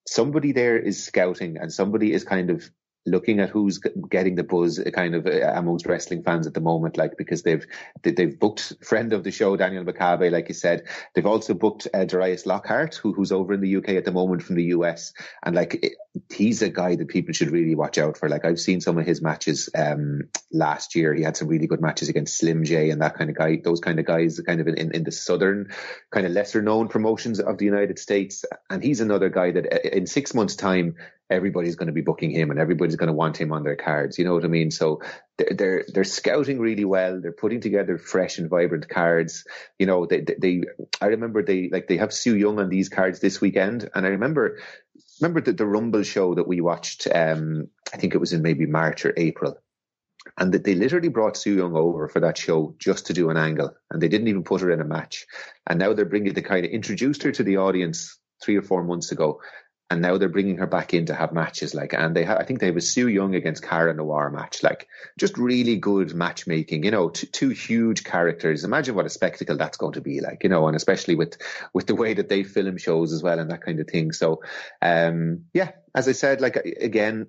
somebody 0.07 0.53
there 0.53 0.78
is 0.78 1.05
scouting 1.05 1.59
and 1.59 1.72
somebody 1.72 2.12
is 2.12 2.24
kind 2.24 2.50
of 2.50 2.70
looking 3.05 3.40
at 3.40 3.50
who's 3.50 3.78
getting 3.78 4.34
the 4.34 4.44
buzz 4.44 4.82
kind 4.94 5.14
of 5.14 5.26
uh, 5.26 5.53
amongst 5.55 5.86
wrestling 5.86 6.22
fans 6.22 6.46
at 6.46 6.55
the 6.55 6.61
moment, 6.61 6.96
like 6.96 7.16
because 7.16 7.42
they've 7.42 7.66
they've 8.03 8.38
booked 8.38 8.74
friend 8.82 9.12
of 9.12 9.24
the 9.24 9.30
show 9.30 9.57
Daniel 9.57 9.84
Makabe, 9.84 10.30
like 10.30 10.48
you 10.48 10.55
said. 10.55 10.84
They've 11.14 11.26
also 11.26 11.55
booked 11.55 11.88
uh, 11.92 12.05
Darius 12.05 12.46
Lockhart, 12.46 12.94
who, 12.96 13.12
who's 13.12 13.32
over 13.32 13.55
in 13.55 13.61
the 13.61 13.76
UK 13.76 13.90
at 13.90 14.05
the 14.05 14.12
moment 14.12 14.42
from 14.42 14.57
the 14.57 14.64
US, 14.64 15.12
and 15.42 15.55
like 15.55 15.74
it, 15.82 15.92
he's 16.30 16.62
a 16.62 16.68
guy 16.68 16.96
that 16.96 17.09
people 17.09 17.32
should 17.32 17.50
really 17.50 17.74
watch 17.74 17.98
out 17.98 18.16
for. 18.16 18.28
Like 18.28 18.44
I've 18.44 18.61
seen 18.61 18.80
some 18.80 18.98
of 18.98 19.07
his 19.07 19.22
matches 19.22 19.68
um, 19.74 20.22
last 20.53 20.94
year. 20.94 21.14
He 21.14 21.22
had 21.22 21.36
some 21.36 21.48
really 21.48 21.66
good 21.66 21.80
matches 21.80 22.09
against 22.09 22.36
Slim 22.38 22.64
J 22.64 22.90
and 22.90 23.03
that 23.03 23.16
kind 23.16 23.30
of 23.30 23.36
guy. 23.36 23.61
Those 23.62 23.80
kind 23.80 23.98
of 23.98 24.07
guys, 24.07 24.40
kind 24.40 24.61
of 24.61 24.68
in, 24.68 24.92
in 24.92 25.05
the 25.05 25.12
southern, 25.12 25.72
kind 26.11 26.26
of 26.26 26.32
lesser 26.32 26.62
known 26.62 26.88
promotions 26.88 27.40
of 27.40 27.59
the 27.59 27.64
United 27.64 27.98
States. 27.98 28.44
And 28.70 28.82
he's 28.82 29.00
another 29.00 29.28
guy 29.28 29.53
that 29.53 29.72
uh, 29.72 29.88
in 29.90 30.07
six 30.07 30.34
months' 30.34 30.57
time 30.57 30.96
everybody's 31.33 31.76
going 31.76 31.87
to 31.87 31.93
be 31.93 32.03
booking 32.03 32.30
him 32.30 32.51
and 32.51 32.61
everybody's 32.61 32.97
going 32.97 33.09
to 33.09 33.12
want 33.12 33.41
him 33.41 33.53
on 33.53 33.64
their 33.64 33.76
cards. 33.76 34.18
You 34.18 34.24
know 34.24 34.35
what 34.35 34.45
I 34.45 34.49
mean? 34.49 34.70
So 34.70 35.01
they're, 35.39 35.55
they're, 35.57 35.85
they're 35.89 36.05
scouting 36.05 36.59
really 36.59 36.85
well. 36.85 37.20
They're 37.20 37.33
putting 37.33 37.61
together 37.61 37.99
fresh 37.99 38.39
and 38.39 38.51
vibrant 38.51 38.89
cards. 38.89 39.45
You 39.78 39.87
know, 39.87 40.07
they, 40.07 40.20
they, 40.20 40.37
they, 40.39 40.62
I 41.01 41.07
remember 41.07 41.43
they, 41.43 41.70
like, 41.72 41.89
they 41.89 41.97
have 41.97 42.12
Su 42.12 42.37
Yung 42.37 42.61
on 42.61 42.68
these 42.68 42.89
cards 42.89 43.20
this 43.20 43.41
weekend. 43.41 43.89
And 43.95 44.07
I 44.07 44.11
remember, 44.11 44.59
remember 45.20 45.41
the, 45.41 45.53
the 45.53 45.66
Rumble 45.66 46.03
show 46.03 46.35
that 46.35 46.47
we 46.47 46.61
watched, 46.61 47.09
um, 47.12 47.68
I 47.93 47.97
think 47.97 48.14
it 48.14 48.18
was 48.18 48.33
in 48.33 48.43
maybe 48.43 48.66
March 48.66 49.05
or 49.05 49.14
April. 49.16 49.59
And 50.39 50.53
that 50.53 50.62
they 50.64 50.74
literally 50.74 51.09
brought 51.09 51.37
Su 51.37 51.57
Yung 51.57 51.74
over 51.74 52.07
for 52.09 52.20
that 52.20 52.39
show 52.39 52.76
just 52.78 53.07
to 53.07 53.12
do 53.12 53.30
an 53.30 53.37
angle. 53.37 53.74
And 53.91 54.01
they 54.01 54.09
didn't 54.09 54.28
even 54.28 54.45
put 54.45 54.61
her 54.61 54.70
in 54.70 54.80
a 54.80 54.85
match. 54.85 55.26
And 55.66 55.78
now 55.78 55.95
they're 55.95 56.05
bringing 56.05 56.35
the 56.35 56.43
kind 56.43 56.64
of 56.64 56.70
introduced 56.70 57.24
her 57.24 57.33
to 57.33 57.43
the 57.43 57.57
audience 57.57 58.18
three 58.43 58.57
or 58.57 58.62
four 58.62 58.83
months 58.83 59.12
ago 59.12 59.41
and 59.93 60.01
now 60.01 60.16
they're 60.16 60.30
bringing 60.30 60.57
her 60.57 60.66
back 60.66 60.95
in 60.95 61.05
to 61.07 61.14
have 61.14 61.32
matches 61.32 61.74
like 61.74 61.93
and 61.93 62.16
they 62.16 62.24
ha- 62.24 62.38
I 62.38 62.45
think 62.45 62.61
they 62.61 62.66
have 62.66 62.78
a 62.78 62.80
Su 62.80 63.09
Yung 63.09 63.34
against 63.34 63.62
Cara 63.62 63.93
Noir 63.93 64.30
match 64.30 64.62
like 64.62 64.88
just 65.18 65.36
really 65.36 65.76
good 65.76 66.14
matchmaking 66.14 66.84
you 66.84 66.90
know 66.90 67.11
t- 67.11 67.26
two 67.26 67.51
huge 67.51 68.03
characters. 68.03 68.64
Imagine 68.64 68.95
what 68.95 69.05
a 69.05 69.11
spectacle 69.11 69.59
that's 69.59 69.76
going 69.76 69.93
to 69.93 70.01
be 70.01 70.20
like 70.20 70.45
you 70.45 70.49
know 70.49 70.66
and 70.66 70.74
especially 70.74 71.14
with 71.14 71.36
with 71.74 71.86
the 71.86 71.95
way 71.95 72.14
that 72.14 72.30
they 72.30 72.43
film 72.43 72.78
shows 72.78 73.12
as 73.12 73.22
well 73.22 73.38
and 73.38 73.51
that 73.51 73.62
kind 73.62 73.80
of 73.80 73.86
thing. 73.86 74.12
So 74.12 74.43
um 74.80 75.45
yeah 75.53 75.72
as 75.95 76.09
I 76.09 76.12
said 76.12 76.40
like 76.40 76.57
again 76.57 77.26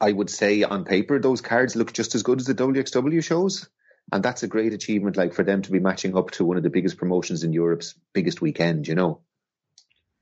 I 0.00 0.10
would 0.10 0.30
say 0.30 0.62
on 0.62 0.84
paper 0.84 1.18
those 1.18 1.42
cards 1.42 1.76
look 1.76 1.92
just 1.92 2.14
as 2.14 2.22
good 2.22 2.40
as 2.40 2.46
the 2.46 2.54
WXW 2.54 3.22
shows. 3.22 3.68
And 4.10 4.22
that's 4.22 4.42
a 4.42 4.48
great 4.48 4.72
achievement 4.72 5.16
like 5.16 5.34
for 5.34 5.44
them 5.44 5.62
to 5.62 5.70
be 5.70 5.80
matching 5.80 6.16
up 6.16 6.30
to 6.32 6.44
one 6.44 6.56
of 6.56 6.62
the 6.62 6.70
biggest 6.70 6.96
promotions 6.96 7.44
in 7.44 7.52
Europe's 7.52 7.94
biggest 8.14 8.40
weekend 8.40 8.88
you 8.88 8.94
know 8.94 9.20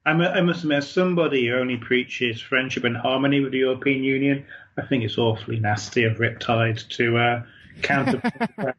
I 0.05 0.41
must 0.41 0.65
admit, 0.65 0.83
somebody 0.83 1.47
who 1.47 1.55
only 1.55 1.77
preaches 1.77 2.41
friendship 2.41 2.83
and 2.85 2.97
harmony 2.97 3.41
with 3.41 3.53
the 3.53 3.59
European 3.59 4.03
Union, 4.03 4.45
I 4.77 4.83
think 4.83 5.05
it's 5.05 5.19
awfully 5.19 5.61
nasty 5.61 6.05
of 6.05 6.17
Riptide 6.17 6.89
to 6.97 7.19
uh, 7.19 7.43
counter 7.83 8.19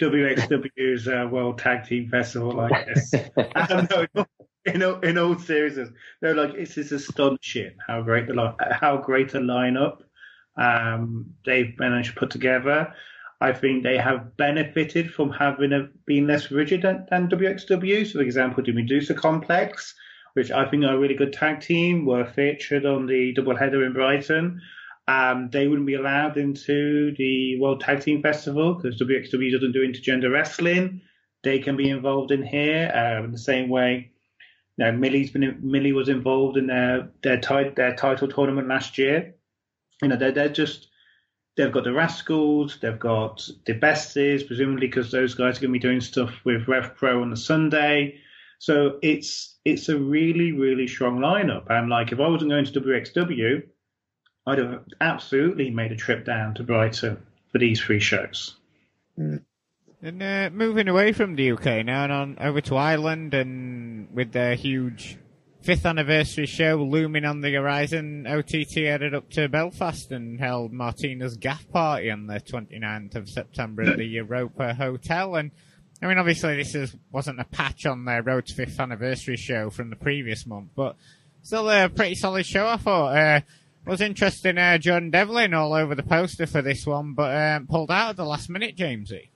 WXW's 0.00 1.06
uh, 1.06 1.28
World 1.30 1.58
Tag 1.58 1.84
Team 1.86 2.08
Festival 2.08 2.52
like 2.52 2.86
this. 2.86 3.14
um, 3.70 3.88
no, 3.90 4.26
in, 4.64 4.82
all, 4.82 5.00
in 5.00 5.18
all 5.18 5.38
seriousness, 5.38 5.90
no, 6.22 6.32
like 6.32 6.54
it's 6.54 6.74
just 6.74 6.92
astonishing 6.92 7.72
how 7.86 8.00
great 8.00 8.26
the 8.26 8.54
how 8.72 8.96
great 8.96 9.34
a 9.34 9.40
lineup 9.40 9.98
um, 10.56 11.34
they've 11.44 11.78
managed 11.78 12.14
to 12.14 12.20
put 12.20 12.30
together. 12.30 12.94
I 13.40 13.52
think 13.52 13.82
they 13.82 13.98
have 13.98 14.36
benefited 14.38 15.12
from 15.12 15.30
having 15.30 15.72
a, 15.74 15.88
been 16.06 16.26
less 16.26 16.50
rigid 16.50 16.82
than, 16.82 17.06
than 17.10 17.28
WXW. 17.28 18.06
So, 18.06 18.12
for 18.12 18.22
example, 18.22 18.64
the 18.64 18.72
Medusa 18.72 19.12
Complex 19.12 19.94
which 20.34 20.50
I 20.50 20.68
think 20.68 20.84
are 20.84 20.94
a 20.94 20.98
really 20.98 21.14
good 21.14 21.32
tag 21.32 21.60
team, 21.60 22.06
were 22.06 22.26
featured 22.26 22.86
on 22.86 23.06
the 23.06 23.34
doubleheader 23.34 23.84
in 23.86 23.92
Brighton. 23.92 24.60
Um, 25.06 25.50
they 25.52 25.66
wouldn't 25.66 25.86
be 25.86 25.94
allowed 25.94 26.36
into 26.36 27.14
the 27.16 27.58
World 27.60 27.80
Tag 27.80 28.00
Team 28.00 28.22
Festival 28.22 28.74
because 28.74 29.00
WXW 29.00 29.52
doesn't 29.52 29.72
do 29.72 29.86
intergender 29.86 30.32
wrestling. 30.32 31.02
They 31.42 31.58
can 31.58 31.76
be 31.76 31.90
involved 31.90 32.30
in 32.30 32.42
here 32.42 32.90
uh, 32.94 33.24
in 33.24 33.32
the 33.32 33.38
same 33.38 33.68
way. 33.68 34.12
Know, 34.76 34.90
Millie's 34.90 35.30
been 35.30 35.60
Millie 35.62 35.92
was 35.92 36.08
involved 36.08 36.56
in 36.56 36.66
their 36.66 37.10
their, 37.22 37.40
their 37.76 37.94
title 37.94 38.28
tournament 38.28 38.66
last 38.66 38.98
year. 38.98 39.34
You 40.02 40.08
know, 40.08 40.16
they're 40.16 40.32
they're 40.32 40.48
just 40.48 40.88
they've 41.56 41.70
got 41.70 41.84
the 41.84 41.92
Rascals, 41.92 42.78
they've 42.80 42.98
got 42.98 43.48
the 43.66 43.74
Besties, 43.74 44.44
presumably 44.44 44.88
because 44.88 45.12
those 45.12 45.34
guys 45.34 45.58
are 45.58 45.60
going 45.60 45.72
to 45.72 45.78
be 45.78 45.78
doing 45.78 46.00
stuff 46.00 46.34
with 46.44 46.66
Rev 46.66 46.96
Pro 46.96 47.22
on 47.22 47.30
the 47.30 47.36
Sunday. 47.36 48.18
So 48.58 48.98
it's 49.02 49.56
it's 49.64 49.88
a 49.88 49.98
really 49.98 50.52
really 50.52 50.86
strong 50.86 51.18
lineup. 51.18 51.70
And 51.70 51.88
like 51.88 52.12
if 52.12 52.20
I 52.20 52.28
wasn't 52.28 52.50
going 52.50 52.64
to 52.64 52.80
WXW, 52.80 53.62
I'd 54.46 54.58
have 54.58 54.84
absolutely 55.00 55.70
made 55.70 55.92
a 55.92 55.96
trip 55.96 56.24
down 56.24 56.54
to 56.54 56.62
Brighton 56.62 57.18
for 57.50 57.58
these 57.58 57.80
three 57.80 58.00
shows. 58.00 58.56
Mm. 59.18 59.42
And 60.02 60.22
uh, 60.22 60.50
moving 60.52 60.88
away 60.88 61.12
from 61.12 61.34
the 61.34 61.52
UK 61.52 61.86
now 61.86 62.04
and 62.04 62.12
on 62.12 62.36
over 62.38 62.60
to 62.62 62.76
Ireland, 62.76 63.32
and 63.32 64.08
with 64.12 64.32
their 64.32 64.54
huge 64.54 65.16
fifth 65.62 65.86
anniversary 65.86 66.44
show 66.44 66.76
looming 66.76 67.24
on 67.24 67.40
the 67.40 67.54
horizon, 67.54 68.26
OTT 68.26 68.74
headed 68.74 69.14
up 69.14 69.30
to 69.30 69.48
Belfast 69.48 70.12
and 70.12 70.38
held 70.38 70.74
Martina's 70.74 71.38
Gaff 71.38 71.66
Party 71.70 72.10
on 72.10 72.26
the 72.26 72.38
29th 72.38 73.14
of 73.14 73.30
September 73.30 73.82
at 73.82 73.96
the 73.96 74.04
Europa 74.04 74.74
Hotel. 74.74 75.36
And 75.36 75.52
I 76.02 76.06
mean, 76.06 76.18
obviously, 76.18 76.56
this 76.56 76.74
is, 76.74 76.94
wasn't 77.12 77.40
a 77.40 77.44
patch 77.44 77.86
on 77.86 78.04
their 78.04 78.22
Road 78.22 78.46
to 78.46 78.54
Fifth 78.54 78.78
Anniversary 78.78 79.36
show 79.36 79.70
from 79.70 79.90
the 79.90 79.96
previous 79.96 80.46
month, 80.46 80.70
but 80.74 80.96
still 81.42 81.70
a 81.70 81.88
pretty 81.88 82.14
solid 82.14 82.44
show, 82.44 82.66
I 82.66 82.76
thought. 82.76 83.16
Uh, 83.16 83.40
was 83.86 84.00
interesting, 84.00 84.58
uh, 84.58 84.78
John 84.78 85.10
Devlin 85.10 85.52
all 85.54 85.74
over 85.74 85.94
the 85.94 86.02
poster 86.02 86.46
for 86.46 86.62
this 86.62 86.86
one, 86.86 87.12
but 87.12 87.36
um, 87.36 87.66
pulled 87.66 87.90
out 87.90 88.10
at 88.10 88.16
the 88.16 88.24
last 88.24 88.48
minute, 88.48 88.76
Jamesy. 88.76 89.28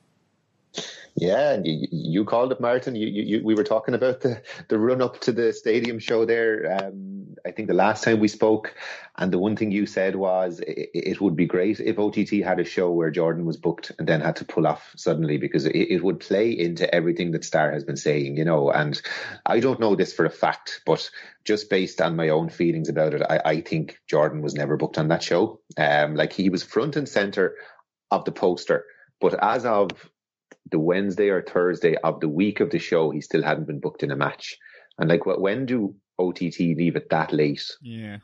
Yeah, 1.20 1.52
and 1.52 1.66
you, 1.66 1.88
you 1.90 2.24
called 2.24 2.52
it, 2.52 2.60
Martin. 2.60 2.94
You, 2.94 3.08
you, 3.08 3.42
we 3.44 3.54
were 3.54 3.64
talking 3.64 3.94
about 3.94 4.20
the, 4.20 4.40
the 4.68 4.78
run 4.78 5.02
up 5.02 5.20
to 5.22 5.32
the 5.32 5.52
stadium 5.52 5.98
show 5.98 6.24
there. 6.24 6.78
Um, 6.80 7.36
I 7.44 7.50
think 7.50 7.68
the 7.68 7.74
last 7.74 8.04
time 8.04 8.20
we 8.20 8.28
spoke, 8.28 8.74
and 9.16 9.32
the 9.32 9.38
one 9.38 9.56
thing 9.56 9.72
you 9.72 9.86
said 9.86 10.14
was 10.16 10.60
it, 10.60 10.90
it, 10.94 11.20
would 11.20 11.34
be 11.34 11.46
great 11.46 11.80
if 11.80 11.98
OTT 11.98 12.44
had 12.44 12.60
a 12.60 12.64
show 12.64 12.90
where 12.92 13.10
Jordan 13.10 13.46
was 13.46 13.56
booked 13.56 13.90
and 13.98 14.06
then 14.06 14.20
had 14.20 14.36
to 14.36 14.44
pull 14.44 14.66
off 14.66 14.92
suddenly 14.96 15.38
because 15.38 15.66
it, 15.66 15.74
it 15.74 16.04
would 16.04 16.20
play 16.20 16.50
into 16.50 16.92
everything 16.94 17.32
that 17.32 17.44
Starr 17.44 17.72
has 17.72 17.84
been 17.84 17.96
saying, 17.96 18.36
you 18.36 18.44
know. 18.44 18.70
And 18.70 19.00
I 19.44 19.58
don't 19.58 19.80
know 19.80 19.96
this 19.96 20.12
for 20.12 20.24
a 20.24 20.30
fact, 20.30 20.82
but 20.86 21.10
just 21.44 21.70
based 21.70 22.00
on 22.00 22.16
my 22.16 22.28
own 22.28 22.48
feelings 22.48 22.88
about 22.88 23.14
it, 23.14 23.22
I, 23.22 23.40
I 23.44 23.60
think 23.60 23.98
Jordan 24.06 24.40
was 24.40 24.54
never 24.54 24.76
booked 24.76 24.98
on 24.98 25.08
that 25.08 25.22
show. 25.22 25.60
Um, 25.76 26.14
like 26.14 26.32
he 26.32 26.48
was 26.48 26.62
front 26.62 26.94
and 26.94 27.08
center 27.08 27.56
of 28.10 28.24
the 28.24 28.32
poster, 28.32 28.84
but 29.20 29.42
as 29.42 29.64
of 29.64 29.90
the 30.70 30.78
Wednesday 30.78 31.28
or 31.28 31.42
Thursday 31.42 31.96
of 31.96 32.20
the 32.20 32.28
week 32.28 32.60
of 32.60 32.70
the 32.70 32.78
show, 32.78 33.10
he 33.10 33.20
still 33.20 33.42
hadn't 33.42 33.66
been 33.66 33.80
booked 33.80 34.02
in 34.02 34.10
a 34.10 34.16
match. 34.16 34.56
And 34.98 35.08
like, 35.08 35.26
when 35.26 35.66
do 35.66 35.94
OTT 36.18 36.60
leave 36.60 36.96
it 36.96 37.10
that 37.10 37.32
late? 37.32 37.64
Yeah. 37.80 38.18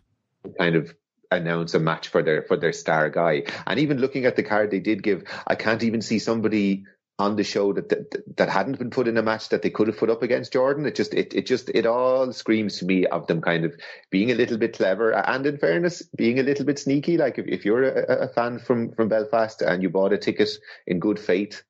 kind 0.59 0.77
of 0.77 0.95
announce 1.31 1.75
a 1.75 1.81
match 1.81 2.09
for 2.09 2.23
their 2.23 2.43
for 2.43 2.57
their 2.57 2.73
star 2.73 3.11
guy. 3.11 3.45
And 3.67 3.81
even 3.81 3.99
looking 3.99 4.25
at 4.27 4.37
the 4.37 4.43
card 4.43 4.71
they 4.71 4.81
did 4.81 5.03
give, 5.03 5.25
I 5.47 5.55
can't 5.55 5.83
even 5.83 6.03
see 6.03 6.19
somebody 6.19 6.85
on 7.17 7.37
the 7.37 7.45
show 7.45 7.73
that, 7.73 7.89
that 7.91 8.37
that 8.37 8.49
hadn't 8.49 8.79
been 8.79 8.91
put 8.91 9.07
in 9.07 9.17
a 9.17 9.23
match 9.23 9.51
that 9.51 9.63
they 9.63 9.71
could 9.71 9.87
have 9.87 9.97
put 9.97 10.11
up 10.11 10.23
against 10.23 10.53
Jordan. 10.53 10.87
It 10.87 10.97
just 10.97 11.15
it, 11.15 11.33
it 11.35 11.47
just 11.47 11.69
it 11.69 11.87
all 11.87 12.33
screams 12.33 12.79
to 12.79 12.87
me 12.87 13.07
of 13.07 13.27
them 13.27 13.41
kind 13.41 13.65
of 13.65 13.77
being 14.11 14.31
a 14.31 14.35
little 14.35 14.59
bit 14.59 14.77
clever 14.77 15.13
and 15.13 15.47
in 15.47 15.59
fairness 15.59 16.03
being 16.17 16.41
a 16.41 16.43
little 16.43 16.65
bit 16.65 16.79
sneaky. 16.79 17.17
Like 17.17 17.39
if, 17.39 17.47
if 17.47 17.65
you're 17.65 17.85
a, 17.85 18.25
a 18.25 18.29
fan 18.29 18.59
from 18.59 18.93
from 18.93 19.09
Belfast 19.09 19.63
and 19.63 19.83
you 19.83 19.91
bought 19.91 20.13
a 20.13 20.19
ticket 20.19 20.51
in 20.87 20.99
good 20.99 21.21
faith 21.21 21.63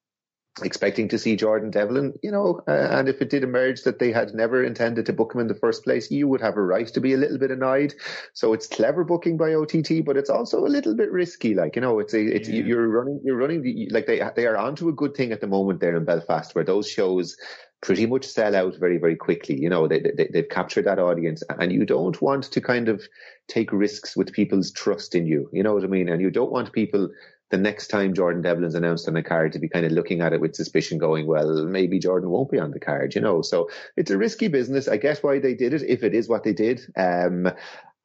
expecting 0.63 1.09
to 1.09 1.19
see 1.19 1.35
Jordan 1.35 1.71
Devlin, 1.71 2.17
you 2.23 2.31
know, 2.31 2.61
uh, 2.69 2.89
and 2.91 3.09
if 3.09 3.21
it 3.21 3.29
did 3.29 3.43
emerge 3.43 3.83
that 3.83 3.99
they 3.99 4.13
had 4.13 4.35
never 4.35 4.63
intended 4.63 5.07
to 5.07 5.13
book 5.13 5.35
him 5.35 5.41
in 5.41 5.49
the 5.49 5.55
first 5.55 5.83
place, 5.83 6.11
you 6.11 6.29
would 6.29 6.41
have 6.41 6.57
a 6.57 6.63
right 6.63 6.87
to 6.87 7.01
be 7.01 7.13
a 7.13 7.17
little 7.17 7.39
bit 7.39 7.51
annoyed. 7.51 7.95
So 8.35 8.53
it's 8.53 8.69
clever 8.69 9.03
booking 9.03 9.37
by 9.37 9.55
OTT, 9.55 10.05
but 10.05 10.17
it's 10.17 10.31
also 10.31 10.65
a 10.65 10.69
little 10.69 10.95
bit 10.95 11.11
risky. 11.11 11.55
Like 11.55 11.75
you 11.75 11.83
know, 11.83 11.99
it's 11.99 12.15
a, 12.15 12.21
it's 12.21 12.49
yeah. 12.49 12.63
you're 12.63 12.89
running 12.89 13.21
you're 13.25 13.37
running 13.37 13.63
the, 13.63 13.89
like 13.91 14.07
they 14.07 14.23
they 14.37 14.47
are 14.47 14.57
onto 14.57 14.89
a 14.89 14.93
good 14.93 15.17
thing 15.17 15.33
at 15.33 15.41
the 15.41 15.49
moment 15.49 15.81
there 15.81 15.97
in 15.97 16.05
Belfast 16.05 16.55
where 16.55 16.65
those 16.65 16.89
shows 16.89 17.37
pretty 17.83 18.07
much 18.07 18.25
sell 18.25 18.55
out 18.55 18.77
very 18.77 18.99
very 18.99 19.17
quickly. 19.17 19.61
You 19.61 19.69
know, 19.69 19.89
they, 19.89 20.01
they 20.01 20.29
they've 20.33 20.49
captured 20.49 20.85
that 20.85 21.01
audience, 21.01 21.43
and 21.49 21.73
you 21.73 21.85
don't 21.85 22.21
want 22.23 22.45
to 22.45 22.61
kind 22.61 22.89
of 22.89 23.03
take 23.49 23.73
risks 23.73 24.17
with 24.17 24.33
people's 24.33 24.71
trust 24.71 25.17
in 25.17 25.27
you. 25.27 25.51
You 25.53 25.65
know 25.65 25.75
what 25.75 25.85
I 25.85 25.89
mean? 25.89 26.09
And 26.09 26.23
you 26.23 26.31
don't 26.31 26.53
want 26.53 26.73
people 26.73 27.11
the 27.51 27.59
next 27.59 27.89
time 27.89 28.15
Jordan 28.15 28.43
Devlin's 28.43 28.75
announced 28.75 29.07
on 29.07 29.15
the 29.15 29.23
card 29.23 29.53
to 29.53 29.59
be 29.59 29.69
kind 29.69 29.87
of 29.87 29.93
looking 29.93 30.21
at 30.21 30.33
it 30.33 30.41
with 30.41 30.57
suspicion 30.57 30.99
going, 30.99 31.27
well, 31.27 31.65
maybe 31.67 31.99
Jordan 31.99 32.31
won't 32.31 32.51
be 32.51 32.59
on 32.59 32.71
the 32.71 32.81
card, 32.81 33.15
you 33.15 33.21
know. 33.21 33.43
So 33.43 33.69
it's 33.97 34.11
a 34.11 34.19
risky 34.19 34.49
business. 34.49 34.89
I 34.89 34.97
guess 34.97 35.23
why 35.23 35.39
they 35.39 35.55
did 35.55 35.75
it, 35.75 35.83
if 35.83 36.03
it 36.03 36.15
is 36.15 36.29
what 36.29 36.43
they 36.43 36.53
did. 36.53 36.81
Um, 36.97 37.53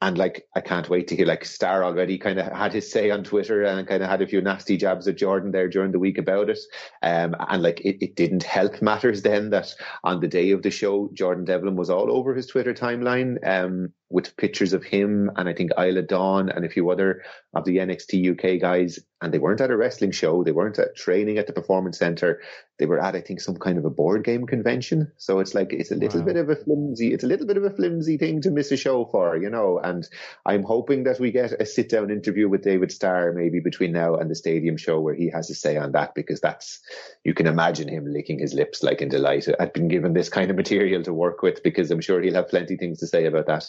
and 0.01 0.17
like, 0.17 0.47
I 0.55 0.61
can't 0.61 0.89
wait 0.89 1.09
to 1.09 1.15
hear 1.15 1.25
like 1.25 1.43
Starr 1.43 1.83
already 1.83 2.17
kind 2.17 2.39
of 2.39 2.49
had 2.53 2.71
his 2.71 2.89
say 2.89 3.11
on 3.11 3.25
Twitter 3.25 3.63
and 3.63 3.85
kind 3.85 4.01
of 4.01 4.09
had 4.09 4.21
a 4.21 4.27
few 4.27 4.41
nasty 4.41 4.77
jabs 4.77 5.09
at 5.09 5.17
Jordan 5.17 5.51
there 5.51 5.67
during 5.67 5.91
the 5.91 5.99
week 5.99 6.17
about 6.17 6.49
it. 6.49 6.59
Um, 7.01 7.35
and 7.37 7.61
like, 7.61 7.81
it, 7.81 7.97
it 8.01 8.15
didn't 8.15 8.43
help 8.43 8.81
matters 8.81 9.23
then 9.23 9.49
that 9.49 9.73
on 10.05 10.21
the 10.21 10.27
day 10.27 10.51
of 10.51 10.63
the 10.63 10.71
show, 10.71 11.09
Jordan 11.13 11.43
Devlin 11.43 11.75
was 11.75 11.89
all 11.89 12.15
over 12.15 12.33
his 12.33 12.47
Twitter 12.47 12.73
timeline, 12.73 13.45
um, 13.45 13.91
with 14.09 14.35
pictures 14.37 14.73
of 14.73 14.83
him 14.83 15.29
and 15.35 15.49
I 15.49 15.53
think 15.53 15.71
Isla 15.77 16.03
Dawn 16.03 16.49
and 16.49 16.63
a 16.63 16.69
few 16.69 16.89
other 16.89 17.21
of 17.53 17.65
the 17.65 17.77
NXT 17.77 18.31
UK 18.31 18.61
guys. 18.61 18.99
And 19.21 19.33
they 19.33 19.39
weren't 19.39 19.59
at 19.59 19.71
a 19.71 19.75
wrestling 19.75 20.11
show. 20.11 20.43
They 20.43 20.51
weren't 20.51 20.79
at 20.79 20.95
training 20.95 21.39
at 21.39 21.47
the 21.47 21.51
performance 21.53 21.97
center. 21.97 22.41
They 22.77 22.85
were 22.85 23.01
at, 23.01 23.15
I 23.15 23.21
think, 23.21 23.41
some 23.41 23.57
kind 23.57 23.77
of 23.77 23.83
a 23.83 23.89
board 23.89 24.23
game 24.23 24.45
convention. 24.45 25.11
So 25.17 25.39
it's 25.39 25.53
like, 25.53 25.73
it's 25.73 25.91
a 25.91 25.95
little 25.95 26.21
wow. 26.21 26.27
bit 26.27 26.35
of 26.37 26.49
a 26.49 26.55
flimsy, 26.55 27.11
it's 27.13 27.23
a 27.23 27.27
little 27.27 27.47
bit 27.47 27.57
of 27.57 27.63
a 27.63 27.71
flimsy 27.71 28.17
thing 28.17 28.41
to 28.41 28.51
miss 28.51 28.71
a 28.71 28.77
show 28.77 29.05
for, 29.11 29.35
you 29.35 29.49
know, 29.49 29.79
and 29.83 30.07
I'm 30.45 30.63
hoping 30.63 31.03
that 31.03 31.19
we 31.19 31.31
get 31.31 31.59
a 31.59 31.65
sit 31.65 31.89
down 31.89 32.11
interview 32.11 32.47
with 32.47 32.63
David 32.63 32.91
Starr 32.91 33.33
maybe 33.33 33.59
between 33.59 33.91
now 33.91 34.15
and 34.15 34.29
the 34.29 34.35
stadium 34.35 34.77
show 34.77 35.01
where 35.01 35.15
he 35.15 35.29
has 35.29 35.49
a 35.49 35.55
say 35.55 35.75
on 35.75 35.91
that 35.93 36.15
because 36.15 36.39
that's, 36.39 36.79
you 37.25 37.33
can 37.33 37.47
imagine 37.47 37.89
him 37.89 38.05
licking 38.05 38.39
his 38.39 38.53
lips 38.53 38.83
like 38.83 39.01
in 39.01 39.09
delight 39.09 39.47
at 39.47 39.73
being 39.73 39.89
given 39.89 40.13
this 40.13 40.29
kind 40.29 40.49
of 40.49 40.55
material 40.55 41.03
to 41.03 41.13
work 41.13 41.41
with 41.41 41.61
because 41.63 41.91
I'm 41.91 42.01
sure 42.01 42.21
he'll 42.21 42.35
have 42.35 42.49
plenty 42.49 42.75
of 42.75 42.79
things 42.79 42.99
to 42.99 43.07
say 43.07 43.25
about 43.25 43.47
that. 43.47 43.65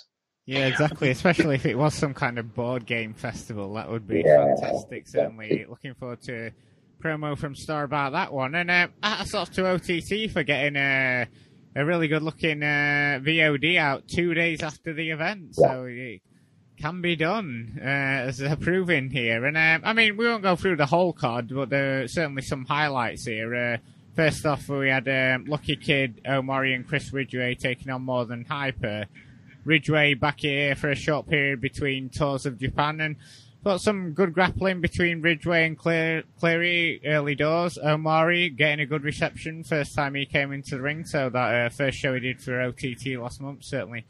Yeah, 0.51 0.67
exactly. 0.67 1.11
Especially 1.11 1.55
if 1.55 1.65
it 1.65 1.79
was 1.79 1.95
some 1.95 2.13
kind 2.13 2.37
of 2.37 2.57
board 2.57 2.85
game 2.85 3.15
festival, 3.15 3.75
that 3.75 3.89
would 3.89 4.09
be 4.09 4.25
yeah, 4.27 4.47
fantastic. 4.57 5.07
Certainly, 5.07 5.67
looking 5.69 5.95
forward 5.95 6.21
to 6.23 6.51
promo 7.01 7.39
from 7.39 7.55
Starr 7.55 7.85
about 7.85 8.13
that 8.15 8.33
one. 8.33 8.57
And 8.57 8.69
uh, 8.69 8.89
hats 9.01 9.33
off 9.33 9.53
to 9.53 9.69
OTT 9.69 10.29
for 10.33 10.43
getting 10.43 10.75
a, 10.75 11.29
a 11.77 11.85
really 11.85 12.09
good 12.09 12.25
looking 12.25 12.65
uh, 12.65 13.21
VOD 13.23 13.77
out 13.79 14.09
two 14.09 14.35
days 14.35 14.61
after 14.61 14.93
the 14.93 15.11
event. 15.11 15.55
Yeah. 15.57 15.69
So 15.69 15.85
it 15.85 16.21
can 16.81 17.01
be 17.01 17.15
done, 17.15 17.79
uh, 17.81 17.85
as 18.27 18.39
they're 18.39 18.57
proving 18.57 19.09
here. 19.09 19.45
And 19.45 19.57
uh, 19.57 19.79
I 19.85 19.93
mean, 19.93 20.17
we 20.17 20.27
won't 20.27 20.43
go 20.43 20.57
through 20.57 20.79
the 20.79 20.87
whole 20.87 21.13
card, 21.13 21.55
but 21.55 21.71
there 21.71 22.03
are 22.03 22.09
certainly 22.09 22.43
some 22.43 22.65
highlights 22.65 23.25
here. 23.25 23.55
Uh, 23.55 23.77
first 24.17 24.45
off, 24.45 24.69
we 24.69 24.89
had 24.89 25.07
um, 25.09 25.45
Lucky 25.45 25.77
Kid, 25.77 26.23
Omari, 26.27 26.75
and 26.75 26.89
Chris 26.89 27.13
Ridgeway 27.13 27.55
taking 27.55 27.89
on 27.91 28.03
more 28.03 28.27
than 28.27 28.45
Hyper. 28.45 29.07
Ridgeway 29.65 30.15
back 30.15 30.41
here 30.41 30.75
for 30.75 30.91
a 30.91 30.97
short 30.97 31.29
period 31.29 31.61
between 31.61 32.09
tours 32.09 32.47
of 32.47 32.59
Japan 32.59 33.01
and 33.01 33.17
got 33.65 33.81
some 33.81 34.13
good 34.13 34.33
grappling 34.33 34.81
between 34.81 35.21
Ridgeway 35.21 35.67
and 35.67 35.79
Clary 35.79 36.25
Cleary 36.39 37.01
early 37.05 37.35
doors. 37.35 37.79
Omari 37.79 38.51
getting 38.51 38.81
a 38.81 38.87
good 38.87 39.05
reception 39.05 39.65
first 39.65 39.95
time 39.95 40.15
he 40.15 40.27
came 40.27 40.53
into 40.53 40.77
the 40.77 40.83
ring, 40.83 41.05
so 41.05 41.29
that 41.31 41.55
uh, 41.55 41.69
first 41.69 41.99
show 41.99 42.15
he 42.15 42.21
did 42.21 42.41
for 42.41 42.61
OTT 42.61 43.19
last 43.19 43.41
month 43.41 43.65
certainly 43.65 44.07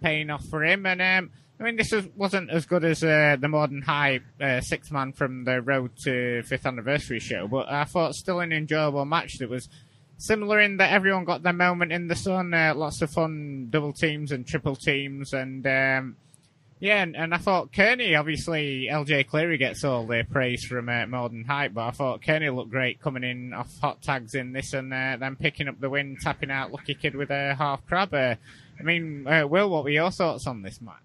paying 0.00 0.30
off 0.30 0.44
for 0.46 0.64
him. 0.64 0.86
And 0.86 1.00
um, 1.00 1.30
I 1.58 1.64
mean, 1.64 1.76
this 1.76 1.92
was, 1.92 2.06
wasn't 2.16 2.50
as 2.50 2.66
good 2.66 2.84
as 2.84 3.04
uh, 3.04 3.36
the 3.38 3.48
modern 3.48 3.82
High 3.82 4.20
uh, 4.40 4.60
six 4.60 4.90
man 4.90 5.12
from 5.12 5.44
the 5.44 5.60
Road 5.60 5.92
to 6.04 6.42
Fifth 6.42 6.66
Anniversary 6.66 7.20
show, 7.20 7.46
but 7.48 7.70
I 7.70 7.84
thought 7.84 8.14
still 8.14 8.40
an 8.40 8.52
enjoyable 8.52 9.04
match 9.04 9.38
that 9.38 9.48
was 9.48 9.68
similar 10.22 10.60
in 10.60 10.76
that 10.76 10.92
everyone 10.92 11.24
got 11.24 11.42
their 11.42 11.52
moment 11.52 11.92
in 11.92 12.06
the 12.06 12.14
sun. 12.14 12.54
Uh, 12.54 12.72
lots 12.76 13.02
of 13.02 13.10
fun 13.10 13.66
double 13.70 13.92
teams 13.92 14.30
and 14.30 14.46
triple 14.46 14.76
teams, 14.76 15.32
and 15.32 15.66
um, 15.66 16.16
yeah, 16.78 17.02
and, 17.02 17.16
and, 17.16 17.34
I 17.34 17.38
thought 17.38 17.72
Kearney, 17.72 18.14
obviously 18.14 18.88
LJ 18.90 19.26
Cleary 19.26 19.58
gets 19.58 19.84
all 19.84 20.06
the 20.06 20.24
praise 20.30 20.64
from 20.64 20.88
uh, 20.88 21.06
Morden 21.06 21.44
Hype, 21.44 21.74
but 21.74 21.88
I 21.88 21.90
thought 21.90 22.24
Kearney 22.24 22.50
looked 22.50 22.70
great 22.70 23.00
coming 23.00 23.24
in 23.24 23.52
off 23.52 23.78
hot 23.80 24.00
tags 24.00 24.34
in 24.34 24.52
this, 24.52 24.72
and 24.72 24.92
uh, 24.94 25.16
then 25.18 25.34
picking 25.34 25.68
up 25.68 25.80
the 25.80 25.90
win, 25.90 26.16
tapping 26.20 26.50
out 26.50 26.72
Lucky 26.72 26.94
Kid 26.94 27.16
with 27.16 27.30
a 27.30 27.54
half 27.56 27.84
crab. 27.86 28.14
Uh, 28.14 28.36
I 28.78 28.82
mean, 28.84 29.26
uh, 29.26 29.46
Will, 29.46 29.70
what 29.70 29.84
were 29.84 29.90
your 29.90 30.12
thoughts 30.12 30.46
on 30.46 30.62
this 30.62 30.80
match? 30.80 30.96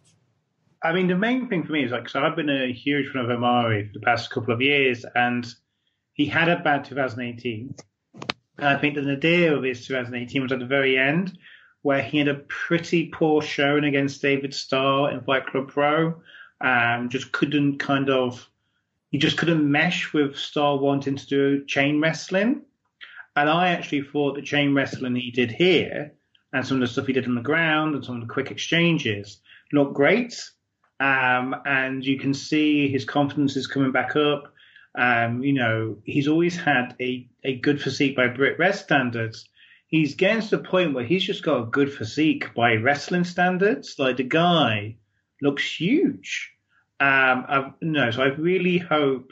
I 0.84 0.94
mean, 0.94 1.08
the 1.08 1.16
main 1.16 1.50
thing 1.50 1.64
for 1.64 1.72
me 1.72 1.84
is 1.84 1.92
like, 1.92 2.08
so 2.08 2.22
I've 2.22 2.36
been 2.36 2.50
a 2.50 2.72
huge 2.72 3.12
fan 3.12 3.26
of 3.26 3.32
Omari 3.32 3.88
for 3.88 3.94
the 3.94 4.06
past 4.06 4.30
couple 4.30 4.54
of 4.54 4.62
years, 4.62 5.06
and 5.16 5.46
he 6.14 6.28
had 6.28 6.50
a 6.50 6.60
bad 6.60 6.86
2018 6.86 7.76
and 8.58 8.68
I 8.68 8.78
think 8.78 8.96
the 8.96 9.02
nadir 9.02 9.56
of 9.56 9.64
his 9.64 9.86
2018 9.86 10.42
was 10.42 10.52
at 10.52 10.60
the 10.60 10.66
very 10.66 10.98
end, 10.98 11.38
where 11.82 12.02
he 12.02 12.18
had 12.18 12.28
a 12.28 12.36
pretty 12.36 13.08
poor 13.08 13.42
showing 13.42 13.84
against 13.84 14.22
David 14.22 14.54
Starr 14.54 15.12
in 15.12 15.22
Fight 15.22 15.46
Club 15.46 15.70
Pro. 15.70 16.22
Um, 16.60 17.10
just 17.10 17.32
couldn't 17.32 17.78
kind 17.78 18.10
of, 18.10 18.50
he 19.12 19.20
just 19.20 19.38
couldn't 19.38 19.70
mesh 19.70 20.12
with 20.12 20.36
Starr 20.36 20.78
wanting 20.78 21.16
to 21.16 21.28
do 21.28 21.66
chain 21.66 22.02
wrestling. 22.02 22.64
And 23.36 23.50
I 23.50 23.70
actually 23.70 24.02
thought 24.02 24.36
the 24.36 24.42
chain 24.42 24.74
wrestling 24.74 25.14
that 25.14 25.22
he 25.22 25.30
did 25.30 25.52
here 25.52 26.14
and 26.52 26.66
some 26.66 26.78
of 26.78 26.82
the 26.82 26.88
stuff 26.88 27.06
he 27.06 27.14
did 27.14 27.28
on 27.28 27.36
the 27.36 27.42
ground 27.42 27.94
and 27.94 28.04
some 28.04 28.16
of 28.16 28.22
the 28.22 28.34
quick 28.34 28.50
exchanges 28.50 29.40
looked 29.72 29.94
great. 29.94 30.42
Um, 31.00 31.56
and 31.66 32.04
you 32.04 32.18
can 32.18 32.34
see 32.34 32.90
his 32.90 33.06
confidence 33.06 33.56
is 33.56 33.68
coming 33.68 33.92
back 33.92 34.16
up. 34.16 34.52
Um, 34.98 35.44
you 35.44 35.54
know, 35.54 35.98
he's 36.04 36.28
always 36.28 36.58
had 36.58 36.96
a, 37.00 37.28
a 37.44 37.58
good 37.58 37.82
physique 37.82 38.16
by 38.16 38.30
BritWres 38.30 38.76
standards. 38.76 39.48
He's 39.88 40.16
getting 40.16 40.42
to 40.42 40.58
the 40.58 40.64
point 40.64 40.96
where 40.96 41.06
he's 41.06 41.24
just 41.24 41.44
got 41.44 41.62
a 41.62 41.66
good 41.68 41.94
physique 41.94 42.54
by 42.56 42.74
wrestling 42.74 43.24
standards. 43.24 43.96
Like 44.00 44.18
the 44.18 44.24
guy 44.24 44.98
looks 45.42 45.80
huge. 45.80 46.52
Um, 47.00 47.46
I've, 47.48 47.74
no, 47.82 48.10
so 48.12 48.24
I 48.24 48.28
really 48.28 48.80
hope. 48.80 49.32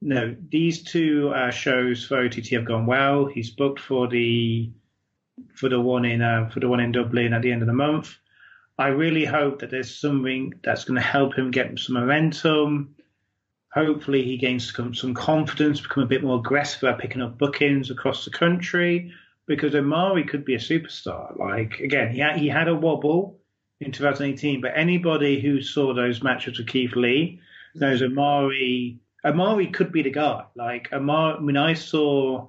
No, 0.00 0.36
these 0.48 0.84
two 0.84 1.32
uh, 1.34 1.50
shows 1.50 2.04
for 2.04 2.24
OTT 2.24 2.48
have 2.50 2.66
gone 2.66 2.86
well. 2.86 3.26
He's 3.26 3.50
booked 3.50 3.80
for 3.80 4.06
the 4.06 4.70
for 5.54 5.68
the 5.68 5.80
one 5.80 6.04
in 6.04 6.22
uh, 6.22 6.50
for 6.50 6.60
the 6.60 6.68
one 6.68 6.80
in 6.80 6.92
Dublin 6.92 7.32
at 7.32 7.42
the 7.42 7.50
end 7.50 7.62
of 7.62 7.66
the 7.66 7.74
month. 7.74 8.16
I 8.78 8.88
really 8.88 9.24
hope 9.24 9.60
that 9.60 9.70
there's 9.70 9.98
something 9.98 10.54
that's 10.62 10.84
going 10.84 11.00
to 11.00 11.06
help 11.06 11.34
him 11.34 11.50
get 11.50 11.78
some 11.78 11.94
momentum. 11.94 12.96
Hopefully, 13.74 14.22
he 14.22 14.36
gains 14.36 14.72
some, 14.72 15.14
confidence, 15.14 15.80
become 15.80 16.04
a 16.04 16.06
bit 16.06 16.22
more 16.22 16.38
aggressive 16.38 16.84
at 16.84 16.98
picking 16.98 17.22
up 17.22 17.36
bookings 17.38 17.90
across 17.90 18.24
the 18.24 18.30
country. 18.30 19.12
Because 19.46 19.74
Omari 19.74 20.24
could 20.24 20.44
be 20.44 20.54
a 20.54 20.58
superstar. 20.58 21.38
Like 21.38 21.80
again, 21.80 22.12
he 22.12 22.20
had, 22.20 22.36
he 22.38 22.48
had 22.48 22.68
a 22.68 22.74
wobble 22.74 23.40
in 23.80 23.92
2018, 23.92 24.60
but 24.62 24.72
anybody 24.74 25.40
who 25.40 25.60
saw 25.60 25.92
those 25.92 26.22
matches 26.22 26.56
with 26.56 26.68
Keith 26.68 26.96
Lee 26.96 27.40
knows 27.74 28.00
Omari. 28.00 29.00
Omari 29.24 29.66
could 29.66 29.92
be 29.92 30.02
the 30.02 30.10
guy. 30.10 30.44
Like 30.54 30.92
Omari, 30.92 31.36
I 31.36 31.40
mean, 31.40 31.56
I 31.56 31.74
saw 31.74 32.48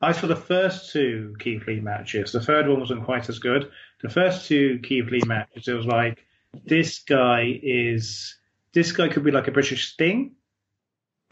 I 0.00 0.12
saw 0.12 0.26
the 0.26 0.36
first 0.36 0.92
two 0.92 1.34
Keith 1.38 1.66
Lee 1.66 1.80
matches. 1.80 2.32
The 2.32 2.40
third 2.40 2.68
one 2.68 2.80
wasn't 2.80 3.04
quite 3.04 3.28
as 3.28 3.38
good. 3.38 3.70
The 4.02 4.10
first 4.10 4.46
two 4.46 4.78
Keith 4.82 5.10
Lee 5.10 5.22
matches, 5.26 5.68
it 5.68 5.74
was 5.74 5.86
like 5.86 6.24
this 6.64 7.00
guy 7.00 7.58
is 7.62 8.36
this 8.76 8.92
guy 8.92 9.08
could 9.08 9.24
be 9.24 9.30
like 9.30 9.48
a 9.48 9.52
British 9.52 9.90
Sting. 9.90 10.32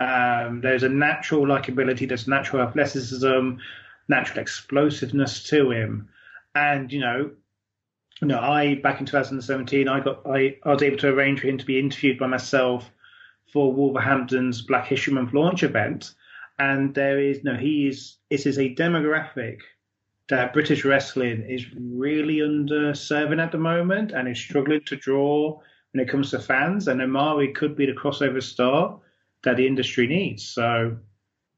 Um, 0.01 0.63
there's 0.63 0.83
a 0.83 0.89
natural 0.89 1.45
likability, 1.45 2.09
there's 2.09 2.27
natural 2.27 2.63
athleticism, 2.63 3.57
natural 4.09 4.39
explosiveness 4.39 5.43
to 5.51 5.71
him, 5.71 6.09
and 6.55 6.91
you 6.91 7.01
know, 7.01 7.31
you 8.23 8.29
know, 8.29 8.41
I 8.41 8.77
back 8.77 8.99
in 8.99 9.05
2017, 9.05 9.89
I 9.89 10.01
got 10.01 10.23
I, 10.27 10.57
I 10.65 10.73
was 10.73 10.83
able 10.83 10.97
to 10.99 11.09
arrange 11.09 11.41
for 11.41 11.49
him 11.49 11.59
to 11.59 11.67
be 11.67 11.79
interviewed 11.79 12.19
by 12.19 12.29
myself 12.29 12.91
for 13.53 13.71
Wolverhampton's 13.71 14.63
Black 14.63 14.87
History 14.87 15.13
Month 15.13 15.35
launch 15.35 15.63
event, 15.63 16.15
and 16.59 16.95
there 16.95 17.21
is 17.21 17.45
no, 17.45 17.55
he 17.55 17.89
is 17.89 18.17
it 18.31 18.47
is 18.47 18.59
a 18.59 18.75
demographic 18.75 19.59
that 20.31 20.55
British 20.55 20.87
wrestling 20.87 21.43
is 21.43 21.67
really 21.79 22.39
underserving 22.39 23.43
at 23.43 23.53
the 23.53 23.59
moment 23.59 24.13
and 24.13 24.29
is 24.29 24.39
struggling 24.39 24.81
to 24.87 24.97
draw 24.97 25.61
when 25.95 26.05
it 26.05 26.11
comes 26.11 26.33
to 26.33 26.41
fans, 26.41 26.89
and 26.89 27.01
Omari 27.01 27.53
could 27.53 27.77
be 27.77 27.87
the 27.87 27.93
crossover 27.93 28.43
star 28.43 28.99
that 29.45 29.57
the 29.57 29.67
industry 29.67 30.09
needs. 30.09 30.45
So, 30.45 30.97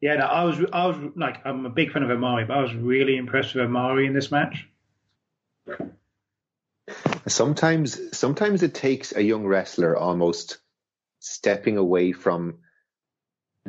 yeah, 0.02 0.16
no, 0.16 0.26
I 0.26 0.44
was, 0.44 0.58
I 0.74 0.86
was 0.86 0.96
like, 1.16 1.44
I'm 1.46 1.64
a 1.64 1.70
big 1.70 1.90
fan 1.90 2.02
of 2.02 2.10
Omari, 2.10 2.44
but 2.44 2.58
I 2.58 2.60
was 2.60 2.74
really 2.74 3.16
impressed 3.16 3.54
with 3.54 3.64
Omari 3.64 4.06
in 4.06 4.12
this 4.12 4.30
match. 4.30 4.68
Sometimes, 7.26 8.16
sometimes 8.16 8.62
it 8.62 8.74
takes 8.74 9.16
a 9.16 9.22
young 9.22 9.46
wrestler 9.46 9.96
almost 9.96 10.58
stepping 11.18 11.78
away 11.78 12.12
from 12.12 12.58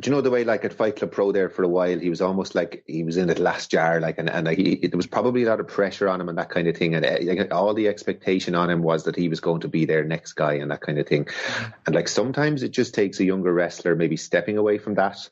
do 0.00 0.08
you 0.08 0.14
know 0.14 0.20
the 0.20 0.30
way 0.30 0.44
like 0.44 0.64
at 0.64 0.72
Fight 0.72 0.96
Club 0.96 1.12
Pro 1.12 1.32
there 1.32 1.48
for 1.48 1.62
a 1.62 1.68
while 1.68 1.98
he 1.98 2.10
was 2.10 2.20
almost 2.20 2.54
like 2.54 2.84
he 2.86 3.02
was 3.02 3.16
in 3.16 3.28
the 3.28 3.40
last 3.40 3.70
jar 3.70 4.00
like 4.00 4.18
and 4.18 4.30
and 4.30 4.46
like, 4.46 4.58
he, 4.58 4.76
there 4.76 4.96
was 4.96 5.06
probably 5.06 5.42
a 5.42 5.48
lot 5.48 5.60
of 5.60 5.68
pressure 5.68 6.08
on 6.08 6.20
him 6.20 6.28
and 6.28 6.38
that 6.38 6.50
kind 6.50 6.68
of 6.68 6.76
thing 6.76 6.94
and 6.94 7.04
uh, 7.04 7.16
like, 7.22 7.52
all 7.52 7.74
the 7.74 7.88
expectation 7.88 8.54
on 8.54 8.70
him 8.70 8.82
was 8.82 9.04
that 9.04 9.16
he 9.16 9.28
was 9.28 9.40
going 9.40 9.60
to 9.60 9.68
be 9.68 9.84
their 9.84 10.04
next 10.04 10.34
guy 10.34 10.54
and 10.54 10.70
that 10.70 10.80
kind 10.80 10.98
of 10.98 11.06
thing 11.06 11.26
and 11.86 11.94
like 11.94 12.08
sometimes 12.08 12.62
it 12.62 12.70
just 12.70 12.94
takes 12.94 13.20
a 13.20 13.24
younger 13.24 13.52
wrestler 13.52 13.96
maybe 13.96 14.16
stepping 14.16 14.56
away 14.56 14.78
from 14.78 14.94
that 14.94 15.28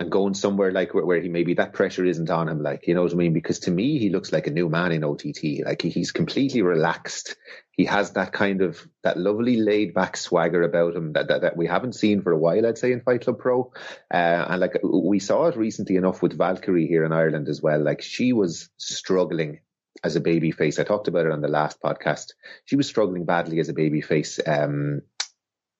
and 0.00 0.10
going 0.10 0.34
somewhere 0.34 0.72
like 0.72 0.94
where, 0.94 1.04
where, 1.04 1.20
he 1.20 1.28
maybe 1.28 1.54
that 1.54 1.72
pressure 1.72 2.04
isn't 2.04 2.30
on 2.30 2.48
him, 2.48 2.62
like 2.62 2.86
you 2.86 2.94
know 2.94 3.02
what 3.02 3.12
I 3.12 3.16
mean? 3.16 3.32
Because 3.32 3.58
to 3.60 3.70
me, 3.70 3.98
he 3.98 4.10
looks 4.10 4.32
like 4.32 4.46
a 4.46 4.52
new 4.52 4.68
man 4.68 4.92
in 4.92 5.04
OTT. 5.04 5.64
Like 5.64 5.82
he, 5.82 5.88
he's 5.88 6.12
completely 6.12 6.62
relaxed. 6.62 7.36
He 7.78 7.84
has 7.84 8.10
that 8.10 8.32
kind 8.32 8.60
of 8.60 8.86
that 9.04 9.16
lovely 9.16 9.56
laid 9.56 9.94
back 9.94 10.16
swagger 10.16 10.62
about 10.64 10.96
him 10.96 11.12
that, 11.12 11.28
that, 11.28 11.42
that 11.42 11.56
we 11.56 11.68
haven't 11.68 11.94
seen 11.94 12.22
for 12.22 12.32
a 12.32 12.38
while. 12.38 12.66
I'd 12.66 12.76
say 12.76 12.90
in 12.90 13.02
Fight 13.02 13.22
Club 13.22 13.38
Pro, 13.38 13.72
uh, 14.12 14.46
and 14.50 14.60
like 14.60 14.80
we 14.82 15.20
saw 15.20 15.46
it 15.46 15.56
recently 15.56 15.94
enough 15.94 16.20
with 16.20 16.36
Valkyrie 16.36 16.88
here 16.88 17.04
in 17.04 17.12
Ireland 17.12 17.48
as 17.48 17.62
well. 17.62 17.80
Like 17.80 18.02
she 18.02 18.32
was 18.32 18.68
struggling 18.78 19.60
as 20.02 20.16
a 20.16 20.20
baby 20.20 20.50
face. 20.50 20.80
I 20.80 20.82
talked 20.82 21.06
about 21.06 21.26
it 21.26 21.32
on 21.32 21.40
the 21.40 21.46
last 21.46 21.80
podcast. 21.80 22.32
She 22.64 22.74
was 22.74 22.88
struggling 22.88 23.24
badly 23.24 23.60
as 23.60 23.68
a 23.68 23.74
baby 23.74 24.00
face. 24.00 24.40
Um, 24.44 25.02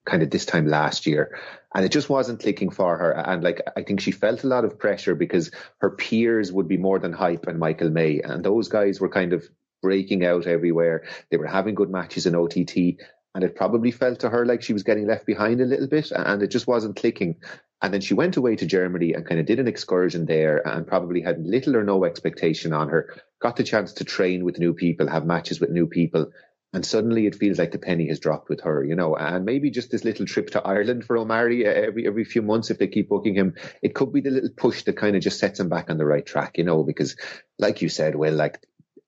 kind 0.07 0.23
of 0.23 0.31
this 0.31 0.47
time 0.47 0.67
last 0.67 1.07
year 1.07 1.39
and 1.75 1.85
it 1.85 1.93
just 1.93 2.09
wasn't 2.09 2.41
clicking 2.41 2.71
for 2.71 2.97
her 2.97 3.11
and 3.11 3.45
like 3.45 3.61
i 3.77 3.83
think 3.83 4.01
she 4.01 4.11
felt 4.11 4.43
a 4.43 4.47
lot 4.47 4.65
of 4.65 4.79
pressure 4.79 5.15
because 5.15 5.51
her 5.81 5.91
peers 5.91 6.51
would 6.51 6.67
be 6.67 6.79
more 6.79 6.99
than 6.99 7.13
hype 7.13 7.47
and 7.47 7.59
michael 7.59 7.91
may 7.91 8.19
and 8.21 8.43
those 8.43 8.69
guys 8.69 9.01
were 9.01 9.11
kind 9.11 9.35
of 9.35 9.47
breaking 9.83 10.25
out 10.25 10.47
everywhere 10.47 11.05
they 11.31 11.37
were 11.37 11.47
having 11.47 11.75
good 11.75 11.91
matches 11.91 12.27
in 12.27 12.35
ott 12.35 12.57
and 12.57 13.45
it 13.45 13.57
probably 13.57 13.91
felt 13.91 14.21
to 14.21 14.31
her 14.31 14.47
like 14.47 14.63
she 14.63 14.73
was 14.73 14.83
getting 14.83 15.07
left 15.07 15.27
behind 15.27 15.61
a 15.61 15.67
little 15.67 15.87
bit 15.87 16.11
and 16.11 16.43
it 16.43 16.49
just 16.49 16.67
wasn't 16.67 16.97
clicking 16.97 17.37
and 17.81 17.95
then 17.95 18.01
she 18.01 18.15
went 18.15 18.37
away 18.37 18.57
to 18.57 18.67
Germany 18.67 19.13
and 19.13 19.25
kind 19.25 19.39
of 19.41 19.47
did 19.47 19.61
an 19.61 19.69
excursion 19.69 20.27
there 20.27 20.67
and 20.67 20.87
probably 20.87 21.21
had 21.21 21.45
little 21.45 21.77
or 21.77 21.85
no 21.85 22.05
expectation 22.05 22.73
on 22.73 22.89
her. 22.89 23.15
Got 23.41 23.57
the 23.57 23.63
chance 23.63 23.93
to 23.95 24.05
train 24.05 24.45
with 24.45 24.59
new 24.59 24.75
people, 24.75 25.09
have 25.09 25.25
matches 25.25 25.61
with 25.61 25.71
new 25.71 25.87
people, 25.87 26.33
and 26.73 26.85
suddenly 26.85 27.27
it 27.27 27.37
feels 27.37 27.59
like 27.59 27.71
the 27.71 27.79
penny 27.79 28.09
has 28.09 28.19
dropped 28.19 28.49
with 28.49 28.63
her, 28.63 28.85
you 28.85 28.97
know. 28.97 29.15
And 29.15 29.45
maybe 29.45 29.71
just 29.71 29.93
this 29.93 30.05
little 30.05 30.27
trip 30.27 30.51
to 30.51 30.63
Ireland 30.63 31.05
for 31.05 31.17
uh, 31.17 31.25
every 31.25 32.07
every 32.07 32.25
few 32.25 32.43
months, 32.43 32.71
if 32.71 32.79
they 32.79 32.89
keep 32.89 33.09
booking 33.09 33.35
him, 33.35 33.55
it 33.81 33.95
could 33.95 34.13
be 34.13 34.21
the 34.23 34.31
little 34.31 34.51
push 34.57 34.83
that 34.83 34.97
kind 34.97 35.15
of 35.15 35.23
just 35.23 35.39
sets 35.39 35.61
him 35.61 35.69
back 35.69 35.89
on 35.89 35.99
the 35.99 36.05
right 36.05 36.27
track, 36.27 36.59
you 36.59 36.65
know. 36.65 36.83
Because, 36.83 37.17
like 37.61 37.81
you 37.81 37.89
said, 37.89 38.17
well, 38.17 38.35
like 38.35 38.61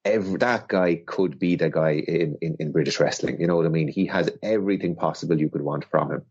every, 0.05 0.39
that 0.39 0.69
guy 0.69 1.03
could 1.07 1.39
be 1.39 1.57
the 1.57 1.71
guy 1.71 1.93
in, 1.93 2.37
in, 2.41 2.57
in 2.59 2.73
British 2.73 3.01
wrestling. 3.01 3.41
You 3.41 3.47
know 3.47 3.57
what 3.57 3.67
I 3.67 3.71
mean? 3.71 3.89
He 3.89 4.07
has 4.07 4.31
everything 4.43 4.97
possible 4.97 5.39
you 5.39 5.49
could 5.49 5.63
want 5.63 5.85
from 5.85 6.13
him. 6.13 6.23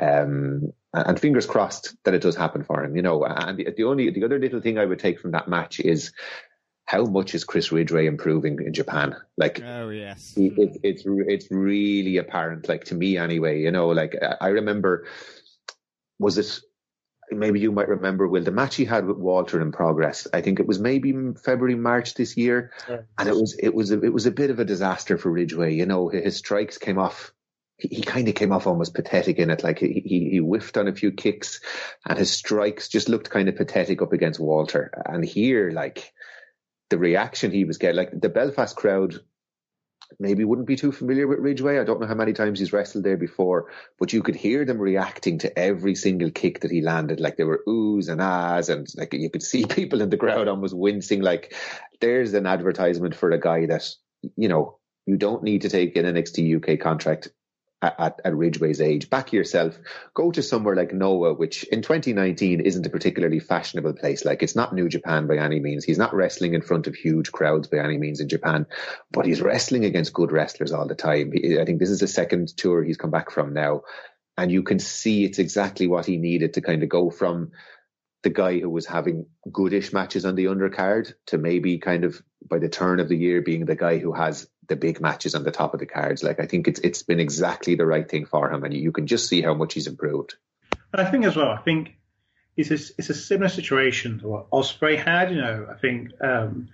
Um, 0.00 0.72
and 0.92 1.18
fingers 1.18 1.46
crossed 1.46 1.96
that 2.04 2.14
it 2.14 2.22
does 2.22 2.36
happen 2.36 2.62
for 2.62 2.84
him, 2.84 2.96
you 2.96 3.02
know. 3.02 3.24
And 3.24 3.58
the, 3.58 3.68
the 3.76 3.84
only, 3.84 4.10
the 4.10 4.24
other 4.24 4.38
little 4.38 4.60
thing 4.60 4.78
I 4.78 4.84
would 4.84 5.00
take 5.00 5.20
from 5.20 5.32
that 5.32 5.48
match 5.48 5.80
is 5.80 6.12
how 6.86 7.04
much 7.04 7.34
is 7.34 7.44
Chris 7.44 7.72
Ridgeway 7.72 8.06
improving 8.06 8.58
in 8.60 8.72
Japan? 8.72 9.16
Like, 9.36 9.62
oh 9.62 9.88
yes, 9.88 10.34
it, 10.36 10.52
it's 10.82 11.06
it's 11.18 11.50
really 11.50 12.18
apparent. 12.18 12.68
Like 12.68 12.84
to 12.84 12.94
me, 12.94 13.16
anyway. 13.16 13.60
You 13.60 13.70
know, 13.70 13.88
like 13.88 14.14
I 14.40 14.48
remember, 14.48 15.06
was 16.18 16.36
it? 16.38 16.60
Maybe 17.30 17.60
you 17.60 17.72
might 17.72 17.88
remember, 17.88 18.28
Will, 18.28 18.42
the 18.42 18.50
match 18.50 18.76
he 18.76 18.84
had 18.84 19.06
with 19.06 19.16
Walter 19.16 19.60
in 19.60 19.72
progress. 19.72 20.26
I 20.32 20.40
think 20.40 20.60
it 20.60 20.66
was 20.66 20.78
maybe 20.78 21.14
February, 21.42 21.74
March 21.74 22.14
this 22.14 22.36
year, 22.36 22.72
yeah. 22.88 23.00
and 23.18 23.28
it 23.28 23.34
was 23.34 23.56
it 23.58 23.74
was 23.74 23.90
a, 23.90 24.02
it 24.02 24.12
was 24.12 24.26
a 24.26 24.30
bit 24.30 24.50
of 24.50 24.58
a 24.58 24.64
disaster 24.64 25.18
for 25.18 25.30
Ridgeway. 25.30 25.74
You 25.74 25.86
know, 25.86 26.08
his 26.08 26.36
strikes 26.36 26.78
came 26.78 26.98
off 26.98 27.32
he, 27.76 27.88
he 27.88 28.02
kind 28.02 28.28
of 28.28 28.34
came 28.34 28.52
off 28.52 28.66
almost 28.66 28.94
pathetic 28.94 29.38
in 29.38 29.50
it. 29.50 29.64
Like 29.64 29.78
he, 29.78 30.02
he, 30.04 30.30
he 30.30 30.38
whiffed 30.38 30.76
on 30.76 30.88
a 30.88 30.94
few 30.94 31.12
kicks 31.12 31.60
and 32.06 32.18
his 32.18 32.30
strikes 32.30 32.88
just 32.88 33.08
looked 33.08 33.30
kind 33.30 33.48
of 33.48 33.56
pathetic 33.56 34.02
up 34.02 34.12
against 34.12 34.40
Walter. 34.40 35.02
And 35.06 35.24
here, 35.24 35.70
like, 35.70 36.12
the 36.90 36.98
reaction 36.98 37.50
he 37.50 37.64
was 37.64 37.78
getting, 37.78 37.96
like 37.96 38.20
the 38.20 38.28
Belfast 38.28 38.76
crowd 38.76 39.20
maybe 40.18 40.44
wouldn't 40.44 40.66
be 40.66 40.76
too 40.76 40.92
familiar 40.92 41.26
with 41.26 41.38
Ridgeway. 41.38 41.78
I 41.78 41.84
don't 41.84 42.00
know 42.00 42.06
how 42.06 42.14
many 42.14 42.32
times 42.32 42.58
he's 42.58 42.72
wrestled 42.72 43.04
there 43.04 43.16
before, 43.16 43.70
but 43.98 44.12
you 44.12 44.22
could 44.22 44.36
hear 44.36 44.64
them 44.64 44.78
reacting 44.78 45.38
to 45.38 45.58
every 45.58 45.94
single 45.94 46.30
kick 46.30 46.60
that 46.60 46.70
he 46.70 46.80
landed. 46.80 47.20
Like 47.20 47.36
there 47.36 47.46
were 47.46 47.62
oohs 47.66 48.08
and 48.08 48.20
ahs, 48.20 48.68
and 48.68 48.86
like 48.96 49.12
you 49.12 49.30
could 49.30 49.42
see 49.42 49.66
people 49.68 50.00
in 50.00 50.10
the 50.10 50.16
crowd 50.16 50.48
almost 50.48 50.76
wincing. 50.76 51.22
Like 51.22 51.54
there's 52.00 52.34
an 52.34 52.46
advertisement 52.46 53.14
for 53.14 53.30
a 53.30 53.40
guy 53.40 53.66
that 53.66 53.88
you 54.36 54.48
know 54.48 54.78
you 55.06 55.16
don't 55.16 55.42
need 55.42 55.62
to 55.62 55.68
take 55.68 55.96
an 55.96 56.06
NXT 56.06 56.56
UK 56.56 56.80
contract 56.80 57.28
at, 57.84 58.20
at 58.24 58.34
Ridgeway's 58.34 58.80
age. 58.80 59.10
Back 59.10 59.32
yourself. 59.32 59.78
Go 60.14 60.30
to 60.30 60.42
somewhere 60.42 60.76
like 60.76 60.92
Noah, 60.92 61.34
which 61.34 61.64
in 61.64 61.82
2019 61.82 62.60
isn't 62.60 62.86
a 62.86 62.90
particularly 62.90 63.40
fashionable 63.40 63.94
place. 63.94 64.24
Like 64.24 64.42
it's 64.42 64.56
not 64.56 64.74
New 64.74 64.88
Japan 64.88 65.26
by 65.26 65.38
any 65.38 65.60
means. 65.60 65.84
He's 65.84 65.98
not 65.98 66.14
wrestling 66.14 66.54
in 66.54 66.62
front 66.62 66.86
of 66.86 66.94
huge 66.94 67.32
crowds 67.32 67.68
by 67.68 67.78
any 67.78 67.98
means 67.98 68.20
in 68.20 68.28
Japan, 68.28 68.66
but 69.10 69.26
he's 69.26 69.42
wrestling 69.42 69.84
against 69.84 70.12
good 70.12 70.32
wrestlers 70.32 70.72
all 70.72 70.86
the 70.86 70.94
time. 70.94 71.32
I 71.34 71.64
think 71.64 71.78
this 71.78 71.90
is 71.90 72.00
the 72.00 72.08
second 72.08 72.56
tour 72.56 72.82
he's 72.82 72.96
come 72.96 73.10
back 73.10 73.30
from 73.30 73.54
now. 73.54 73.82
And 74.36 74.50
you 74.50 74.62
can 74.62 74.78
see 74.80 75.24
it's 75.24 75.38
exactly 75.38 75.86
what 75.86 76.06
he 76.06 76.16
needed 76.16 76.54
to 76.54 76.60
kind 76.60 76.82
of 76.82 76.88
go 76.88 77.10
from 77.10 77.52
the 78.24 78.30
guy 78.30 78.58
who 78.58 78.70
was 78.70 78.86
having 78.86 79.26
goodish 79.52 79.92
matches 79.92 80.24
on 80.24 80.34
the 80.34 80.46
undercard 80.46 81.12
to 81.26 81.38
maybe 81.38 81.78
kind 81.78 82.04
of 82.04 82.20
by 82.48 82.58
the 82.58 82.68
turn 82.68 82.98
of 82.98 83.08
the 83.08 83.16
year 83.16 83.42
being 83.42 83.64
the 83.64 83.76
guy 83.76 83.98
who 83.98 84.12
has 84.12 84.48
the 84.68 84.76
big 84.76 85.00
matches 85.00 85.34
on 85.34 85.44
the 85.44 85.50
top 85.50 85.74
of 85.74 85.80
the 85.80 85.86
cards. 85.86 86.22
Like 86.22 86.40
I 86.40 86.46
think 86.46 86.68
it's 86.68 86.80
it's 86.80 87.02
been 87.02 87.20
exactly 87.20 87.74
the 87.74 87.86
right 87.86 88.08
thing 88.08 88.26
for 88.26 88.52
him, 88.52 88.64
and 88.64 88.74
you 88.74 88.92
can 88.92 89.06
just 89.06 89.28
see 89.28 89.42
how 89.42 89.54
much 89.54 89.74
he's 89.74 89.86
improved. 89.86 90.34
But 90.90 91.00
I 91.00 91.10
think 91.10 91.24
as 91.24 91.36
well, 91.36 91.48
I 91.48 91.58
think 91.58 91.96
it's 92.56 92.70
a, 92.70 92.94
it's 92.98 93.10
a 93.10 93.14
similar 93.14 93.48
situation 93.48 94.20
to 94.20 94.28
what 94.28 94.50
Ospreay 94.50 95.02
had. 95.02 95.30
You 95.30 95.38
know, 95.38 95.66
I 95.70 95.74
think 95.74 96.10
um, 96.20 96.68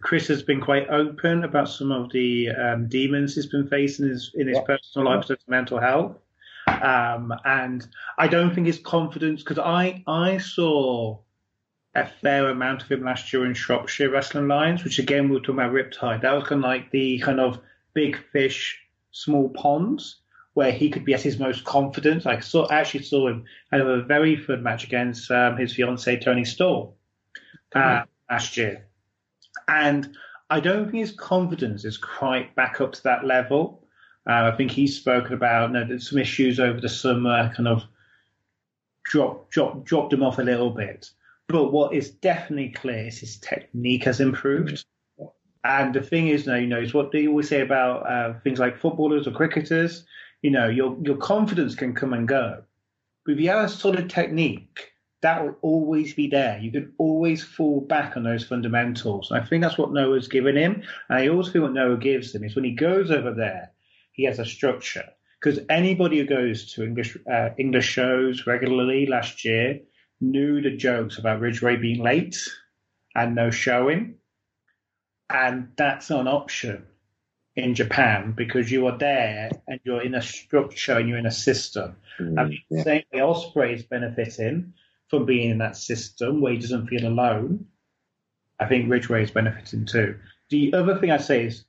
Chris 0.00 0.28
has 0.28 0.42
been 0.42 0.60
quite 0.60 0.88
open 0.88 1.44
about 1.44 1.68
some 1.68 1.92
of 1.92 2.12
the 2.12 2.50
um, 2.50 2.88
demons 2.88 3.34
he's 3.34 3.46
been 3.46 3.68
facing 3.68 4.06
in 4.06 4.12
his, 4.12 4.30
in 4.34 4.48
his 4.48 4.56
yeah. 4.56 4.62
personal 4.64 5.08
life, 5.08 5.24
such 5.24 5.40
mental 5.48 5.80
health. 5.80 6.16
Um, 6.66 7.34
and 7.44 7.86
I 8.16 8.28
don't 8.28 8.54
think 8.54 8.66
his 8.66 8.78
confidence, 8.78 9.42
because 9.42 9.58
I 9.58 10.04
I 10.06 10.38
saw 10.38 11.18
a 11.94 12.06
fair 12.06 12.48
amount 12.48 12.82
of 12.82 12.90
him 12.90 13.04
last 13.04 13.32
year 13.32 13.44
in 13.44 13.54
Shropshire 13.54 14.10
Wrestling 14.10 14.48
Lions, 14.48 14.84
which 14.84 14.98
again 14.98 15.28
we 15.28 15.34
were 15.34 15.40
talking 15.40 15.56
about 15.56 15.72
Riptide. 15.72 16.22
That 16.22 16.32
was 16.32 16.44
kind 16.44 16.64
of 16.64 16.68
like 16.68 16.90
the 16.90 17.18
kind 17.18 17.40
of 17.40 17.58
big 17.94 18.16
fish, 18.32 18.80
small 19.10 19.48
ponds 19.48 20.16
where 20.54 20.72
he 20.72 20.90
could 20.90 21.04
be 21.04 21.14
at 21.14 21.22
his 21.22 21.38
most 21.38 21.64
confident. 21.64 22.26
I 22.26 22.40
saw 22.40 22.68
actually 22.70 23.04
saw 23.04 23.28
him 23.28 23.44
have 23.72 23.86
a 23.86 24.02
very 24.02 24.36
fun 24.36 24.62
match 24.62 24.84
against 24.84 25.30
um, 25.30 25.56
his 25.56 25.74
fiancee 25.74 26.18
Toni 26.18 26.44
Storm 26.44 26.90
uh, 27.74 28.02
last 28.30 28.56
year, 28.56 28.86
and 29.68 30.14
I 30.48 30.60
don't 30.60 30.90
think 30.90 30.98
his 30.98 31.12
confidence 31.12 31.84
is 31.84 31.96
quite 31.96 32.54
back 32.54 32.80
up 32.80 32.92
to 32.92 33.02
that 33.04 33.24
level. 33.24 33.84
Uh, 34.28 34.50
I 34.52 34.56
think 34.56 34.70
he's 34.70 34.96
spoken 34.96 35.32
about 35.32 35.72
you 35.72 35.84
know, 35.84 35.98
some 35.98 36.18
issues 36.18 36.60
over 36.60 36.80
the 36.80 36.88
summer, 36.88 37.52
kind 37.54 37.68
of 37.68 37.84
dropped 39.04 39.50
drop, 39.50 39.84
dropped 39.84 40.12
him 40.12 40.22
off 40.22 40.38
a 40.38 40.42
little 40.42 40.70
bit. 40.70 41.10
But 41.50 41.72
what 41.72 41.92
is 41.92 42.10
definitely 42.10 42.70
clear 42.70 43.08
is 43.08 43.18
his 43.18 43.38
technique 43.38 44.04
has 44.04 44.20
improved. 44.20 44.84
And 45.64 45.94
the 45.94 46.02
thing 46.02 46.28
is, 46.28 46.46
now 46.46 46.56
you 46.56 46.66
know, 46.66 46.80
it's 46.80 46.94
what 46.94 47.12
they 47.12 47.26
always 47.26 47.48
say 47.48 47.60
about 47.60 48.08
uh, 48.08 48.38
things 48.40 48.58
like 48.58 48.78
footballers 48.78 49.26
or 49.26 49.32
cricketers. 49.32 50.04
You 50.42 50.50
know, 50.50 50.68
your 50.68 50.96
your 51.02 51.16
confidence 51.16 51.74
can 51.74 51.94
come 51.94 52.14
and 52.14 52.26
go, 52.26 52.62
but 53.24 53.32
if 53.32 53.40
you 53.40 53.50
have 53.50 53.64
a 53.64 53.68
solid 53.68 54.08
technique, 54.08 54.92
that 55.20 55.44
will 55.44 55.56
always 55.60 56.14
be 56.14 56.28
there. 56.28 56.58
You 56.58 56.70
can 56.70 56.92
always 56.98 57.44
fall 57.44 57.80
back 57.82 58.16
on 58.16 58.24
those 58.24 58.44
fundamentals. 58.44 59.30
And 59.30 59.40
I 59.40 59.44
think 59.44 59.62
that's 59.62 59.76
what 59.76 59.92
Noah's 59.92 60.28
given 60.28 60.56
him. 60.56 60.82
And 61.08 61.18
I 61.18 61.28
also 61.28 61.52
think 61.52 61.62
what 61.62 61.74
Noah 61.74 61.98
gives 61.98 62.34
him 62.34 62.44
is 62.44 62.54
when 62.54 62.64
he 62.64 62.72
goes 62.72 63.10
over 63.10 63.32
there, 63.32 63.70
he 64.12 64.24
has 64.24 64.38
a 64.38 64.46
structure. 64.46 65.04
Because 65.38 65.60
anybody 65.68 66.18
who 66.18 66.26
goes 66.26 66.72
to 66.72 66.84
English 66.84 67.16
uh, 67.30 67.50
English 67.58 67.86
shows 67.86 68.46
regularly 68.46 69.06
last 69.06 69.44
year 69.44 69.80
knew 70.20 70.60
the 70.60 70.76
jokes 70.76 71.18
about 71.18 71.40
Ridgeway 71.40 71.76
being 71.76 72.02
late 72.02 72.38
and 73.14 73.34
no 73.34 73.50
showing. 73.50 74.16
And 75.28 75.72
that's 75.76 76.10
not 76.10 76.20
an 76.20 76.28
option 76.28 76.86
in 77.56 77.74
Japan 77.74 78.32
because 78.36 78.70
you 78.70 78.86
are 78.86 78.98
there 78.98 79.50
and 79.66 79.80
you're 79.84 80.02
in 80.02 80.14
a 80.14 80.22
structure 80.22 80.98
and 80.98 81.08
you're 81.08 81.18
in 81.18 81.26
a 81.26 81.30
system. 81.30 81.96
Mm, 82.18 82.38
I 82.38 82.44
mean, 82.44 82.62
yeah. 82.70 82.82
same 82.82 83.02
way 83.12 83.20
Ospreay 83.20 83.74
is 83.74 83.82
benefiting 83.84 84.72
from 85.08 85.26
being 85.26 85.50
in 85.50 85.58
that 85.58 85.76
system 85.76 86.40
where 86.40 86.52
he 86.52 86.58
doesn't 86.58 86.86
feel 86.86 87.06
alone. 87.06 87.66
I 88.58 88.66
think 88.66 88.90
Ridgeway 88.90 89.22
is 89.22 89.30
benefiting 89.30 89.86
too. 89.86 90.16
The 90.50 90.72
other 90.74 90.98
thing 90.98 91.10
I 91.10 91.18
say 91.18 91.46
is 91.46 91.64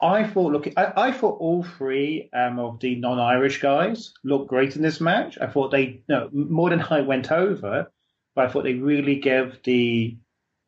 I 0.00 0.24
thought, 0.24 0.52
look, 0.52 0.68
I, 0.76 0.92
I 0.96 1.12
thought 1.12 1.40
all 1.40 1.64
three 1.64 2.30
um, 2.32 2.58
of 2.58 2.78
the 2.78 2.94
non-Irish 2.96 3.60
guys 3.60 4.12
looked 4.22 4.48
great 4.48 4.76
in 4.76 4.82
this 4.82 5.00
match. 5.00 5.38
I 5.40 5.48
thought 5.48 5.70
they, 5.70 6.02
no, 6.08 6.28
more 6.32 6.70
than 6.70 6.78
Hype 6.78 7.06
went 7.06 7.32
over, 7.32 7.90
but 8.34 8.44
I 8.44 8.48
thought 8.48 8.62
they 8.62 8.74
really 8.74 9.16
gave 9.16 9.58
the 9.64 10.16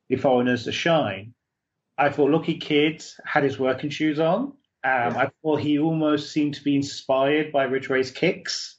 the 0.09 0.17
foreigners 0.17 0.67
a 0.67 0.73
shine. 0.73 1.35
I 1.97 2.09
thought 2.11 2.33
Lucky 2.33 2.57
Kid 2.57 3.05
had 3.25 3.45
his 3.45 3.61
working 3.61 3.91
shoes 3.91 4.19
on. 4.19 4.41
Um, 4.43 4.55
yeah. 4.83 5.15
I 5.17 5.31
thought 5.41 5.61
he 5.61 5.79
almost 5.79 6.33
seemed 6.33 6.55
to 6.55 6.65
be 6.65 6.75
inspired 6.75 7.53
by 7.53 7.65
Ridgeway's 7.65 8.11
kicks 8.11 8.77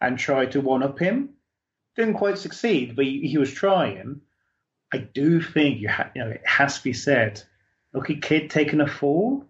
and 0.00 0.18
tried 0.18 0.52
to 0.52 0.62
one 0.62 0.82
up 0.82 0.98
him. 0.98 1.34
Didn't 1.96 2.14
quite 2.14 2.38
succeed, 2.38 2.96
but 2.96 3.04
he, 3.04 3.28
he 3.28 3.36
was 3.36 3.52
trying. 3.52 4.22
I 4.94 4.98
do 4.98 5.42
think 5.42 5.80
you, 5.80 5.90
ha- 5.90 6.10
you 6.14 6.24
know 6.24 6.30
it 6.30 6.46
has 6.46 6.78
to 6.78 6.84
be 6.84 6.94
said. 6.94 7.42
Lucky 7.92 8.16
Kid 8.16 8.48
taking 8.48 8.80
a 8.80 8.86
fall 8.86 9.49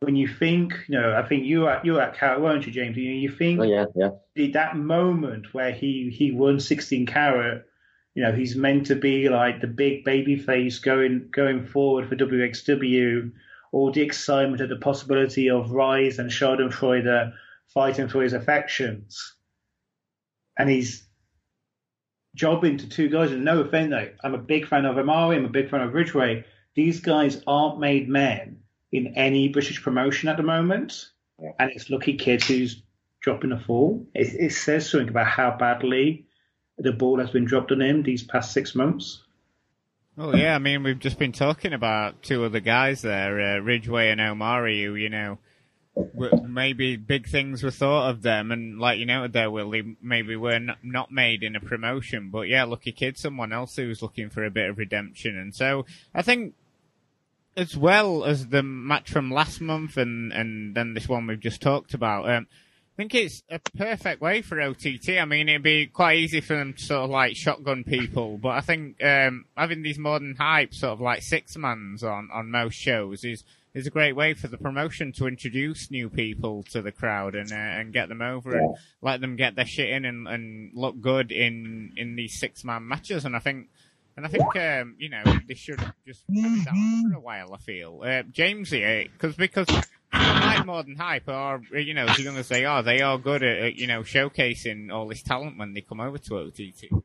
when 0.00 0.16
you 0.16 0.28
think, 0.28 0.74
you 0.88 0.98
know, 1.00 1.14
I 1.14 1.26
think 1.26 1.44
you 1.44 1.60
were 1.60 1.70
at, 1.70 1.84
you 1.84 1.94
were 1.94 2.00
at 2.00 2.16
Carat, 2.16 2.40
weren't 2.40 2.66
you, 2.66 2.72
James? 2.72 2.96
You, 2.96 3.10
you 3.10 3.30
think, 3.30 3.60
oh, 3.60 3.64
yeah, 3.64 3.86
yeah. 3.96 4.46
that 4.52 4.76
moment 4.76 5.52
where 5.52 5.72
he 5.72 6.10
he 6.10 6.30
won 6.30 6.60
16 6.60 7.06
Carat, 7.06 7.66
you 8.14 8.22
know, 8.22 8.32
he's 8.32 8.54
meant 8.54 8.86
to 8.86 8.94
be 8.94 9.28
like 9.28 9.60
the 9.60 9.66
big 9.66 10.04
baby 10.04 10.36
face 10.36 10.78
going 10.78 11.28
going 11.32 11.66
forward 11.66 12.08
for 12.08 12.16
WXW, 12.16 13.32
all 13.72 13.90
the 13.90 14.02
excitement 14.02 14.60
of 14.60 14.68
the 14.68 14.76
possibility 14.76 15.50
of 15.50 15.72
Rise 15.72 16.18
and 16.18 16.30
Schadenfreude 16.30 17.32
fighting 17.66 18.08
for 18.08 18.22
his 18.22 18.34
affections, 18.34 19.34
and 20.56 20.70
he's 20.70 21.06
jobbing 22.36 22.76
to 22.78 22.88
two 22.88 23.08
guys. 23.08 23.32
And 23.32 23.44
no 23.44 23.62
offense, 23.62 23.90
though, 23.90 24.10
I'm 24.22 24.34
a 24.34 24.38
big 24.38 24.68
fan 24.68 24.84
of 24.84 24.96
Omari, 24.96 25.36
I'm 25.36 25.44
a 25.44 25.48
big 25.48 25.70
fan 25.70 25.80
of 25.80 25.92
Ridgeway. 25.92 26.44
These 26.76 27.00
guys 27.00 27.42
aren't 27.48 27.80
made 27.80 28.08
men 28.08 28.60
in 28.92 29.14
any 29.16 29.48
British 29.48 29.82
promotion 29.82 30.28
at 30.28 30.36
the 30.36 30.42
moment, 30.42 31.10
yeah. 31.40 31.50
and 31.58 31.70
it's 31.70 31.90
Lucky 31.90 32.16
Kid 32.16 32.42
who's 32.42 32.82
dropping 33.20 33.52
a 33.52 33.58
fall. 33.58 34.06
It, 34.14 34.28
it, 34.38 34.52
says 34.52 34.88
something 34.88 35.08
about 35.08 35.26
how 35.26 35.56
badly 35.58 36.26
the 36.78 36.92
ball 36.92 37.18
has 37.18 37.30
been 37.30 37.44
dropped 37.44 37.72
on 37.72 37.82
him 37.82 38.02
these 38.02 38.22
past 38.22 38.52
six 38.52 38.74
months. 38.74 39.22
Oh 40.16 40.34
yeah, 40.34 40.54
I 40.54 40.58
mean 40.58 40.82
we've 40.82 40.98
just 40.98 41.18
been 41.18 41.32
talking 41.32 41.72
about 41.72 42.22
two 42.22 42.44
other 42.44 42.60
guys 42.60 43.02
there, 43.02 43.40
uh, 43.40 43.58
Ridgeway 43.60 44.10
and 44.10 44.20
Omari, 44.20 44.82
who 44.82 44.94
you 44.96 45.08
know 45.08 45.38
maybe 46.46 46.96
big 46.96 47.28
things 47.28 47.62
were 47.62 47.70
thought 47.70 48.10
of 48.10 48.22
them, 48.22 48.50
and 48.50 48.78
like 48.78 48.98
you 48.98 49.06
know 49.06 49.28
there, 49.28 49.50
Willie, 49.50 49.96
maybe 50.02 50.36
were 50.36 50.58
not, 50.58 50.78
not 50.82 51.12
made 51.12 51.42
in 51.42 51.56
a 51.56 51.60
promotion, 51.60 52.30
but 52.30 52.48
yeah, 52.48 52.64
Lucky 52.64 52.92
Kid, 52.92 53.16
someone 53.16 53.52
else 53.52 53.76
who 53.76 53.88
was 53.88 54.02
looking 54.02 54.30
for 54.30 54.44
a 54.44 54.50
bit 54.50 54.70
of 54.70 54.78
redemption, 54.78 55.36
and 55.36 55.54
so 55.54 55.86
I 56.14 56.22
think 56.22 56.54
as 57.58 57.76
well 57.76 58.24
as 58.24 58.46
the 58.46 58.62
match 58.62 59.10
from 59.10 59.32
last 59.32 59.60
month 59.60 59.96
and, 59.96 60.32
and 60.32 60.76
then 60.76 60.94
this 60.94 61.08
one 61.08 61.26
we've 61.26 61.40
just 61.40 61.60
talked 61.60 61.92
about, 61.92 62.30
um, 62.30 62.46
I 62.50 62.96
think 62.96 63.14
it's 63.16 63.42
a 63.50 63.58
perfect 63.76 64.20
way 64.20 64.42
for 64.42 64.60
OTT. 64.60 65.18
I 65.20 65.24
mean, 65.24 65.48
it'd 65.48 65.62
be 65.62 65.86
quite 65.86 66.18
easy 66.18 66.40
for 66.40 66.56
them 66.56 66.74
to 66.74 66.82
sort 66.82 67.02
of 67.02 67.10
like 67.10 67.34
shotgun 67.34 67.82
people, 67.82 68.38
but 68.38 68.50
I 68.50 68.60
think 68.60 69.02
um, 69.02 69.44
having 69.56 69.82
these 69.82 69.98
modern 69.98 70.36
hype 70.36 70.72
sort 70.72 70.92
of 70.92 71.00
like 71.00 71.22
six 71.22 71.56
mans 71.56 72.04
on, 72.04 72.28
on 72.32 72.50
most 72.50 72.74
shows 72.74 73.24
is 73.24 73.42
is 73.74 73.86
a 73.86 73.90
great 73.90 74.16
way 74.16 74.34
for 74.34 74.48
the 74.48 74.56
promotion 74.56 75.12
to 75.12 75.26
introduce 75.26 75.90
new 75.90 76.08
people 76.08 76.64
to 76.64 76.82
the 76.82 76.90
crowd 76.90 77.34
and 77.34 77.52
uh, 77.52 77.54
and 77.54 77.92
get 77.92 78.08
them 78.08 78.22
over 78.22 78.52
yeah. 78.52 78.58
and 78.58 78.74
let 79.02 79.20
them 79.20 79.36
get 79.36 79.54
their 79.54 79.66
shit 79.66 79.90
in 79.90 80.04
and, 80.04 80.26
and 80.26 80.72
look 80.74 81.00
good 81.00 81.30
in 81.30 81.92
in 81.96 82.16
these 82.16 82.38
six 82.38 82.64
man 82.64 82.88
matches. 82.88 83.24
And 83.24 83.36
I 83.36 83.40
think 83.40 83.68
and 84.18 84.26
I 84.26 84.30
think, 84.30 84.56
um, 84.56 84.96
you 84.98 85.10
know, 85.10 85.22
they 85.46 85.54
should 85.54 85.78
just 86.04 86.24
carry 86.26 86.58
that 86.64 86.72
on 86.72 87.10
for 87.12 87.18
a 87.18 87.20
while, 87.20 87.54
I 87.54 87.58
feel. 87.58 88.02
Uh, 88.04 88.22
James 88.24 88.70
here, 88.70 89.06
cause, 89.16 89.36
because 89.36 89.68
like 90.12 90.66
more 90.66 90.82
than 90.82 90.96
hype, 90.96 91.28
or, 91.28 91.62
you 91.72 91.94
know, 91.94 92.04
is 92.06 92.16
he 92.16 92.24
going 92.24 92.34
to 92.34 92.42
say, 92.42 92.64
oh, 92.64 92.82
they 92.82 93.00
are 93.00 93.16
good 93.16 93.44
at, 93.44 93.76
you 93.76 93.86
know, 93.86 94.00
showcasing 94.00 94.90
all 94.90 95.06
this 95.06 95.22
talent 95.22 95.56
when 95.56 95.72
they 95.72 95.82
come 95.82 96.00
over 96.00 96.18
to 96.18 96.38
OTT? 96.38 97.00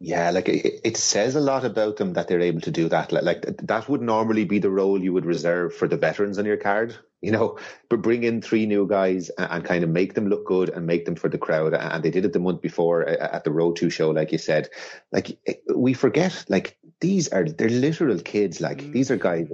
Yeah, 0.00 0.30
like 0.30 0.48
it, 0.48 0.80
it, 0.84 0.96
says 0.96 1.36
a 1.36 1.40
lot 1.40 1.66
about 1.66 1.98
them 1.98 2.14
that 2.14 2.28
they're 2.28 2.40
able 2.40 2.62
to 2.62 2.70
do 2.70 2.88
that. 2.88 3.12
Like, 3.12 3.24
like, 3.24 3.66
that 3.66 3.90
would 3.90 4.00
normally 4.00 4.46
be 4.46 4.58
the 4.58 4.70
role 4.70 5.02
you 5.02 5.12
would 5.12 5.26
reserve 5.26 5.74
for 5.74 5.86
the 5.86 5.98
veterans 5.98 6.38
on 6.38 6.46
your 6.46 6.56
card, 6.56 6.96
you 7.22 7.30
know. 7.30 7.58
But 7.88 8.02
bring 8.02 8.24
in 8.24 8.42
three 8.42 8.66
new 8.66 8.86
guys 8.86 9.30
and, 9.30 9.50
and 9.50 9.64
kind 9.64 9.84
of 9.84 9.90
make 9.90 10.14
them 10.14 10.28
look 10.28 10.44
good 10.44 10.68
and 10.68 10.86
make 10.86 11.06
them 11.06 11.14
for 11.14 11.28
the 11.28 11.38
crowd. 11.38 11.72
And 11.72 12.02
they 12.02 12.10
did 12.10 12.24
it 12.24 12.32
the 12.32 12.40
month 12.40 12.60
before 12.60 13.08
at 13.08 13.44
the 13.44 13.52
Road 13.52 13.76
Two 13.76 13.88
show, 13.88 14.10
like 14.10 14.32
you 14.32 14.38
said. 14.38 14.68
Like 15.10 15.38
we 15.74 15.94
forget, 15.94 16.44
like 16.48 16.76
these 17.00 17.28
are 17.28 17.44
they're 17.44 17.68
literal 17.68 18.18
kids. 18.18 18.60
Like 18.60 18.82
mm. 18.82 18.92
these 18.92 19.10
are 19.10 19.16
guys 19.16 19.48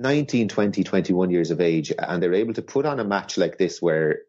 19, 0.00 0.48
20, 0.48 0.82
21 0.82 1.30
years 1.30 1.50
of 1.50 1.60
age, 1.60 1.92
and 1.96 2.22
they're 2.22 2.34
able 2.34 2.54
to 2.54 2.62
put 2.62 2.86
on 2.86 2.98
a 2.98 3.04
match 3.04 3.38
like 3.38 3.58
this 3.58 3.80
where 3.80 4.22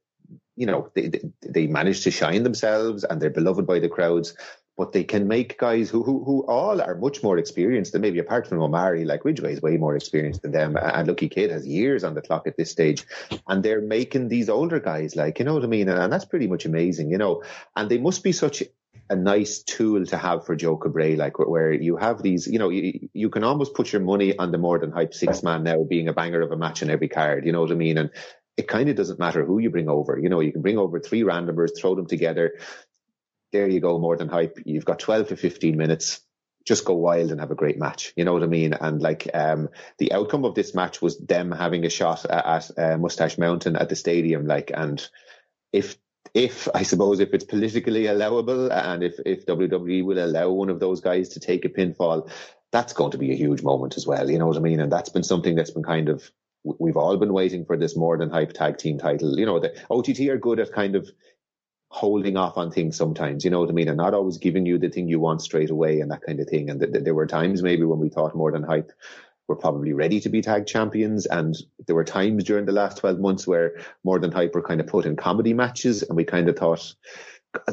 you 0.56 0.66
know 0.66 0.90
they, 0.96 1.08
they, 1.08 1.22
they 1.42 1.68
manage 1.68 2.04
to 2.04 2.12
shine 2.12 2.44
themselves 2.44 3.04
and 3.04 3.22
they're 3.22 3.30
beloved 3.30 3.66
by 3.66 3.80
the 3.80 3.90
crowds 3.90 4.36
but 4.78 4.92
they 4.92 5.04
can 5.04 5.28
make 5.28 5.58
guys 5.58 5.90
who, 5.90 6.04
who 6.04 6.24
who 6.24 6.46
all 6.48 6.82
are 6.82 6.96
much 6.96 7.24
more 7.24 7.38
experienced 7.38 7.94
than 7.94 8.02
maybe 8.02 8.20
apart 8.20 8.48
from 8.48 8.62
Omari, 8.62 9.06
like 9.06 9.24
Ridgeway 9.24 9.54
is 9.54 9.62
way 9.62 9.78
more 9.78 9.96
experienced 9.96 10.42
than 10.42 10.52
them, 10.52 10.78
and 10.78 11.08
Lucky 11.08 11.30
Kid 11.30 11.52
has 11.52 11.66
years 11.66 12.04
on 12.04 12.14
the 12.14 12.22
clock 12.22 12.48
at 12.48 12.58
this 12.58 12.72
stage, 12.72 13.06
and 13.48 13.64
they're 13.64 13.82
making 13.82 14.28
these 14.28 14.50
older 14.50 14.80
guys 14.80 15.16
like 15.16 15.40
you 15.40 15.46
know 15.46 15.54
what 15.54 15.64
I 15.64 15.68
mean, 15.68 15.90
and, 15.90 16.00
and 16.00 16.12
that's 16.12 16.26
pretty 16.26 16.48
much 16.48 16.66
amazing, 16.66 17.10
you 17.10 17.18
know, 17.18 17.44
and 17.76 17.90
they 17.90 17.98
must 17.98 18.24
be 18.24 18.32
such 18.32 18.64
a 19.10 19.16
nice 19.16 19.60
tool 19.60 20.06
to 20.06 20.18
have 20.18 20.46
for 20.46 20.56
Joe 20.56 20.78
Cabray, 20.78 21.16
like 21.16 21.38
where 21.38 21.72
you 21.72 21.96
have 21.98 22.24
these, 22.24 22.48
you 22.48 22.58
know, 22.58 22.70
you, 22.70 23.08
you 23.14 23.30
can 23.30 23.44
almost 23.44 23.76
put 23.76 23.94
your 23.94 24.02
money 24.02 24.36
on 24.38 24.52
the 24.52 24.58
more 24.58 24.80
than 24.80 24.92
hype 24.92 25.14
six 25.14 25.44
man 25.44 25.64
now 25.64 25.84
being 25.84 26.08
a 26.08 26.14
banger 26.14 26.42
of 26.42 26.52
a 26.52 26.58
match 26.58 26.82
in 26.82 26.90
every 26.90 27.08
card, 27.08 27.46
you 27.46 27.52
know 27.52 27.62
what 27.62 27.72
I 27.72 27.76
mean, 27.76 27.98
and 27.98 28.10
it 28.58 28.68
kind 28.68 28.90
of 28.90 28.96
doesn't 28.96 29.20
matter 29.20 29.46
who 29.46 29.60
you 29.60 29.70
bring 29.70 29.90
over. 29.90 30.18
You 30.18 30.30
know, 30.30 30.40
you 30.40 30.52
can 30.52 30.62
bring 30.62 30.78
over 30.78 31.00
three 31.00 31.24
randomers, 31.24 31.78
throw 31.78 31.94
them 31.94 32.08
together 32.08 32.54
there 33.56 33.70
you 33.70 33.80
go, 33.80 33.98
more 33.98 34.18
than 34.18 34.28
hype. 34.28 34.60
You've 34.66 34.86
got 34.86 35.00
12 35.00 35.30
to 35.30 35.38
15 35.38 35.78
minutes. 35.78 36.20
Just 36.66 36.84
go 36.84 36.96
wild 36.96 37.32
and 37.32 37.40
have 37.40 37.52
a 37.52 37.56
great 37.56 37.78
match. 37.78 38.12
You 38.18 38.26
know 38.26 38.34
what 38.34 38.44
I 38.44 38.48
mean? 38.48 38.74
And 38.74 39.02
like, 39.02 39.30
um, 39.34 39.70
the 39.98 40.12
outcome 40.12 40.44
of 40.44 40.56
this 40.56 40.76
match 40.76 41.02
was 41.02 41.18
them 41.18 41.52
having 41.52 41.86
a 41.86 41.90
shot 41.90 42.26
at, 42.26 42.46
at 42.46 42.72
uh, 42.78 42.98
Mustache 42.98 43.38
Mountain 43.38 43.78
at 43.78 43.88
the 43.88 43.96
stadium. 43.96 44.46
Like, 44.46 44.72
and 44.74 45.08
if, 45.72 45.96
if 46.34 46.68
I 46.74 46.84
suppose 46.84 47.22
if 47.22 47.34
it's 47.34 47.46
politically 47.46 48.08
allowable 48.08 48.72
and 48.72 49.04
if, 49.04 49.20
if 49.26 49.46
WWE 49.46 50.04
will 50.04 50.24
allow 50.24 50.50
one 50.50 50.70
of 50.70 50.82
those 50.82 51.00
guys 51.00 51.30
to 51.30 51.40
take 51.40 51.64
a 51.64 51.70
pinfall, 51.70 52.30
that's 52.74 52.94
going 52.94 53.12
to 53.12 53.18
be 53.18 53.32
a 53.32 53.38
huge 53.38 53.62
moment 53.62 53.96
as 53.96 54.06
well. 54.06 54.30
You 54.30 54.38
know 54.38 54.48
what 54.48 54.58
I 54.58 54.62
mean? 54.62 54.82
And 54.82 54.92
that's 54.92 55.10
been 55.10 55.24
something 55.24 55.56
that's 55.56 55.72
been 55.72 55.84
kind 55.84 56.10
of, 56.10 56.30
we've 56.64 56.98
all 56.98 57.16
been 57.16 57.32
waiting 57.32 57.64
for 57.64 57.78
this 57.78 57.96
more 57.96 58.18
than 58.18 58.32
hype 58.32 58.52
tag 58.52 58.80
team 58.80 58.98
title. 58.98 59.40
You 59.40 59.46
know, 59.46 59.60
the 59.60 59.74
OTT 59.90 60.28
are 60.32 60.38
good 60.38 60.60
at 60.60 60.74
kind 60.74 60.96
of 60.96 61.10
holding 61.96 62.36
off 62.36 62.58
on 62.58 62.72
things 62.72 62.98
sometimes, 62.98 63.46
you 63.46 63.50
know 63.50 63.62
what 63.62 63.70
I 63.70 63.72
mean? 63.72 63.88
And 63.88 63.96
not 63.96 64.14
always 64.14 64.38
giving 64.38 64.66
you 64.66 64.78
the 64.78 64.90
thing 64.90 65.08
you 65.08 65.18
want 65.18 65.42
straight 65.42 65.70
away 65.70 66.02
and 66.02 66.12
that 66.12 66.24
kind 66.24 66.42
of 66.42 66.50
thing. 66.50 66.70
And 66.70 66.82
th- 66.82 66.92
th- 66.92 67.06
there 67.06 67.14
were 67.14 67.26
times 67.26 67.64
maybe 67.64 67.86
when 67.86 68.00
we 68.00 68.10
thought 68.10 68.36
more 68.36 68.52
than 68.52 68.64
hype 68.64 68.92
were 69.48 69.56
probably 69.56 69.94
ready 69.94 70.20
to 70.20 70.28
be 70.28 70.42
tag 70.42 70.68
champions. 70.68 71.26
And 71.26 71.56
there 71.88 71.96
were 71.96 72.04
times 72.04 72.44
during 72.44 72.66
the 72.66 72.74
last 72.74 72.98
12 72.98 73.20
months 73.20 73.48
where 73.48 73.78
more 74.04 74.20
than 74.20 74.34
hype 74.34 74.54
were 74.56 74.62
kind 74.62 74.82
of 74.82 74.88
put 74.88 75.06
in 75.06 75.16
comedy 75.16 75.54
matches. 75.54 76.04
And 76.04 76.18
we 76.18 76.26
kind 76.26 76.50
of 76.50 76.58
thought 76.58 76.94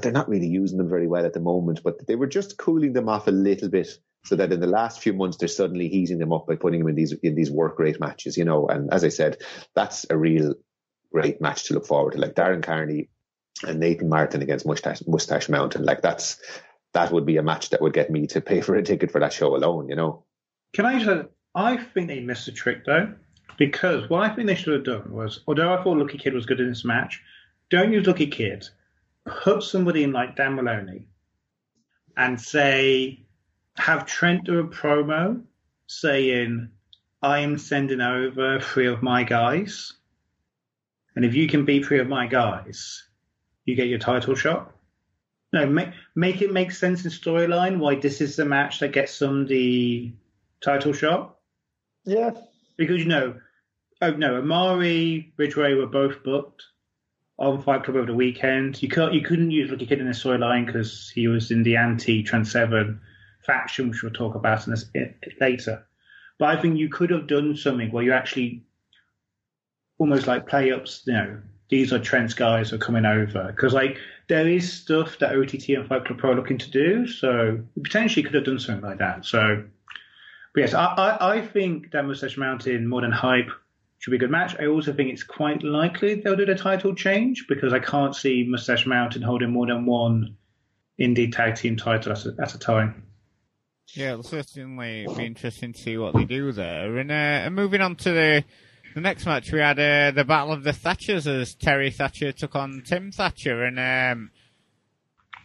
they're 0.01 0.13
not 0.13 0.29
really 0.29 0.47
using 0.47 0.79
them 0.79 0.89
very 0.89 1.09
well 1.09 1.27
at 1.27 1.33
the 1.33 1.41
moment, 1.41 1.81
but 1.83 2.07
they 2.07 2.15
were 2.15 2.29
just 2.29 2.57
cooling 2.57 2.93
them 2.93 3.09
off 3.09 3.27
a 3.27 3.33
little 3.33 3.71
bit 3.71 3.89
so 4.25 4.37
that 4.37 4.53
in 4.53 4.61
the 4.61 4.69
last 4.69 5.03
few 5.03 5.15
months 5.15 5.39
they're 5.39 5.49
suddenly 5.49 5.89
heating 5.89 6.19
them 6.19 6.33
up 6.33 6.47
by 6.47 6.55
putting 6.55 6.79
them 6.79 6.91
in 6.91 6.95
these 6.95 7.13
in 7.25 7.35
these 7.35 7.51
work 7.51 7.81
rate 7.81 7.99
matches, 7.99 8.37
you 8.37 8.45
know. 8.45 8.69
And 8.69 8.93
as 8.93 9.03
I 9.03 9.09
said, 9.09 9.39
that's 9.75 10.07
a 10.11 10.17
real 10.17 10.55
great 11.13 11.41
match 11.41 11.65
to 11.65 11.75
look 11.75 11.87
forward 11.87 12.13
to. 12.13 12.21
Like 12.21 12.35
Darren 12.35 12.63
Kearney 12.63 13.09
and 13.67 13.81
Nathan 13.81 14.09
Martin 14.09 14.43
against 14.43 14.67
Mustache, 14.67 15.03
Mustache 15.07 15.49
Mountain. 15.49 15.85
Like 15.85 16.03
that's 16.03 16.41
that 16.93 17.13
would 17.13 17.27
be 17.27 17.37
a 17.37 17.43
match 17.43 17.71
that 17.71 17.81
would 17.81 17.93
get 17.93 18.11
me 18.11 18.27
to 18.29 18.41
pay 18.41 18.61
for 18.61 18.75
a 18.75 18.83
ticket 18.83 19.11
for 19.11 19.21
that 19.21 19.33
show 19.33 19.55
alone. 19.57 19.89
You 19.89 19.97
know. 19.97 20.25
Can 20.73 20.87
I 20.87 20.99
just? 20.99 21.29
I 21.55 21.77
think 21.77 22.09
they 22.09 22.21
missed 22.21 22.49
a 22.49 22.53
trick 22.53 22.85
though, 22.85 23.13
because 23.59 24.09
what 24.09 24.23
I 24.23 24.35
think 24.35 24.47
they 24.47 24.55
should 24.55 24.75
have 24.75 24.85
done 24.85 25.13
was, 25.13 25.41
although 25.47 25.73
I 25.73 25.83
thought 25.83 25.99
Lucky 25.99 26.19
Kid 26.19 26.35
was 26.35 26.47
good 26.47 26.61
in 26.61 26.69
this 26.69 26.85
match, 26.85 27.23
don't 27.71 27.93
use 27.93 28.07
Lucky 28.07 28.27
Kid. 28.27 28.67
Put 29.25 29.63
somebody 29.63 30.03
in 30.03 30.13
like 30.13 30.37
Dan 30.37 30.55
Moloney, 30.55 31.07
and 32.17 32.41
say, 32.41 33.25
have 33.77 34.07
Trent 34.07 34.45
do 34.45 34.59
a 34.59 34.65
promo 34.65 35.43
saying, 35.87 36.71
"I 37.23 37.41
am 37.41 37.59
sending 37.59 38.01
over 38.01 38.61
three 38.61 38.87
of 38.87 39.03
my 39.03 39.23
guys." 39.23 39.93
And 41.15 41.25
if 41.25 41.35
you 41.35 41.47
can 41.47 41.67
beat 41.67 41.85
three 41.85 42.01
of 42.01 42.09
my 42.09 42.27
guys, 42.27 43.05
you 43.65 43.75
get 43.75 43.89
your 43.89 43.99
title 43.99 44.35
shot. 44.35 44.73
No, 45.53 45.67
make 45.67 45.91
make 46.15 46.41
it 46.41 46.53
make 46.53 46.71
sense 46.73 47.05
in 47.05 47.11
storyline 47.11 47.79
why 47.79 47.97
this 47.97 48.21
is 48.21 48.37
the 48.37 48.45
match 48.45 48.81
that 48.81 48.93
gets 48.93 49.19
them 49.19 49.47
the 49.47 50.13
title 50.63 50.93
shot. 50.93 51.37
Yeah, 52.05 52.31
because 52.77 53.01
you 53.01 53.07
know, 53.07 53.39
oh 54.01 54.13
no, 54.13 54.37
Omari 54.37 55.33
Ridgeway 55.37 55.75
were 55.75 55.87
both 55.87 56.25
booked 56.25 56.63
on 57.39 57.61
Fight 57.61 57.85
Club 57.85 57.97
over 57.97 58.07
the 58.07 58.15
weekend. 58.15 58.83
You 58.83 58.89
could 58.89 59.15
you 59.15 59.21
couldn't 59.21 59.51
use 59.51 59.71
Lucky 59.71 59.87
Kid 59.87 60.01
in 60.01 60.07
the 60.07 60.13
storyline 60.13 60.65
because 60.65 61.11
he 61.11 61.29
was 61.29 61.51
in 61.51 61.63
the 61.63 61.77
anti 61.77 62.23
Trent 62.23 62.47
Seven 62.47 63.01
faction, 63.45 63.91
which 63.91 64.03
we'll 64.03 64.13
talk 64.13 64.35
about 64.35 64.67
in 64.67 64.73
this, 64.73 64.87
later. 65.41 65.85
But 66.39 66.57
I 66.57 66.61
think 66.61 66.79
you 66.79 66.89
could 66.89 67.11
have 67.11 67.27
done 67.27 67.57
something 67.57 67.91
where 67.93 68.03
you 68.03 68.13
actually 68.13 68.65
almost 69.99 70.27
like 70.27 70.49
play 70.49 70.73
ups. 70.73 71.03
You 71.07 71.13
know, 71.13 71.39
these 71.73 71.91
are 71.91 71.99
Trent's 71.99 72.35
guys 72.35 72.69
who 72.69 72.77
are 72.77 72.79
coming 72.79 73.07
over 73.07 73.51
because 73.51 73.73
like 73.73 73.97
there 74.29 74.47
is 74.47 74.71
stuff 74.71 75.19
that 75.21 75.35
OTT 75.35 75.71
and 75.71 75.89
Fight 75.89 76.05
Club 76.05 76.19
Pro 76.19 76.33
are 76.33 76.35
looking 76.35 76.59
to 76.59 76.71
do. 76.71 77.07
So 77.07 77.61
potentially 77.83 78.23
could 78.23 78.35
have 78.35 78.45
done 78.45 78.59
something 78.59 78.85
like 78.85 78.99
that. 78.99 79.25
So, 79.25 79.65
but 80.55 80.61
yes, 80.61 80.75
I, 80.75 80.85
I, 80.85 81.37
I 81.37 81.47
think 81.47 81.93
that 81.93 82.05
Mustache 82.05 82.37
Mountain 82.37 82.87
more 82.87 83.01
than 83.01 83.11
hype 83.11 83.49
should 84.01 84.11
be 84.11 84.19
a 84.19 84.21
good 84.21 84.31
match. 84.31 84.55
I 84.61 84.67
also 84.67 84.93
think 84.93 85.15
it's 85.15 85.23
quite 85.23 85.63
likely 85.63 86.17
they'll 86.17 86.37
do 86.37 86.45
the 86.45 86.57
title 86.57 86.95
change 86.95 87.47
because 87.49 87.73
I 87.73 87.79
can't 87.79 88.15
see 88.15 88.45
Mustache 88.47 88.85
Mountain 88.85 89.23
holding 89.23 89.51
more 89.51 89.67
than 89.67 89.87
one 89.87 90.37
indie 91.01 91.35
tag 91.35 91.55
team 91.55 91.79
title 91.79 92.13
at 92.13 92.27
a, 92.27 92.35
at 92.39 92.55
a 92.55 92.59
time. 92.59 93.07
Yeah, 93.95 94.11
it'll 94.11 94.25
certainly 94.25 95.07
be 95.17 95.25
interesting 95.25 95.73
to 95.73 95.81
see 95.81 95.97
what 95.97 96.13
they 96.13 96.25
do 96.25 96.53
there. 96.53 96.99
And, 96.99 97.11
uh, 97.11 97.15
and 97.15 97.55
moving 97.55 97.81
on 97.81 97.97
to 97.97 98.11
the 98.11 98.45
the 98.95 99.01
next 99.01 99.27
match, 99.27 99.53
we 99.53 99.61
had 99.61 99.79
uh, 99.79 100.11
the 100.11 100.25
Battle 100.25 100.53
of 100.53 100.65
the 100.65 100.73
Thatchers 100.73 101.27
as 101.27 101.55
Terry 101.55 101.91
Thatcher 101.91 102.33
took 102.33 102.55
on 102.57 102.83
Tim 102.85 103.13
Thatcher, 103.13 103.65
and 103.65 103.79
um, 103.79 104.31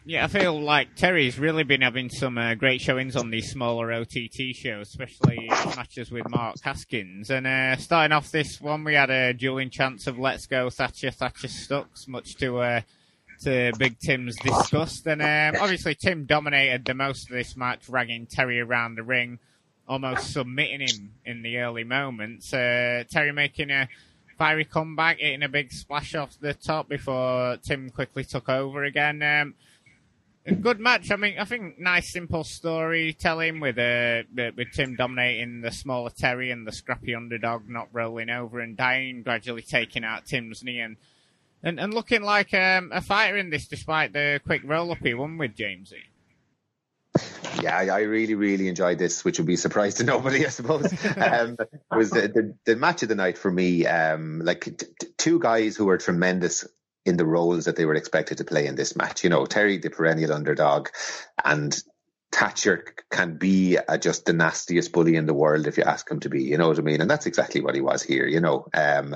yeah, 0.06 0.24
I 0.24 0.28
feel 0.28 0.60
like 0.60 0.96
Terry's 0.96 1.38
really 1.38 1.64
been 1.64 1.82
having 1.82 2.10
some 2.10 2.38
uh, 2.38 2.56
great 2.56 2.80
showings 2.80 3.18
on 3.18 3.30
these 3.30 3.52
smaller 3.52 3.92
OTT 3.92 4.56
shows, 4.56 4.88
especially 4.88 5.48
matches 5.76 6.10
with 6.12 6.30
Mark 6.30 6.56
Haskins. 6.64 7.30
And 7.30 7.46
uh, 7.46 7.76
starting 7.76 8.14
off 8.14 8.32
this 8.32 8.62
one, 8.62 8.86
we 8.86 8.94
had 8.94 9.10
a 9.10 9.34
dueling 9.34 9.70
chance 9.70 10.08
of 10.08 10.18
"Let's 10.18 10.46
Go 10.46 10.70
Thatcher, 10.70 11.12
Thatcher 11.12 11.50
Stucks," 11.50 12.08
much 12.08 12.36
to 12.38 12.60
uh, 12.60 12.82
to 13.42 13.74
Big 13.78 14.00
Tim's 14.00 14.38
disgust. 14.38 15.06
And 15.08 15.22
um, 15.22 15.62
obviously, 15.62 15.94
Tim 15.96 16.26
dominated 16.26 16.86
the 16.86 16.94
most 16.94 17.30
of 17.30 17.36
this 17.36 17.58
match, 17.58 17.90
ragging 17.90 18.28
Terry 18.30 18.62
around 18.62 18.96
the 18.96 19.04
ring 19.04 19.40
almost 19.88 20.34
submitting 20.34 20.82
him 20.82 21.14
in 21.26 21.42
the 21.42 21.58
early 21.58 21.84
moments. 21.84 22.54
Uh, 22.54 23.04
Terry 23.10 23.32
making 23.32 23.72
a 23.72 23.88
fiery 24.38 24.66
comeback, 24.66 25.20
hitting 25.20 25.44
a 25.44 25.50
big 25.50 25.72
splash 25.72 26.16
off 26.16 26.38
the 26.40 26.54
top 26.54 26.90
before 26.90 27.58
Tim 27.58 27.90
quickly 27.90 28.24
took 28.24 28.50
over 28.50 28.84
again. 28.84 29.22
Um, 29.24 29.56
good 30.62 30.80
match. 30.80 31.12
I 31.12 31.16
mean, 31.16 31.36
I 31.40 31.46
think 31.46 31.80
nice, 31.80 32.12
simple 32.12 32.44
storytelling 32.44 33.60
with 33.60 33.78
uh, 33.78 34.24
with 34.36 34.72
Tim 34.74 34.96
dominating 34.96 35.62
the 35.62 35.72
smaller 35.72 36.10
Terry 36.10 36.52
and 36.52 36.66
the 36.66 36.72
scrappy 36.72 37.16
underdog 37.16 37.68
not 37.68 37.90
rolling 37.92 38.30
over 38.30 38.60
and 38.60 38.78
dying, 38.78 39.24
gradually 39.24 39.64
taking 39.64 40.04
out 40.04 40.26
Tim's 40.26 40.64
knee 40.64 40.80
and 40.80 40.98
and, 41.64 41.80
and 41.80 41.94
looking 41.94 42.22
like 42.22 42.54
um, 42.54 42.92
a 42.94 43.02
fighter 43.02 43.38
in 43.38 43.50
this, 43.50 43.68
despite 43.68 44.14
the 44.14 44.40
quick 44.46 44.62
roll 44.64 44.92
up 44.92 45.00
he 45.00 45.14
won 45.14 45.38
with 45.38 45.56
Jamesy. 45.56 46.04
Yeah, 47.68 47.94
I 47.94 48.02
really, 48.02 48.36
really 48.36 48.68
enjoyed 48.68 48.98
this, 48.98 49.26
which 49.26 49.40
would 49.40 49.48
be 49.48 49.56
a 49.56 49.58
surprise 49.58 49.96
to 49.96 50.04
nobody, 50.06 50.46
I 50.46 50.50
suppose. 50.50 50.94
um, 51.18 51.58
was 51.92 52.10
the, 52.10 52.28
the, 52.28 52.56
the, 52.66 52.76
match 52.76 53.04
of 53.04 53.10
the 53.10 53.16
night 53.16 53.38
for 53.38 53.52
me. 53.52 53.86
Um, 53.86 54.40
like 54.44 54.64
t- 54.64 54.72
t- 54.72 55.08
two 55.18 55.40
guys 55.40 55.76
who 55.76 55.86
were 55.86 55.98
tremendous 55.98 56.66
in 57.06 57.18
the 57.18 57.26
roles 57.26 57.66
that 57.66 57.76
they 57.76 57.86
were 57.86 57.96
expected 57.96 58.38
to 58.38 58.46
play 58.46 58.68
in 58.68 58.76
this 58.76 58.96
match. 58.96 59.24
You 59.24 59.30
know, 59.30 59.46
Terry, 59.46 59.78
the 59.78 59.90
perennial 59.90 60.34
underdog, 60.34 60.90
and 61.44 61.78
Thatcher 62.32 62.84
can 63.10 63.38
be 63.38 63.78
a, 63.78 63.98
just 63.98 64.26
the 64.26 64.34
nastiest 64.34 64.92
bully 64.92 65.16
in 65.16 65.26
the 65.26 65.34
world 65.34 65.68
if 65.68 65.78
you 65.78 65.84
ask 65.84 66.10
him 66.10 66.20
to 66.22 66.30
be. 66.30 66.44
You 66.44 66.58
know 66.58 66.70
what 66.70 66.80
I 66.80 66.82
mean? 66.82 67.02
And 67.02 67.10
that's 67.10 67.26
exactly 67.26 67.62
what 67.62 67.76
he 67.76 67.82
was 67.82 68.04
here. 68.04 68.28
You 68.28 68.42
know, 68.42 68.68
um, 68.74 69.16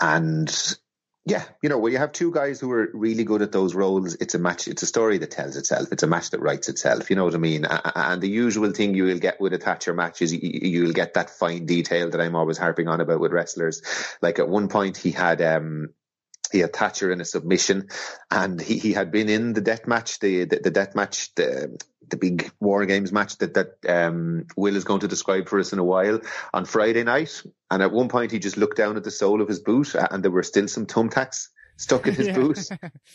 and 0.00 0.76
yeah, 1.26 1.44
you 1.62 1.68
know, 1.68 1.78
when 1.78 1.92
you 1.92 1.98
have 1.98 2.12
two 2.12 2.32
guys 2.32 2.60
who 2.60 2.72
are 2.72 2.88
really 2.94 3.24
good 3.24 3.42
at 3.42 3.52
those 3.52 3.74
roles, 3.74 4.14
it's 4.14 4.34
a 4.34 4.38
match, 4.38 4.68
it's 4.68 4.82
a 4.82 4.86
story 4.86 5.18
that 5.18 5.30
tells 5.30 5.56
itself. 5.56 5.88
It's 5.92 6.02
a 6.02 6.06
match 6.06 6.30
that 6.30 6.40
writes 6.40 6.68
itself. 6.68 7.10
You 7.10 7.16
know 7.16 7.24
what 7.24 7.34
I 7.34 7.38
mean? 7.38 7.66
And 7.66 8.22
the 8.22 8.28
usual 8.28 8.72
thing 8.72 8.94
you 8.94 9.04
will 9.04 9.18
get 9.18 9.40
with 9.40 9.52
a 9.52 9.58
Thatcher 9.58 9.92
match 9.92 10.22
is 10.22 10.32
you'll 10.32 10.92
get 10.92 11.14
that 11.14 11.30
fine 11.30 11.66
detail 11.66 12.08
that 12.10 12.20
I'm 12.20 12.36
always 12.36 12.56
harping 12.56 12.88
on 12.88 13.00
about 13.00 13.20
with 13.20 13.32
wrestlers. 13.32 13.82
Like 14.22 14.38
at 14.38 14.48
one 14.48 14.68
point 14.68 14.96
he 14.96 15.10
had, 15.10 15.42
um, 15.42 15.90
he 16.50 16.60
had 16.60 16.72
Thatcher 16.72 17.12
in 17.12 17.20
a 17.20 17.24
submission, 17.24 17.88
and 18.30 18.60
he, 18.60 18.78
he 18.78 18.92
had 18.92 19.12
been 19.12 19.28
in 19.28 19.52
the 19.52 19.60
death 19.60 19.86
match, 19.86 20.18
the 20.18 20.46
the, 20.46 20.60
the 20.64 20.70
death 20.70 20.94
match, 20.94 21.34
the 21.34 21.78
the 22.10 22.16
big 22.16 22.50
War 22.60 22.84
Games 22.86 23.12
match 23.12 23.38
that 23.38 23.54
that 23.54 23.76
um, 23.88 24.46
Will 24.56 24.76
is 24.76 24.84
going 24.84 25.00
to 25.00 25.08
describe 25.08 25.48
for 25.48 25.58
us 25.58 25.72
in 25.72 25.78
a 25.78 25.84
while 25.84 26.20
on 26.52 26.64
Friday 26.64 27.04
night. 27.04 27.42
And 27.70 27.82
at 27.82 27.92
one 27.92 28.08
point, 28.08 28.32
he 28.32 28.38
just 28.38 28.56
looked 28.56 28.76
down 28.76 28.96
at 28.96 29.04
the 29.04 29.10
sole 29.10 29.40
of 29.40 29.48
his 29.48 29.60
boot, 29.60 29.94
and 29.94 30.22
there 30.22 30.30
were 30.30 30.42
still 30.42 30.68
some 30.68 30.86
thumbtacks 30.86 31.48
stuck 31.80 32.06
in 32.06 32.14
his 32.14 32.26
yeah. 32.28 32.34
boot, 32.34 32.68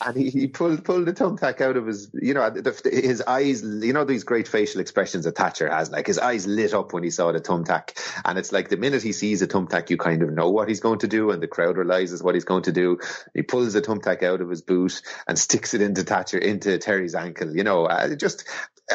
and 0.05 0.17
he, 0.17 0.29
he 0.29 0.47
pulled 0.47 0.83
pulled 0.83 1.05
the 1.05 1.13
thumbtack 1.13 1.61
out 1.61 1.77
of 1.77 1.85
his. 1.85 2.09
You 2.13 2.33
know, 2.33 2.49
the, 2.49 2.89
his 2.91 3.21
eyes. 3.21 3.61
You 3.61 3.93
know 3.93 4.03
these 4.03 4.23
great 4.23 4.47
facial 4.47 4.81
expressions 4.81 5.25
that 5.25 5.37
Thatcher 5.37 5.69
has. 5.69 5.91
Like 5.91 6.07
his 6.07 6.19
eyes 6.19 6.47
lit 6.47 6.73
up 6.73 6.91
when 6.91 7.03
he 7.03 7.11
saw 7.11 7.31
the 7.31 7.39
thumbtack, 7.39 7.97
and 8.25 8.37
it's 8.37 8.51
like 8.51 8.69
the 8.69 8.77
minute 8.77 9.03
he 9.03 9.13
sees 9.13 9.41
a 9.41 9.47
thumbtack, 9.47 9.89
you 9.89 9.97
kind 9.97 10.23
of 10.23 10.31
know 10.31 10.49
what 10.49 10.67
he's 10.67 10.79
going 10.79 10.99
to 10.99 11.07
do, 11.07 11.31
and 11.31 11.41
the 11.41 11.47
crowd 11.47 11.77
realizes 11.77 12.23
what 12.23 12.35
he's 12.35 12.45
going 12.45 12.63
to 12.63 12.71
do. 12.71 12.97
He 13.33 13.43
pulls 13.43 13.73
the 13.73 13.81
thumbtack 13.81 14.23
out 14.23 14.41
of 14.41 14.49
his 14.49 14.61
boot 14.61 15.01
and 15.27 15.37
sticks 15.37 15.73
it 15.73 15.81
into 15.81 16.03
Thatcher 16.03 16.39
into 16.39 16.77
Terry's 16.79 17.15
ankle. 17.15 17.55
You 17.55 17.63
know, 17.63 17.85
uh, 17.85 18.15
just 18.15 18.47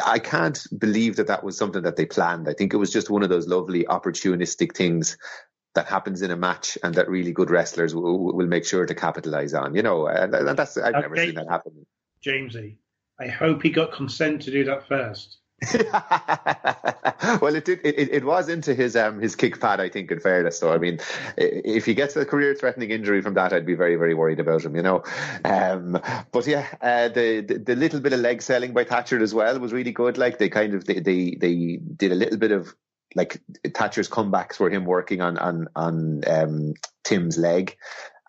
I 0.05 0.19
can't 0.19 0.61
believe 0.77 1.17
that 1.17 1.27
that 1.27 1.43
was 1.43 1.57
something 1.57 1.83
that 1.83 1.95
they 1.95 2.05
planned. 2.05 2.47
I 2.47 2.53
think 2.53 2.73
it 2.73 2.77
was 2.77 2.91
just 2.91 3.09
one 3.09 3.23
of 3.23 3.29
those 3.29 3.47
lovely 3.47 3.85
opportunistic 3.85 4.75
things 4.75 5.17
that 5.73 5.87
happens 5.87 6.21
in 6.21 6.31
a 6.31 6.35
match 6.35 6.77
and 6.83 6.95
that 6.95 7.09
really 7.09 7.31
good 7.31 7.49
wrestlers 7.49 7.95
will, 7.95 8.33
will 8.33 8.47
make 8.47 8.65
sure 8.65 8.85
to 8.85 8.95
capitalize 8.95 9.53
on, 9.53 9.75
you 9.75 9.81
know, 9.81 10.07
and, 10.07 10.33
and 10.33 10.57
that's, 10.57 10.77
I've 10.77 10.93
okay. 10.93 11.01
never 11.01 11.15
seen 11.17 11.35
that 11.35 11.47
happen. 11.49 11.85
Jamesy, 12.25 12.75
I 13.19 13.27
hope 13.27 13.63
he 13.63 13.69
got 13.69 13.91
consent 13.91 14.41
to 14.43 14.51
do 14.51 14.63
that 14.65 14.87
first. 14.87 15.37
well, 17.39 17.53
it 17.53 17.65
did. 17.65 17.81
It, 17.83 18.11
it, 18.11 18.25
was 18.25 18.49
into 18.49 18.73
his 18.73 18.95
um 18.95 19.21
his 19.21 19.35
kick 19.35 19.59
pad, 19.59 19.79
I 19.79 19.89
think. 19.89 20.09
In 20.09 20.19
fairness, 20.19 20.57
so 20.57 20.73
I 20.73 20.79
mean, 20.79 20.99
if 21.37 21.85
he 21.85 21.93
gets 21.93 22.15
a 22.15 22.25
career-threatening 22.25 22.89
injury 22.89 23.21
from 23.21 23.35
that, 23.35 23.53
I'd 23.53 23.65
be 23.65 23.75
very, 23.75 23.95
very 23.95 24.15
worried 24.15 24.39
about 24.39 24.65
him. 24.65 24.75
You 24.75 24.81
know, 24.81 25.03
um, 25.45 26.01
but 26.31 26.47
yeah, 26.47 26.65
uh, 26.81 27.09
the, 27.09 27.41
the, 27.41 27.59
the 27.59 27.75
little 27.75 27.99
bit 27.99 28.11
of 28.11 28.21
leg 28.21 28.41
selling 28.41 28.73
by 28.73 28.85
Thatcher 28.85 29.21
as 29.21 29.35
well 29.35 29.59
was 29.59 29.71
really 29.71 29.91
good. 29.91 30.17
Like 30.17 30.39
they 30.39 30.49
kind 30.49 30.73
of 30.73 30.85
they 30.85 30.99
they, 30.99 31.37
they 31.39 31.79
did 31.95 32.11
a 32.11 32.15
little 32.15 32.39
bit 32.39 32.51
of 32.51 32.75
like 33.15 33.41
Thatcher's 33.75 34.09
comebacks 34.09 34.59
were 34.59 34.69
him 34.69 34.85
working 34.85 35.21
on 35.21 35.37
on 35.37 35.67
on 35.75 36.21
um, 36.27 36.73
Tim's 37.03 37.37
leg, 37.37 37.77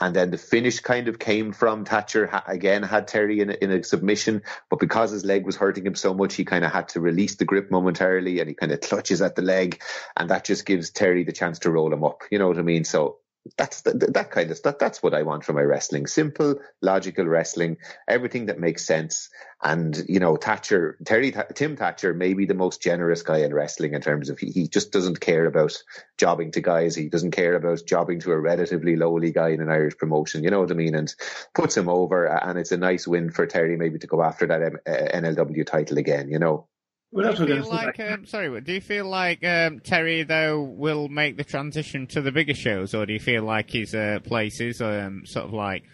and 0.01 0.17
then 0.17 0.31
the 0.31 0.39
finish 0.39 0.81
kind 0.81 1.09
of 1.09 1.19
came 1.19 1.53
from 1.53 1.85
Thatcher 1.85 2.43
again 2.47 2.83
had 2.83 3.07
Terry 3.07 3.41
in 3.41 3.51
a, 3.51 3.53
in 3.55 3.71
a 3.71 3.85
submission, 3.85 4.43
but 4.69 4.81
because 4.81 5.13
his 5.13 5.25
leg 5.25 5.47
was 5.47 5.57
hurting 5.57 5.87
him 5.87 5.95
so 5.95 6.13
much, 6.13 6.35
he 6.35 6.45
kind 6.45 6.65
of 6.65 6.73
had 6.73 6.89
to 6.91 7.01
release 7.01 7.37
the 7.37 7.45
grip 7.45 7.71
momentarily, 7.71 8.41
and 8.41 8.49
he 8.49 8.55
kind 8.55 8.73
of 8.73 8.81
clutches 8.81 9.23
at 9.23 9.37
the 9.37 9.43
leg, 9.43 9.81
and 10.17 10.31
that 10.31 10.45
just 10.45 10.67
gives 10.67 10.91
Terry 10.91 11.25
the 11.25 11.33
chance 11.33 11.61
to 11.61 11.71
roll 11.71 11.93
him 11.93 12.05
up. 12.05 12.23
You 12.31 12.39
know 12.39 12.49
what 12.49 12.59
I 12.59 12.63
mean? 12.63 12.85
So 12.85 13.19
that's 13.57 13.81
the, 13.81 13.93
that 13.93 14.31
kind 14.31 14.51
of 14.51 14.57
stuff. 14.57 14.79
That's 14.79 15.03
what 15.03 15.15
I 15.15 15.23
want 15.23 15.45
from 15.45 15.57
my 15.57 15.63
wrestling. 15.63 16.07
Simple, 16.07 16.57
logical 16.81 17.27
wrestling, 17.27 17.79
everything 18.09 18.47
that 18.47 18.61
makes 18.61 18.85
sense. 18.85 19.31
And, 19.63 20.01
you 20.09 20.21
know, 20.21 20.37
Thatcher, 20.37 20.97
Terry, 21.05 21.35
Tim 21.55 21.77
Thatcher 21.77 22.15
may 22.15 22.35
be 22.35 22.47
the 22.47 22.55
most 22.55 22.81
generous 22.81 23.23
guy 23.23 23.39
in 23.39 23.53
wrestling 23.53 23.95
in 23.95 24.01
terms 24.01 24.31
of 24.31 24.39
he, 24.39 24.51
he 24.51 24.69
just 24.69 24.93
doesn't 24.93 25.21
care 25.21 25.47
about 25.47 25.77
jobbing 26.19 26.53
to 26.53 26.61
guys. 26.61 26.95
He 26.95 27.09
doesn't 27.09 27.33
care 27.33 27.55
about 27.55 27.83
jobbing 27.87 28.21
to 28.21 28.33
a 28.33 28.39
relatively 28.39 28.97
lowly 28.97 29.33
guy 29.33 29.49
in 29.49 29.61
an 29.61 29.71
Irish 29.71 29.97
promotion. 29.97 30.45
You 30.45 30.51
know 30.51 30.61
what 30.61 30.71
I 30.71 30.75
mean? 30.75 30.95
And 30.95 31.13
puts 31.55 31.77
him 31.77 31.89
over. 31.89 32.27
And 32.27 32.59
it's 32.59 32.73
a 32.73 32.77
nice 32.77 33.07
win 33.09 33.31
for 33.31 33.47
Terry 33.47 33.77
maybe 33.77 33.99
to 33.99 34.07
go 34.07 34.23
after 34.23 34.47
that 34.47 34.63
uh, 34.63 35.19
NLW 35.19 35.67
title 35.67 35.99
again, 35.99 36.31
you 36.31 36.39
know? 36.39 36.69
Well, 37.13 37.27
that's 37.27 37.39
do 37.39 37.47
you 37.47 37.63
feel 37.63 37.71
like, 37.71 38.01
um, 38.01 38.25
sorry, 38.25 38.61
do 38.63 38.73
you 38.73 38.81
feel 38.81 39.05
like 39.05 39.45
um, 39.45 39.81
Terry 39.81 40.23
though 40.23 40.63
will 40.63 41.09
make 41.09 41.37
the 41.37 41.45
transition 41.45 42.07
to 42.09 42.23
the 42.23 42.33
bigger 42.33 42.55
shows, 42.55 42.95
or 42.95 43.05
do 43.05 43.13
you 43.13 43.21
feel 43.21 43.45
like 43.45 43.71
his 43.71 43.95
uh, 43.95 44.21
place 44.25 44.61
is 44.61 44.81
um, 44.81 45.27
sort 45.27 45.45
of 45.45 45.53
like 45.53 45.85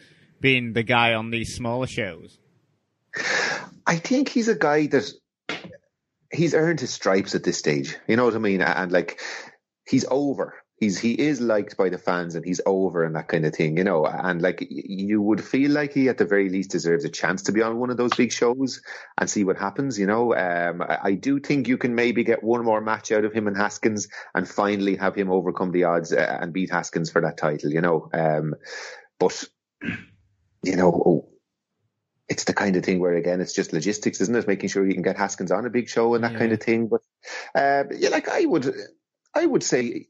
being 0.40 0.74
the 0.74 0.84
guy 0.84 1.14
on 1.14 1.30
these 1.30 1.56
smaller 1.56 1.88
shows? 1.88 2.38
I 3.84 3.96
think 3.96 4.28
he's 4.28 4.46
a 4.46 4.54
guy 4.54 4.86
that 4.86 5.10
he's 6.32 6.54
earned 6.54 6.78
his 6.78 6.90
stripes 6.90 7.34
at 7.34 7.42
this 7.42 7.58
stage. 7.58 7.96
You 8.06 8.14
know 8.14 8.24
what 8.24 8.36
I 8.36 8.38
mean? 8.38 8.62
And 8.62 8.92
like 8.92 9.20
he's 9.88 10.04
over 10.08 10.54
he's 10.78 10.98
he 10.98 11.12
is 11.12 11.40
liked 11.40 11.76
by 11.76 11.88
the 11.88 11.98
fans 11.98 12.34
and 12.34 12.44
he's 12.44 12.60
over 12.64 13.04
and 13.04 13.16
that 13.16 13.28
kind 13.28 13.44
of 13.44 13.54
thing, 13.54 13.76
you 13.76 13.84
know. 13.84 14.06
And 14.06 14.40
like 14.40 14.66
you 14.70 15.20
would 15.20 15.42
feel 15.42 15.70
like 15.70 15.92
he 15.92 16.08
at 16.08 16.18
the 16.18 16.24
very 16.24 16.48
least 16.48 16.70
deserves 16.70 17.04
a 17.04 17.08
chance 17.08 17.42
to 17.42 17.52
be 17.52 17.62
on 17.62 17.78
one 17.78 17.90
of 17.90 17.96
those 17.96 18.14
big 18.14 18.32
shows 18.32 18.80
and 19.18 19.28
see 19.28 19.44
what 19.44 19.58
happens, 19.58 19.98
you 19.98 20.06
know. 20.06 20.34
Um, 20.34 20.82
I, 20.82 20.98
I, 21.02 21.12
do 21.14 21.40
think 21.40 21.68
you 21.68 21.78
can 21.78 21.94
maybe 21.94 22.24
get 22.24 22.42
one 22.42 22.64
more 22.64 22.80
match 22.80 23.10
out 23.12 23.24
of 23.24 23.32
him 23.32 23.48
and 23.48 23.56
Haskins 23.56 24.08
and 24.34 24.48
finally 24.48 24.96
have 24.96 25.14
him 25.14 25.30
overcome 25.30 25.72
the 25.72 25.84
odds 25.84 26.12
uh, 26.12 26.38
and 26.40 26.52
beat 26.52 26.70
Haskins 26.70 27.10
for 27.10 27.20
that 27.22 27.36
title, 27.36 27.70
you 27.70 27.80
know. 27.80 28.08
Um, 28.12 28.54
but 29.18 29.44
you 30.62 30.76
know. 30.76 31.02
Oh, 31.06 31.28
it's 32.28 32.44
the 32.44 32.52
kind 32.52 32.76
of 32.76 32.84
thing 32.84 33.00
where 33.00 33.14
again 33.14 33.40
it's 33.40 33.54
just 33.54 33.72
logistics, 33.72 34.20
isn't 34.20 34.36
it? 34.36 34.46
Making 34.46 34.68
sure 34.68 34.86
you 34.86 34.92
can 34.92 35.02
get 35.02 35.16
Haskins 35.16 35.50
on 35.50 35.64
a 35.64 35.70
big 35.70 35.88
show 35.88 36.14
and 36.14 36.22
that 36.24 36.32
yeah. 36.32 36.38
kind 36.38 36.52
of 36.52 36.60
thing. 36.60 36.88
But 36.88 37.00
uh, 37.54 37.84
yeah, 37.96 38.10
like 38.10 38.28
I 38.28 38.44
would, 38.44 38.70
I 39.34 39.46
would 39.46 39.62
say 39.62 40.08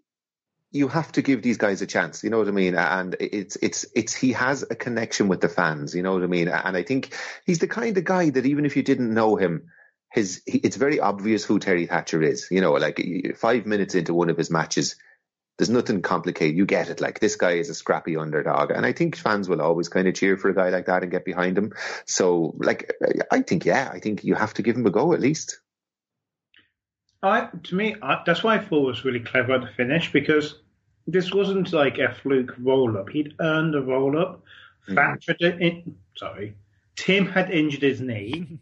you 0.71 0.89
have 0.89 1.11
to 1.12 1.23
give 1.23 1.43
these 1.43 1.57
guys 1.57 1.81
a 1.81 1.87
chance. 1.87 2.23
You 2.23 2.31
know 2.31 2.39
what 2.39 2.49
I 2.49 2.53
mean? 2.53 2.75
And 2.75 3.16
it's 3.21 3.57
it's 3.62 3.87
it's 3.95 4.14
he 4.14 4.33
has 4.33 4.62
a 4.62 4.75
connection 4.75 5.29
with 5.29 5.41
the 5.41 5.49
fans. 5.49 5.95
You 5.95 6.03
know 6.03 6.12
what 6.12 6.23
I 6.23 6.27
mean? 6.27 6.49
And 6.49 6.77
I 6.77 6.83
think 6.83 7.14
he's 7.47 7.59
the 7.59 7.69
kind 7.69 7.97
of 7.97 8.05
guy 8.05 8.31
that 8.31 8.47
even 8.47 8.66
if 8.66 8.77
you 8.77 8.83
didn't 8.83 9.14
know 9.14 9.37
him, 9.37 9.71
his 10.12 10.43
it's 10.47 10.77
very 10.77 11.01
obvious 11.01 11.45
who 11.45 11.59
Terry 11.59 11.87
Thatcher 11.87 12.23
is. 12.23 12.49
You 12.51 12.61
know, 12.61 12.73
like 12.73 13.01
five 13.37 13.66
minutes 13.66 13.95
into 13.95 14.12
one 14.12 14.31
of 14.31 14.37
his 14.37 14.51
matches, 14.51 14.97
There's 15.59 15.71
nothing 15.71 16.03
complicated. 16.03 16.57
You 16.57 16.66
get 16.66 16.89
it. 16.89 17.01
Like 17.01 17.19
this 17.19 17.35
guy 17.35 17.53
is 17.53 17.69
a 17.69 17.75
scrappy 17.75 18.16
underdog, 18.16 18.71
and 18.71 18.87
I 18.87 18.93
think 18.93 19.16
fans 19.16 19.49
will 19.49 19.61
always 19.61 19.89
kind 19.89 20.07
of 20.07 20.14
cheer 20.14 20.37
for 20.37 20.51
a 20.51 20.55
guy 20.55 20.69
like 20.69 20.87
that 20.87 21.03
and 21.03 21.11
get 21.11 21.25
behind 21.25 21.59
him. 21.59 21.73
So, 22.07 22.55
like, 22.59 22.93
I 23.33 23.43
think 23.43 23.64
yeah, 23.64 23.91
I 23.93 23.99
think 23.99 24.23
you 24.23 24.37
have 24.37 24.55
to 24.55 24.62
give 24.62 24.77
him 24.77 24.87
a 24.87 24.91
go 24.91 25.12
at 25.14 25.21
least. 25.21 25.59
I 27.23 27.49
to 27.64 27.75
me, 27.75 27.97
I, 28.01 28.23
that's 28.25 28.45
why 28.45 28.57
I 28.57 28.59
thought 28.59 28.85
it 28.85 28.87
was 28.87 29.05
really 29.05 29.21
clever 29.21 29.55
at 29.55 29.62
the 29.62 29.69
finish 29.77 30.12
because 30.12 30.61
this 31.07 31.33
wasn't 31.33 31.73
like 31.73 31.99
a 31.99 32.14
fluke 32.14 32.55
roll 32.59 32.97
up. 32.97 33.09
He'd 33.09 33.35
earned 33.41 33.75
a 33.75 33.81
roll 33.81 34.19
up. 34.19 34.43
Mm. 34.89 35.95
sorry, 36.16 36.55
Tim 36.97 37.27
had 37.27 37.51
injured 37.51 37.83
his 37.83 38.01
knee, 38.01 38.59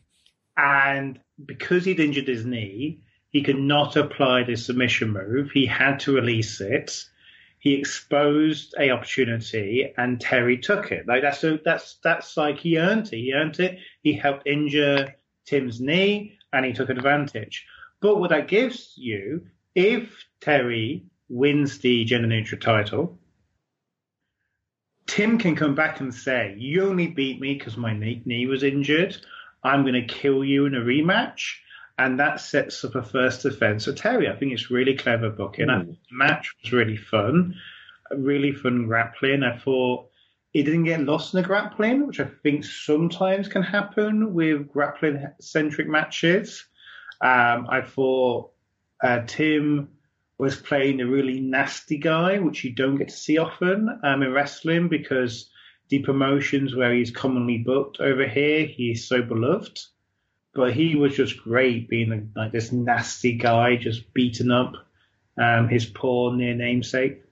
and 0.57 1.21
because 1.45 1.85
he'd 1.85 2.01
injured 2.01 2.29
his 2.29 2.47
knee, 2.47 3.01
he 3.31 3.43
could 3.43 3.59
not 3.59 3.97
apply 3.97 4.45
the 4.45 4.57
submission 4.57 5.11
move. 5.11 5.51
He 5.51 5.67
had 5.67 6.01
to 6.01 6.15
release 6.15 6.61
it. 6.61 7.05
He 7.59 7.75
exposed 7.75 8.75
a 8.79 8.91
opportunity, 8.91 9.93
and 9.97 10.21
Terry 10.21 10.59
took 10.59 10.93
it. 10.93 11.07
Like 11.07 11.23
that's 11.23 11.45
a, 11.45 11.61
that's 11.65 11.99
that's 12.03 12.37
like 12.37 12.59
he 12.59 12.79
earned 12.79 13.09
it. 13.13 13.17
He 13.17 13.33
earned 13.35 13.61
it. 13.61 13.79
He 14.03 14.15
helped 14.15 14.47
injure 14.47 15.15
Tim's 15.45 15.81
knee, 15.81 16.39
and 16.53 16.65
he 16.65 16.73
took 16.73 16.89
advantage. 16.89 17.67
But 18.01 18.17
what 18.17 18.31
that 18.31 18.49
gives 18.49 18.93
you, 18.97 19.47
if 19.75 20.25
Terry 20.41 21.07
wins 21.29 21.79
the 21.79 22.05
gender 22.05 22.29
neutral 22.29 22.61
title, 22.61 23.19
Tim 25.07 25.39
can 25.39 25.55
come 25.55 25.75
back 25.75 26.01
and 26.01 26.13
say, 26.13 26.55
"You 26.59 26.89
only 26.89 27.07
beat 27.07 27.41
me 27.41 27.55
because 27.55 27.77
my 27.77 27.97
knee, 27.97 28.23
knee 28.25 28.47
was 28.47 28.63
injured. 28.63 29.17
I'm 29.63 29.83
going 29.83 29.95
to 29.95 30.03
kill 30.03 30.45
you 30.45 30.67
in 30.67 30.75
a 30.75 30.81
rematch." 30.81 31.57
And 31.99 32.19
that 32.21 32.41
sets 32.41 32.85
up 32.85 32.95
a 32.95 33.03
first 33.03 33.43
defense 33.43 33.87
for 33.87 33.93
Terry. 33.93 34.29
I 34.29 34.37
think 34.37 34.53
it's 34.53 34.71
really 34.71 34.95
clever 34.95 35.31
booking. 35.31 35.69
Mm. 35.69 35.87
the 35.87 35.97
match 36.11 36.55
was 36.63 36.73
really 36.73 36.97
fun, 36.97 37.55
really 38.11 38.53
fun 38.53 38.87
grappling. 38.87 39.43
I 39.43 39.57
thought 39.57 40.11
it 40.53 40.65
didn't 40.65 40.85
get 40.85 41.01
lost 41.01 41.33
in 41.33 41.41
the 41.41 41.47
grappling, 41.47 42.07
which 42.07 42.21
I 42.21 42.29
think 42.43 42.65
sometimes 42.65 43.49
can 43.49 43.63
happen 43.63 44.35
with 44.35 44.69
grappling 44.69 45.27
centric 45.41 45.89
matches. 45.89 46.67
Um, 47.21 47.67
I 47.69 47.83
thought 47.83 48.51
uh, 49.03 49.23
Tim 49.27 49.89
was 50.39 50.57
playing 50.57 51.01
a 51.01 51.07
really 51.07 51.41
nasty 51.41 51.97
guy, 51.97 52.39
which 52.39 52.63
you 52.65 52.73
don't 52.73 52.97
get 52.97 53.09
to 53.09 53.17
see 53.17 53.39
often 53.39 53.89
um, 54.03 54.23
in 54.23 54.33
wrestling 54.33 54.89
because 54.89 55.51
the 55.89 56.01
promotions 56.01 56.75
where 56.75 56.93
he's 56.93 57.11
commonly 57.11 57.59
booked 57.59 58.01
over 58.01 58.27
here, 58.27 58.67
he's 58.67 59.07
so 59.07 59.23
beloved. 59.23 59.81
But 60.55 60.73
he 60.73 60.97
was 60.97 61.15
just 61.15 61.43
great 61.43 61.89
being 61.89 62.33
like 62.35 62.53
this 62.53 62.73
nasty 62.73 63.33
guy, 63.35 63.77
just 63.77 64.13
beating 64.15 64.51
up 64.51 64.75
um, 65.39 65.69
his 65.69 65.87
poor 65.87 66.35
near 66.35 66.55
namesake. 66.55 67.23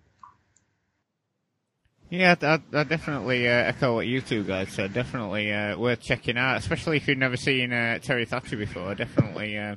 Yeah, 2.11 2.37
I, 2.41 2.61
I 2.73 2.85
definitely 2.85 3.49
uh, 3.49 3.53
echo 3.53 3.95
what 3.95 4.07
you 4.07 4.21
two 4.21 4.45
guys 4.45 4.71
said. 4.71 4.93
Definitely 4.93 5.53
uh, 5.53 5.77
worth 5.79 6.01
checking 6.01 6.37
out, 6.37 6.59
especially 6.59 6.99
if 6.99 7.09
you've 7.09 7.19
never 7.19 7.37
seen 7.37 7.73
uh, 7.73 7.99
Terry 7.99 8.25
Thatcher 8.25 8.57
before. 8.57 8.95
Definitely 8.95 9.59
uh, 9.59 9.77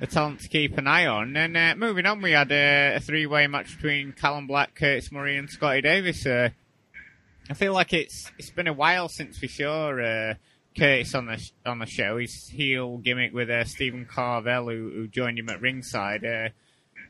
a 0.00 0.06
talent 0.06 0.40
to 0.40 0.48
keep 0.48 0.78
an 0.78 0.86
eye 0.86 1.06
on. 1.06 1.36
And 1.36 1.56
uh, 1.56 1.74
moving 1.76 2.06
on, 2.06 2.22
we 2.22 2.32
had 2.32 2.50
a, 2.50 2.96
a 2.96 3.00
three-way 3.00 3.46
match 3.46 3.76
between 3.76 4.12
Callum 4.12 4.46
Black, 4.46 4.74
Curtis 4.74 5.12
Murray, 5.12 5.36
and 5.36 5.50
Scotty 5.50 5.82
Davis. 5.82 6.24
Uh, 6.26 6.50
I 7.50 7.54
feel 7.54 7.72
like 7.72 7.92
it's 7.92 8.30
it's 8.38 8.50
been 8.50 8.66
a 8.66 8.72
while 8.72 9.08
since 9.08 9.40
we 9.40 9.48
saw 9.48 9.90
uh, 9.90 10.34
Curtis 10.76 11.14
on 11.14 11.26
the 11.26 11.50
on 11.64 11.78
the 11.78 11.86
show. 11.86 12.18
His 12.18 12.48
heel 12.48 12.98
gimmick 12.98 13.32
with 13.32 13.50
uh, 13.50 13.64
Stephen 13.64 14.04
Carvel, 14.04 14.68
who, 14.68 14.90
who, 14.94 15.08
joined 15.08 15.38
him 15.38 15.48
at 15.48 15.60
ringside, 15.60 16.24
uh, 16.24 16.48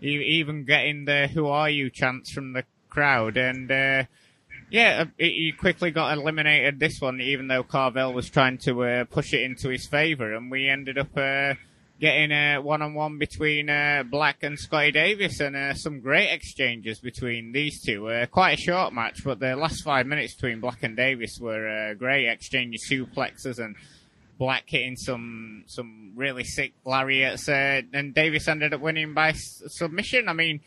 even 0.01 0.65
getting 0.65 1.05
the 1.05 1.29
"Who 1.29 1.47
are 1.47 1.69
you?" 1.69 1.91
chants 1.91 2.31
from 2.31 2.53
the 2.53 2.65
crowd, 2.89 3.37
and 3.37 3.71
uh, 3.71 4.05
yeah, 4.71 5.05
he 5.19 5.53
quickly 5.59 5.91
got 5.91 6.17
eliminated 6.17 6.79
this 6.79 7.01
one, 7.01 7.21
even 7.21 7.49
though 7.49 7.63
Carvel 7.63 8.13
was 8.13 8.29
trying 8.29 8.59
to 8.59 8.83
uh, 8.85 9.05
push 9.05 9.33
it 9.33 9.43
into 9.43 9.69
his 9.71 9.87
favour, 9.87 10.35
and 10.35 10.51
we 10.51 10.69
ended 10.69 10.99
up 10.99 11.17
uh, 11.17 11.55
getting 12.01 12.31
a 12.31 12.59
one-on-one 12.59 13.19
between 13.19 13.71
uh, 13.71 14.05
Black 14.09 14.43
and 14.43 14.59
Scotty 14.59 14.93
Davis, 14.93 15.41
and 15.41 15.57
uh, 15.57 15.75
some 15.75 16.01
great 16.01 16.31
exchanges 16.31 17.01
between 17.01 17.53
these 17.53 17.83
two. 17.83 18.09
Uh, 18.09 18.27
quite 18.27 18.59
a 18.59 18.61
short 18.61 18.93
match, 18.93 19.25
but 19.25 19.41
the 19.41 19.57
last 19.57 19.83
five 19.83 20.07
minutes 20.07 20.35
between 20.35 20.61
Black 20.61 20.83
and 20.83 20.97
Davis 20.97 21.39
were 21.41 21.69
uh, 21.69 21.95
great, 21.95 22.29
exchanging 22.29 22.79
suplexes 22.79 23.59
and 23.59 23.75
Black 24.39 24.65
hitting 24.67 24.97
some 24.97 25.65
some 25.67 26.13
really 26.15 26.45
sick 26.45 26.73
lariats, 26.85 27.49
uh, 27.49 27.83
and 27.93 28.15
Davis 28.15 28.47
ended 28.47 28.73
up 28.73 28.81
winning 28.81 29.15
by 29.15 29.31
s- 29.31 29.63
submission. 29.69 30.29
I 30.29 30.33
mean. 30.35 30.61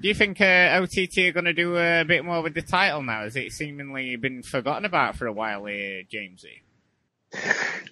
Do 0.00 0.08
you 0.08 0.14
think 0.14 0.40
uh, 0.40 0.80
OTT 0.82 1.18
are 1.18 1.32
going 1.32 1.44
to 1.44 1.52
do 1.52 1.76
a 1.76 2.04
bit 2.04 2.24
more 2.24 2.42
with 2.42 2.54
the 2.54 2.62
title 2.62 3.02
now? 3.02 3.22
Has 3.22 3.36
it 3.36 3.52
seemingly 3.52 4.16
been 4.16 4.42
forgotten 4.42 4.84
about 4.84 5.16
for 5.16 5.26
a 5.26 5.32
while 5.32 5.64
here, 5.66 6.02
Jamesy? 6.02 6.62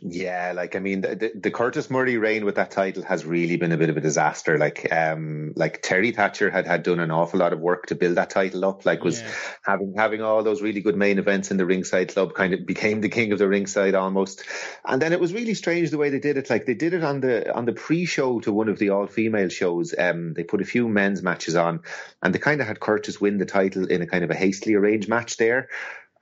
Yeah, 0.02 0.52
like 0.54 0.76
I 0.76 0.78
mean, 0.78 1.02
the, 1.02 1.32
the, 1.34 1.50
Curtis 1.50 1.90
Murray 1.90 2.16
reign 2.16 2.44
with 2.44 2.54
that 2.54 2.70
title 2.70 3.02
has 3.02 3.24
really 3.26 3.56
been 3.56 3.72
a 3.72 3.76
bit 3.76 3.90
of 3.90 3.96
a 3.96 4.00
disaster. 4.00 4.56
Like, 4.56 4.90
um, 4.92 5.52
like 5.56 5.82
Terry 5.82 6.10
Thatcher 6.10 6.50
had 6.50 6.66
had 6.66 6.82
done 6.82 7.00
an 7.00 7.10
awful 7.10 7.40
lot 7.40 7.52
of 7.52 7.60
work 7.60 7.86
to 7.86 7.94
build 7.94 8.16
that 8.16 8.30
title 8.30 8.64
up. 8.64 8.86
Like, 8.86 9.04
was 9.04 9.20
yeah. 9.20 9.30
having 9.62 9.94
having 9.96 10.22
all 10.22 10.42
those 10.42 10.62
really 10.62 10.80
good 10.80 10.96
main 10.96 11.18
events 11.18 11.50
in 11.50 11.58
the 11.58 11.66
ringside 11.66 12.12
club, 12.14 12.34
kind 12.34 12.54
of 12.54 12.64
became 12.64 13.02
the 13.02 13.10
king 13.10 13.32
of 13.32 13.38
the 13.38 13.48
ringside 13.48 13.94
almost. 13.94 14.42
And 14.86 15.02
then 15.02 15.12
it 15.12 15.20
was 15.20 15.34
really 15.34 15.54
strange 15.54 15.90
the 15.90 15.98
way 15.98 16.08
they 16.08 16.20
did 16.20 16.38
it. 16.38 16.48
Like 16.48 16.64
they 16.64 16.74
did 16.74 16.94
it 16.94 17.04
on 17.04 17.20
the 17.20 17.54
on 17.54 17.66
the 17.66 17.72
pre-show 17.72 18.40
to 18.40 18.52
one 18.52 18.68
of 18.68 18.78
the 18.78 18.90
all 18.90 19.06
female 19.06 19.50
shows. 19.50 19.94
Um, 19.98 20.32
they 20.32 20.44
put 20.44 20.62
a 20.62 20.66
few 20.66 20.88
men's 20.88 21.22
matches 21.22 21.56
on, 21.56 21.80
and 22.22 22.34
they 22.34 22.38
kind 22.38 22.60
of 22.60 22.66
had 22.66 22.80
Curtis 22.80 23.20
win 23.20 23.38
the 23.38 23.46
title 23.46 23.86
in 23.86 24.00
a 24.00 24.06
kind 24.06 24.24
of 24.24 24.30
a 24.30 24.34
hastily 24.34 24.74
arranged 24.74 25.08
match 25.08 25.36
there 25.36 25.68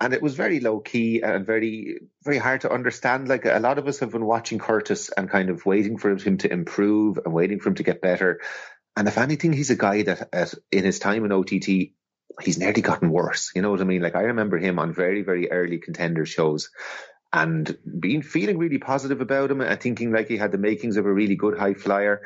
and 0.01 0.15
it 0.15 0.23
was 0.23 0.35
very 0.35 0.61
low 0.61 0.79
key 0.81 1.23
and 1.23 1.45
very 1.45 1.99
very 2.23 2.39
hard 2.39 2.61
to 2.63 2.73
understand. 2.73 3.29
Like 3.29 3.45
a 3.45 3.59
lot 3.59 3.79
of 3.79 3.89
us 3.89 3.99
have 3.99 4.13
been 4.13 4.25
watching 4.25 4.59
Curtis 4.59 5.11
and 5.17 5.29
kind 5.29 5.51
of 5.51 5.67
waiting 5.67 5.99
for 5.99 6.11
him 6.17 6.39
to 6.39 6.53
improve 6.53 7.19
and 7.25 7.35
waiting 7.35 7.59
for 7.59 7.71
him 7.71 7.75
to 7.77 7.83
get 7.83 8.01
better. 8.01 8.41
And 8.97 9.09
if 9.09 9.19
anything, 9.19 9.53
he's 9.53 9.71
a 9.71 9.77
guy 9.77 10.03
that 10.03 10.29
at, 10.33 10.55
in 10.71 10.85
his 10.85 10.99
time 10.99 11.25
in 11.25 11.33
OTT, 11.33 11.93
he's 12.43 12.59
nearly 12.59 12.83
gotten 12.83 13.11
worse. 13.11 13.53
You 13.55 13.63
know 13.63 13.71
what 13.71 13.81
I 13.81 13.85
mean? 13.85 14.03
Like 14.03 14.17
I 14.17 14.23
remember 14.23 14.59
him 14.59 14.79
on 14.79 14.93
very 14.93 15.23
very 15.23 15.51
early 15.51 15.79
contender 15.79 16.27
shows. 16.27 16.71
And 17.33 17.77
being 18.01 18.23
feeling 18.23 18.57
really 18.57 18.79
positive 18.79 19.21
about 19.21 19.51
him 19.51 19.61
and 19.61 19.81
thinking 19.81 20.13
like 20.13 20.29
he 20.29 20.39
had 20.39 20.53
the 20.53 20.59
makings 20.59 20.97
of 20.97 21.05
a 21.05 21.13
really 21.13 21.37
good 21.37 21.59
high 21.59 21.75
flyer. 21.75 22.23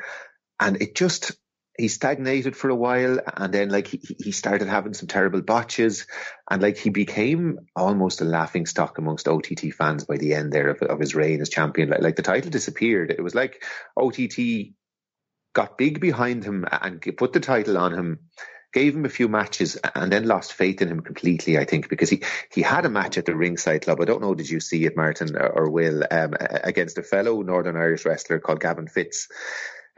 And 0.59 0.81
it 0.81 0.95
just 0.95 1.33
he 1.77 1.87
stagnated 1.87 2.55
for 2.55 2.69
a 2.69 2.75
while 2.75 3.19
and 3.35 3.53
then 3.53 3.69
like 3.69 3.87
he, 3.87 3.99
he 4.23 4.31
started 4.31 4.67
having 4.67 4.93
some 4.93 5.07
terrible 5.07 5.41
botches 5.41 6.05
and 6.49 6.61
like 6.61 6.77
he 6.77 6.89
became 6.91 7.59
almost 7.75 8.21
a 8.21 8.25
laughing 8.25 8.65
stock 8.65 8.99
amongst 8.99 9.27
OTT 9.27 9.73
fans 9.75 10.03
by 10.03 10.17
the 10.17 10.35
end 10.35 10.51
there 10.51 10.69
of, 10.69 10.81
of 10.83 10.99
his 10.99 11.15
reign 11.15 11.41
as 11.41 11.49
champion. 11.49 11.89
Like, 11.89 12.01
like 12.01 12.15
the 12.15 12.21
title 12.21 12.51
disappeared. 12.51 13.09
It 13.11 13.23
was 13.23 13.33
like 13.33 13.63
OTT 13.97 14.73
got 15.53 15.77
big 15.77 15.99
behind 15.99 16.43
him 16.43 16.65
and 16.71 17.01
put 17.17 17.33
the 17.33 17.39
title 17.39 17.77
on 17.79 17.93
him, 17.93 18.19
gave 18.71 18.95
him 18.95 19.05
a 19.05 19.09
few 19.09 19.27
matches 19.27 19.77
and 19.95 20.11
then 20.11 20.27
lost 20.27 20.53
faith 20.53 20.81
in 20.81 20.89
him 20.89 20.99
completely, 20.99 21.57
I 21.57 21.65
think, 21.65 21.89
because 21.89 22.09
he, 22.09 22.23
he 22.51 22.61
had 22.61 22.85
a 22.85 22.89
match 22.89 23.17
at 23.17 23.25
the 23.25 23.35
ringside 23.35 23.83
club. 23.83 23.99
I 23.99 24.05
don't 24.05 24.21
know, 24.21 24.35
did 24.35 24.49
you 24.49 24.59
see 24.59 24.85
it, 24.85 24.95
Martin 24.95 25.35
or, 25.35 25.47
or 25.47 25.69
Will, 25.71 26.03
um, 26.09 26.33
against 26.39 26.99
a 26.99 27.03
fellow 27.03 27.41
Northern 27.41 27.77
Irish 27.77 28.05
wrestler 28.05 28.39
called 28.39 28.59
Gavin 28.59 28.87
Fitz. 28.87 29.27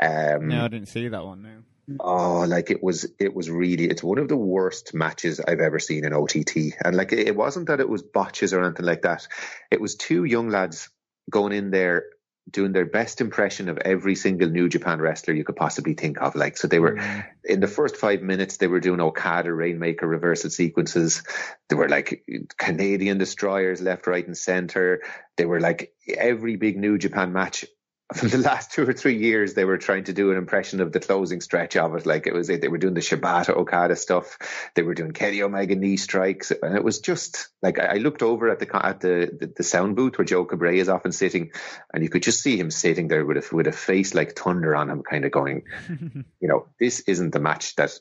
Um, 0.01 0.47
no, 0.47 0.65
I 0.65 0.67
didn't 0.67 0.89
see 0.89 1.07
that 1.07 1.25
one. 1.25 1.43
No. 1.43 1.97
Oh, 1.99 2.45
like 2.47 2.71
it 2.71 2.81
was, 2.81 3.05
it 3.19 3.35
was 3.35 3.49
really, 3.49 3.85
it's 3.85 4.03
one 4.03 4.17
of 4.17 4.27
the 4.27 4.37
worst 4.37 4.93
matches 4.93 5.39
I've 5.39 5.59
ever 5.59 5.77
seen 5.79 6.03
in 6.03 6.13
OTT. 6.13 6.73
And 6.83 6.95
like, 6.95 7.13
it 7.13 7.35
wasn't 7.35 7.67
that 7.67 7.79
it 7.79 7.87
was 7.87 8.01
botches 8.01 8.53
or 8.53 8.63
anything 8.63 8.85
like 8.85 9.03
that. 9.03 9.27
It 9.69 9.79
was 9.79 9.95
two 9.95 10.23
young 10.23 10.49
lads 10.49 10.89
going 11.29 11.53
in 11.53 11.69
there 11.71 12.05
doing 12.49 12.73
their 12.73 12.85
best 12.85 13.21
impression 13.21 13.69
of 13.69 13.77
every 13.79 14.15
single 14.15 14.49
New 14.49 14.69
Japan 14.69 14.99
wrestler 14.99 15.33
you 15.33 15.43
could 15.43 15.55
possibly 15.55 15.93
think 15.93 16.21
of. 16.21 16.35
Like, 16.35 16.57
so 16.57 16.67
they 16.67 16.79
were 16.79 16.95
mm. 16.95 17.25
in 17.43 17.59
the 17.59 17.67
first 17.67 17.97
five 17.97 18.21
minutes, 18.21 18.57
they 18.57 18.67
were 18.67 18.79
doing 18.79 19.01
Okada 19.01 19.51
Rainmaker 19.51 20.07
reversal 20.07 20.49
sequences. 20.49 21.23
They 21.69 21.75
were 21.75 21.89
like 21.89 22.23
Canadian 22.57 23.17
destroyers 23.17 23.81
left, 23.81 24.05
right, 24.05 24.25
and 24.25 24.37
center. 24.37 25.01
They 25.37 25.45
were 25.45 25.59
like 25.59 25.93
every 26.07 26.55
big 26.55 26.77
New 26.77 26.99
Japan 26.99 27.33
match 27.33 27.65
from 28.13 28.29
the 28.29 28.37
last 28.37 28.71
two 28.71 28.87
or 28.87 28.93
three 28.93 29.17
years, 29.17 29.55
they 29.55 29.65
were 29.65 29.79
trying 29.79 30.03
to 30.03 30.13
do 30.13 30.31
an 30.31 30.37
impression 30.37 30.79
of 30.79 30.91
the 30.91 30.99
closing 30.99 31.41
stretch 31.41 31.75
of 31.75 31.95
it. 31.95 32.05
Like 32.05 32.27
it 32.27 32.33
was, 32.33 32.47
they 32.47 32.67
were 32.67 32.77
doing 32.77 32.93
the 32.93 33.01
Shibata 33.01 33.49
Okada 33.49 33.95
stuff. 33.95 34.37
They 34.75 34.83
were 34.83 34.93
doing 34.93 35.11
Kenny 35.11 35.41
Omega 35.41 35.75
knee 35.75 35.97
strikes. 35.97 36.51
And 36.51 36.75
it 36.75 36.83
was 36.83 36.99
just 36.99 37.49
like, 37.63 37.79
I 37.79 37.95
looked 37.95 38.21
over 38.21 38.49
at 38.49 38.59
the, 38.59 38.85
at 38.85 38.99
the, 38.99 39.35
the, 39.39 39.53
the 39.57 39.63
sound 39.63 39.95
booth 39.95 40.19
where 40.19 40.25
Joe 40.25 40.45
Cabray 40.45 40.77
is 40.77 40.89
often 40.89 41.11
sitting 41.13 41.51
and 41.91 42.03
you 42.03 42.09
could 42.09 42.21
just 42.21 42.43
see 42.43 42.57
him 42.57 42.69
sitting 42.69 43.07
there 43.07 43.25
with 43.25 43.37
a, 43.37 43.55
with 43.55 43.65
a 43.65 43.71
face 43.71 44.13
like 44.13 44.37
thunder 44.37 44.75
on 44.75 44.91
him, 44.91 45.01
kind 45.01 45.25
of 45.25 45.31
going, 45.31 45.63
you 45.89 46.47
know, 46.47 46.67
this 46.79 46.99
isn't 47.01 47.31
the 47.31 47.39
match 47.39 47.75
that 47.77 47.97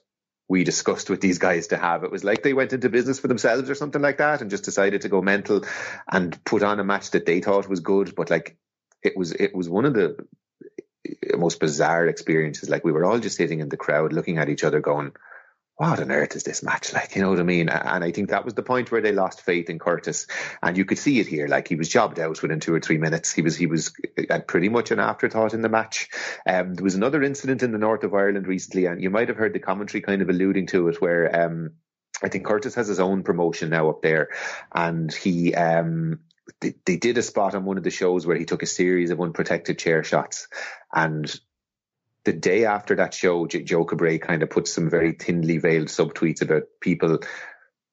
we 0.49 0.65
discussed 0.65 1.09
with 1.09 1.23
these 1.23 1.39
guys 1.39 1.69
to 1.69 1.79
have. 1.79 2.05
It 2.05 2.13
was 2.13 2.25
like 2.25 2.43
they 2.43 2.53
went 2.53 2.75
into 2.75 2.91
business 2.91 3.19
for 3.19 3.29
themselves 3.29 3.71
or 3.71 3.75
something 3.75 4.03
like 4.03 4.19
that 4.19 4.43
and 4.43 4.51
just 4.51 4.65
decided 4.65 5.01
to 5.01 5.09
go 5.09 5.23
mental 5.23 5.65
and 6.13 6.45
put 6.45 6.63
on 6.63 6.79
a 6.79 6.85
match 6.85 7.13
that 7.13 7.25
they 7.25 7.41
thought 7.41 7.69
was 7.69 7.81
good. 7.81 8.15
But 8.15 8.29
like 8.29 8.59
it 9.05 9.17
was 9.17 9.33
it 9.33 9.55
was 9.55 9.69
one 9.69 9.85
of 9.85 9.95
the 9.95 10.17
most 11.37 11.61
bizarre 11.61 12.07
experiences. 12.07 12.69
Like 12.69 12.85
we 12.85 12.93
were 12.93 13.05
all 13.05 13.19
just 13.19 13.37
sitting 13.37 13.61
in 13.61 13.69
the 13.69 13.77
crowd, 13.77 14.13
looking 14.13 14.39
at 14.39 14.49
each 14.49 14.65
other, 14.65 14.81
going, 14.81 15.13
what 15.77 16.01
on 16.01 16.13
earth 16.13 16.37
is 16.37 16.45
this 16.45 16.63
match 16.63 16.93
like? 16.93 17.17
You 17.17 17.23
know 17.23 17.31
what 17.31 17.41
I 17.41 17.45
mean? 17.45 17.69
And 17.69 18.05
I 18.05 18.13
think 18.13 18.31
that 18.31 18.45
was 18.45 18.55
the 18.55 18.63
point 18.63 18.93
where 18.93 19.01
they 19.01 19.13
lost 19.13 19.43
faith 19.43 19.69
in 19.69 19.79
Curtis, 19.79 20.27
and 20.63 20.77
you 20.77 20.85
could 20.85 20.99
see 20.99 21.19
it 21.21 21.27
here. 21.27 21.49
Like 21.49 21.69
he 21.69 21.75
was 21.75 21.89
jobbed 21.89 22.19
out 22.19 22.41
within 22.41 22.61
two 22.61 22.75
or 22.75 22.81
three 22.81 22.99
minutes. 22.99 23.33
He 23.33 23.43
was 23.43 23.57
he 23.57 23.67
was 23.67 23.93
uh, 24.31 24.39
pretty 24.41 24.69
much 24.69 24.91
an 24.91 25.01
afterthought 25.01 25.55
in 25.55 25.63
the 25.63 25.69
match. 25.69 26.09
Um, 26.47 26.75
there 26.75 26.85
was 26.85 26.95
another 26.95 27.23
incident 27.23 27.63
in 27.63 27.73
the 27.73 27.79
north 27.79 28.05
of 28.05 28.15
Ireland 28.15 28.47
recently, 28.47 28.87
and 28.87 29.03
you 29.03 29.11
might 29.11 29.29
have 29.29 29.37
heard 29.37 29.53
the 29.53 29.59
commentary 29.59 30.01
kind 30.01 30.23
of 30.23 30.29
alluding 30.29 30.67
to 30.69 30.89
it, 30.89 31.01
where 31.01 31.45
um, 31.45 31.73
I 32.23 32.29
think 32.29 32.47
Curtis 32.47 32.77
has 32.77 32.87
his 32.87 33.01
own 33.01 33.25
promotion 33.25 33.71
now 33.71 33.91
up 33.91 34.01
there, 34.01 34.29
and 34.73 35.13
he 35.13 35.55
um, 35.55 36.21
they, 36.61 36.97
did 36.97 37.19
a 37.19 37.23
spot 37.23 37.55
on 37.55 37.65
one 37.65 37.79
of 37.79 37.85
the 37.85 37.91
shows 37.91 38.27
where 38.27 38.37
he 38.37 38.45
took 38.45 38.63
a 38.63 38.67
series 38.67 39.11
of 39.11 39.21
unprotected 39.21 39.79
chair 39.79 40.05
shots, 40.05 40.49
and 40.93 41.35
the 42.25 42.33
day 42.33 42.65
after 42.65 42.97
that 42.97 43.15
show, 43.15 43.47
Joe 43.47 43.85
Cabray 43.85 44.21
kind 44.21 44.43
of 44.43 44.51
put 44.51 44.67
some 44.67 44.89
very 44.89 45.13
thinly 45.13 45.59
veiled 45.59 45.89
subtweets 45.89 46.41
about 46.41 46.63
people 46.81 47.21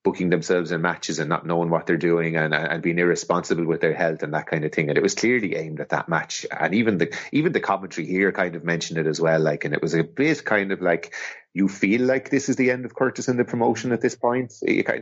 booking 0.04 0.30
themselves 0.30 0.72
in 0.72 0.82
matches 0.82 1.20
and 1.20 1.30
not 1.30 1.46
knowing 1.46 1.70
what 1.70 1.86
they're 1.86 1.98
doing 1.98 2.36
and, 2.36 2.56
and 2.56 2.82
being 2.82 2.98
irresponsible 2.98 3.66
with 3.66 3.82
their 3.82 3.94
health 3.94 4.24
and 4.24 4.34
that 4.34 4.48
kind 4.48 4.66
of 4.66 4.72
thing. 4.72 4.90
And 4.90 4.98
it 4.98 5.04
was 5.04 5.14
clearly 5.14 5.56
aimed 5.56 5.80
at 5.80 5.90
that 5.90 6.10
match. 6.10 6.46
And 6.50 6.74
even 6.74 6.98
the 6.98 7.16
even 7.32 7.52
the 7.52 7.60
commentary 7.60 8.08
here 8.08 8.32
kind 8.32 8.56
of 8.56 8.64
mentioned 8.64 8.98
it 8.98 9.06
as 9.06 9.22
well. 9.22 9.40
Like, 9.40 9.66
and 9.66 9.74
it 9.74 9.82
was 9.82 9.94
a 9.94 10.04
bit 10.04 10.44
kind 10.44 10.72
of 10.72 10.82
like 10.82 11.14
you 11.54 11.68
feel 11.68 12.02
like 12.02 12.30
this 12.30 12.50
is 12.50 12.56
the 12.56 12.72
end 12.72 12.86
of 12.86 12.96
Curtis 12.96 13.28
in 13.28 13.38
the 13.38 13.46
promotion 13.46 13.92
at 13.92 14.02
this 14.02 14.16
point. 14.16 14.54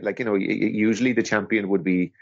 Like, 0.02 0.18
you 0.18 0.24
know, 0.24 0.34
usually 0.34 1.12
the 1.12 1.22
champion 1.22 1.68
would 1.70 1.84
be 1.84 2.12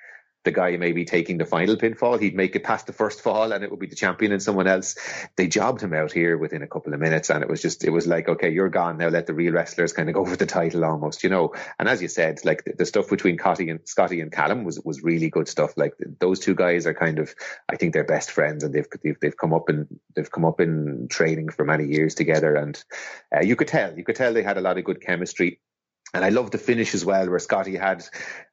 the 0.45 0.51
guy 0.53 0.77
maybe 0.77 1.05
taking 1.05 1.39
the 1.39 1.45
final 1.45 1.77
pinfall. 1.77 2.21
He'd 2.21 2.35
make 2.35 2.55
it 2.55 2.65
past 2.65 2.87
the 2.87 2.93
first 2.93 3.21
fall 3.21 3.53
and 3.53 3.65
it 3.65 3.71
would 3.71 3.81
be 3.81 3.87
the 3.87 3.97
champion 3.97 4.33
and 4.33 4.43
someone 4.43 4.67
else. 4.67 4.97
They 5.37 5.49
jobbed 5.49 5.83
him 5.83 5.93
out 5.93 6.13
here 6.13 6.39
within 6.39 6.63
a 6.63 6.67
couple 6.67 6.95
of 6.95 7.01
minutes 7.01 7.31
and 7.31 7.43
it 7.43 7.49
was 7.49 7.61
just, 7.61 7.85
it 7.85 7.91
was 7.91 8.07
like, 8.07 8.29
okay, 8.29 8.51
you're 8.51 8.69
gone 8.69 8.99
now. 8.99 9.09
Let 9.09 9.27
the 9.27 9.35
real 9.35 9.53
wrestlers 9.53 9.93
kind 9.93 10.09
of 10.09 10.15
go 10.15 10.25
for 10.27 10.37
the 10.37 10.47
title 10.47 10.85
almost, 10.85 11.25
you 11.25 11.31
know. 11.31 11.55
And 11.79 11.89
as 11.89 12.01
you 12.01 12.09
said, 12.09 12.45
like 12.45 12.65
the, 12.65 12.75
the 12.79 12.87
stuff 12.87 13.09
between 13.09 13.39
Scotty 13.39 13.69
and 13.71 13.81
Scotty 13.85 14.21
and 14.21 14.33
Callum 14.33 14.65
was, 14.65 14.81
was 14.85 15.03
really 15.03 15.29
good 15.29 15.49
stuff. 15.49 15.73
Like 15.77 15.95
those 16.21 16.39
two 16.39 16.55
guys 16.55 16.87
are 16.87 16.95
kind 16.95 17.19
of, 17.19 17.35
I 17.69 17.77
think 17.77 17.93
they're 17.93 18.05
best 18.05 18.31
friends 18.31 18.63
and 18.63 18.73
they've, 18.73 18.87
they've, 19.03 19.19
they've 19.21 19.37
come 19.37 19.53
up 19.53 19.69
and 19.69 19.87
they've 20.15 20.31
come 20.31 20.45
up 20.45 20.61
in 20.61 21.09
training 21.09 21.49
for 21.51 21.65
many 21.65 21.87
years 21.87 22.15
together. 22.15 22.55
And 22.55 22.83
uh, 23.35 23.41
you 23.41 23.57
could 23.57 23.69
tell, 23.69 23.97
you 23.97 24.05
could 24.05 24.17
tell 24.17 24.33
they 24.33 24.43
had 24.43 24.59
a 24.59 24.63
lot 24.63 24.79
of 24.79 24.85
good 24.85 25.01
chemistry 25.01 25.61
and 26.15 26.25
I 26.25 26.31
love 26.31 26.51
the 26.51 26.59
finish 26.59 26.95
as 26.95 27.05
well, 27.05 27.29
where 27.29 27.39
Scotty 27.39 27.77
had 27.77 28.05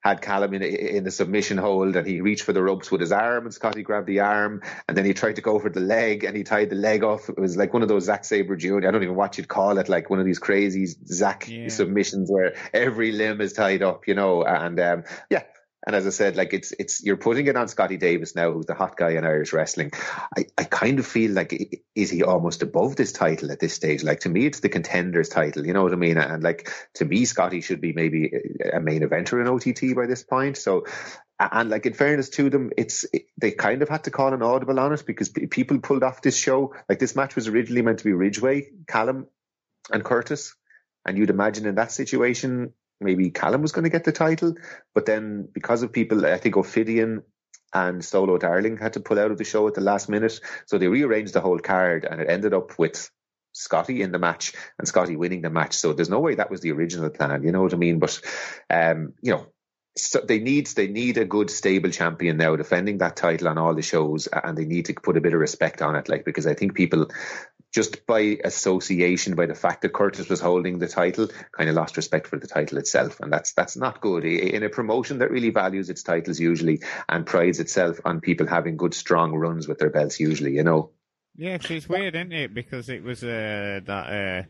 had 0.01 0.21
Callum 0.21 0.53
in 0.53 0.63
in 0.63 1.03
the 1.03 1.11
submission 1.11 1.57
hold, 1.57 1.95
and 1.95 2.05
he 2.05 2.21
reached 2.21 2.43
for 2.43 2.53
the 2.53 2.61
ropes 2.61 2.91
with 2.91 3.01
his 3.01 3.11
arm, 3.11 3.45
and 3.45 3.53
Scotty 3.53 3.81
grabbed 3.81 4.07
the 4.07 4.19
arm, 4.19 4.61
and 4.87 4.97
then 4.97 5.05
he 5.05 5.13
tried 5.13 5.37
to 5.37 5.41
go 5.41 5.59
for 5.59 5.69
the 5.69 5.79
leg, 5.79 6.23
and 6.23 6.35
he 6.35 6.43
tied 6.43 6.69
the 6.69 6.75
leg 6.75 7.03
off. 7.03 7.29
It 7.29 7.39
was 7.39 7.55
like 7.57 7.73
one 7.73 7.81
of 7.81 7.87
those 7.87 8.05
Zack 8.05 8.25
Sabre 8.25 8.55
Jr. 8.55 8.87
I 8.87 8.91
don't 8.91 9.03
even 9.03 9.15
watch 9.15 9.39
it 9.39 9.47
call 9.47 9.77
it 9.77 9.89
like 9.89 10.09
one 10.09 10.19
of 10.19 10.25
these 10.25 10.39
crazy 10.39 10.85
Zack 10.85 11.47
yeah. 11.47 11.69
submissions 11.69 12.29
where 12.29 12.55
every 12.73 13.11
limb 13.11 13.41
is 13.41 13.53
tied 13.53 13.83
up, 13.83 14.07
you 14.07 14.15
know. 14.15 14.43
And 14.43 14.79
um, 14.79 15.03
yeah, 15.29 15.43
and 15.85 15.95
as 15.95 16.07
I 16.07 16.09
said, 16.09 16.35
like 16.35 16.53
it's 16.53 16.73
it's 16.79 17.03
you're 17.03 17.17
putting 17.17 17.45
it 17.45 17.55
on 17.55 17.67
Scotty 17.67 17.97
Davis 17.97 18.35
now, 18.35 18.51
who's 18.51 18.65
the 18.65 18.73
hot 18.73 18.97
guy 18.97 19.11
in 19.11 19.23
Irish 19.23 19.53
wrestling. 19.53 19.91
I, 20.35 20.45
I 20.57 20.63
kind 20.63 20.97
of 20.97 21.05
feel 21.05 21.31
like 21.31 21.83
is 21.93 22.09
he 22.09 22.23
almost 22.23 22.63
above 22.63 22.95
this 22.95 23.11
title 23.11 23.51
at 23.51 23.59
this 23.59 23.73
stage? 23.73 24.03
Like 24.03 24.21
to 24.21 24.29
me, 24.29 24.47
it's 24.47 24.61
the 24.61 24.69
contenders 24.69 25.29
title. 25.29 25.65
You 25.65 25.73
know 25.73 25.83
what 25.83 25.93
I 25.93 25.97
mean? 25.97 26.17
And 26.17 26.41
like 26.41 26.71
to 26.95 27.05
me, 27.05 27.25
Scotty 27.25 27.61
should 27.61 27.81
be 27.81 27.93
maybe 27.93 28.31
a 28.73 28.79
main 28.79 29.01
eventer 29.01 29.39
in 29.39 29.47
OTT 29.47 29.95
by 29.95 30.07
this 30.07 30.23
point. 30.23 30.57
So. 30.57 30.85
And 31.37 31.69
like 31.69 31.85
in 31.85 31.93
fairness 31.93 32.29
to 32.29 32.49
them, 32.49 32.71
it's 32.77 33.05
it, 33.11 33.25
they 33.37 33.51
kind 33.51 33.81
of 33.81 33.89
had 33.89 34.05
to 34.05 34.09
call 34.09 34.33
an 34.33 34.41
audible 34.41 34.79
on 34.79 34.93
it 34.93 35.03
because 35.05 35.27
people 35.27 35.79
pulled 35.79 36.01
off 36.01 36.21
this 36.21 36.37
show. 36.37 36.73
Like 36.87 36.99
this 36.99 37.13
match 37.13 37.35
was 37.35 37.49
originally 37.49 37.81
meant 37.81 37.97
to 37.99 38.05
be 38.05 38.13
Ridgeway, 38.13 38.69
Callum, 38.87 39.27
and 39.91 40.01
Curtis, 40.01 40.55
and 41.05 41.17
you'd 41.17 41.29
imagine 41.29 41.65
in 41.65 41.75
that 41.75 41.91
situation 41.91 42.71
maybe 43.01 43.29
Callum 43.29 43.61
was 43.61 43.71
going 43.71 43.83
to 43.83 43.89
get 43.89 44.03
the 44.03 44.11
title, 44.11 44.55
but 44.93 45.05
then 45.05 45.47
because 45.53 45.83
of 45.83 45.91
people, 45.91 46.25
I 46.25 46.37
think 46.37 46.55
Ophidian 46.55 47.23
and 47.73 48.03
Solo 48.03 48.37
Darling 48.37 48.77
had 48.77 48.93
to 48.93 48.99
pull 48.99 49.19
out 49.19 49.31
of 49.31 49.37
the 49.37 49.43
show 49.43 49.67
at 49.67 49.73
the 49.73 49.81
last 49.81 50.09
minute, 50.09 50.39
so 50.65 50.77
they 50.77 50.87
rearranged 50.87 51.33
the 51.33 51.41
whole 51.41 51.59
card, 51.59 52.05
and 52.05 52.21
it 52.21 52.29
ended 52.29 52.53
up 52.53 52.77
with 52.79 53.09
Scotty 53.53 54.01
in 54.01 54.11
the 54.11 54.19
match 54.19 54.53
and 54.77 54.87
Scotty 54.87 55.15
winning 55.15 55.41
the 55.41 55.49
match. 55.49 55.75
So 55.75 55.93
there's 55.93 56.09
no 56.09 56.19
way 56.19 56.35
that 56.35 56.51
was 56.51 56.61
the 56.61 56.71
original 56.71 57.09
plan, 57.09 57.43
you 57.43 57.51
know 57.51 57.61
what 57.61 57.73
I 57.73 57.77
mean? 57.77 57.99
But 57.99 58.21
um, 58.69 59.13
you 59.21 59.31
know, 59.31 59.47
so 59.97 60.19
they 60.19 60.39
need 60.39 60.67
they 60.67 60.87
need 60.87 61.17
a 61.17 61.25
good 61.25 61.49
stable 61.49 61.89
champion 61.89 62.37
now 62.37 62.55
defending 62.55 62.97
that 62.97 63.15
title 63.15 63.47
on 63.47 63.57
all 63.57 63.73
the 63.73 63.81
shows 63.81 64.27
and 64.27 64.57
they 64.57 64.65
need 64.65 64.85
to 64.85 64.93
put 64.93 65.15
a 65.15 65.21
bit 65.21 65.33
of 65.33 65.39
respect 65.39 65.81
on 65.81 65.95
it 65.95 66.09
like 66.09 66.25
because 66.25 66.45
I 66.47 66.53
think 66.53 66.75
people 66.75 67.07
just 67.75 68.05
by 68.05 68.37
association 68.41 69.35
by 69.35 69.47
the 69.47 69.53
fact 69.53 69.81
that 69.81 69.91
Curtis 69.91 70.29
was 70.29 70.39
holding 70.39 70.79
the 70.79 70.87
title 70.87 71.27
kind 71.51 71.69
of 71.69 71.75
lost 71.75 71.97
respect 71.97 72.27
for 72.27 72.39
the 72.39 72.47
title 72.47 72.77
itself. 72.77 73.19
And 73.19 73.33
that's 73.33 73.51
that's 73.51 73.75
not 73.75 73.99
good. 73.99 74.23
In 74.23 74.63
a 74.63 74.69
promotion 74.69 75.19
that 75.19 75.29
really 75.29 75.49
values 75.49 75.89
its 75.89 76.01
titles 76.01 76.39
usually 76.39 76.81
and 77.09 77.25
prides 77.25 77.59
itself 77.59 77.99
on 78.05 78.21
people 78.21 78.47
having 78.47 78.77
good 78.77 78.93
strong 78.93 79.33
runs 79.33 79.67
with 79.67 79.77
their 79.79 79.89
belts 79.89 80.21
usually 80.21 80.53
you 80.53 80.63
know? 80.63 80.91
Yeah 81.35 81.57
it's 81.69 81.89
weird 81.89 82.15
isn't 82.15 82.31
it? 82.31 82.53
Because 82.53 82.87
it 82.87 83.03
was 83.03 83.25
uh, 83.25 83.81
that 83.83 83.89
uh 83.89 84.47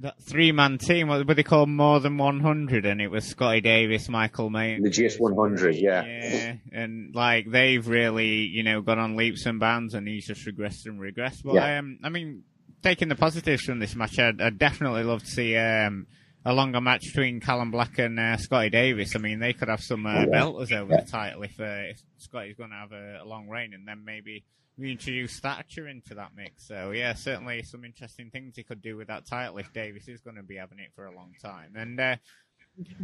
that 0.00 0.22
three 0.22 0.52
man 0.52 0.78
team, 0.78 1.08
what 1.08 1.26
they 1.26 1.42
call 1.42 1.66
more 1.66 2.00
than 2.00 2.18
100, 2.18 2.84
and 2.84 3.00
it 3.00 3.08
was 3.08 3.24
Scotty 3.24 3.60
Davis, 3.60 4.08
Michael 4.08 4.50
May. 4.50 4.78
The 4.80 4.90
GS 4.90 5.18
100, 5.18 5.76
yeah. 5.76 6.04
Yeah, 6.04 6.54
and 6.72 7.14
like 7.14 7.50
they've 7.50 7.86
really, 7.86 8.46
you 8.46 8.62
know, 8.62 8.82
gone 8.82 8.98
on 8.98 9.16
leaps 9.16 9.46
and 9.46 9.58
bounds, 9.58 9.94
and 9.94 10.06
he's 10.06 10.26
just 10.26 10.46
regressed 10.46 10.86
and 10.86 11.00
regressed. 11.00 11.42
But 11.44 11.54
yeah. 11.54 11.78
um, 11.78 11.98
I 12.02 12.10
mean, 12.10 12.44
taking 12.82 13.08
the 13.08 13.14
positives 13.14 13.62
from 13.62 13.78
this 13.78 13.94
match, 13.94 14.18
I'd, 14.18 14.40
I'd 14.40 14.58
definitely 14.58 15.04
love 15.04 15.22
to 15.22 15.30
see 15.30 15.56
um, 15.56 16.06
a 16.44 16.52
longer 16.52 16.80
match 16.80 17.02
between 17.06 17.40
Callum 17.40 17.70
Black 17.70 17.98
and 17.98 18.20
uh, 18.20 18.36
Scotty 18.36 18.70
Davis. 18.70 19.16
I 19.16 19.18
mean, 19.18 19.40
they 19.40 19.54
could 19.54 19.68
have 19.68 19.82
some 19.82 20.04
uh, 20.06 20.20
yeah. 20.20 20.26
belters 20.26 20.72
over 20.72 20.92
yeah. 20.92 21.00
the 21.00 21.10
title 21.10 21.42
if, 21.42 21.58
uh, 21.58 21.90
if 21.90 22.00
Scotty's 22.18 22.56
going 22.56 22.70
to 22.70 22.76
have 22.76 22.92
a, 22.92 23.22
a 23.22 23.26
long 23.26 23.48
reign, 23.48 23.72
and 23.72 23.88
then 23.88 24.04
maybe 24.04 24.44
reintroduce 24.78 25.32
stature 25.32 25.88
into 25.88 26.14
that 26.14 26.32
mix. 26.36 26.66
So 26.66 26.90
yeah, 26.90 27.14
certainly 27.14 27.62
some 27.62 27.84
interesting 27.84 28.30
things 28.30 28.56
he 28.56 28.62
could 28.62 28.82
do 28.82 28.96
with 28.96 29.08
that 29.08 29.26
title 29.26 29.58
if 29.58 29.72
Davis 29.72 30.08
is 30.08 30.20
going 30.20 30.36
to 30.36 30.42
be 30.42 30.56
having 30.56 30.78
it 30.78 30.92
for 30.94 31.06
a 31.06 31.14
long 31.14 31.32
time. 31.42 31.72
And 31.76 31.98
uh, 31.98 32.16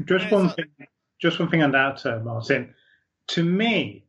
just 0.05 0.31
one 0.31 0.51
thing, 0.51 0.67
just 1.21 1.39
one 1.39 1.51
thing 1.51 1.63
on 1.63 1.73
that, 1.73 2.05
uh, 2.05 2.21
Martin. 2.21 2.75
To 3.29 3.43
me, 3.43 4.05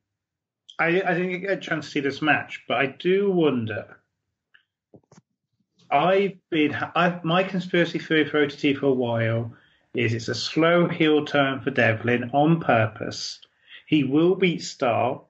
I, 0.80 1.02
I 1.02 1.14
didn't 1.14 1.42
get 1.42 1.52
a 1.52 1.58
chance 1.58 1.86
to 1.86 1.92
see 1.92 2.00
this 2.00 2.22
match, 2.22 2.64
but 2.68 2.78
I 2.78 2.88
do 2.88 3.32
wonder. 3.32 3.98
I've 5.90 6.38
been 6.50 6.76
I've, 6.96 7.24
my 7.24 7.44
conspiracy 7.44 8.00
theory 8.00 8.26
for 8.26 8.44
OTT 8.44 8.78
for 8.78 8.88
a 8.88 8.94
while 8.94 9.54
is 9.94 10.14
it's 10.14 10.28
a 10.28 10.36
slow 10.36 10.88
heel 10.88 11.24
turn 11.24 11.62
for 11.62 11.70
Devlin 11.70 12.32
on 12.34 12.60
purpose. 12.60 13.40
He 13.86 14.04
will 14.04 14.36
beat 14.36 14.64
Starr 14.64 15.22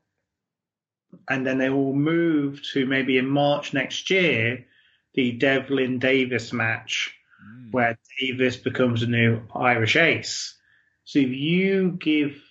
and 1.29 1.45
then 1.45 1.57
they 1.57 1.69
will 1.69 1.93
move 1.93 2.61
to 2.73 2.85
maybe 2.85 3.17
in 3.17 3.27
March 3.27 3.73
next 3.73 4.09
year 4.09 4.65
the 5.13 5.31
Devlin 5.31 5.99
Davis 5.99 6.51
match, 6.53 7.15
mm. 7.43 7.71
where 7.71 7.97
Davis 8.19 8.57
becomes 8.57 9.03
a 9.03 9.07
new 9.07 9.41
Irish 9.55 9.95
ace. 9.95 10.55
So 11.03 11.19
if 11.19 11.29
you 11.29 11.97
give 11.99 12.41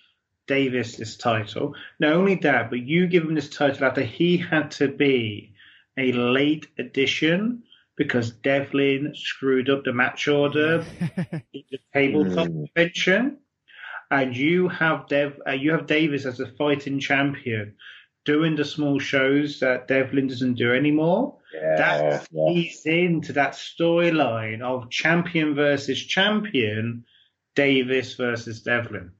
Davis 0.47 0.95
this 0.95 1.17
title, 1.17 1.75
not 1.99 2.13
only 2.13 2.35
that, 2.35 2.69
but 2.69 2.79
you 2.79 3.07
give 3.07 3.23
him 3.23 3.35
this 3.35 3.49
title 3.49 3.85
after 3.85 4.01
he 4.01 4.37
had 4.37 4.71
to 4.71 4.87
be 4.87 5.53
a 5.97 6.11
late 6.11 6.67
addition 6.77 7.63
because 7.95 8.31
Devlin 8.31 9.13
screwed 9.15 9.69
up 9.69 9.83
the 9.83 9.93
match 9.93 10.27
order 10.27 10.85
in 11.53 11.63
the 11.69 11.79
tabletop 11.93 12.47
mm. 12.47 12.67
convention, 12.73 13.37
and 14.09 14.35
you 14.35 14.67
have 14.67 15.07
Dev, 15.07 15.39
uh, 15.47 15.51
you 15.51 15.71
have 15.71 15.85
Davis 15.85 16.25
as 16.25 16.39
a 16.39 16.47
fighting 16.47 16.99
champion 16.99 17.75
doing 18.25 18.55
the 18.55 18.65
small 18.65 18.99
shows 18.99 19.59
that 19.59 19.87
Devlin 19.87 20.27
doesn't 20.27 20.55
do 20.55 20.73
anymore. 20.73 21.37
Yeah, 21.53 21.75
that 21.75 22.27
feeds 22.27 22.81
yeah. 22.85 22.93
into 22.93 23.33
that 23.33 23.53
storyline 23.53 24.61
of 24.61 24.89
champion 24.89 25.55
versus 25.55 26.03
champion, 26.03 27.05
Davis 27.55 28.15
versus 28.15 28.61
Devlin. 28.61 29.11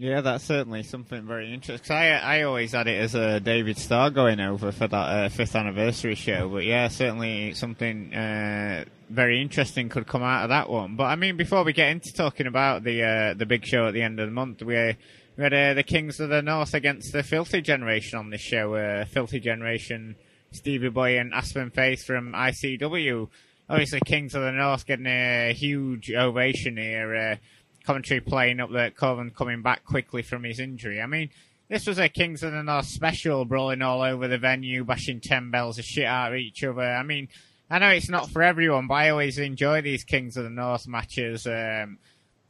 Yeah, 0.00 0.22
that's 0.22 0.44
certainly 0.44 0.82
something 0.82 1.26
very 1.26 1.52
interesting. 1.52 1.94
I 1.94 2.38
I 2.38 2.42
always 2.44 2.72
had 2.72 2.86
it 2.86 2.98
as 2.98 3.14
a 3.14 3.38
David 3.38 3.76
Starr 3.76 4.08
going 4.08 4.40
over 4.40 4.72
for 4.72 4.88
that 4.88 4.96
uh, 4.96 5.28
fifth 5.28 5.54
anniversary 5.54 6.14
show, 6.14 6.48
but 6.48 6.64
yeah, 6.64 6.88
certainly 6.88 7.52
something 7.52 8.14
uh, 8.14 8.86
very 9.10 9.42
interesting 9.42 9.90
could 9.90 10.06
come 10.06 10.22
out 10.22 10.44
of 10.44 10.48
that 10.48 10.70
one. 10.70 10.96
But 10.96 11.04
I 11.04 11.16
mean, 11.16 11.36
before 11.36 11.64
we 11.64 11.74
get 11.74 11.90
into 11.90 12.14
talking 12.14 12.46
about 12.46 12.82
the 12.82 13.02
uh, 13.02 13.34
the 13.34 13.44
big 13.44 13.66
show 13.66 13.88
at 13.88 13.92
the 13.92 14.00
end 14.00 14.18
of 14.20 14.26
the 14.26 14.32
month, 14.32 14.62
we 14.62 14.74
we 14.74 14.96
had 15.40 15.54
uh, 15.54 15.74
the 15.74 15.82
Kings 15.82 16.20
of 16.20 16.28
the 16.28 16.42
North 16.42 16.74
against 16.74 17.12
the 17.12 17.22
Filthy 17.22 17.60
Generation 17.60 18.18
on 18.18 18.30
this 18.30 18.40
show. 18.40 18.74
Uh, 18.74 19.04
Filthy 19.04 19.40
Generation, 19.40 20.16
Stevie 20.52 20.88
Boy 20.88 21.18
and 21.18 21.32
Aspen 21.32 21.70
Faith 21.70 22.04
from 22.04 22.32
ICW. 22.32 23.28
Obviously, 23.68 24.00
Kings 24.04 24.34
of 24.34 24.42
the 24.42 24.52
North 24.52 24.86
getting 24.86 25.06
a 25.06 25.52
huge 25.52 26.12
ovation 26.12 26.76
here. 26.76 27.14
Uh, 27.14 27.36
commentary 27.84 28.20
playing 28.20 28.60
up 28.60 28.70
that 28.72 28.96
Corvin 28.96 29.34
coming 29.34 29.62
back 29.62 29.84
quickly 29.84 30.22
from 30.22 30.44
his 30.44 30.60
injury. 30.60 31.00
I 31.00 31.06
mean, 31.06 31.30
this 31.68 31.86
was 31.86 31.98
a 31.98 32.08
Kings 32.08 32.42
of 32.42 32.52
the 32.52 32.62
North 32.62 32.86
special, 32.86 33.44
brawling 33.44 33.82
all 33.82 34.02
over 34.02 34.28
the 34.28 34.38
venue, 34.38 34.84
bashing 34.84 35.20
ten 35.20 35.50
bells 35.50 35.78
of 35.78 35.84
shit 35.84 36.04
out 36.04 36.32
of 36.32 36.38
each 36.38 36.62
other. 36.64 36.82
I 36.82 37.02
mean, 37.02 37.28
I 37.70 37.78
know 37.78 37.90
it's 37.90 38.08
not 38.08 38.30
for 38.30 38.42
everyone, 38.42 38.88
but 38.88 38.94
I 38.94 39.10
always 39.10 39.38
enjoy 39.38 39.80
these 39.80 40.04
Kings 40.04 40.36
of 40.36 40.44
the 40.44 40.50
North 40.50 40.88
matches. 40.88 41.46
Um, 41.46 41.98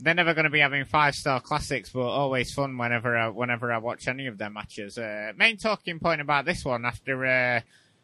they're 0.00 0.14
never 0.14 0.34
going 0.34 0.44
to 0.44 0.50
be 0.50 0.60
having 0.60 0.84
five 0.84 1.14
star 1.14 1.40
classics, 1.40 1.90
but 1.90 2.00
always 2.00 2.52
fun 2.52 2.76
whenever 2.76 3.16
I, 3.16 3.28
whenever 3.28 3.72
I 3.72 3.78
watch 3.78 4.08
any 4.08 4.26
of 4.26 4.38
their 4.38 4.50
matches. 4.50 4.98
Uh, 4.98 5.32
main 5.36 5.56
talking 5.56 5.98
point 5.98 6.20
about 6.20 6.44
this 6.44 6.64
one 6.64 6.84
after 6.84 7.24
uh, 7.24 7.60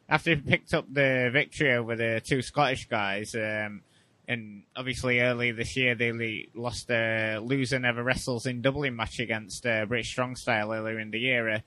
after 0.08 0.34
he 0.34 0.36
picked 0.36 0.74
up 0.74 0.86
the 0.92 1.30
victory 1.32 1.72
over 1.72 1.96
the 1.96 2.22
two 2.24 2.42
Scottish 2.42 2.88
guys, 2.88 3.34
um, 3.34 3.82
and 4.28 4.62
obviously 4.76 5.20
early 5.20 5.52
this 5.52 5.76
year 5.76 5.94
they 5.94 6.48
lost 6.54 6.90
a 6.90 7.38
loser 7.38 7.78
never 7.78 8.02
wrestles 8.02 8.46
in 8.46 8.62
Dublin 8.62 8.94
match 8.94 9.18
against 9.18 9.66
uh, 9.66 9.86
British 9.86 10.10
Strong 10.10 10.36
Style 10.36 10.72
earlier 10.72 10.98
in 10.98 11.10
the 11.10 11.20
year. 11.20 11.48
Uh, 11.48 11.58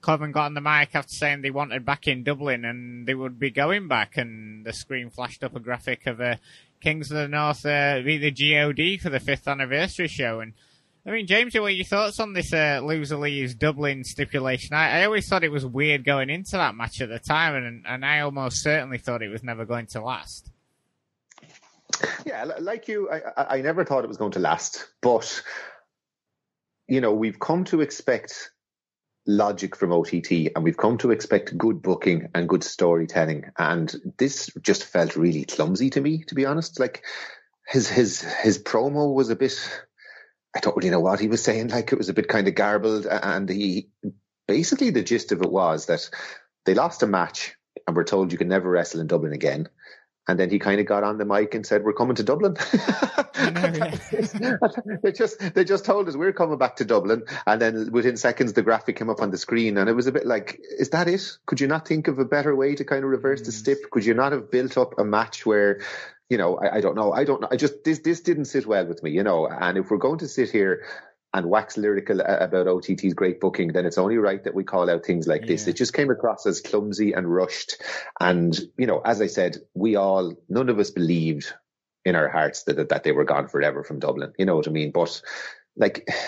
Corvin 0.00 0.32
got 0.32 0.46
on 0.46 0.54
the 0.54 0.60
mic 0.60 0.94
after 0.94 1.12
saying 1.12 1.42
they 1.42 1.50
wanted 1.50 1.84
back 1.84 2.08
in 2.08 2.24
Dublin 2.24 2.64
and 2.64 3.06
they 3.06 3.14
would 3.14 3.38
be 3.38 3.50
going 3.50 3.88
back, 3.88 4.16
and 4.16 4.64
the 4.64 4.72
screen 4.72 5.10
flashed 5.10 5.44
up 5.44 5.54
a 5.54 5.60
graphic 5.60 6.06
of 6.06 6.20
a 6.20 6.38
Kings 6.82 7.10
of 7.10 7.16
the 7.16 7.28
North 7.28 7.64
uh, 7.64 8.00
be 8.02 8.18
the 8.18 8.30
God 8.30 9.00
for 9.00 9.10
the 9.10 9.20
fifth 9.20 9.46
anniversary 9.46 10.08
show. 10.08 10.40
And 10.40 10.52
I 11.06 11.10
mean, 11.10 11.26
James, 11.26 11.54
what 11.54 11.64
are 11.64 11.70
your 11.70 11.84
thoughts 11.84 12.20
on 12.20 12.32
this 12.32 12.52
uh, 12.52 12.80
loser 12.82 13.16
leaves 13.16 13.54
Dublin 13.54 14.04
stipulation? 14.04 14.74
I, 14.74 15.00
I, 15.00 15.04
always 15.04 15.28
thought 15.28 15.42
it 15.42 15.50
was 15.50 15.66
weird 15.66 16.04
going 16.04 16.30
into 16.30 16.52
that 16.52 16.74
match 16.74 17.00
at 17.00 17.08
the 17.08 17.18
time, 17.18 17.54
and 17.56 17.84
and 17.86 18.04
I 18.04 18.20
almost 18.20 18.62
certainly 18.62 18.98
thought 18.98 19.22
it 19.22 19.28
was 19.28 19.42
never 19.42 19.64
going 19.64 19.86
to 19.86 20.00
last. 20.00 20.50
Yeah, 22.24 22.44
like 22.60 22.88
you, 22.88 23.10
I, 23.10 23.56
I 23.56 23.60
never 23.62 23.84
thought 23.84 24.04
it 24.04 24.08
was 24.08 24.16
going 24.16 24.32
to 24.32 24.38
last, 24.38 24.88
but 25.00 25.42
you 26.88 27.00
know, 27.00 27.12
we've 27.12 27.38
come 27.38 27.64
to 27.64 27.80
expect 27.80 28.50
logic 29.26 29.76
from 29.76 29.92
OTT 29.92 30.50
and 30.54 30.64
we've 30.64 30.76
come 30.76 30.98
to 30.98 31.10
expect 31.10 31.56
good 31.56 31.82
booking 31.82 32.28
and 32.34 32.48
good 32.48 32.64
storytelling. 32.64 33.50
And 33.58 33.94
this 34.18 34.50
just 34.60 34.84
felt 34.84 35.16
really 35.16 35.44
clumsy 35.44 35.90
to 35.90 36.00
me, 36.00 36.24
to 36.24 36.34
be 36.34 36.46
honest. 36.46 36.80
Like 36.80 37.04
his, 37.66 37.88
his, 37.88 38.22
his 38.22 38.58
promo 38.58 39.14
was 39.14 39.30
a 39.30 39.36
bit, 39.36 39.54
I 40.56 40.60
don't 40.60 40.76
really 40.76 40.90
know 40.90 41.00
what 41.00 41.20
he 41.20 41.28
was 41.28 41.42
saying. 41.42 41.68
Like 41.68 41.92
it 41.92 41.98
was 41.98 42.08
a 42.08 42.14
bit 42.14 42.28
kind 42.28 42.48
of 42.48 42.54
garbled 42.54 43.06
and 43.06 43.48
he, 43.48 43.88
basically 44.48 44.90
the 44.90 45.02
gist 45.02 45.32
of 45.32 45.40
it 45.42 45.50
was 45.50 45.86
that 45.86 46.10
they 46.64 46.74
lost 46.74 47.02
a 47.02 47.06
match 47.06 47.54
and 47.86 47.96
were 47.96 48.04
told 48.04 48.32
you 48.32 48.38
can 48.38 48.48
never 48.48 48.70
wrestle 48.70 49.00
in 49.00 49.06
Dublin 49.06 49.32
again. 49.32 49.68
And 50.28 50.38
then 50.38 50.50
he 50.50 50.58
kind 50.58 50.80
of 50.80 50.86
got 50.86 51.02
on 51.02 51.18
the 51.18 51.24
mic 51.24 51.54
and 51.54 51.66
said, 51.66 51.82
"We're 51.82 51.92
coming 51.92 52.14
to 52.16 52.22
Dublin." 52.22 52.56
they 55.02 55.12
just 55.12 55.54
they 55.54 55.64
just 55.64 55.84
told 55.84 56.08
us 56.08 56.16
we're 56.16 56.32
coming 56.32 56.58
back 56.58 56.76
to 56.76 56.84
Dublin, 56.84 57.24
and 57.46 57.60
then 57.60 57.90
within 57.90 58.16
seconds 58.16 58.52
the 58.52 58.62
graphic 58.62 58.96
came 58.96 59.10
up 59.10 59.20
on 59.20 59.30
the 59.30 59.38
screen, 59.38 59.76
and 59.78 59.88
it 59.90 59.94
was 59.94 60.06
a 60.06 60.12
bit 60.12 60.24
like, 60.24 60.60
"Is 60.78 60.90
that 60.90 61.08
it? 61.08 61.38
Could 61.46 61.60
you 61.60 61.66
not 61.66 61.88
think 61.88 62.06
of 62.06 62.20
a 62.20 62.24
better 62.24 62.54
way 62.54 62.76
to 62.76 62.84
kind 62.84 63.02
of 63.04 63.10
reverse 63.10 63.42
mm. 63.42 63.46
the 63.46 63.52
stip? 63.52 63.90
Could 63.90 64.04
you 64.04 64.14
not 64.14 64.32
have 64.32 64.50
built 64.50 64.78
up 64.78 64.98
a 64.98 65.04
match 65.04 65.44
where?" 65.44 65.80
You 66.30 66.38
know, 66.38 66.56
I, 66.56 66.76
I 66.76 66.80
don't 66.80 66.96
know. 66.96 67.12
I 67.12 67.24
don't 67.24 67.42
know. 67.42 67.48
I 67.50 67.56
just 67.56 67.84
this 67.84 67.98
this 67.98 68.22
didn't 68.22 68.46
sit 68.46 68.64
well 68.64 68.86
with 68.86 69.02
me, 69.02 69.10
you 69.10 69.22
know. 69.22 69.46
And 69.46 69.76
if 69.76 69.90
we're 69.90 69.98
going 69.98 70.20
to 70.20 70.28
sit 70.28 70.50
here 70.50 70.82
and 71.34 71.48
wax 71.48 71.76
lyrical 71.76 72.20
about 72.20 72.68
OTT's 72.68 73.14
great 73.14 73.40
booking, 73.40 73.72
then 73.72 73.86
it's 73.86 73.98
only 73.98 74.18
right 74.18 74.44
that 74.44 74.54
we 74.54 74.64
call 74.64 74.90
out 74.90 75.04
things 75.04 75.26
like 75.26 75.42
yeah. 75.42 75.48
this. 75.48 75.66
It 75.66 75.76
just 75.76 75.94
came 75.94 76.10
across 76.10 76.46
as 76.46 76.60
clumsy 76.60 77.12
and 77.12 77.32
rushed. 77.32 77.82
And, 78.20 78.58
you 78.76 78.86
know, 78.86 79.00
as 79.00 79.22
I 79.22 79.28
said, 79.28 79.56
we 79.74 79.96
all, 79.96 80.34
none 80.48 80.68
of 80.68 80.78
us 80.78 80.90
believed 80.90 81.52
in 82.04 82.16
our 82.16 82.28
hearts 82.28 82.64
that, 82.64 82.88
that 82.88 83.04
they 83.04 83.12
were 83.12 83.24
gone 83.24 83.48
forever 83.48 83.82
from 83.82 83.98
Dublin. 83.98 84.32
You 84.38 84.44
know 84.44 84.56
what 84.56 84.68
I 84.68 84.72
mean? 84.72 84.90
But 84.90 85.22
like, 85.76 86.06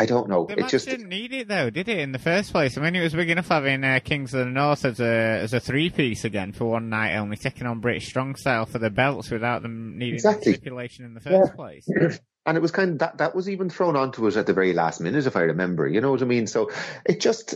I 0.00 0.06
don't 0.06 0.28
know. 0.28 0.46
The 0.46 0.60
it 0.60 0.68
just 0.68 0.86
didn't 0.86 1.08
need 1.08 1.32
it 1.32 1.48
though, 1.48 1.70
did 1.70 1.88
it? 1.88 1.98
In 1.98 2.12
the 2.12 2.20
first 2.20 2.52
place, 2.52 2.78
I 2.78 2.80
mean, 2.80 2.94
it 2.94 3.02
was 3.02 3.14
big 3.14 3.30
enough 3.30 3.48
having 3.48 3.82
uh, 3.82 3.98
Kings 3.98 4.32
of 4.32 4.46
the 4.46 4.52
North 4.52 4.84
as 4.84 5.00
a 5.00 5.40
as 5.42 5.52
a 5.52 5.58
three 5.58 5.90
piece 5.90 6.24
again 6.24 6.52
for 6.52 6.66
one 6.66 6.88
night 6.88 7.16
only, 7.16 7.36
taking 7.36 7.66
on 7.66 7.80
British 7.80 8.06
Strong 8.06 8.36
Style 8.36 8.64
for 8.64 8.78
the 8.78 8.90
belts 8.90 9.28
without 9.28 9.62
them 9.62 9.98
needing 9.98 10.14
exactly. 10.14 10.52
stipulation 10.52 11.04
in 11.04 11.14
the 11.14 11.20
first 11.20 11.50
yeah. 11.50 11.56
place. 11.56 11.88
and 12.46 12.56
it 12.56 12.60
was 12.60 12.70
kind 12.70 12.92
of 12.92 12.98
that 13.00 13.18
that 13.18 13.34
was 13.34 13.48
even 13.48 13.70
thrown 13.70 13.96
onto 13.96 14.26
us 14.26 14.36
at 14.36 14.46
the 14.46 14.54
very 14.54 14.72
last 14.72 15.00
minute, 15.00 15.26
if 15.26 15.36
I 15.36 15.42
remember. 15.42 15.86
You 15.86 16.00
know 16.00 16.10
what 16.10 16.22
I 16.22 16.26
mean? 16.26 16.46
So 16.46 16.70
it 17.04 17.20
just, 17.20 17.54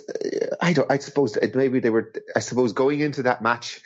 I 0.60 0.72
don't. 0.72 0.90
I 0.90 0.98
suppose 0.98 1.36
it, 1.36 1.54
maybe 1.54 1.80
they 1.80 1.90
were. 1.90 2.12
I 2.36 2.40
suppose 2.40 2.72
going 2.72 3.00
into 3.00 3.22
that 3.24 3.42
match, 3.42 3.80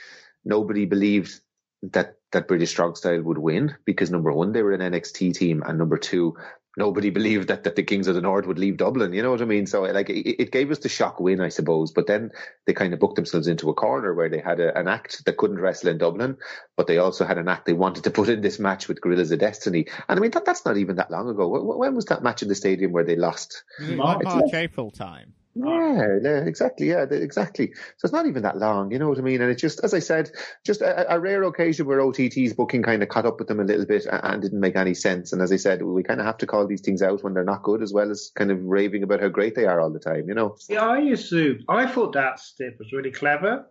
nobody 0.45 0.85
believed 0.85 1.41
that 1.83 2.17
that 2.33 2.49
British 2.49 2.71
Strong 2.71 2.97
Style 2.97 3.23
would 3.23 3.39
win 3.39 3.77
because 3.85 4.11
number 4.11 4.33
one, 4.33 4.53
they 4.53 4.63
were 4.63 4.73
an 4.73 4.81
NXT 4.81 5.35
team, 5.35 5.63
and 5.65 5.79
number 5.79 5.99
two, 5.99 6.37
nobody 6.77 7.11
believed 7.11 7.49
that, 7.49 7.65
that 7.65 7.77
the 7.77 7.83
Kings 7.83 8.07
of 8.07 8.15
the 8.15 8.21
North 8.21 8.47
would 8.47 8.59
leave 8.59 8.77
Dublin. 8.77 9.13
You 9.13 9.23
know 9.23 9.31
what 9.31 9.43
I 9.43 9.47
mean? 9.47 9.67
So 9.67 9.83
like 9.83 10.11
it, 10.11 10.43
it 10.43 10.51
gave 10.51 10.71
us 10.71 10.79
the 10.79 10.89
shock 10.89 11.21
win, 11.21 11.41
I 11.41 11.49
suppose. 11.49 11.93
But 11.93 12.07
then 12.07 12.31
they 12.67 12.73
kind 12.73 12.93
of 12.93 13.01
booked 13.01 13.17
themselves 13.17 13.49
into 13.49 13.71
a 13.71 13.75
corner 13.75 14.15
where 14.15 14.29
they 14.29 14.41
had 14.41 14.61
a, 14.61 14.77
an 14.79 14.89
act 14.89 15.25
that 15.25 15.37
couldn't 15.37 15.61
wrestle 15.61 15.91
in 15.91 15.99
Dublin, 15.99 16.37
but 16.77 16.87
they 16.87 16.99
also 16.99 17.25
had 17.25 17.39
an 17.39 17.49
act 17.49 17.67
they 17.67 17.73
wanted 17.73 18.05
to 18.05 18.11
put 18.11 18.29
in 18.29 18.41
this 18.41 18.59
match 18.59 18.89
with 18.89 19.01
Guerrillas 19.01 19.33
of 19.33 19.39
Destiny. 19.39 19.87
And 20.09 20.19
I 20.19 20.23
mean 20.23 20.33
that 20.33 20.45
that's 20.45 20.65
not 20.65 20.77
even 20.77 20.97
that 20.97 21.11
long 21.11 21.29
ago. 21.29 21.49
When 21.49 21.95
was 21.95 22.07
that 22.07 22.23
match 22.23 22.43
in 22.43 22.49
the 22.49 22.55
stadium 22.55 22.93
where 22.93 23.05
they 23.05 23.17
lost? 23.17 23.65
March, 23.81 24.25
March 24.25 24.55
April 24.55 24.91
time. 24.91 25.35
Yeah, 25.57 26.19
yeah, 26.23 26.45
exactly. 26.45 26.89
Yeah, 26.89 27.05
exactly. 27.11 27.73
So 27.97 28.05
it's 28.05 28.13
not 28.13 28.27
even 28.27 28.43
that 28.43 28.59
long, 28.59 28.93
you 28.93 28.99
know 28.99 29.09
what 29.09 29.19
I 29.19 29.23
mean? 29.23 29.41
And 29.41 29.51
it's 29.51 29.61
just, 29.61 29.81
as 29.83 29.95
I 29.95 30.01
said, 30.01 30.31
just 30.65 30.83
a, 30.83 31.15
a, 31.15 31.19
rare 31.19 31.43
occasion 31.45 31.87
where 31.87 32.01
OTT's 32.01 32.53
booking 32.53 32.83
kind 32.83 33.03
of 33.03 33.09
caught 33.09 33.25
up 33.25 33.39
with 33.39 33.49
them 33.49 33.61
a 33.61 33.65
little 33.65 33.87
bit 33.87 34.07
and 34.11 34.43
didn't 34.43 34.61
make 34.61 34.77
any 34.77 34.93
sense. 34.93 35.33
And 35.33 35.41
as 35.41 35.51
I 35.51 35.57
said, 35.57 35.83
we 35.83 36.03
kind 36.03 36.21
of 36.21 36.27
have 36.27 36.37
to 36.39 36.47
call 36.47 36.67
these 36.67 36.83
things 36.83 37.01
out 37.01 37.25
when 37.25 37.33
they're 37.33 37.45
not 37.45 37.63
good, 37.63 37.83
as 37.83 37.93
well 37.93 38.11
as 38.11 38.31
kind 38.35 38.51
of 38.51 38.63
raving 38.65 39.03
about 39.03 39.21
how 39.21 39.29
great 39.29 39.55
they 39.55 39.65
are 39.65 39.81
all 39.81 39.91
the 39.91 39.99
time, 39.99 40.29
you 40.29 40.35
know? 40.35 40.57
Yeah, 40.69 40.85
I 40.85 40.99
assumed, 40.99 41.65
I 41.69 41.87
thought 41.87 42.13
that 42.13 42.39
step 42.39 42.79
was 42.79 42.93
really 42.93 43.11
clever 43.11 43.67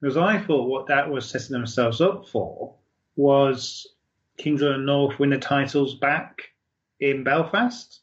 because 0.00 0.16
I 0.16 0.38
thought 0.38 0.68
what 0.68 0.86
that 0.86 1.10
was 1.10 1.28
setting 1.28 1.52
themselves 1.52 2.00
up 2.00 2.28
for 2.28 2.74
was 3.16 3.86
Kings 4.38 4.62
of 4.62 4.72
the 4.72 4.78
North 4.78 5.18
win 5.18 5.30
the 5.30 5.38
titles 5.38 5.96
back 5.96 6.42
in 7.00 7.24
Belfast 7.24 8.00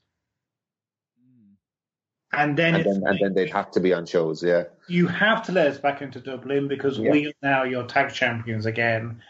and 2.33 2.57
then, 2.57 2.75
and 2.75 2.85
then, 2.85 3.03
and 3.05 3.19
then, 3.21 3.33
they'd 3.33 3.51
have 3.51 3.71
to 3.71 3.79
be 3.79 3.93
on 3.93 4.05
shows, 4.05 4.43
yeah. 4.43 4.63
You 4.87 5.07
have 5.07 5.43
to 5.45 5.51
let 5.51 5.67
us 5.67 5.77
back 5.77 6.01
into 6.01 6.19
Dublin 6.19 6.67
because 6.67 6.97
yeah. 6.97 7.11
we 7.11 7.27
are 7.27 7.33
now 7.41 7.63
your 7.63 7.83
tag 7.83 8.13
champions 8.13 8.65
again, 8.65 9.21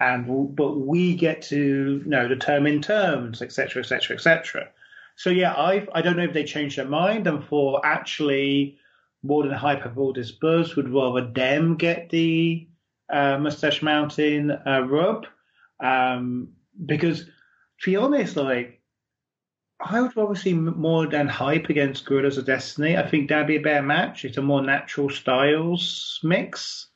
and 0.00 0.56
but 0.56 0.78
we 0.78 1.14
get 1.14 1.42
to 1.42 2.02
you 2.04 2.10
know 2.10 2.28
determine 2.28 2.80
terms, 2.82 3.42
etc., 3.42 3.80
etc., 3.82 4.16
etc. 4.16 4.68
So 5.16 5.30
yeah, 5.30 5.52
I 5.52 5.86
I 5.94 6.02
don't 6.02 6.16
know 6.16 6.24
if 6.24 6.32
they 6.32 6.44
changed 6.44 6.78
their 6.78 6.86
mind 6.86 7.26
and 7.26 7.44
for 7.44 7.84
actually 7.84 8.78
more 9.22 9.44
than 9.44 9.52
hyperbole 9.52 10.22
buzz 10.40 10.74
would 10.74 10.88
rather 10.88 11.26
them 11.26 11.76
get 11.76 12.10
the 12.10 12.66
uh, 13.12 13.38
Mustache 13.38 13.82
Mountain 13.82 14.50
uh, 14.50 14.84
rub 14.86 15.26
um, 15.80 16.48
because 16.86 17.24
to 17.24 17.90
be 17.90 17.96
honest, 17.96 18.36
like 18.36 18.80
I 19.94 20.00
would 20.22 20.38
see 20.38 20.54
more 20.54 21.06
than 21.06 21.28
hype 21.28 21.68
against 21.68 22.04
Guerrillas 22.04 22.38
of 22.38 22.46
Destiny. 22.46 22.96
I 22.96 23.08
think 23.08 23.28
that'd 23.28 23.46
be 23.46 23.56
a 23.56 23.60
better 23.60 23.82
match. 23.82 24.24
It's 24.24 24.36
a 24.36 24.42
more 24.42 24.62
natural 24.62 25.10
styles 25.10 26.20
mix. 26.22 26.88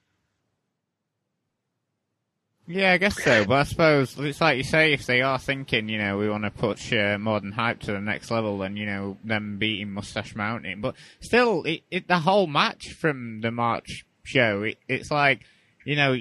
Yeah, 2.69 2.93
I 2.93 2.99
guess 2.99 3.23
so. 3.23 3.45
But 3.45 3.55
I 3.55 3.63
suppose 3.63 4.19
it's 4.19 4.41
like 4.41 4.57
you 4.57 4.65
say, 4.65 4.93
if 4.93 5.07
they 5.07 5.23
are 5.23 5.39
thinking, 5.39 5.89
you 5.89 5.99
know, 5.99 6.19
we 6.19 6.29
want 6.29 6.45
to 6.45 6.51
push 6.51 6.93
uh, 6.93 7.17
more 7.19 7.39
than 7.39 7.53
hype 7.53 7.81
to 7.81 7.93
the 7.93 8.01
next 8.01 8.31
level, 8.31 8.59
then 8.59 8.77
you 8.77 8.87
know, 8.87 9.17
them 9.25 9.59
beating 9.59 9.93
Mustache 9.93 10.35
Mountain. 10.35 10.81
But 10.81 10.97
still, 11.21 11.63
it, 11.63 11.83
it, 11.91 12.09
the 12.09 12.19
whole 12.19 12.49
match 12.49 12.93
from 12.93 13.41
the 13.41 13.53
March 13.53 14.05
show, 14.25 14.65
it, 14.65 14.79
it's 14.89 15.13
like, 15.13 15.43
you 15.85 15.95
know, 15.95 16.17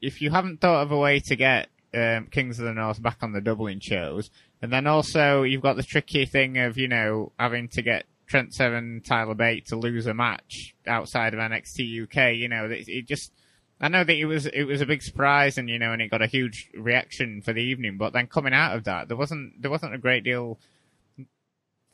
if 0.00 0.22
you 0.22 0.30
haven't 0.30 0.60
thought 0.60 0.82
of 0.82 0.92
a 0.92 0.98
way 0.98 1.18
to 1.20 1.34
get 1.34 1.68
um, 1.94 2.28
Kings 2.30 2.60
of 2.60 2.66
the 2.66 2.74
North 2.74 3.02
back 3.02 3.18
on 3.22 3.32
the 3.32 3.40
Dublin 3.40 3.80
shows, 3.80 4.30
and 4.62 4.72
then 4.72 4.86
also 4.86 5.42
you've 5.42 5.62
got 5.62 5.76
the 5.76 5.82
tricky 5.82 6.24
thing 6.24 6.56
of, 6.58 6.78
you 6.78 6.88
know, 6.88 7.32
having 7.38 7.68
to 7.68 7.82
get 7.82 8.06
Trent 8.26 8.54
Seven, 8.54 9.02
Tyler 9.04 9.34
Bate 9.34 9.66
to 9.66 9.76
lose 9.76 10.06
a 10.06 10.14
match 10.14 10.74
outside 10.86 11.34
of 11.34 11.40
NXT 11.40 12.04
UK. 12.04 12.36
You 12.36 12.48
know, 12.48 12.66
it, 12.66 12.88
it, 12.88 13.06
just, 13.06 13.32
I 13.80 13.88
know 13.88 14.04
that 14.04 14.16
it 14.16 14.24
was, 14.26 14.46
it 14.46 14.62
was 14.62 14.80
a 14.80 14.86
big 14.86 15.02
surprise 15.02 15.58
and, 15.58 15.68
you 15.68 15.80
know, 15.80 15.92
and 15.92 16.00
it 16.00 16.10
got 16.10 16.22
a 16.22 16.26
huge 16.26 16.70
reaction 16.74 17.42
for 17.42 17.52
the 17.52 17.62
evening, 17.62 17.98
but 17.98 18.12
then 18.12 18.28
coming 18.28 18.54
out 18.54 18.76
of 18.76 18.84
that, 18.84 19.08
there 19.08 19.16
wasn't, 19.16 19.60
there 19.60 19.70
wasn't 19.70 19.94
a 19.94 19.98
great 19.98 20.22
deal 20.22 20.58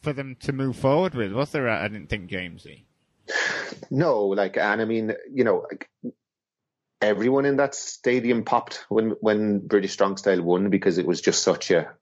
for 0.02 0.12
them 0.12 0.36
to 0.40 0.52
move 0.52 0.76
forward 0.76 1.14
with, 1.14 1.32
was 1.32 1.50
there? 1.50 1.68
I 1.68 1.88
didn't 1.88 2.08
think, 2.08 2.30
Jamesy. 2.30 2.82
No, 3.90 4.26
like, 4.26 4.58
and 4.58 4.80
I 4.80 4.84
mean, 4.84 5.14
you 5.32 5.44
know, 5.44 5.66
everyone 7.00 7.46
in 7.46 7.56
that 7.56 7.74
stadium 7.74 8.44
popped 8.44 8.84
when 8.88 9.10
when 9.20 9.66
British 9.66 9.92
Strong 9.92 10.16
Style 10.16 10.42
won 10.42 10.70
because 10.70 10.98
it 10.98 11.06
was 11.06 11.20
just 11.20 11.42
such 11.42 11.70
a 11.70 11.92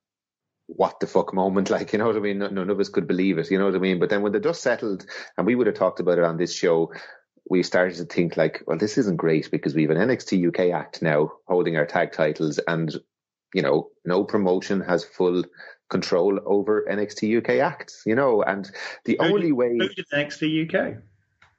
what 0.66 1.01
the 1.01 1.06
fuck 1.06 1.32
moment, 1.34 1.70
like, 1.76 1.93
you 1.93 1.98
know 1.98 2.06
what 2.06 2.16
I 2.16 2.20
mean? 2.20 2.38
None 2.38 2.70
of 2.70 2.80
us 2.80 2.88
could 2.88 3.06
believe 3.06 3.38
it, 3.38 3.51
you 3.51 3.59
know 3.59 3.66
what 3.66 3.74
I 3.74 3.78
mean? 3.78 3.98
But 3.98 4.10
then 4.10 4.22
when 4.22 4.32
the 4.32 4.40
dust 4.40 4.62
settled, 4.62 5.06
and 5.36 5.47
we 5.47 5.55
would 5.55 5.66
have 5.66 5.76
talked 5.76 6.01
about 6.01 6.18
it 6.18 6.24
on 6.24 6.36
this 6.36 6.55
show, 6.55 6.93
we 7.48 7.62
started 7.62 7.97
to 7.97 8.05
think 8.05 8.36
like, 8.36 8.62
well, 8.66 8.78
this 8.78 8.98
isn't 8.98 9.16
great 9.16 9.51
because 9.51 9.74
we 9.74 9.82
have 9.82 9.93
an 9.93 10.09
NXT 10.09 10.48
UK 10.48 10.74
act 10.74 11.01
now 11.01 11.32
holding 11.47 11.76
our 11.76 11.86
tag 11.86 12.12
titles 12.12 12.59
and, 12.66 12.94
you 13.55 13.62
know, 13.62 13.90
no 14.05 14.24
promotion 14.24 14.80
has 14.80 15.05
full 15.05 15.44
control 15.88 16.40
over 16.44 16.84
NXT 16.90 17.38
UK 17.38 17.60
acts, 17.60 18.02
you 18.05 18.16
know, 18.16 18.43
and 18.43 18.68
the 19.05 19.16
who 19.20 19.26
only 19.26 19.48
did, 19.48 19.52
way. 19.52 19.78
Who 19.78 19.88
did 19.88 20.06
NXT 20.12 20.74
UK? 20.74 20.97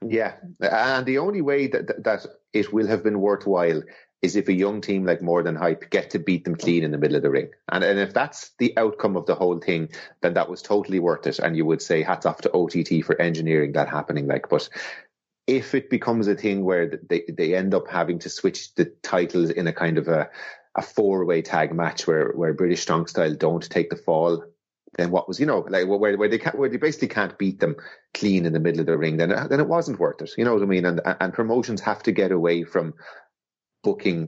Yeah. 0.06 0.34
And 0.60 1.06
the 1.06 1.20
only 1.20 1.42
way 1.42 1.68
that, 1.68 2.04
that 2.04 2.26
it 2.54 2.74
will 2.74 2.88
have 2.88 3.04
been 3.04 3.22
worthwhile 3.22 3.82
is 4.22 4.36
if 4.36 4.48
a 4.48 4.54
young 4.54 4.82
team 4.82 5.06
like 5.06 5.22
More 5.22 5.44
Than 5.44 5.56
Hype 5.56 5.90
get 5.92 6.10
to 6.12 6.20
beat 6.20 6.44
them 6.44 6.56
clean 6.56 6.84
in 6.84 6.92
the 6.92 6.98
middle 6.98 7.18
of 7.18 7.22
the 7.22 7.30
ring. 7.30 7.50
And, 7.72 7.84
and 7.84 8.00
if 8.00 8.14
that's 8.14 8.52
the 8.58 8.74
outcome 8.78 9.16
of 9.16 9.28
the 9.28 9.36
whole 9.36 9.60
thing, 9.60 9.90
then 10.22 10.34
that 10.34 10.50
was 10.50 10.62
totally 10.62 11.00
worth 11.00 11.28
it. 11.28 11.40
And 11.40 11.56
you 11.56 11.66
would 11.66 11.82
say 11.82 12.02
hats 12.02 12.26
off 12.26 12.42
to 12.42 12.52
OTT 12.52 13.06
for 13.06 13.20
engineering 13.22 13.74
that 13.74 13.90
happening. 13.90 14.28
Like, 14.28 14.50
but 14.50 14.70
if 15.46 15.76
it 15.76 15.90
becomes 15.90 16.28
a 16.28 16.36
thing 16.36 16.66
where 16.66 17.00
they, 17.10 17.24
they 17.30 17.56
end 17.56 17.76
up 17.76 17.88
having 17.88 18.20
to 18.20 18.30
switch 18.30 18.74
the 18.76 18.86
titles 19.04 19.52
in 19.52 19.68
a 19.68 19.74
kind 19.74 20.00
of 20.00 20.08
a, 20.08 20.30
a 20.76 20.82
four 20.82 21.24
way 21.24 21.42
tag 21.44 21.74
match 21.74 22.08
where, 22.08 22.32
where 22.32 22.54
British 22.54 22.82
Strong 22.82 23.08
Style 23.08 23.36
don't 23.36 23.70
take 23.70 23.92
the 23.92 23.96
fall, 23.96 24.44
then 24.98 25.12
what 25.12 25.28
was, 25.28 25.40
you 25.40 25.46
know, 25.46 25.60
like 25.70 25.86
where, 25.86 26.18
where 26.18 26.28
they 26.28 26.40
can't, 26.40 26.58
where 26.58 26.70
they 26.70 26.78
basically 26.78 27.08
can't 27.08 27.38
beat 27.38 27.60
them 27.60 27.76
clean 28.16 28.48
in 28.48 28.54
the 28.54 28.60
middle 28.60 28.80
of 28.80 28.88
the 28.88 28.98
ring, 28.98 29.18
then, 29.18 29.30
then 29.30 29.60
it 29.60 29.68
wasn't 29.68 30.00
worth 30.00 30.22
it. 30.22 30.32
You 30.38 30.44
know 30.44 30.56
what 30.56 30.64
I 30.64 30.66
mean? 30.66 30.86
And, 30.86 31.02
and 31.06 31.34
promotions 31.34 31.82
have 31.82 32.02
to 32.04 32.12
get 32.12 32.32
away 32.32 32.64
from 32.64 32.96
booking 33.84 34.28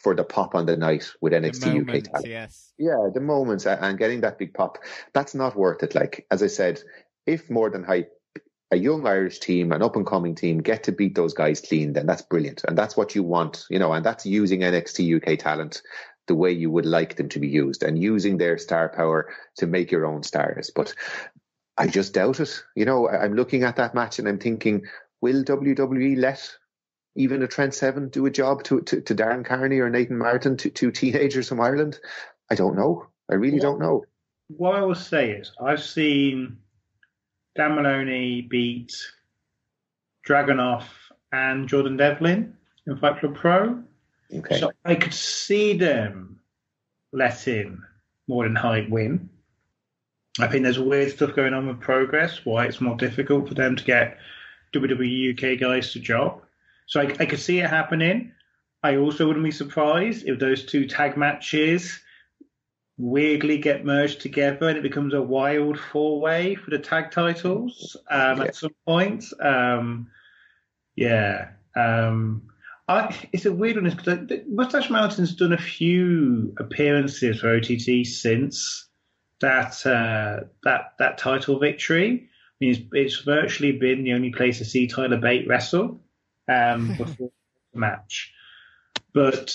for 0.00 0.14
the 0.14 0.24
pop 0.24 0.54
on 0.54 0.66
the 0.66 0.76
night 0.76 1.10
with 1.20 1.32
NXT 1.32 1.80
UK 1.82 2.04
talent. 2.04 2.26
Yes. 2.26 2.72
Yeah, 2.78 3.08
the 3.12 3.20
moments 3.20 3.66
and 3.66 3.98
getting 3.98 4.20
that 4.22 4.38
big 4.38 4.54
pop, 4.54 4.78
that's 5.14 5.34
not 5.34 5.56
worth 5.56 5.82
it. 5.82 5.94
Like, 5.94 6.26
as 6.30 6.42
I 6.42 6.48
said, 6.48 6.82
if 7.26 7.50
more 7.50 7.70
than 7.70 7.84
hype, 7.84 8.12
a 8.72 8.76
young 8.76 9.06
Irish 9.06 9.38
team, 9.38 9.70
an 9.72 9.82
up 9.82 9.96
and 9.96 10.06
coming 10.06 10.34
team 10.34 10.58
get 10.58 10.82
to 10.84 10.92
beat 10.92 11.14
those 11.14 11.34
guys 11.34 11.60
clean, 11.60 11.92
then 11.92 12.06
that's 12.06 12.22
brilliant. 12.22 12.64
And 12.64 12.76
that's 12.76 12.96
what 12.96 13.14
you 13.14 13.22
want, 13.22 13.64
you 13.70 13.78
know, 13.78 13.92
and 13.92 14.04
that's 14.04 14.26
using 14.26 14.60
NXT 14.60 15.22
UK 15.22 15.38
talent 15.38 15.82
the 16.26 16.34
way 16.34 16.50
you 16.50 16.70
would 16.70 16.86
like 16.86 17.16
them 17.16 17.28
to 17.28 17.38
be 17.38 17.46
used 17.46 17.84
and 17.84 18.02
using 18.02 18.36
their 18.36 18.58
star 18.58 18.88
power 18.88 19.32
to 19.58 19.66
make 19.66 19.92
your 19.92 20.04
own 20.04 20.24
stars. 20.24 20.72
But 20.74 20.94
I 21.76 21.86
just 21.86 22.14
doubt 22.14 22.40
it. 22.40 22.64
You 22.74 22.84
know, 22.84 23.08
I'm 23.08 23.34
looking 23.34 23.62
at 23.62 23.76
that 23.76 23.94
match 23.94 24.18
and 24.18 24.26
I'm 24.28 24.38
thinking, 24.38 24.86
will 25.20 25.44
WWE 25.44 26.18
let 26.18 26.52
even 27.16 27.42
a 27.42 27.48
Trent 27.48 27.74
Seven 27.74 28.08
do 28.08 28.26
a 28.26 28.30
job 28.30 28.62
to, 28.64 28.80
to, 28.82 29.00
to 29.00 29.14
Darren 29.14 29.44
Kearney 29.44 29.80
or 29.80 29.90
Nathan 29.90 30.18
Martin, 30.18 30.56
to, 30.58 30.70
two 30.70 30.90
teenagers 30.90 31.48
from 31.48 31.60
Ireland? 31.60 31.98
I 32.50 32.54
don't 32.54 32.76
know. 32.76 33.06
I 33.30 33.34
really 33.34 33.58
don't 33.58 33.80
know. 33.80 34.04
What 34.48 34.76
I 34.76 34.82
will 34.82 34.94
say 34.94 35.30
is, 35.30 35.52
I've 35.60 35.82
seen 35.82 36.58
Dan 37.56 37.74
Moloney 37.74 38.42
beat 38.42 38.94
Dragunov 40.28 40.84
and 41.32 41.68
Jordan 41.68 41.96
Devlin 41.96 42.56
in 42.86 42.96
Fight 42.98 43.18
Club 43.18 43.34
Pro. 43.34 43.82
Okay. 44.32 44.60
So 44.60 44.72
I 44.84 44.94
could 44.94 45.14
see 45.14 45.76
them 45.76 46.40
letting 47.12 47.82
more 48.28 48.44
than 48.44 48.54
Hype 48.54 48.88
win. 48.88 49.28
I 50.38 50.48
think 50.48 50.64
there's 50.64 50.78
weird 50.78 51.12
stuff 51.12 51.34
going 51.34 51.54
on 51.54 51.66
with 51.66 51.80
Progress, 51.80 52.44
why 52.44 52.66
it's 52.66 52.80
more 52.80 52.96
difficult 52.96 53.48
for 53.48 53.54
them 53.54 53.74
to 53.74 53.84
get 53.84 54.18
WWE 54.74 55.32
UK 55.32 55.58
guys 55.58 55.92
to 55.92 56.00
job. 56.00 56.42
So 56.86 57.00
I, 57.00 57.04
I 57.20 57.26
could 57.26 57.40
see 57.40 57.58
it 57.58 57.68
happening. 57.68 58.32
I 58.82 58.96
also 58.96 59.26
wouldn't 59.26 59.44
be 59.44 59.50
surprised 59.50 60.26
if 60.26 60.38
those 60.38 60.64
two 60.64 60.86
tag 60.86 61.16
matches 61.16 61.98
weirdly 62.98 63.58
get 63.58 63.84
merged 63.84 64.20
together 64.20 64.68
and 64.68 64.78
it 64.78 64.82
becomes 64.82 65.12
a 65.12 65.20
wild 65.20 65.78
four 65.78 66.20
way 66.20 66.54
for 66.54 66.70
the 66.70 66.78
tag 66.78 67.10
titles 67.10 67.96
um, 68.10 68.38
Yeah. 68.38 68.44
at 68.44 68.56
some 68.56 68.74
point. 68.86 69.24
Um, 69.40 70.08
yeah. 70.94 71.50
Um, 71.74 72.42
I, 72.88 73.14
it's 73.32 73.44
a 73.44 73.52
weird 73.52 73.76
one 73.76 73.90
because 73.90 74.40
Mustache 74.48 74.90
Mountain's 74.90 75.34
done 75.34 75.52
a 75.52 75.58
few 75.58 76.54
appearances 76.58 77.40
for 77.40 77.54
OTT 77.54 78.06
since 78.06 78.88
that 79.40 79.84
uh, 79.84 80.46
that 80.62 80.92
that 80.98 81.18
title 81.18 81.58
victory. 81.58 82.28
I 82.28 82.64
mean, 82.64 82.70
it's, 82.70 82.80
it's 82.92 83.20
virtually 83.20 83.72
been 83.72 84.04
the 84.04 84.12
only 84.14 84.30
place 84.30 84.58
to 84.58 84.64
see 84.64 84.86
Tyler 84.86 85.18
Bate 85.18 85.48
wrestle 85.48 86.00
um, 86.48 86.88
before 86.98 87.30
the 87.72 87.78
match. 87.78 88.32
But 89.12 89.54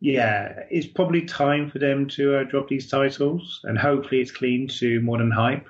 yeah, 0.00 0.64
it's 0.70 0.86
probably 0.86 1.22
time 1.22 1.70
for 1.70 1.78
them 1.78 2.08
to 2.10 2.38
uh, 2.38 2.44
drop 2.44 2.68
these 2.68 2.90
titles, 2.90 3.60
and 3.64 3.78
hopefully 3.78 4.20
it's 4.20 4.30
clean 4.30 4.68
to 4.78 5.00
More 5.00 5.18
Than 5.18 5.30
Hype. 5.30 5.66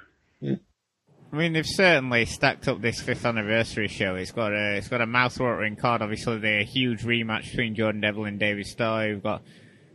I 1.35 1.37
mean, 1.37 1.53
they've 1.53 1.67
certainly 1.67 2.27
stacked 2.27 2.69
up 2.69 2.81
this 2.81 3.01
fifth 3.01 3.27
anniversary 3.27 3.89
show. 3.89 4.15
It's 4.15 4.31
got 4.31 4.53
a 4.53 4.77
it's 4.77 4.87
got 4.87 5.01
a 5.01 5.07
mouthwatering 5.07 5.77
card. 5.77 6.01
Obviously, 6.01 6.39
the 6.39 6.63
huge 6.63 7.03
rematch 7.03 7.51
between 7.51 7.75
Jordan 7.75 8.03
Devlin 8.03 8.29
and 8.29 8.39
David 8.39 8.67
Starr. 8.67 9.09
We've 9.09 9.23
got 9.23 9.43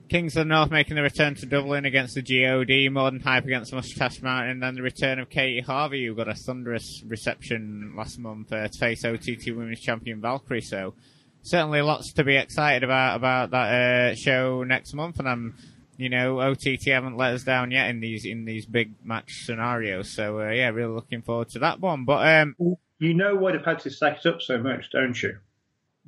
Kings 0.10 0.36
of 0.36 0.48
the 0.48 0.54
North 0.54 0.72
making 0.72 0.96
the 0.96 1.02
return 1.02 1.36
to 1.36 1.46
Dublin 1.46 1.86
against 1.86 2.16
the 2.16 2.22
God. 2.22 2.92
More 2.92 3.12
Than 3.12 3.20
Hype 3.20 3.46
against 3.46 3.74
Mustache 3.74 4.22
Mountain, 4.22 4.52
and 4.52 4.64
then 4.64 4.76
the 4.76 4.82
return 4.82 5.20
of 5.20 5.30
Katie 5.30 5.62
Harvey, 5.62 6.06
who 6.06 6.16
got 6.16 6.28
a 6.28 6.34
thunderous 6.34 7.04
reception 7.08 7.94
last 7.96 8.20
month 8.20 8.52
uh, 8.52 8.68
to 8.68 8.78
face 8.78 9.06
OTT 9.06 9.56
Women's 9.56 9.80
Champion 9.80 10.20
Valkyrie. 10.22 10.62
So 10.62 10.96
certainly 11.42 11.82
lots 11.82 12.14
to 12.14 12.24
be 12.24 12.36
excited 12.36 12.84
about 12.84 13.16
about 13.16 13.52
that 13.52 14.12
uh, 14.12 14.16
show 14.16 14.64
next 14.64 14.94
month, 14.94 15.20
and 15.20 15.30
I'm 15.30 15.56
you 16.00 16.08
know, 16.08 16.40
OTT 16.40 16.86
haven't 16.86 17.18
let 17.18 17.34
us 17.34 17.44
down 17.44 17.72
yet 17.72 17.90
in 17.90 18.00
these 18.00 18.26
in 18.26 18.46
these 18.46 18.66
big 18.66 18.94
match 19.04 19.44
scenarios. 19.44 20.10
So 20.10 20.40
uh, 20.40 20.50
yeah, 20.52 20.70
really 20.70 20.94
looking 20.94 21.22
forward 21.22 21.50
to 21.50 21.60
that 21.60 21.82
one. 21.82 22.06
But 22.06 22.26
um, 22.26 22.56
You 23.00 23.14
know 23.14 23.36
why 23.36 23.52
to 23.52 23.90
stack 23.90 24.20
it 24.24 24.26
up 24.26 24.42
so 24.42 24.58
much, 24.58 24.92
don't 24.92 25.22
you? 25.22 25.38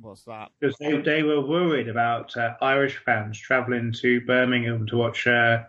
What's 0.02 0.24
that? 0.24 0.48
Because 0.60 0.76
they, 0.78 1.00
they 1.00 1.22
were 1.22 1.40
worried 1.40 1.88
about 1.88 2.36
uh, 2.36 2.54
Irish 2.60 2.98
fans 3.04 3.38
travelling 3.38 3.92
to 4.00 4.20
Birmingham 4.22 4.86
to 4.88 4.96
watch 4.96 5.26
uh, 5.26 5.62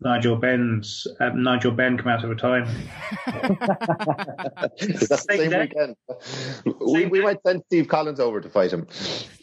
Nigel 0.00 0.34
Benn's 0.36 1.06
uh, 1.20 1.28
Nigel 1.30 1.70
Benn 1.72 1.96
come 1.96 2.08
out 2.08 2.24
of 2.24 2.30
retirement. 2.30 2.70
Is 4.78 5.08
that 5.08 5.08
the 5.10 5.16
Same 5.16 5.38
same 5.38 5.50
day. 5.50 5.60
weekend? 5.60 5.96
We, 6.80 7.06
we 7.06 7.20
might 7.22 7.38
send 7.46 7.62
Steve 7.66 7.86
Collins 7.88 8.18
over 8.18 8.40
to 8.40 8.48
fight 8.48 8.72
him. 8.72 8.86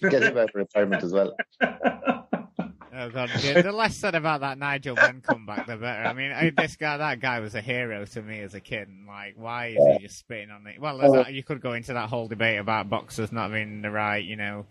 Get 0.02 0.24
him 0.24 0.38
out 0.38 0.50
of 0.50 0.56
retirement 0.56 1.04
as 1.04 1.14
well. 1.14 1.36
Oh 3.00 3.10
god, 3.14 3.30
the, 3.30 3.62
the 3.62 3.72
less 3.72 3.96
said 3.96 4.16
about 4.16 4.42
that 4.42 4.58
Nigel 4.58 4.96
Benn 4.96 5.22
comeback, 5.22 5.68
the 5.68 5.78
better. 5.78 6.04
I 6.04 6.14
mean, 6.14 6.32
I, 6.32 6.50
this 6.50 6.76
guy, 6.76 6.98
that 6.98 7.20
guy 7.20 7.40
was 7.40 7.54
a 7.54 7.62
hero 7.62 8.06
to 8.06 8.22
me 8.22 8.42
as 8.42 8.56
a 8.56 8.60
kid. 8.60 8.88
And, 8.88 9.06
like, 9.06 9.36
why 9.38 9.68
is 9.68 9.78
he 9.78 10.08
just 10.08 10.18
spitting 10.18 10.50
on 10.50 10.66
it? 10.66 10.82
Well, 10.82 11.00
uh-huh. 11.00 11.24
that, 11.24 11.34
you 11.34 11.44
could 11.44 11.62
go 11.62 11.74
into 11.74 11.94
that 11.94 12.10
whole 12.10 12.28
debate 12.28 12.60
about 12.60 12.90
boxers 12.90 13.32
not 13.32 13.52
having 13.52 13.84
the 13.84 13.92
right, 13.92 14.24
you 14.24 14.36
know, 14.36 14.66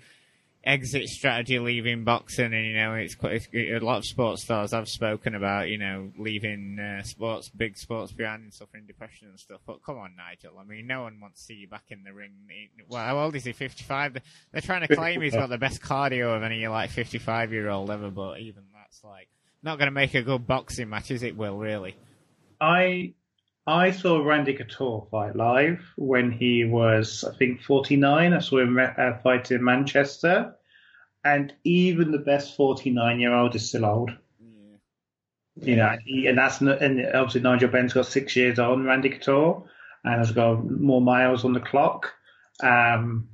exit 0.67 1.09
strategy 1.09 1.59
leaving 1.61 2.03
boxing, 2.05 2.53
and 2.53 2.67
you 2.67 2.75
know, 2.75 2.95
it's 2.95 3.15
quite 3.15 3.49
a 3.55 3.79
lot 3.79 3.99
of 3.99 4.05
sports 4.05 4.43
stars 4.43 4.73
I've 4.73 4.89
spoken 4.89 5.35
about, 5.37 5.69
you 5.69 5.79
know, 5.79 6.11
leaving 6.19 6.79
uh, 6.81 7.03
sports, 7.05 7.49
big 7.49 7.79
sports 7.79 8.11
behind 8.13 8.43
and 8.43 8.53
suffering 8.53 8.85
depression 8.87 9.29
and 9.29 9.39
stuff. 9.39 9.61
But 9.67 9.83
come 9.85 9.97
on, 9.99 10.15
Nigel. 10.17 10.59
I 10.59 10.65
mean, 10.65 10.87
no 10.87 11.03
one 11.03 11.21
wants 11.21 11.39
to 11.41 11.45
see 11.47 11.55
you 11.55 11.69
back 11.69 11.85
in 11.91 12.03
the 12.03 12.13
ring. 12.13 12.33
Well, 12.89 13.03
how 13.05 13.19
old 13.21 13.37
is 13.37 13.45
he? 13.45 13.53
Fifty-five. 13.53 14.15
They're- 14.15 14.23
They're 14.53 14.61
trying 14.63 14.87
to 14.87 14.95
claim 14.95 15.21
he's 15.23 15.35
got 15.35 15.49
the 15.49 15.59
best 15.59 15.81
cardio 15.81 16.37
of 16.37 16.43
any 16.43 16.67
like 16.67 16.91
fifty-five-year-old 16.91 17.91
ever, 17.91 18.11
but 18.11 18.41
even 18.41 18.65
that's 18.75 19.05
like 19.05 19.29
not 19.63 19.79
going 19.79 19.87
to 19.87 19.93
make 19.93 20.15
a 20.15 20.23
good 20.23 20.47
boxing 20.47 20.89
match, 20.89 21.11
is 21.11 21.23
it? 21.23 21.37
Will 21.37 21.57
really? 21.59 21.95
I 22.61 23.15
I 23.67 23.91
saw 23.91 24.23
Randy 24.23 24.55
Couture 24.55 25.07
fight 25.11 25.35
live 25.37 25.83
when 25.97 26.31
he 26.31 26.65
was, 26.65 27.25
I 27.25 27.37
think, 27.37 27.63
49. 27.63 28.33
I 28.33 28.39
saw 28.39 28.59
him 28.61 28.79
uh, 28.79 29.19
fight 29.25 29.51
in 29.51 29.63
Manchester, 29.65 30.56
and 31.27 31.53
even 31.65 32.13
the 32.13 32.19
best 32.19 32.57
49 32.57 33.19
year 33.19 33.35
old 33.35 33.55
is 33.57 33.69
still 33.69 33.85
old. 33.85 34.13
You 35.59 35.75
know, 35.77 35.97
he, 36.05 36.27
and 36.27 36.37
that's 36.37 36.61
not, 36.61 36.83
and 36.83 37.01
obviously 37.15 37.41
Nigel 37.41 37.71
Benn's 37.71 37.95
got 37.95 38.07
six 38.07 38.37
years 38.37 38.59
on 38.59 38.85
Randy 38.85 39.09
Couture 39.09 39.65
and 40.05 40.19
has 40.19 40.31
got 40.31 40.63
more 40.71 41.01
miles 41.01 41.45
on 41.47 41.55
the 41.55 41.61
clock. 41.61 42.13
Um, 42.63 43.29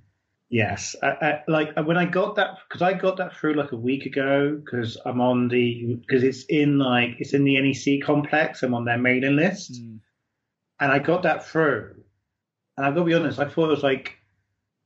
yes, 0.48 0.94
I, 1.02 1.08
I, 1.08 1.42
like 1.48 1.76
when 1.76 1.98
I 1.98 2.04
got 2.04 2.36
that 2.36 2.58
because 2.68 2.80
I 2.80 2.92
got 2.94 3.16
that 3.16 3.36
through 3.36 3.54
like 3.54 3.72
a 3.72 3.76
week 3.76 4.06
ago 4.06 4.56
because 4.64 4.96
I'm 5.04 5.20
on 5.20 5.48
the 5.48 5.96
because 5.96 6.22
it's 6.22 6.44
in 6.44 6.78
like 6.78 7.16
it's 7.18 7.34
in 7.34 7.42
the 7.44 7.60
NEC 7.60 8.06
complex. 8.06 8.62
I'm 8.62 8.74
on 8.74 8.84
their 8.84 8.98
mailing 8.98 9.36
list, 9.36 9.72
Mm. 9.72 9.98
and 10.80 10.92
I 10.92 11.00
got 11.00 11.24
that 11.24 11.44
through. 11.44 11.96
And 12.76 12.86
I've 12.86 12.94
got 12.94 13.00
to 13.00 13.06
be 13.06 13.14
honest, 13.14 13.40
I 13.40 13.48
thought 13.48 13.66
it 13.66 13.76
was 13.76 13.82
like 13.82 14.16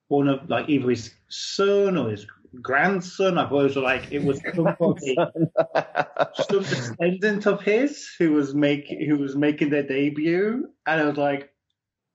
one 0.09 0.29
of 0.29 0.49
like 0.49 0.69
either 0.71 0.89
his 0.89 1.13
son 1.29 1.97
or 1.99 2.11
his 2.11 2.27
grandson. 2.63 3.39
I 3.39 3.49
thought 3.49 3.61
it 3.61 3.65
was 3.65 3.77
like 3.77 4.09
it 4.11 4.23
was 4.23 4.41
somebody 4.55 5.17
some 6.51 6.63
descendant 6.63 7.47
of 7.47 7.63
his 7.63 8.09
who 8.19 8.33
was 8.33 8.55
make 8.55 8.89
who 8.89 9.19
was 9.19 9.37
making 9.37 9.71
their 9.71 9.83
debut, 9.83 10.69
and 10.87 11.01
I 11.01 11.05
was 11.05 11.17
like, 11.17 11.51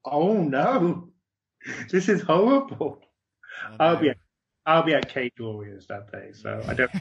"Oh 0.05 0.41
no, 0.41 1.09
this 1.89 2.09
is 2.09 2.21
horrible." 2.21 2.99
Oh, 3.63 3.75
I'll 3.79 3.97
be 3.97 4.09
at, 4.09 4.17
I'll 4.65 4.83
be 4.83 4.93
at 4.93 5.09
Cage 5.09 5.33
Warriors 5.39 5.87
that 5.87 6.11
day, 6.11 6.31
so 6.33 6.63
I 6.67 6.73
don't. 6.73 6.91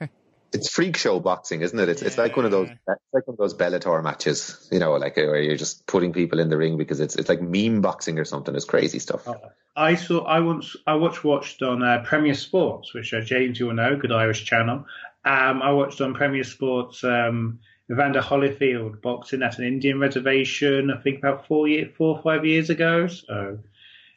It's 0.52 0.70
freak 0.70 0.96
show 0.96 1.20
boxing, 1.20 1.60
isn't 1.60 1.78
it? 1.78 1.88
It's 1.88 2.00
it's 2.00 2.16
like 2.16 2.36
one 2.36 2.46
of 2.46 2.50
those 2.50 2.68
it's 2.70 3.12
like 3.12 3.26
one 3.26 3.34
of 3.34 3.36
those 3.36 3.54
Bellator 3.54 4.02
matches, 4.02 4.68
you 4.72 4.78
know, 4.78 4.92
like 4.92 5.16
where 5.16 5.42
you're 5.42 5.56
just 5.56 5.86
putting 5.86 6.12
people 6.12 6.40
in 6.40 6.48
the 6.48 6.56
ring 6.56 6.78
because 6.78 7.00
it's 7.00 7.16
it's 7.16 7.28
like 7.28 7.42
meme 7.42 7.82
boxing 7.82 8.18
or 8.18 8.24
something. 8.24 8.54
It's 8.54 8.64
crazy 8.64 8.98
stuff. 8.98 9.28
I 9.76 9.94
saw 9.94 10.24
I 10.24 10.40
once 10.40 10.74
I 10.86 10.94
watched 10.94 11.22
watched 11.22 11.62
on 11.62 11.82
uh, 11.82 12.02
Premier 12.04 12.34
Sports, 12.34 12.94
which 12.94 13.12
uh, 13.12 13.20
James 13.20 13.60
you'll 13.60 13.74
know, 13.74 13.96
good 13.96 14.10
Irish 14.10 14.44
channel. 14.44 14.86
Um, 15.24 15.62
I 15.62 15.72
watched 15.72 16.00
on 16.00 16.14
Premier 16.14 16.44
Sports 16.44 17.04
um, 17.04 17.58
Evander 17.90 18.20
Holyfield 18.20 19.02
boxing 19.02 19.42
at 19.42 19.58
an 19.58 19.64
Indian 19.64 20.00
reservation. 20.00 20.90
I 20.90 21.00
think 21.00 21.18
about 21.18 21.46
four 21.46 21.68
year, 21.68 21.90
four 21.96 22.16
or 22.16 22.22
five 22.22 22.44
years 22.44 22.70
ago. 22.70 23.06
So 23.06 23.58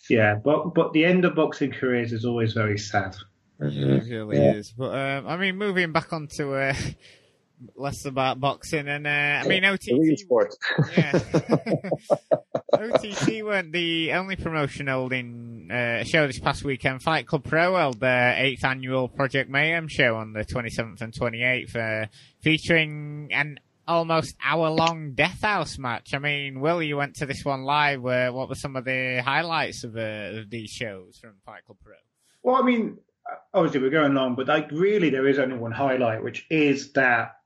yeah, 0.10 0.36
but 0.36 0.74
but 0.74 0.94
the 0.94 1.06
end 1.06 1.26
of 1.26 1.36
boxing 1.36 1.72
careers 1.72 2.12
is 2.14 2.26
always 2.26 2.54
very 2.54 2.78
sad. 2.78 3.16
Mm-hmm. 3.62 3.92
It 3.92 4.10
really 4.10 4.38
yeah. 4.38 4.54
is. 4.54 4.72
But 4.72 4.96
um, 4.96 5.28
I 5.28 5.38
mean, 5.38 5.58
moving 5.58 5.92
back 5.92 6.12
onto 6.14 6.54
uh, 6.54 6.74
less 7.76 8.06
about 8.06 8.40
boxing, 8.40 8.88
and 8.88 9.06
uh, 9.06 9.10
I 9.10 9.48
mean, 9.48 9.64
OTT. 9.64 10.20
Sport. 10.20 10.56
yeah. 10.98 11.20
OTT 12.74 13.44
weren't 13.44 13.72
the 13.72 14.14
only 14.14 14.36
promotion 14.36 14.88
holding 14.88 15.70
uh, 15.72 16.04
show 16.04 16.26
this 16.26 16.40
past 16.40 16.64
weekend. 16.64 17.04
Fight 17.04 17.28
Club 17.28 17.44
Pro 17.44 17.76
held 17.76 18.00
their 18.00 18.36
eighth 18.38 18.64
annual 18.64 19.08
Project 19.08 19.50
Mayhem 19.50 19.88
show 19.88 20.16
on 20.16 20.34
the 20.34 20.44
27th 20.44 21.02
and 21.02 21.14
28th, 21.14 21.76
uh, 21.76 22.08
featuring 22.40 23.30
an 23.32 23.60
almost 23.88 24.36
hour-long 24.44 25.14
Death 25.14 25.42
House 25.42 25.78
match. 25.78 26.14
I 26.14 26.20
mean, 26.20 26.62
Will, 26.62 26.82
you 26.82 26.98
went 26.98 27.16
to 27.18 27.26
this 27.26 27.44
one 27.44 27.64
live. 27.64 28.02
Where, 28.02 28.32
what 28.32 28.50
were 28.50 28.56
some 28.56 28.76
of 28.76 28.86
the 28.86 29.22
highlights 29.24 29.84
of, 29.84 29.96
uh, 29.98 30.40
of 30.40 30.50
these 30.50 30.70
shows 30.70 31.18
from 31.18 31.34
Fight 31.46 31.66
Club 31.66 31.78
Pro? 31.84 31.94
Well, 32.44 32.56
I 32.56 32.66
mean, 32.66 32.98
obviously 33.54 33.82
we're 33.82 33.90
going 33.90 34.14
long, 34.14 34.36
but 34.36 34.48
like 34.48 34.72
really, 34.72 35.10
there 35.10 35.28
is 35.28 35.40
only 35.40 35.58
one 35.58 35.72
highlight, 35.72 36.24
which 36.24 36.46
is 36.50 36.94
that 36.94 37.38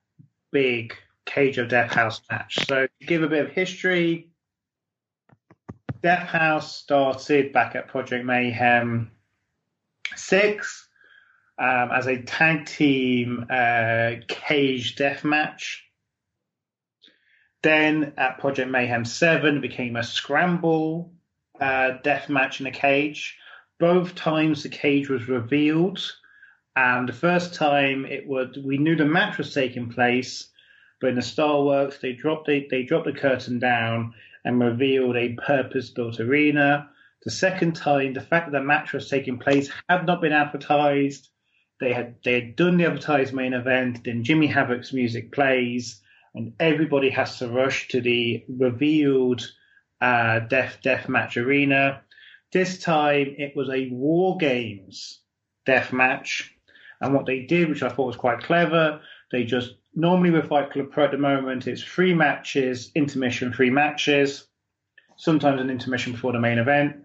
big 0.52 0.96
Cage 1.26 1.58
of 1.58 1.70
Death 1.70 1.92
House 1.92 2.22
match. 2.30 2.66
So, 2.68 2.88
give 3.06 3.24
a 3.24 3.28
bit 3.28 3.46
of 3.46 3.52
history, 3.52 4.30
Death 6.02 6.28
House 6.28 6.76
started 6.76 7.52
back 7.52 7.76
at 7.76 7.88
Project 7.88 8.26
Mayhem 8.26 9.12
six 10.16 10.88
um, 11.58 11.90
as 11.92 12.08
a 12.08 12.22
tag 12.22 12.66
team 12.66 13.46
uh, 13.50 14.12
cage 14.28 14.96
death 14.96 15.24
match. 15.24 15.84
Then 17.64 18.14
at 18.18 18.38
Project 18.38 18.70
Mayhem 18.70 19.06
7 19.06 19.62
became 19.62 19.96
a 19.96 20.04
scramble 20.04 21.14
uh, 21.60 21.94
death 22.04 22.30
match 22.30 22.60
in 22.62 22.68
a 22.68 22.72
cage. 22.72 23.38
Both 23.80 24.16
times 24.16 24.64
the 24.64 24.70
cage 24.70 25.10
was 25.10 25.28
revealed. 25.28 26.00
And 26.76 27.08
the 27.08 27.14
first 27.14 27.54
time 27.54 28.06
it 28.06 28.28
was, 28.28 28.58
we 28.58 28.78
knew 28.78 28.96
the 28.96 29.06
match 29.06 29.38
was 29.38 29.54
taking 29.54 29.90
place, 29.90 30.50
but 31.00 31.10
in 31.10 31.16
the 31.16 31.22
Star 31.22 31.64
Works 31.64 32.00
they 32.00 32.14
dropped 32.14 32.48
the, 32.48 32.68
they 32.70 32.84
dropped 32.84 33.06
the 33.06 33.14
curtain 33.14 33.60
down 33.60 34.14
and 34.44 34.60
revealed 34.60 35.16
a 35.16 35.34
purpose-built 35.34 36.20
arena. 36.20 36.90
The 37.24 37.32
second 37.32 37.76
time, 37.76 38.14
the 38.14 38.22
fact 38.22 38.52
that 38.52 38.60
the 38.60 38.64
match 38.64 38.94
was 38.94 39.10
taking 39.10 39.40
place 39.40 39.72
had 39.90 40.06
not 40.06 40.22
been 40.22 40.34
advertised. 40.34 41.30
They 41.80 41.92
had 41.92 42.16
they 42.24 42.34
had 42.34 42.56
done 42.56 42.78
the 42.78 42.86
advertised 42.86 43.34
main 43.34 43.54
event. 43.54 44.04
Then 44.04 44.24
Jimmy 44.24 44.48
Havoc's 44.48 44.94
music 44.94 45.32
plays 45.32 46.02
and 46.36 46.54
everybody 46.60 47.10
has 47.10 47.40
to 47.40 47.48
rush 47.48 47.88
to 47.88 48.02
the 48.02 48.44
revealed 48.48 49.42
uh, 50.02 50.40
death 50.40 50.78
death 50.84 51.10
match 51.10 51.38
arena. 51.38 52.02
This 52.56 52.80
time 52.80 53.36
it 53.38 53.54
was 53.54 53.70
a 53.70 53.90
War 53.90 54.38
Games 54.38 55.20
death 55.66 55.92
match, 55.92 56.56
and 57.02 57.14
what 57.14 57.26
they 57.26 57.42
did, 57.42 57.68
which 57.68 57.84
I 57.84 57.90
thought 57.90 58.08
was 58.08 58.16
quite 58.16 58.44
clever, 58.44 59.02
they 59.30 59.44
just 59.44 59.76
normally 59.94 60.32
with 60.32 60.48
Fight 60.48 60.72
Club 60.72 60.90
Pro 60.90 61.04
at 61.04 61.12
the 61.12 61.18
moment 61.18 61.68
it's 61.68 61.84
three 61.84 62.14
matches, 62.14 62.92
intermission, 62.96 63.52
three 63.52 63.72
matches, 63.72 64.48
sometimes 65.18 65.60
an 65.60 65.70
intermission 65.70 66.14
before 66.14 66.32
the 66.32 66.40
main 66.40 66.58
event. 66.58 66.96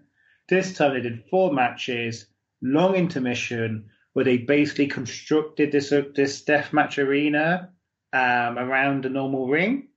This 0.47 0.73
time 0.73 0.93
they 0.93 1.01
did 1.01 1.25
four 1.29 1.51
matches, 1.51 2.27
long 2.61 2.95
intermission, 2.95 3.89
where 4.13 4.23
they 4.23 4.37
basically 4.37 4.87
constructed 4.87 5.73
this 5.73 5.91
uh, 5.91 6.03
this 6.15 6.43
death 6.43 6.71
match 6.71 6.97
arena 6.97 7.71
um, 8.13 8.57
around 8.57 9.03
the 9.03 9.09
normal 9.09 9.49
ring. 9.49 9.89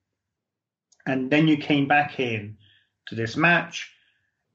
And 1.06 1.30
then 1.30 1.46
you 1.46 1.58
came 1.58 1.86
back 1.86 2.18
in 2.18 2.56
to 3.06 3.14
this 3.14 3.36
match. 3.36 3.93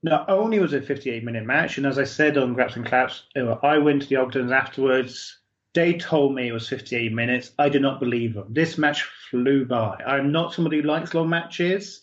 Not 0.02 0.28
only 0.30 0.58
was 0.58 0.72
it 0.72 0.82
a 0.82 0.86
58 0.86 1.24
minute 1.24 1.44
match, 1.44 1.76
and 1.76 1.86
as 1.86 1.98
I 1.98 2.04
said 2.04 2.38
on 2.38 2.54
Graps 2.54 2.76
and 2.76 2.86
Claps, 2.86 3.24
I 3.62 3.78
went 3.78 4.02
to 4.02 4.08
the 4.08 4.16
Ogdens 4.16 4.52
afterwards. 4.52 5.38
They 5.74 5.94
told 5.94 6.34
me 6.34 6.48
it 6.48 6.52
was 6.52 6.68
58 6.68 7.12
minutes. 7.12 7.52
I 7.58 7.68
did 7.68 7.82
not 7.82 8.00
believe 8.00 8.34
them. 8.34 8.46
This 8.48 8.78
match 8.78 9.02
flew 9.30 9.64
by. 9.66 9.96
I'm 10.06 10.32
not 10.32 10.54
somebody 10.54 10.78
who 10.78 10.82
likes 10.82 11.14
long 11.14 11.28
matches. 11.28 12.02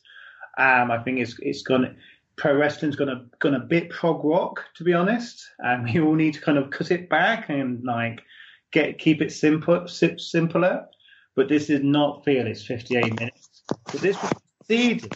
Um, 0.58 0.92
I 0.92 1.00
think 1.04 1.20
it's 1.20 1.38
it's 1.40 1.64
gone. 1.64 1.98
Pro 2.36 2.56
wrestling's 2.56 2.96
gonna 2.96 3.26
gonna 3.40 3.60
bit 3.60 3.90
prog 3.90 4.24
rock, 4.24 4.64
to 4.76 4.84
be 4.84 4.94
honest. 4.94 5.50
And 5.60 5.84
we 5.86 6.00
all 6.00 6.14
need 6.14 6.36
to 6.36 6.42
kind 6.42 6.58
of 6.58 6.70
cut 6.70 6.92
it 6.92 7.10
back 7.10 7.50
and 7.50 7.84
like 7.84 8.22
get 8.72 9.00
keep 9.00 9.22
it 9.22 9.32
simple 9.32 9.88
simpler 9.88 10.88
but 11.38 11.48
this 11.48 11.70
is 11.70 11.84
not 11.84 12.26
feel 12.26 12.48
it's 12.48 12.66
58 12.66 13.20
minutes. 13.20 13.62
But 13.86 14.02
this 14.02 14.20
was 14.22 14.32
preceded 14.66 15.14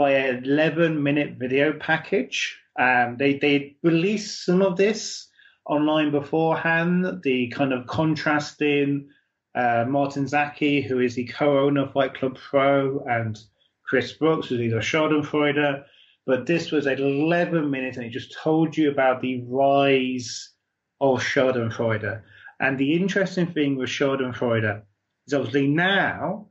by 0.00 0.12
an 0.12 0.42
11 0.46 1.02
minute 1.02 1.34
video 1.38 1.74
package. 1.74 2.58
Um, 2.78 3.18
they, 3.18 3.34
they 3.34 3.76
released 3.82 4.46
some 4.46 4.62
of 4.62 4.78
this 4.78 5.28
online 5.66 6.10
beforehand, 6.10 7.20
the 7.22 7.48
kind 7.48 7.74
of 7.74 7.86
contrasting 7.86 9.10
uh, 9.54 9.84
Martin 9.86 10.26
Zaki, 10.26 10.80
who 10.80 11.00
is 11.00 11.16
the 11.16 11.26
co-owner 11.26 11.82
of 11.82 11.92
Fight 11.92 12.14
Club 12.14 12.38
Pro, 12.38 13.04
and 13.06 13.38
Chris 13.84 14.12
Brooks, 14.14 14.48
who's 14.48 14.62
either 14.62 14.80
Schadenfreude. 14.80 15.84
But 16.24 16.46
this 16.46 16.70
was 16.70 16.86
11 16.86 17.70
minutes, 17.70 17.98
and 17.98 18.06
it 18.06 18.10
just 18.10 18.34
told 18.42 18.74
you 18.74 18.90
about 18.90 19.20
the 19.20 19.44
rise 19.46 20.50
of 20.98 21.18
Schadenfreude. 21.18 22.22
And 22.58 22.78
the 22.78 22.94
interesting 22.94 23.52
thing 23.52 23.76
with 23.76 23.90
Schadenfreude 23.90 24.80
is 25.26 25.34
obviously 25.34 25.66
now 25.66 26.46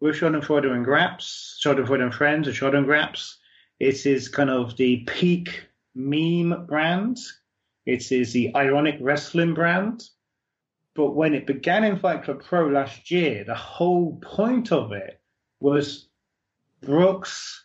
with 0.00 0.16
Schadenfreude 0.16 0.70
and 0.70 0.84
Graps, 0.84 1.60
Schadenfreude 1.62 2.02
and 2.02 2.14
Friends, 2.14 2.48
or 2.48 2.52
Schadengraps, 2.52 3.36
it 3.80 4.06
is 4.06 4.28
kind 4.28 4.50
of 4.50 4.76
the 4.76 5.04
peak 5.06 5.66
meme 5.94 6.66
brand. 6.66 7.18
It 7.84 8.10
is 8.12 8.32
the 8.32 8.54
ironic 8.54 8.96
wrestling 9.00 9.54
brand. 9.54 10.02
But 10.94 11.12
when 11.12 11.34
it 11.34 11.46
began 11.46 11.84
in 11.84 11.98
Fight 11.98 12.24
Club 12.24 12.42
Pro 12.42 12.68
last 12.68 13.10
year, 13.10 13.44
the 13.44 13.54
whole 13.54 14.18
point 14.22 14.72
of 14.72 14.92
it 14.92 15.20
was 15.60 16.08
Brooks 16.80 17.64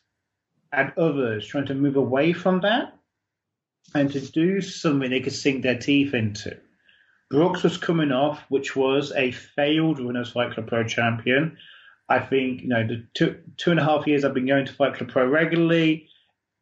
and 0.71 0.91
others 0.97 1.47
trying 1.47 1.67
to 1.67 1.73
move 1.73 1.95
away 1.95 2.33
from 2.33 2.61
that 2.61 2.93
and 3.93 4.11
to 4.11 4.19
do 4.19 4.61
something 4.61 5.09
they 5.09 5.19
could 5.19 5.33
sink 5.33 5.63
their 5.63 5.77
teeth 5.77 6.13
into. 6.13 6.57
Brooks 7.29 7.63
was 7.63 7.77
coming 7.77 8.11
off, 8.11 8.43
which 8.49 8.75
was 8.75 9.13
a 9.13 9.31
failed 9.31 9.99
Winners 9.99 10.31
Fight 10.31 10.53
Club 10.53 10.67
Pro 10.67 10.83
champion. 10.83 11.57
I 12.11 12.19
think, 12.19 12.61
you 12.61 12.67
know, 12.67 12.85
the 12.85 13.05
two, 13.13 13.37
two 13.55 13.71
and 13.71 13.79
a 13.79 13.83
half 13.85 14.05
years 14.05 14.25
I've 14.25 14.33
been 14.33 14.45
going 14.45 14.65
to 14.65 14.73
Fight 14.73 14.95
Club 14.95 15.09
Pro 15.09 15.25
regularly, 15.25 16.09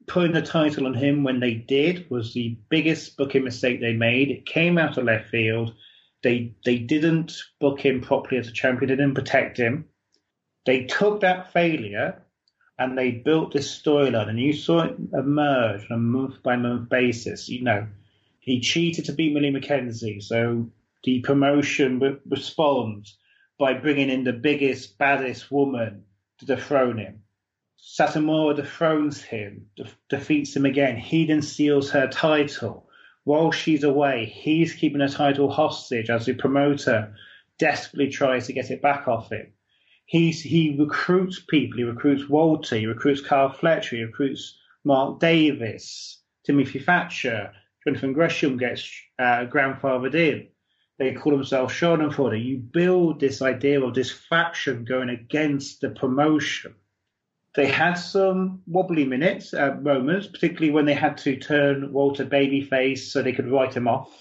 putting 0.05 0.33
the 0.33 0.43
title 0.43 0.85
on 0.85 0.93
him 0.93 1.23
when 1.23 1.39
they 1.39 1.55
did 1.55 2.07
was 2.11 2.33
the 2.33 2.55
biggest 2.69 3.17
booking 3.17 3.43
mistake 3.43 3.81
they 3.81 3.93
made. 3.93 4.29
It 4.29 4.45
came 4.45 4.77
out 4.77 4.97
of 4.97 5.05
left 5.05 5.29
field. 5.29 5.73
They 6.21 6.53
they 6.65 6.77
didn't 6.77 7.33
book 7.59 7.79
him 7.79 8.01
properly 8.01 8.37
as 8.37 8.47
a 8.47 8.51
champion. 8.51 8.89
They 8.89 8.95
didn't 8.95 9.15
protect 9.15 9.57
him. 9.57 9.85
They 10.67 10.83
took 10.83 11.21
that 11.21 11.51
failure 11.51 12.21
and 12.77 12.95
they 12.95 13.11
built 13.11 13.51
this 13.51 13.81
storyline, 13.81 14.29
and 14.29 14.39
you 14.39 14.53
saw 14.53 14.83
it 14.83 14.95
emerge 15.13 15.85
on 15.89 15.97
a 15.97 15.97
month 15.97 16.43
by 16.43 16.57
month 16.57 16.89
basis. 16.89 17.49
You 17.49 17.63
know, 17.63 17.87
he 18.39 18.59
cheated 18.59 19.05
to 19.05 19.13
beat 19.13 19.33
Millie 19.33 19.51
McKenzie, 19.51 20.21
so 20.21 20.69
the 21.03 21.21
promotion 21.21 21.99
re- 21.99 22.17
responds 22.29 23.17
by 23.59 23.73
bringing 23.73 24.09
in 24.09 24.23
the 24.23 24.33
biggest, 24.33 24.97
baddest 24.97 25.51
woman 25.51 26.05
to 26.39 26.45
dethrone 26.45 26.97
him. 26.97 27.21
Satomura 27.77 28.55
dethrones 28.55 29.21
him, 29.21 29.67
de- 29.75 29.87
defeats 30.09 30.55
him 30.55 30.65
again. 30.65 30.97
He 30.97 31.25
then 31.25 31.41
steals 31.41 31.91
her 31.91 32.07
title. 32.07 32.89
While 33.25 33.51
she's 33.51 33.83
away, 33.83 34.25
he's 34.25 34.73
keeping 34.73 35.01
her 35.01 35.09
title 35.09 35.51
hostage 35.51 36.09
as 36.09 36.25
the 36.25 36.33
promoter 36.33 37.13
desperately 37.57 38.09
tries 38.09 38.47
to 38.47 38.53
get 38.53 38.71
it 38.71 38.81
back 38.81 39.07
off 39.07 39.31
him. 39.31 39.53
He's, 40.05 40.41
he 40.41 40.75
recruits 40.79 41.39
people. 41.39 41.77
He 41.77 41.83
recruits 41.83 42.27
Walter. 42.27 42.77
He 42.77 42.87
recruits 42.87 43.21
Kyle 43.21 43.51
Fletcher. 43.51 43.97
He 43.97 44.03
recruits 44.03 44.57
Mark 44.83 45.19
Davis, 45.19 46.21
Timothy 46.45 46.79
Thatcher, 46.79 47.51
Jonathan 47.85 48.13
Gresham 48.13 48.57
gets 48.57 48.89
uh, 49.17 49.45
grandfathered 49.45 50.15
in. 50.15 50.47
They 50.99 51.13
call 51.13 51.31
themselves 51.31 51.73
Schadenfreude. 51.73 52.45
You 52.45 52.57
build 52.57 53.21
this 53.21 53.41
idea 53.41 53.81
of 53.81 53.95
this 53.95 54.11
faction 54.11 54.83
going 54.83 55.09
against 55.09 55.79
the 55.79 55.89
promotion. 55.89 56.75
They 57.55 57.67
had 57.67 57.93
some 57.93 58.61
wobbly 58.67 59.05
minutes, 59.05 59.53
uh, 59.53 59.75
moments, 59.81 60.27
particularly 60.27 60.71
when 60.71 60.85
they 60.85 60.93
had 60.93 61.17
to 61.19 61.37
turn 61.37 61.93
Walter 61.93 62.25
babyface 62.25 62.99
so 62.99 63.21
they 63.21 63.31
could 63.31 63.49
write 63.49 63.75
him 63.75 63.87
off. 63.87 64.11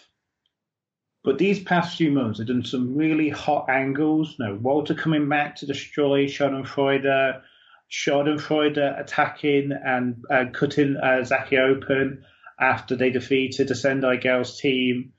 But 1.25 1.39
these 1.39 1.59
past 1.61 1.99
few 1.99 2.13
months, 2.13 2.39
they've 2.39 2.47
done 2.47 2.65
some 2.65 2.97
really 2.97 3.29
hot 3.29 3.69
angles. 3.69 4.37
No, 4.39 4.55
Walter 4.55 4.95
coming 4.95 5.29
back 5.29 5.57
to 5.57 5.67
destroy 5.67 6.27
Schadenfreude, 6.27 7.43
Schadenfreude 7.91 9.01
attacking 9.01 9.73
and 9.73 10.25
uh, 10.31 10.45
cutting 10.53 10.97
uh, 10.97 11.25
Zaki 11.25 11.59
open 11.59 12.25
after 12.61 12.95
they 12.95 13.11
defeated 13.11 13.67
the 13.67 13.75
Sendai 13.75 14.17
Girls 14.17 14.61
team. 14.61 15.13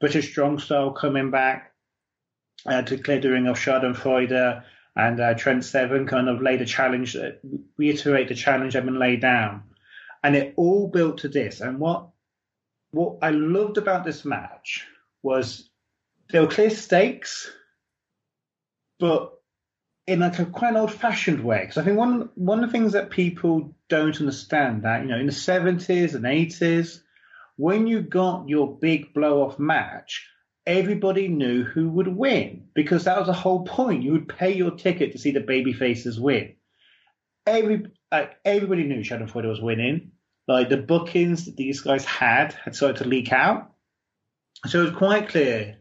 British 0.00 0.30
Strong 0.30 0.58
Style 0.58 0.92
coming 0.92 1.30
back 1.30 1.72
uh, 2.66 2.82
to 2.82 2.96
ring 3.28 3.46
of 3.46 3.58
Schadenfreude 3.58 4.62
and 4.96 5.20
uh, 5.20 5.34
Trent 5.34 5.64
Seven 5.64 6.06
kind 6.06 6.28
of 6.28 6.40
laid 6.40 6.62
a 6.62 6.66
challenge, 6.66 7.16
uh, 7.16 7.32
reiterate 7.76 8.28
the 8.28 8.34
challenge 8.34 8.72
that 8.72 8.80
had 8.80 8.86
been 8.86 8.98
laid 8.98 9.20
down. 9.20 9.62
And 10.22 10.34
it 10.34 10.54
all 10.56 10.88
built 10.88 11.18
to 11.18 11.28
this. 11.28 11.60
And 11.60 11.78
what 11.78 12.08
what 12.90 13.18
I 13.22 13.30
loved 13.30 13.78
about 13.78 14.04
this 14.04 14.24
match 14.24 14.86
was 15.22 15.68
there 16.30 16.42
were 16.42 16.48
clear 16.48 16.70
stakes, 16.70 17.50
but 18.98 19.32
in 20.06 20.20
like 20.20 20.38
a 20.38 20.46
quite 20.46 20.70
an 20.70 20.76
old-fashioned 20.76 21.44
way. 21.44 21.60
Because 21.60 21.78
I 21.78 21.84
think 21.84 21.98
one 21.98 22.30
one 22.34 22.64
of 22.64 22.70
the 22.70 22.72
things 22.72 22.92
that 22.92 23.10
people 23.10 23.74
don't 23.88 24.18
understand 24.18 24.82
that 24.82 25.02
you 25.02 25.08
know 25.08 25.18
in 25.18 25.26
the 25.26 25.32
seventies 25.32 26.14
and 26.14 26.26
eighties, 26.26 27.02
when 27.56 27.86
you 27.86 28.00
got 28.00 28.48
your 28.48 28.78
big 28.78 29.12
blow-off 29.14 29.58
match, 29.58 30.28
everybody 30.66 31.28
knew 31.28 31.64
who 31.64 31.88
would 31.90 32.08
win 32.08 32.68
because 32.74 33.04
that 33.04 33.18
was 33.18 33.26
the 33.26 33.32
whole 33.32 33.64
point. 33.64 34.02
You 34.02 34.12
would 34.12 34.28
pay 34.28 34.54
your 34.54 34.72
ticket 34.72 35.12
to 35.12 35.18
see 35.18 35.30
the 35.30 35.40
baby 35.40 35.72
faces 35.72 36.20
win. 36.20 36.54
Every 37.46 37.86
like, 38.12 38.36
everybody 38.44 38.84
knew 38.84 39.00
Schadenfreude 39.00 39.48
was 39.48 39.60
winning. 39.60 40.12
Like 40.48 40.68
the 40.68 40.76
bookings 40.76 41.46
that 41.46 41.56
these 41.56 41.80
guys 41.80 42.04
had 42.04 42.52
had 42.52 42.76
started 42.76 43.02
to 43.02 43.08
leak 43.08 43.32
out, 43.32 43.72
so 44.66 44.80
it 44.80 44.84
was 44.84 44.94
quite 44.94 45.28
clear 45.28 45.78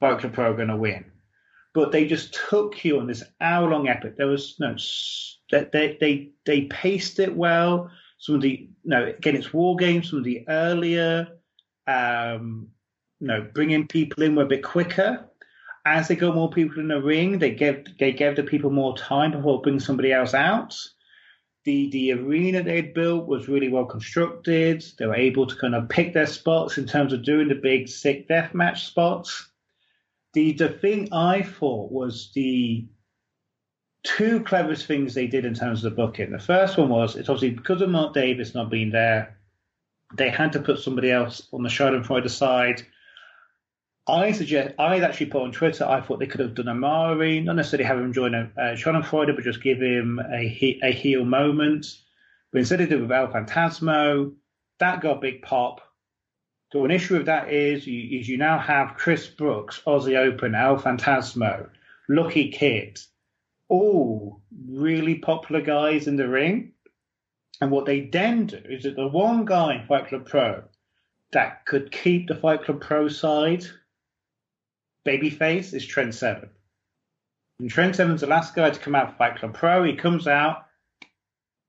Club 0.00 0.32
Pro 0.32 0.50
were 0.50 0.56
going 0.56 0.68
to 0.68 0.76
win 0.76 1.12
but 1.74 1.92
they 1.92 2.06
just 2.06 2.38
took 2.48 2.84
you 2.84 2.98
on 2.98 3.06
this 3.06 3.22
hour 3.40 3.70
long 3.70 3.88
epic. 3.88 4.16
There 4.16 4.26
was 4.26 4.56
no 4.58 4.76
they 5.50 5.96
they 6.00 6.30
they 6.44 6.62
paced 6.62 7.18
it 7.18 7.34
well. 7.34 7.90
Some 8.22 8.36
of 8.36 8.40
the 8.40 8.68
no 8.84 9.04
again 9.06 9.36
it's 9.36 9.52
war 9.52 9.76
games. 9.76 10.10
Some 10.10 10.20
of 10.20 10.24
the 10.24 10.44
earlier 10.48 11.28
um, 11.86 12.68
no 13.20 13.48
bringing 13.52 13.86
people 13.88 14.22
in 14.22 14.36
were 14.36 14.44
a 14.44 14.54
bit 14.54 14.62
quicker. 14.62 15.28
As 15.84 16.06
they 16.06 16.14
got 16.14 16.36
more 16.36 16.50
people 16.50 16.78
in 16.78 16.88
the 16.88 17.02
ring, 17.02 17.38
they 17.38 17.50
gave 17.50 17.84
they 17.98 18.12
gave 18.12 18.36
the 18.36 18.44
people 18.44 18.70
more 18.70 18.96
time 18.96 19.32
before 19.32 19.60
bringing 19.60 19.80
somebody 19.80 20.12
else 20.12 20.34
out. 20.34 20.74
The 21.64 21.90
the 21.90 22.12
arena 22.12 22.62
they'd 22.62 22.94
built 22.94 23.26
was 23.26 23.48
really 23.48 23.68
well 23.68 23.86
constructed. 23.86 24.84
They 24.98 25.06
were 25.06 25.16
able 25.16 25.46
to 25.48 25.56
kind 25.56 25.74
of 25.74 25.88
pick 25.88 26.14
their 26.14 26.26
spots 26.26 26.78
in 26.78 26.86
terms 26.86 27.12
of 27.12 27.24
doing 27.24 27.48
the 27.48 27.56
big 27.56 27.88
sick 27.88 28.28
death 28.28 28.54
match 28.54 28.86
spots 28.86 29.50
the 30.32 30.52
the 30.52 30.68
thing 30.68 31.12
I 31.12 31.42
thought 31.42 31.92
was 31.92 32.30
the 32.34 32.86
two 34.04 34.40
cleverest 34.40 34.86
things 34.86 35.14
they 35.14 35.26
did 35.26 35.44
in 35.44 35.54
terms 35.54 35.84
of 35.84 35.90
the 35.90 35.96
booking. 35.96 36.32
The 36.32 36.38
first 36.38 36.76
one 36.76 36.88
was 36.88 37.16
it's 37.16 37.28
obviously 37.28 37.50
because 37.50 37.80
of 37.80 37.90
Mark 37.90 38.14
Davis 38.14 38.54
not 38.54 38.70
being 38.70 38.90
there, 38.90 39.38
they 40.16 40.28
had 40.28 40.52
to 40.52 40.60
put 40.60 40.78
somebody 40.78 41.10
else 41.10 41.48
on 41.52 41.62
the 41.62 41.68
Schadenfreude 41.68 42.28
side. 42.30 42.82
I 44.08 44.32
suggest 44.32 44.74
I 44.78 44.98
actually 44.98 45.26
put 45.26 45.42
on 45.42 45.52
Twitter. 45.52 45.84
I 45.84 46.00
thought 46.00 46.18
they 46.18 46.26
could 46.26 46.40
have 46.40 46.54
done 46.54 46.68
Omari, 46.68 47.40
not 47.40 47.54
necessarily 47.54 47.84
have 47.84 47.98
him 47.98 48.12
join 48.12 48.34
a 48.34 48.50
uh, 48.58 48.74
Schadenfreude, 48.74 49.34
but 49.34 49.44
just 49.44 49.62
give 49.62 49.80
him 49.80 50.18
a 50.18 50.80
a 50.82 50.92
heel 50.92 51.24
moment. 51.24 51.86
But 52.50 52.58
instead 52.58 52.80
of 52.80 52.88
doing 52.88 53.02
with 53.02 53.12
El 53.12 53.28
Phantasmo, 53.28 54.34
that 54.78 55.00
got 55.00 55.18
a 55.18 55.20
big 55.20 55.42
pop. 55.42 55.80
So 56.72 56.84
an 56.84 56.90
issue 56.90 57.18
with 57.18 57.26
that 57.26 57.52
is 57.52 57.86
you, 57.86 58.18
is 58.18 58.28
you 58.28 58.38
now 58.38 58.58
have 58.58 58.96
Chris 58.96 59.26
Brooks, 59.26 59.80
Aussie 59.86 60.16
Open, 60.16 60.54
El 60.54 60.78
Phantasmo, 60.78 61.68
Lucky 62.08 62.50
Kid, 62.50 62.98
all 63.72 64.42
really 64.68 65.14
popular 65.14 65.62
guys 65.62 66.06
in 66.06 66.16
the 66.16 66.28
ring. 66.28 66.72
And 67.62 67.70
what 67.70 67.86
they 67.86 68.02
then 68.02 68.46
do 68.46 68.60
is 68.68 68.82
that 68.82 68.96
the 68.96 69.08
one 69.08 69.46
guy 69.46 69.76
in 69.76 69.86
Fight 69.86 70.08
Club 70.08 70.26
Pro 70.26 70.64
that 71.32 71.64
could 71.64 71.90
keep 71.90 72.28
the 72.28 72.34
Fight 72.34 72.64
Club 72.64 72.82
Pro 72.82 73.08
side 73.08 73.64
babyface 75.06 75.72
is 75.72 75.86
Trent 75.86 76.14
Seven. 76.14 76.50
And 77.60 77.70
Trent 77.70 77.96
Seven's 77.96 78.20
the 78.20 78.26
last 78.26 78.54
guy 78.54 78.68
to 78.68 78.78
come 78.78 78.94
out 78.94 79.12
for 79.12 79.16
Fight 79.16 79.38
Club 79.38 79.54
Pro. 79.54 79.84
He 79.84 79.94
comes 79.94 80.28
out, 80.28 80.66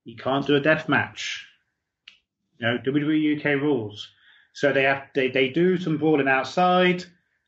he 0.03 0.17
can't 0.17 0.45
do 0.45 0.57
a 0.57 0.59
death 0.59 0.89
match. 0.89 1.47
You 2.59 2.67
know, 2.67 2.77
WWE 2.79 3.39
UK 3.39 3.61
rules. 3.61 4.09
So 4.51 4.73
they 4.73 4.83
have 4.83 5.03
they, 5.15 5.29
they 5.29 5.49
do 5.49 5.77
some 5.77 5.97
brawling 5.97 6.27
outside. 6.27 7.05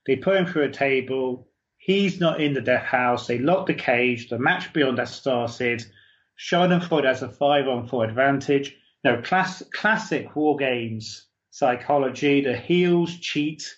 They 0.07 0.15
put 0.15 0.38
him 0.38 0.45
through 0.45 0.64
a 0.64 0.72
table. 0.72 1.49
He's 1.86 2.20
not 2.20 2.41
in 2.41 2.53
the 2.53 2.62
death 2.62 2.86
house. 2.86 3.28
They 3.28 3.38
lock 3.38 3.68
the 3.68 3.76
cage. 3.76 4.28
The 4.30 4.40
match 4.40 4.74
beyond 4.74 4.98
that 4.98 5.07
started. 5.07 5.86
Schadenfreude 6.36 7.06
has 7.06 7.22
a 7.22 7.30
five 7.30 7.68
on 7.68 7.88
four 7.88 8.06
advantage. 8.06 8.76
No, 9.03 9.22
class, 9.22 9.62
classic 9.72 10.36
war 10.36 10.57
games 10.57 11.28
psychology. 11.52 12.41
The 12.41 12.57
heels 12.57 13.16
cheat 13.20 13.78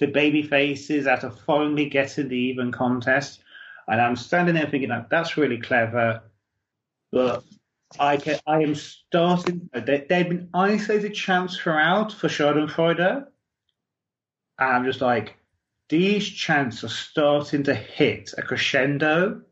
the 0.00 0.06
baby 0.06 0.42
faces 0.42 1.06
out 1.06 1.22
of 1.22 1.38
finally 1.42 1.88
getting 1.88 2.26
the 2.26 2.36
even 2.36 2.72
contest. 2.72 3.44
And 3.86 4.00
I'm 4.00 4.16
standing 4.16 4.56
there 4.56 4.66
thinking, 4.66 4.90
that's 5.08 5.36
really 5.36 5.60
clever. 5.60 6.24
But 7.12 7.44
I 8.00 8.16
can, 8.16 8.40
I 8.48 8.62
am 8.62 8.74
starting. 8.74 9.70
Have 9.72 9.86
been 10.08 10.48
isolated 10.54 11.14
chants 11.14 11.56
throughout 11.56 12.12
for 12.12 12.26
Schadenfreude. 12.26 13.28
And 14.58 14.76
I'm 14.76 14.84
just 14.84 15.00
like, 15.00 15.36
these 15.88 16.28
chants 16.28 16.82
are 16.82 16.88
starting 16.88 17.62
to 17.64 17.74
hit 17.74 18.32
a 18.38 18.42
crescendo 18.42 19.42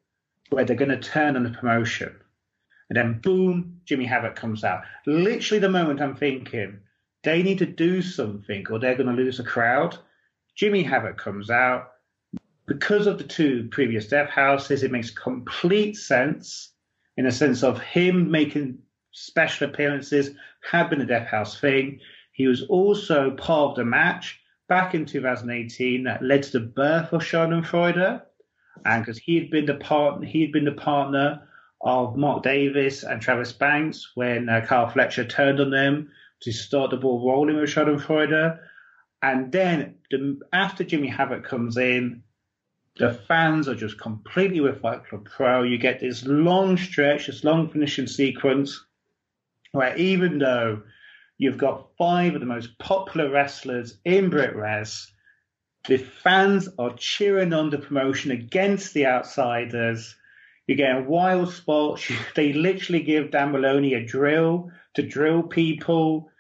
where 0.51 0.65
they're 0.65 0.77
going 0.77 0.91
to 0.91 0.99
turn 0.99 1.37
on 1.37 1.43
the 1.43 1.51
promotion. 1.51 2.15
And 2.89 2.97
then 2.97 3.21
boom, 3.21 3.81
Jimmy 3.85 4.05
Havoc 4.05 4.37
comes 4.37 4.65
out. 4.65 4.83
Literally 5.07 5.61
the 5.61 5.69
moment 5.69 6.01
I'm 6.01 6.17
thinking 6.17 6.81
they 7.23 7.43
need 7.43 7.59
to 7.59 7.67
do 7.67 8.03
something 8.03 8.67
or 8.71 8.79
they're 8.79 8.97
going 8.97 9.15
to 9.15 9.23
lose 9.23 9.41
a 9.41 9.45
crowd. 9.45 9.97
Jimmy 10.57 10.83
Havoc 10.83 11.17
comes 11.17 11.51
out. 11.51 11.89
Because 12.67 13.07
of 13.07 13.19
the 13.19 13.25
two 13.25 13.69
previous 13.71 14.09
Death 14.09 14.31
Houses, 14.31 14.83
it 14.83 14.93
makes 14.93 15.11
complete 15.11 15.97
sense 15.97 16.73
in 17.17 17.27
a 17.27 17.33
sense 17.33 17.63
of 17.63 17.81
him 17.81 18.31
making 18.31 18.79
special 19.13 19.69
appearances 19.69 20.31
had 20.71 20.89
been 20.89 21.01
a 21.01 21.07
Death 21.07 21.29
House 21.29 21.59
thing. 21.61 22.01
He 22.33 22.47
was 22.47 22.63
also 22.63 23.33
part 23.33 23.71
of 23.71 23.77
the 23.77 23.85
match 23.85 24.41
back 24.73 24.95
in 24.95 25.05
2018 25.05 26.05
that 26.05 26.23
led 26.23 26.43
to 26.43 26.53
the 26.53 26.61
birth 26.61 27.13
of 27.13 27.21
Schadenfreude, 27.21 28.23
and 28.87 29.05
because 29.05 29.19
he 29.19 29.39
had 29.39 29.51
been 29.51 29.67
the 29.67 29.75
partner, 29.75 30.27
he 30.27 30.41
had 30.41 30.51
been 30.51 30.65
the 30.65 30.73
partner 30.73 31.47
of 31.83 32.17
Mark 32.17 32.43
Davis 32.43 33.03
and 33.03 33.21
Travis 33.21 33.53
Banks 33.53 34.13
when 34.15 34.49
uh, 34.49 34.65
Kyle 34.67 34.89
Fletcher 34.89 35.27
turned 35.27 35.61
on 35.61 35.71
them 35.71 36.11
to 36.41 36.53
start 36.53 36.91
the 36.91 36.97
ball 36.97 37.23
rolling 37.23 37.57
with 37.57 37.69
Schadenfreude. 37.69 38.59
And 39.21 39.53
then 39.53 39.97
the, 40.11 40.41
after 40.55 40.85
Jimmy 40.85 41.09
Havoc 41.09 41.45
comes 41.45 41.77
in, 41.77 42.23
the 42.97 43.13
fans 43.13 43.69
are 43.69 43.75
just 43.75 44.01
completely 44.01 44.61
with 44.61 44.81
Fight 44.81 45.07
Club 45.07 45.27
Pro. 45.27 45.65
You 45.65 45.77
get 45.77 46.01
this 46.01 46.25
long 46.25 46.79
stretch, 46.79 47.27
this 47.27 47.45
long 47.45 47.69
finishing 47.69 48.07
sequence, 48.07 48.83
where 49.73 49.95
even 49.99 50.39
though 50.39 50.81
you've 51.39 51.59
got 51.59 51.89
five 51.99 52.35
of 52.35 52.41
the 52.41 52.47
most 52.47 52.79
popular 52.79 53.31
wrestlers 53.31 53.99
in 54.05 54.31
BritWres, 54.31 55.07
the 55.89 55.99
fans 55.99 56.69
are 56.79 56.95
cheering 56.97 57.53
on 57.53 57.71
the 57.71 57.79
promotion 57.79 58.31
against 58.31 58.95
the 58.95 59.07
outsiders. 59.07 60.15
You're 60.67 60.77
getting 60.77 61.07
wild 61.07 61.53
spots. 61.53 62.09
They 62.37 62.53
literally 62.53 63.03
give 63.03 63.33
Dan 63.33 63.51
Moloney 63.51 63.95
a 63.95 64.05
drill 64.05 64.71
to 64.95 65.03
drill 65.03 65.43
people. 65.43 66.31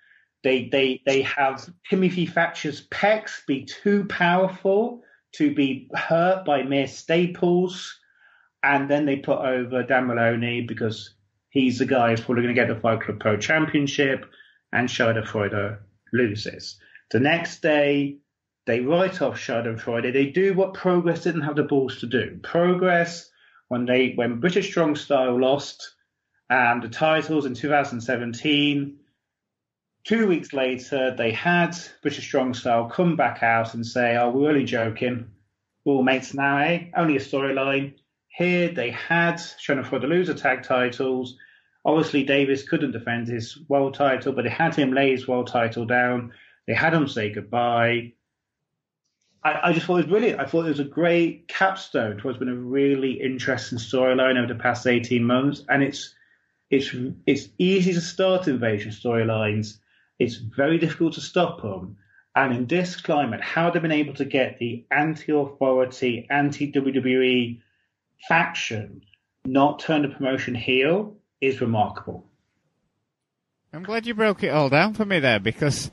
They 0.44 0.68
they 0.68 1.02
they 1.06 1.22
have 1.22 1.68
Timothy 1.88 2.26
Thatcher's 2.26 2.86
pecs 2.88 3.44
be 3.46 3.64
too 3.64 4.04
powerful 4.04 5.02
to 5.32 5.54
be 5.54 5.88
hurt 5.94 6.44
by 6.44 6.62
mere 6.62 6.86
staples, 6.86 7.98
and 8.62 8.88
then 8.88 9.06
they 9.06 9.16
put 9.16 9.38
over 9.38 9.82
Dan 9.82 10.06
Moloney 10.06 10.62
because 10.62 11.14
he's 11.50 11.78
the 11.78 11.86
guy 11.86 12.10
who's 12.10 12.20
probably 12.20 12.42
going 12.44 12.54
to 12.54 12.60
get 12.60 12.68
the 12.68 12.80
Fight 12.80 13.00
Club 13.00 13.20
Pro 13.20 13.36
Championship, 13.36 14.26
and 14.72 14.88
Schadenfreude 14.88 15.78
loses. 16.12 16.78
The 17.10 17.20
next 17.20 17.62
day, 17.62 18.18
they 18.66 18.80
write 18.80 19.20
off 19.20 19.38
Schadenfreude. 19.38 20.12
They 20.12 20.26
do 20.26 20.54
what 20.54 20.74
Progress 20.74 21.24
didn't 21.24 21.42
have 21.42 21.56
the 21.56 21.64
balls 21.64 22.00
to 22.00 22.06
do. 22.06 22.38
Progress, 22.42 23.30
when 23.68 23.86
they 23.86 24.12
when 24.14 24.40
British 24.40 24.70
Strong 24.70 24.96
Style 24.96 25.40
lost 25.40 25.94
um, 26.50 26.80
the 26.80 26.88
titles 26.88 27.46
in 27.46 27.54
2017, 27.54 28.98
Two 30.04 30.26
weeks 30.26 30.52
later, 30.52 31.14
they 31.16 31.30
had 31.30 31.76
British 32.02 32.24
Strong 32.24 32.54
Style 32.54 32.88
come 32.88 33.14
back 33.14 33.44
out 33.44 33.74
and 33.74 33.86
say, 33.86 34.16
"Oh, 34.16 34.30
we're 34.30 34.48
only 34.48 34.64
joking. 34.64 35.30
We're 35.84 35.94
all 35.94 36.02
mates 36.02 36.34
now, 36.34 36.58
eh? 36.58 36.90
Only 36.96 37.16
a 37.16 37.20
storyline." 37.20 37.94
Here, 38.26 38.68
they 38.70 38.90
had 38.90 39.36
for 39.40 40.00
the 40.00 40.08
loser 40.08 40.34
tag 40.34 40.64
titles. 40.64 41.36
Obviously, 41.84 42.22
Davis 42.22 42.68
couldn't 42.68 42.92
defend 42.92 43.28
his 43.28 43.58
world 43.68 43.94
title, 43.94 44.32
but 44.32 44.44
they 44.44 44.50
had 44.50 44.74
him 44.74 44.92
lay 44.92 45.10
his 45.10 45.26
world 45.26 45.48
title 45.48 45.84
down. 45.84 46.32
They 46.66 46.74
had 46.74 46.94
him 46.94 47.08
say 47.08 47.30
goodbye. 47.30 48.12
I, 49.42 49.60
I, 49.64 49.72
just 49.72 49.86
thought 49.86 49.94
it 49.94 50.06
was 50.06 50.06
brilliant. 50.06 50.40
I 50.40 50.44
thought 50.44 50.66
it 50.66 50.68
was 50.68 50.78
a 50.78 50.84
great 50.84 51.48
capstone 51.48 52.18
to 52.18 52.26
what's 52.26 52.38
been 52.38 52.48
a 52.48 52.54
really 52.54 53.20
interesting 53.20 53.78
storyline 53.78 54.38
over 54.38 54.52
the 54.52 54.60
past 54.60 54.86
18 54.86 55.24
months. 55.24 55.64
And 55.68 55.82
it's 55.82 56.14
it's 56.70 56.94
it's 57.26 57.48
easy 57.58 57.92
to 57.92 58.00
start 58.00 58.46
invasion 58.46 58.92
storylines 58.92 59.78
it's 60.22 60.36
very 60.36 60.78
difficult 60.78 61.14
to 61.14 61.20
stop 61.20 61.62
them. 61.62 61.96
And 62.34 62.54
in 62.54 62.66
this 62.66 62.96
climate, 62.96 63.42
how 63.42 63.70
they've 63.70 63.82
been 63.82 63.92
able 63.92 64.14
to 64.14 64.24
get 64.24 64.58
the 64.58 64.84
anti-authority, 64.90 66.26
anti-WWE 66.30 67.60
faction 68.28 69.02
not 69.44 69.80
turn 69.80 70.02
the 70.02 70.08
promotion 70.08 70.54
heel 70.54 71.16
is 71.42 71.60
remarkable. 71.60 72.24
I'm 73.74 73.82
glad 73.82 74.06
you 74.06 74.14
broke 74.14 74.42
it 74.42 74.48
all 74.48 74.68
down 74.70 74.94
for 74.94 75.04
me 75.04 75.18
there 75.18 75.40
because 75.40 75.90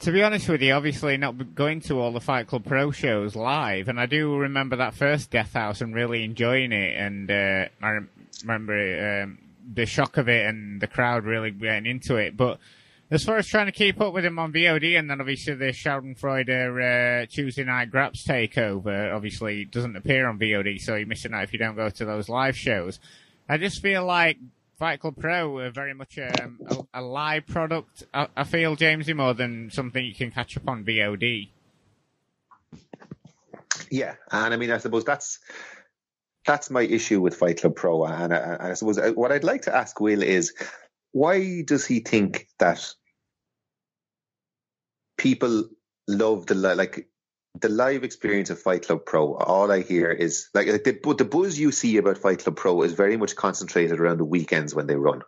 to 0.00 0.12
be 0.12 0.22
honest 0.22 0.48
with 0.48 0.60
you, 0.62 0.72
obviously 0.74 1.16
not 1.16 1.54
going 1.54 1.80
to 1.82 1.98
all 1.98 2.12
the 2.12 2.20
Fight 2.20 2.46
Club 2.46 2.64
Pro 2.64 2.90
shows 2.90 3.34
live, 3.34 3.88
and 3.88 3.98
I 3.98 4.06
do 4.06 4.36
remember 4.36 4.76
that 4.76 4.94
first 4.94 5.30
Death 5.30 5.54
House 5.54 5.80
and 5.80 5.94
really 5.94 6.24
enjoying 6.24 6.72
it, 6.72 6.96
and 6.96 7.30
uh, 7.30 7.68
I 7.82 8.00
remember 8.42 9.22
um, 9.22 9.38
the 9.72 9.86
shock 9.86 10.16
of 10.18 10.28
it 10.28 10.46
and 10.46 10.80
the 10.80 10.86
crowd 10.86 11.24
really 11.24 11.50
getting 11.50 11.86
into 11.86 12.16
it. 12.16 12.36
But 12.36 12.58
as 13.10 13.24
far 13.24 13.36
as 13.36 13.46
trying 13.46 13.66
to 13.66 13.72
keep 13.72 14.00
up 14.00 14.12
with 14.12 14.24
him 14.24 14.38
on 14.38 14.52
VOD, 14.52 14.98
and 14.98 15.08
then 15.08 15.20
obviously 15.20 15.54
the 15.54 15.66
Schadenfreude 15.66 17.22
uh, 17.22 17.26
Tuesday 17.26 17.64
night 17.64 17.90
Graps 17.90 18.26
takeover, 18.26 19.14
obviously 19.14 19.64
doesn't 19.64 19.96
appear 19.96 20.28
on 20.28 20.38
VOD, 20.38 20.80
so 20.80 20.96
you're 20.96 21.06
missing 21.06 21.32
out 21.32 21.44
if 21.44 21.52
you 21.52 21.58
don't 21.58 21.76
go 21.76 21.88
to 21.88 22.04
those 22.04 22.28
live 22.28 22.56
shows. 22.56 22.98
I 23.48 23.56
just 23.56 23.80
feel 23.80 24.04
like 24.04 24.38
Fight 24.84 25.00
Club 25.00 25.16
Pro 25.18 25.60
are 25.60 25.70
very 25.70 25.94
much 25.94 26.18
um, 26.18 26.60
a, 26.68 27.00
a, 27.00 27.02
live 27.02 27.46
product. 27.46 28.02
I, 28.12 28.28
I 28.36 28.44
feel 28.44 28.76
Jamesy 28.76 29.16
more 29.16 29.32
than 29.32 29.70
something 29.70 30.04
you 30.04 30.14
can 30.14 30.30
catch 30.30 30.58
up 30.58 30.68
on 30.68 30.84
VOD. 30.84 31.48
Yeah, 33.90 34.16
and 34.30 34.52
I 34.52 34.58
mean, 34.58 34.70
I 34.70 34.76
suppose 34.76 35.02
that's 35.02 35.38
that's 36.44 36.68
my 36.68 36.82
issue 36.82 37.18
with 37.22 37.34
Fight 37.34 37.62
Club 37.62 37.76
Pro, 37.76 38.04
and 38.04 38.34
I, 38.34 38.36
and 38.36 38.62
I 38.62 38.74
suppose 38.74 38.98
uh, 38.98 39.12
what 39.14 39.32
I'd 39.32 39.42
like 39.42 39.62
to 39.62 39.74
ask 39.74 39.98
Will 40.00 40.22
is 40.22 40.52
why 41.12 41.62
does 41.62 41.86
he 41.86 42.00
think 42.00 42.46
that 42.58 42.86
people 45.16 45.70
love 46.06 46.44
the 46.44 46.54
like 46.56 47.08
the 47.60 47.68
live 47.68 48.04
experience 48.04 48.50
of 48.50 48.60
Fight 48.60 48.86
Club 48.86 49.06
Pro, 49.06 49.34
all 49.34 49.70
I 49.70 49.80
hear 49.80 50.10
is 50.10 50.48
like, 50.54 50.66
like 50.66 50.84
the, 50.84 51.14
the 51.16 51.24
buzz 51.24 51.58
you 51.58 51.70
see 51.70 51.96
about 51.98 52.18
Fight 52.18 52.40
Club 52.40 52.56
Pro 52.56 52.82
is 52.82 52.92
very 52.92 53.16
much 53.16 53.36
concentrated 53.36 54.00
around 54.00 54.18
the 54.18 54.24
weekends 54.24 54.74
when 54.74 54.86
they 54.86 54.96
run. 54.96 55.22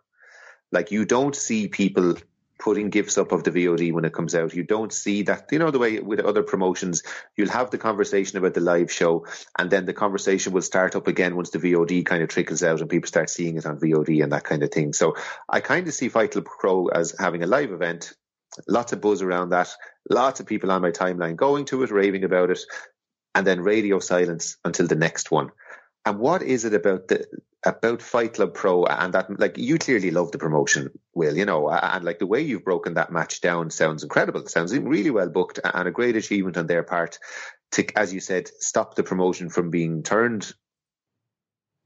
Like 0.73 0.91
you 0.91 1.05
don't 1.05 1.37
see 1.37 1.69
people 1.69 2.17
putting 2.59 2.91
gifts 2.91 3.19
up 3.19 3.33
of 3.33 3.45
the 3.45 3.51
VOD 3.51 3.93
when 3.93 4.05
it 4.05 4.13
comes 4.13 4.35
out. 4.35 4.55
You 4.55 4.65
don't 4.65 4.93
see 4.93 5.23
that, 5.23 5.49
you 5.53 5.59
know, 5.59 5.71
the 5.71 5.79
way 5.79 6.01
with 6.01 6.21
other 6.21 6.43
promotions, 6.43 7.03
you'll 7.37 7.51
have 7.51 7.71
the 7.71 7.79
conversation 7.79 8.39
about 8.39 8.55
the 8.55 8.61
live 8.61 8.91
show 8.91 9.27
and 9.59 9.71
then 9.71 9.85
the 9.85 9.93
conversation 9.93 10.53
will 10.53 10.63
start 10.63 10.97
up 10.97 11.07
again 11.07 11.37
once 11.37 11.51
the 11.51 11.59
VOD 11.59 12.05
kind 12.05 12.23
of 12.23 12.29
trickles 12.29 12.63
out 12.63 12.81
and 12.81 12.91
people 12.91 13.09
start 13.09 13.31
seeing 13.31 13.57
it 13.57 13.67
on 13.67 13.79
VOD 13.79 14.23
and 14.23 14.33
that 14.33 14.45
kind 14.45 14.63
of 14.63 14.73
thing. 14.73 14.93
So 14.95 15.17
I 15.49 15.61
kind 15.61 15.87
of 15.87 15.95
see 15.95 16.09
Fight 16.09 16.33
Club 16.33 16.47
Pro 16.47 16.87
as 16.87 17.15
having 17.19 17.43
a 17.43 17.47
live 17.47 17.73
event 17.73 18.15
Lots 18.69 18.93
of 18.93 19.01
buzz 19.01 19.23
around 19.23 19.51
that. 19.51 19.71
Lots 20.09 20.41
of 20.41 20.47
people 20.47 20.71
on 20.71 20.83
my 20.83 20.91
timeline 20.91 21.37
going 21.37 21.65
to 21.67 21.83
it, 21.83 21.91
raving 21.91 22.25
about 22.25 22.51
it, 22.51 22.61
and 23.35 23.47
then 23.47 23.61
radio 23.61 23.99
silence 23.99 24.57
until 24.65 24.87
the 24.87 24.95
next 24.95 25.31
one. 25.31 25.51
And 26.05 26.19
what 26.19 26.43
is 26.43 26.65
it 26.65 26.75
about 26.75 27.09
the 27.09 27.27
about 27.65 28.01
Fight 28.01 28.35
Club 28.35 28.55
Pro 28.55 28.85
and 28.85 29.13
that 29.15 29.41
like 29.41 29.59
you 29.59 29.77
clearly 29.79 30.13
love 30.13 30.31
the 30.31 30.39
promotion, 30.39 30.91
Will, 31.15 31.37
you 31.37 31.45
know, 31.45 31.69
and 31.69 32.05
like 32.05 32.21
the 32.21 32.27
way 32.27 32.41
you've 32.41 32.65
broken 32.65 32.95
that 32.95 33.11
match 33.11 33.41
down 33.41 33.71
sounds 33.71 34.05
incredible. 34.05 34.43
It 34.43 34.51
sounds 34.51 34.77
really 34.79 35.11
well 35.11 35.29
booked 35.29 35.59
and 35.65 35.89
a 35.89 35.91
great 35.91 36.15
achievement 36.15 36.57
on 36.57 36.69
their 36.69 36.85
part 36.85 37.19
to, 37.73 37.99
as 37.99 38.15
you 38.15 38.21
said, 38.21 38.49
stop 38.61 38.95
the 38.95 39.03
promotion 39.03 39.51
from 39.51 39.71
being 39.71 40.05
turned 40.05 40.53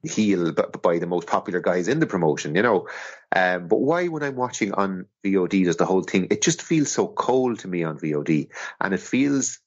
heel 0.02 0.52
by 0.52 0.98
the 0.98 1.06
most 1.06 1.26
popular 1.26 1.60
guys 1.60 1.88
in 1.88 2.00
the 2.00 2.06
promotion, 2.06 2.54
you 2.54 2.62
know. 2.62 2.88
Um, 3.34 3.68
but 3.68 3.80
why, 3.80 4.08
when 4.08 4.22
I'm 4.22 4.36
watching 4.36 4.72
on 4.72 5.06
VOD, 5.24 5.64
does 5.64 5.76
the 5.76 5.86
whole 5.86 6.02
thing? 6.02 6.28
It 6.30 6.42
just 6.42 6.62
feels 6.62 6.90
so 6.90 7.06
cold 7.08 7.60
to 7.60 7.68
me 7.68 7.84
on 7.84 7.98
VOD, 7.98 8.48
and 8.80 8.94
it 8.94 9.00
feels 9.00 9.58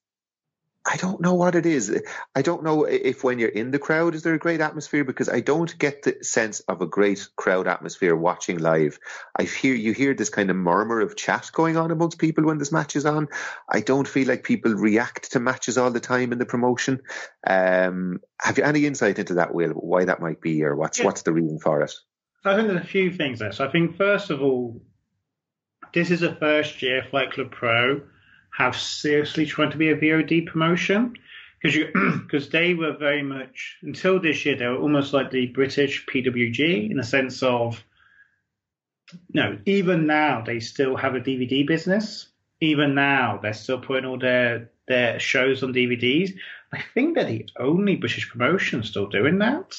I 0.85 0.97
don't 0.97 1.21
know 1.21 1.33
what 1.33 1.55
it 1.55 1.65
is. 1.65 2.01
I 2.35 2.41
don't 2.41 2.63
know 2.63 2.83
if 2.83 3.23
when 3.23 3.39
you're 3.39 3.47
in 3.47 3.71
the 3.71 3.79
crowd, 3.79 4.15
is 4.15 4.23
there 4.23 4.33
a 4.33 4.39
great 4.39 4.59
atmosphere? 4.59 5.05
Because 5.05 5.29
I 5.29 5.39
don't 5.39 5.77
get 5.79 6.03
the 6.03 6.17
sense 6.21 6.59
of 6.61 6.81
a 6.81 6.85
great 6.85 7.25
crowd 7.37 7.67
atmosphere 7.67 8.15
watching 8.15 8.59
live. 8.59 8.99
I 9.37 9.43
hear 9.43 9.73
you 9.75 9.93
hear 9.93 10.13
this 10.13 10.29
kind 10.29 10.49
of 10.49 10.57
murmur 10.57 10.99
of 10.99 11.15
chat 11.15 11.51
going 11.53 11.77
on 11.77 11.91
amongst 11.91 12.19
people 12.19 12.43
when 12.43 12.57
this 12.57 12.73
match 12.73 12.97
is 12.97 13.05
on. 13.05 13.29
I 13.69 13.79
don't 13.79 14.07
feel 14.07 14.27
like 14.27 14.43
people 14.43 14.73
react 14.73 15.31
to 15.31 15.39
matches 15.39 15.77
all 15.77 15.91
the 15.91 16.01
time 16.01 16.33
in 16.33 16.37
the 16.37 16.45
promotion. 16.45 17.01
Um, 17.47 18.19
have 18.41 18.57
you 18.57 18.65
any 18.65 18.85
insight 18.85 19.19
into 19.19 19.35
that, 19.35 19.53
Will? 19.53 19.71
Why 19.71 20.03
that 20.05 20.21
might 20.21 20.41
be, 20.41 20.63
or 20.63 20.75
what's 20.75 20.99
yeah. 20.99 21.05
what's 21.05 21.21
the 21.21 21.33
reason 21.33 21.59
for 21.59 21.81
it? 21.81 21.93
I 22.43 22.57
think 22.57 22.67
there's 22.67 22.81
a 22.81 22.85
few 22.87 23.09
things 23.09 23.39
there. 23.39 23.53
So 23.53 23.65
I 23.65 23.71
think 23.71 23.95
first 23.95 24.31
of 24.31 24.41
all, 24.41 24.81
this 25.93 26.11
is 26.11 26.23
a 26.23 26.35
first 26.35 26.81
year 26.81 27.07
Fight 27.09 27.31
Club 27.31 27.51
Pro 27.51 28.01
have 28.55 28.77
seriously 28.77 29.45
tried 29.45 29.71
to 29.71 29.77
be 29.77 29.89
a 29.89 29.97
VOD 29.97 30.47
promotion? 30.47 31.15
Because 31.61 31.75
you 31.75 31.87
because 32.23 32.49
they 32.49 32.73
were 32.73 32.93
very 32.93 33.23
much 33.23 33.77
until 33.81 34.19
this 34.19 34.45
year 34.45 34.55
they 34.55 34.67
were 34.67 34.77
almost 34.77 35.13
like 35.13 35.31
the 35.31 35.47
British 35.47 36.05
PWG 36.05 36.89
in 36.89 36.97
the 36.97 37.03
sense 37.03 37.41
of 37.43 37.83
no 39.33 39.57
even 39.65 40.07
now 40.07 40.41
they 40.41 40.59
still 40.59 40.95
have 40.95 41.15
a 41.15 41.19
DVD 41.19 41.65
business. 41.65 42.27
Even 42.61 42.95
now 42.95 43.39
they're 43.41 43.53
still 43.53 43.79
putting 43.79 44.05
all 44.05 44.19
their 44.19 44.69
their 44.87 45.19
shows 45.19 45.63
on 45.63 45.73
DVDs 45.73 46.33
I 46.73 46.81
think 46.93 47.15
they're 47.15 47.25
the 47.25 47.47
only 47.59 47.95
British 47.95 48.29
promotion 48.29 48.83
still 48.83 49.07
doing 49.07 49.37
that. 49.39 49.77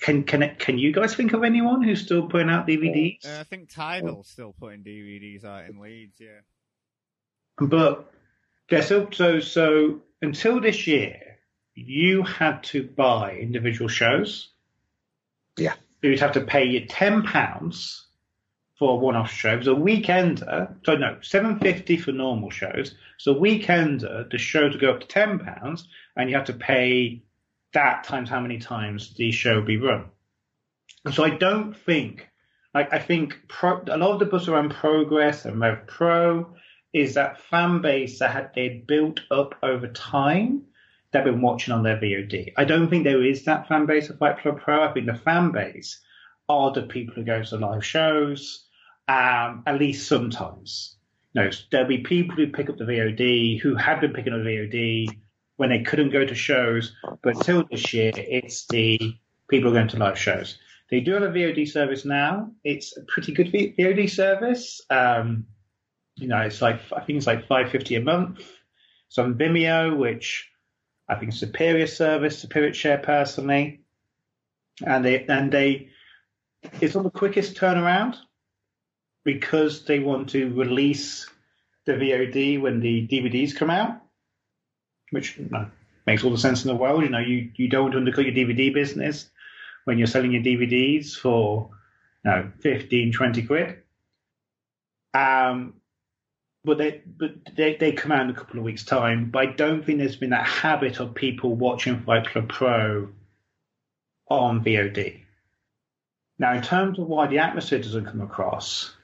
Can 0.00 0.22
can 0.22 0.42
it, 0.42 0.58
can 0.58 0.78
you 0.78 0.92
guys 0.92 1.14
think 1.14 1.32
of 1.32 1.42
anyone 1.42 1.82
who's 1.82 2.02
still 2.02 2.28
putting 2.28 2.50
out 2.50 2.68
DVDs? 2.68 3.26
Uh, 3.26 3.40
I 3.40 3.44
think 3.44 3.70
Tidal's 3.70 4.28
still 4.28 4.54
putting 4.60 4.84
DVDs 4.84 5.44
out 5.44 5.68
in 5.68 5.80
Leeds, 5.80 6.20
yeah. 6.20 6.40
But 7.60 8.10
yeah, 8.70 8.82
so 8.82 9.08
so 9.10 9.40
so 9.40 10.00
until 10.22 10.60
this 10.60 10.86
year, 10.86 11.38
you 11.74 12.22
had 12.22 12.62
to 12.64 12.84
buy 12.84 13.36
individual 13.36 13.88
shows. 13.88 14.48
Yeah. 15.56 15.74
You'd 16.02 16.20
have 16.20 16.32
to 16.32 16.40
pay 16.40 16.64
you 16.64 16.86
ten 16.86 17.22
pounds 17.22 18.06
for 18.78 18.92
a 18.92 18.96
one-off 18.96 19.32
show. 19.32 19.60
So 19.60 19.72
a 19.72 19.76
weekender, 19.76 20.72
so 20.84 20.94
no, 20.94 21.18
seven 21.20 21.58
fifty 21.58 21.96
for 21.96 22.12
normal 22.12 22.50
shows. 22.50 22.94
So 23.18 23.34
weekender, 23.34 24.30
the 24.30 24.38
show 24.38 24.68
to 24.68 24.78
go 24.78 24.92
up 24.92 25.00
to 25.00 25.06
ten 25.08 25.40
pounds, 25.40 25.88
and 26.14 26.30
you 26.30 26.36
have 26.36 26.46
to 26.46 26.52
pay 26.52 27.22
that 27.74 28.04
times 28.04 28.30
how 28.30 28.40
many 28.40 28.58
times 28.58 29.14
the 29.14 29.32
show 29.32 29.56
will 29.56 29.62
be 29.62 29.78
run. 29.78 30.04
And 31.04 31.12
so 31.12 31.24
I 31.24 31.30
don't 31.30 31.76
think, 31.76 32.28
like 32.72 32.92
I 32.92 33.00
think 33.00 33.36
pro, 33.48 33.82
a 33.88 33.98
lot 33.98 34.12
of 34.12 34.20
the 34.20 34.26
books 34.26 34.46
around 34.46 34.70
Progress 34.70 35.44
and 35.44 35.60
Rev 35.60 35.86
Pro 35.88 36.54
is 37.00 37.14
that 37.14 37.40
fan 37.40 37.80
base 37.80 38.18
that 38.18 38.30
had, 38.30 38.50
they 38.54 38.84
built 38.86 39.20
up 39.30 39.54
over 39.62 39.88
time 39.88 40.64
that 41.12 41.24
have 41.24 41.32
been 41.32 41.42
watching 41.42 41.72
on 41.72 41.82
their 41.82 41.96
VOD. 41.96 42.52
I 42.56 42.64
don't 42.64 42.88
think 42.88 43.04
there 43.04 43.24
is 43.24 43.44
that 43.44 43.68
fan 43.68 43.86
base 43.86 44.10
of 44.10 44.18
Fight 44.18 44.40
Club 44.40 44.60
Pro. 44.60 44.82
I 44.82 44.92
think 44.92 45.06
the 45.06 45.14
fan 45.14 45.52
base 45.52 46.00
are 46.48 46.72
the 46.72 46.82
people 46.82 47.14
who 47.14 47.24
go 47.24 47.42
to 47.42 47.56
live 47.56 47.84
shows, 47.84 48.66
um, 49.08 49.62
at 49.66 49.78
least 49.78 50.08
sometimes. 50.08 50.96
You 51.32 51.44
know, 51.44 51.50
there'll 51.70 51.88
be 51.88 51.98
people 51.98 52.36
who 52.36 52.48
pick 52.48 52.68
up 52.68 52.78
the 52.78 52.84
VOD 52.84 53.60
who 53.60 53.74
have 53.74 54.00
been 54.00 54.12
picking 54.12 54.32
up 54.32 54.42
the 54.42 54.48
VOD 54.48 55.08
when 55.56 55.70
they 55.70 55.82
couldn't 55.82 56.10
go 56.10 56.24
to 56.24 56.34
shows, 56.34 56.94
but 57.22 57.36
until 57.36 57.64
this 57.70 57.92
year, 57.92 58.12
it's 58.14 58.66
the 58.66 58.98
people 59.48 59.72
going 59.72 59.88
to 59.88 59.98
live 59.98 60.18
shows. 60.18 60.58
They 60.90 61.00
do 61.00 61.12
have 61.12 61.22
a 61.22 61.28
VOD 61.28 61.68
service 61.68 62.04
now. 62.04 62.50
It's 62.64 62.96
a 62.96 63.02
pretty 63.02 63.32
good 63.32 63.52
VOD 63.52 64.08
service. 64.08 64.80
Um, 64.88 65.46
you 66.18 66.28
know, 66.28 66.40
it's 66.40 66.60
like 66.60 66.80
I 66.94 67.00
think 67.00 67.18
it's 67.18 67.26
like 67.26 67.46
five 67.46 67.70
fifty 67.70 67.94
a 67.94 68.00
month. 68.00 68.40
So 69.08 69.22
on 69.22 69.34
Vimeo, 69.34 69.96
which 69.96 70.50
I 71.08 71.14
think 71.14 71.32
superior 71.32 71.86
service, 71.86 72.38
superior 72.38 72.74
share 72.74 72.98
personally, 72.98 73.80
and 74.84 75.04
they 75.04 75.24
and 75.24 75.50
they 75.52 75.88
it's 76.80 76.96
on 76.96 77.04
the 77.04 77.10
quickest 77.10 77.56
turnaround 77.56 78.16
because 79.24 79.84
they 79.84 79.98
want 79.98 80.30
to 80.30 80.52
release 80.54 81.28
the 81.84 81.92
VOD 81.92 82.60
when 82.60 82.80
the 82.80 83.06
DVDs 83.06 83.54
come 83.54 83.70
out, 83.70 84.00
which 85.10 85.38
makes 86.06 86.24
all 86.24 86.30
the 86.30 86.38
sense 86.38 86.64
in 86.64 86.68
the 86.68 86.76
world. 86.76 87.02
You 87.02 87.10
know, 87.10 87.18
you, 87.18 87.50
you 87.56 87.68
don't 87.68 87.82
want 87.82 87.92
to 87.92 87.98
undercut 87.98 88.26
your 88.26 88.34
DVD 88.34 88.72
business 88.72 89.30
when 89.84 89.98
you're 89.98 90.06
selling 90.06 90.32
your 90.32 90.42
DVDs 90.42 91.14
for 91.16 91.70
you 92.24 92.30
know, 92.30 92.52
15, 92.60 93.12
20 93.12 93.42
quid. 93.42 93.76
Um, 95.14 95.74
but 96.68 96.78
they 96.78 97.02
but 97.18 97.30
they, 97.56 97.76
they 97.76 97.92
come 97.92 98.12
out 98.12 98.22
in 98.22 98.30
a 98.30 98.34
couple 98.34 98.58
of 98.58 98.64
weeks' 98.64 98.84
time. 98.84 99.30
But 99.30 99.38
I 99.40 99.46
don't 99.46 99.84
think 99.84 99.98
there's 99.98 100.16
been 100.16 100.30
that 100.30 100.46
habit 100.46 101.00
of 101.00 101.14
people 101.14 101.54
watching 101.54 102.02
Fight 102.02 102.28
Club 102.28 102.48
Pro 102.48 103.08
on 104.28 104.62
VOD. 104.62 105.22
Now, 106.38 106.54
in 106.54 106.62
terms 106.62 106.98
of 106.98 107.08
why 107.08 107.26
the 107.26 107.38
atmosphere 107.38 107.80
doesn't 107.80 108.04
come 108.04 108.20
across, 108.20 108.94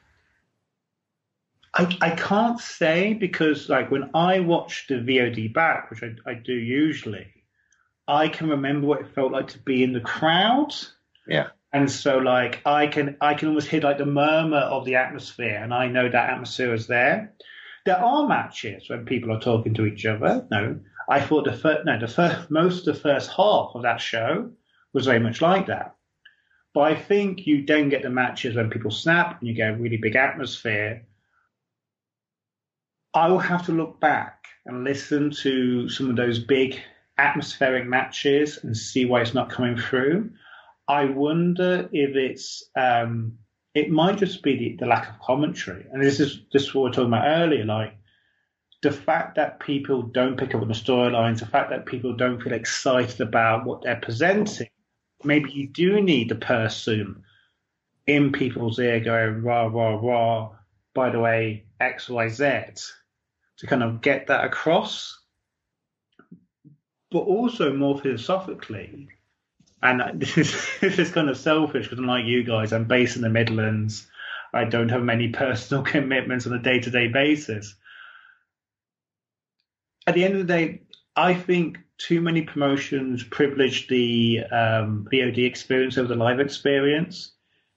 I, 1.74 1.96
I 2.00 2.10
can't 2.10 2.60
say 2.60 3.14
because 3.14 3.68
like 3.68 3.90
when 3.90 4.10
I 4.14 4.40
watch 4.40 4.86
the 4.88 4.96
VOD 4.96 5.52
back, 5.52 5.90
which 5.90 6.02
I, 6.02 6.30
I 6.30 6.34
do 6.34 6.52
usually, 6.52 7.26
I 8.06 8.28
can 8.28 8.50
remember 8.50 8.86
what 8.86 9.00
it 9.00 9.14
felt 9.14 9.32
like 9.32 9.48
to 9.48 9.58
be 9.58 9.82
in 9.82 9.92
the 9.92 10.00
crowd. 10.00 10.74
Yeah. 11.26 11.48
And 11.72 11.90
so 11.90 12.18
like 12.18 12.60
I 12.64 12.86
can 12.86 13.16
I 13.20 13.34
can 13.34 13.48
almost 13.48 13.66
hear 13.66 13.80
like 13.80 13.98
the 13.98 14.06
murmur 14.06 14.58
of 14.58 14.84
the 14.84 14.94
atmosphere 14.94 15.58
and 15.60 15.74
I 15.74 15.88
know 15.88 16.08
that 16.08 16.30
atmosphere 16.30 16.72
is 16.72 16.86
there. 16.86 17.32
There 17.84 17.98
are 17.98 18.26
matches 18.26 18.88
when 18.88 19.04
people 19.04 19.30
are 19.32 19.40
talking 19.40 19.74
to 19.74 19.86
each 19.86 20.06
other. 20.06 20.46
No, 20.50 20.80
I 21.08 21.20
thought 21.20 21.44
the 21.44 21.52
first, 21.52 21.84
no, 21.84 21.98
the 21.98 22.08
first, 22.08 22.50
most 22.50 22.84
the 22.84 22.94
first 22.94 23.30
half 23.30 23.72
of 23.74 23.82
that 23.82 24.00
show 24.00 24.50
was 24.92 25.06
very 25.06 25.20
much 25.20 25.42
like 25.42 25.66
that. 25.66 25.94
But 26.72 26.80
I 26.80 26.94
think 26.94 27.46
you 27.46 27.64
then 27.64 27.88
get 27.88 28.02
the 28.02 28.10
matches 28.10 28.56
when 28.56 28.70
people 28.70 28.90
snap 28.90 29.38
and 29.38 29.48
you 29.48 29.54
get 29.54 29.74
a 29.74 29.76
really 29.76 29.98
big 29.98 30.16
atmosphere. 30.16 31.06
I 33.12 33.28
will 33.28 33.38
have 33.38 33.66
to 33.66 33.72
look 33.72 34.00
back 34.00 34.46
and 34.66 34.82
listen 34.82 35.30
to 35.42 35.88
some 35.88 36.10
of 36.10 36.16
those 36.16 36.38
big 36.38 36.80
atmospheric 37.18 37.86
matches 37.86 38.58
and 38.62 38.76
see 38.76 39.04
why 39.04 39.20
it's 39.20 39.34
not 39.34 39.50
coming 39.50 39.76
through. 39.76 40.30
I 40.88 41.04
wonder 41.04 41.88
if 41.92 42.16
it's 42.16 42.64
um, 42.76 43.38
it 43.74 43.90
might 43.90 44.18
just 44.18 44.42
be 44.42 44.56
the, 44.56 44.76
the, 44.76 44.86
lack 44.86 45.08
of 45.08 45.20
commentary, 45.20 45.86
and 45.92 46.02
this 46.02 46.20
is 46.20 46.40
this 46.52 46.62
is 46.62 46.74
what 46.74 46.84
we 46.84 46.90
are 46.90 46.92
talking 46.92 47.08
about 47.08 47.26
earlier, 47.26 47.64
like 47.64 47.96
the 48.82 48.92
fact 48.92 49.36
that 49.36 49.60
people 49.60 50.02
don't 50.02 50.36
pick 50.36 50.54
up 50.54 50.62
on 50.62 50.68
the 50.68 50.74
storylines, 50.74 51.40
the 51.40 51.46
fact 51.46 51.70
that 51.70 51.86
people 51.86 52.14
don't 52.14 52.40
feel 52.40 52.52
excited 52.52 53.20
about 53.20 53.64
what 53.64 53.82
they're 53.82 53.96
presenting. 53.96 54.68
Maybe 55.24 55.50
you 55.52 55.68
do 55.68 56.02
need 56.02 56.28
the 56.28 56.34
person 56.34 57.24
in 58.06 58.30
people's 58.30 58.78
ear 58.78 59.00
going 59.00 59.42
rah 59.42 59.66
rah 59.66 59.98
rah. 60.00 60.50
By 60.94 61.10
the 61.10 61.18
way, 61.18 61.64
X 61.80 62.08
Y 62.08 62.28
Z 62.28 62.44
to 63.58 63.66
kind 63.66 63.82
of 63.82 64.00
get 64.02 64.26
that 64.26 64.44
across, 64.44 65.18
but 67.10 67.20
also 67.20 67.72
more 67.72 67.98
philosophically. 67.98 69.08
And 69.84 70.02
this 70.20 70.36
is, 70.36 70.66
this 70.80 70.98
is 70.98 71.12
kind 71.12 71.28
of 71.28 71.36
selfish 71.36 71.84
because, 71.84 71.98
unlike 72.00 72.24
you 72.24 72.42
guys, 72.42 72.72
I'm 72.72 72.86
based 72.86 73.16
in 73.16 73.22
the 73.22 73.28
Midlands. 73.28 74.08
I 74.52 74.64
don't 74.64 74.88
have 74.88 75.02
many 75.02 75.28
personal 75.28 75.82
commitments 75.94 76.46
on 76.46 76.54
a 76.54 76.58
day 76.58 76.80
to 76.80 76.90
day 76.90 77.08
basis. 77.08 77.76
At 80.06 80.14
the 80.14 80.24
end 80.24 80.34
of 80.34 80.46
the 80.46 80.52
day, 80.52 80.82
I 81.14 81.34
think 81.34 81.78
too 81.98 82.20
many 82.20 82.42
promotions 82.42 83.22
privilege 83.22 83.86
the 83.88 84.40
um, 84.50 85.08
VOD 85.12 85.46
experience 85.46 85.96
over 85.96 86.08
the 86.08 86.16
live 86.16 86.40
experience. 86.40 87.32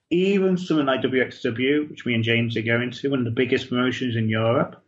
Even 0.10 0.58
something 0.58 0.86
like 0.86 1.02
WXW, 1.02 1.90
which 1.90 2.06
me 2.06 2.14
and 2.14 2.24
James 2.24 2.56
are 2.56 2.62
going 2.62 2.92
to, 2.92 3.10
one 3.10 3.20
of 3.20 3.26
the 3.26 3.32
biggest 3.32 3.70
promotions 3.70 4.16
in 4.16 4.30
Europe, 4.30 4.82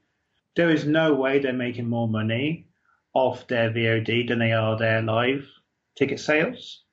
there 0.56 0.70
is 0.70 0.86
no 0.86 1.14
way 1.14 1.40
they're 1.40 1.54
making 1.54 1.90
more 1.90 2.08
money 2.08 2.68
off 3.14 3.48
their 3.48 3.70
VOD 3.70 4.28
than 4.28 4.40
they 4.40 4.54
are 4.54 4.78
their 4.78 5.02
live 5.02 5.46
ticket 5.98 6.20
sales, 6.20 6.84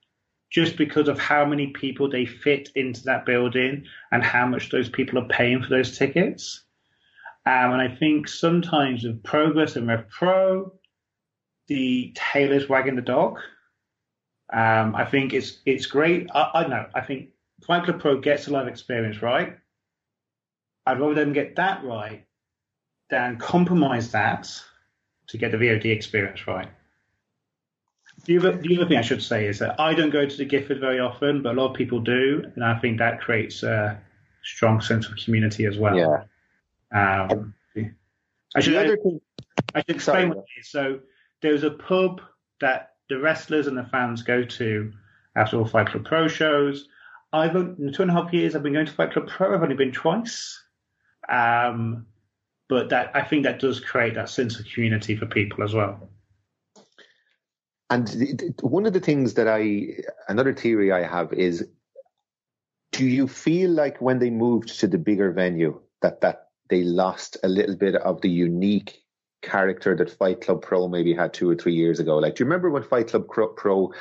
just 0.49 0.77
because 0.77 1.07
of 1.07 1.19
how 1.19 1.45
many 1.45 1.67
people 1.67 2.09
they 2.09 2.25
fit 2.25 2.69
into 2.75 3.03
that 3.03 3.25
building 3.25 3.85
and 4.11 4.23
how 4.23 4.47
much 4.47 4.69
those 4.69 4.89
people 4.89 5.19
are 5.19 5.27
paying 5.27 5.61
for 5.61 5.69
those 5.69 5.97
tickets. 5.97 6.63
Um, 7.45 7.73
and 7.73 7.81
I 7.81 7.87
think 7.95 8.27
sometimes 8.27 9.03
with 9.03 9.23
Progress 9.23 9.75
and 9.75 9.87
Rev 9.87 10.09
Pro, 10.09 10.73
the 11.67 12.13
tail 12.15 12.51
is 12.51 12.69
wagging 12.69 12.95
the 12.95 13.01
dog. 13.01 13.39
Um, 14.51 14.95
I 14.95 15.05
think 15.05 15.33
it's 15.33 15.59
it's 15.65 15.85
great. 15.85 16.29
I, 16.33 16.51
I 16.53 16.67
know. 16.67 16.85
I 16.95 17.01
think 17.01 17.29
Fight 17.65 17.83
Club 17.83 17.99
Pro 17.99 18.19
gets 18.19 18.47
a 18.47 18.51
live 18.51 18.67
experience 18.67 19.21
right. 19.21 19.57
I'd 20.85 20.99
rather 20.99 21.15
them 21.15 21.33
get 21.33 21.57
that 21.57 21.83
right 21.83 22.25
than 23.09 23.37
compromise 23.37 24.11
that 24.11 24.49
to 25.27 25.37
get 25.37 25.51
the 25.51 25.57
VOD 25.57 25.85
experience 25.85 26.47
right. 26.47 26.69
The 28.25 28.37
other, 28.37 28.51
the 28.57 28.75
other 28.77 28.87
thing 28.87 28.97
I 28.97 29.01
should 29.01 29.23
say 29.23 29.45
is 29.47 29.59
that 29.59 29.79
I 29.79 29.93
don't 29.93 30.09
go 30.09 30.25
to 30.25 30.37
the 30.37 30.45
Gifford 30.45 30.79
very 30.79 30.99
often, 30.99 31.41
but 31.41 31.55
a 31.55 31.61
lot 31.61 31.71
of 31.71 31.75
people 31.75 31.99
do, 31.99 32.43
and 32.55 32.63
I 32.63 32.77
think 32.79 32.97
that 32.97 33.21
creates 33.21 33.63
a 33.63 34.01
strong 34.43 34.81
sense 34.81 35.07
of 35.07 35.15
community 35.17 35.65
as 35.65 35.77
well. 35.77 35.95
Yeah. 35.95 36.23
Um, 36.91 37.53
I 38.55 38.59
should, 38.59 38.75
I, 38.75 38.95
I 39.75 39.81
should 39.81 39.95
explain 39.95 39.99
Sorry. 39.99 40.27
what 40.29 40.37
it 40.37 40.59
is. 40.59 40.69
So 40.69 40.99
there's 41.41 41.63
a 41.63 41.71
pub 41.71 42.21
that 42.59 42.95
the 43.09 43.19
wrestlers 43.19 43.67
and 43.67 43.77
the 43.77 43.83
fans 43.83 44.23
go 44.23 44.43
to 44.43 44.93
after 45.35 45.57
all 45.57 45.65
Fight 45.65 45.87
Club 45.87 46.05
Pro 46.05 46.27
shows. 46.27 46.87
I've 47.33 47.55
in 47.55 47.93
two 47.93 48.01
and 48.01 48.11
a 48.11 48.13
half 48.13 48.33
years 48.33 48.55
I've 48.55 48.63
been 48.63 48.73
going 48.73 48.85
to 48.85 48.91
Fight 48.91 49.11
Club 49.11 49.27
Pro. 49.27 49.53
I've 49.53 49.61
only 49.61 49.75
been 49.75 49.91
twice. 49.91 50.63
Um, 51.29 52.07
but 52.69 52.89
that 52.89 53.11
I 53.13 53.21
think 53.21 53.43
that 53.43 53.59
does 53.59 53.79
create 53.79 54.15
that 54.15 54.29
sense 54.29 54.59
of 54.59 54.65
community 54.65 55.15
for 55.15 55.25
people 55.25 55.63
as 55.63 55.73
well. 55.73 56.09
And 57.89 58.53
one 58.61 58.85
of 58.85 58.93
the 58.93 58.99
things 58.99 59.35
that 59.35 59.47
I, 59.47 60.03
another 60.27 60.53
theory 60.53 60.91
I 60.91 61.03
have 61.03 61.31
is, 61.33 61.67
do 62.91 63.05
you 63.05 63.27
feel 63.27 63.69
like 63.71 64.01
when 64.01 64.19
they 64.19 64.29
moved 64.29 64.79
to 64.79 64.87
the 64.87 64.97
bigger 64.97 65.31
venue 65.31 65.79
that 66.01 66.21
that 66.21 66.49
they 66.69 66.83
lost 66.83 67.37
a 67.43 67.47
little 67.47 67.75
bit 67.75 67.95
of 67.95 68.21
the 68.21 68.29
unique 68.29 69.03
character 69.41 69.95
that 69.95 70.09
Fight 70.09 70.41
Club 70.41 70.61
Pro 70.61 70.87
maybe 70.87 71.13
had 71.13 71.33
two 71.33 71.49
or 71.49 71.55
three 71.55 71.75
years 71.75 71.99
ago? 71.99 72.17
Like, 72.17 72.35
do 72.35 72.43
you 72.43 72.45
remember 72.45 72.69
when 72.69 72.83
Fight 72.83 73.07
Club 73.09 73.27
Pro 73.27 73.93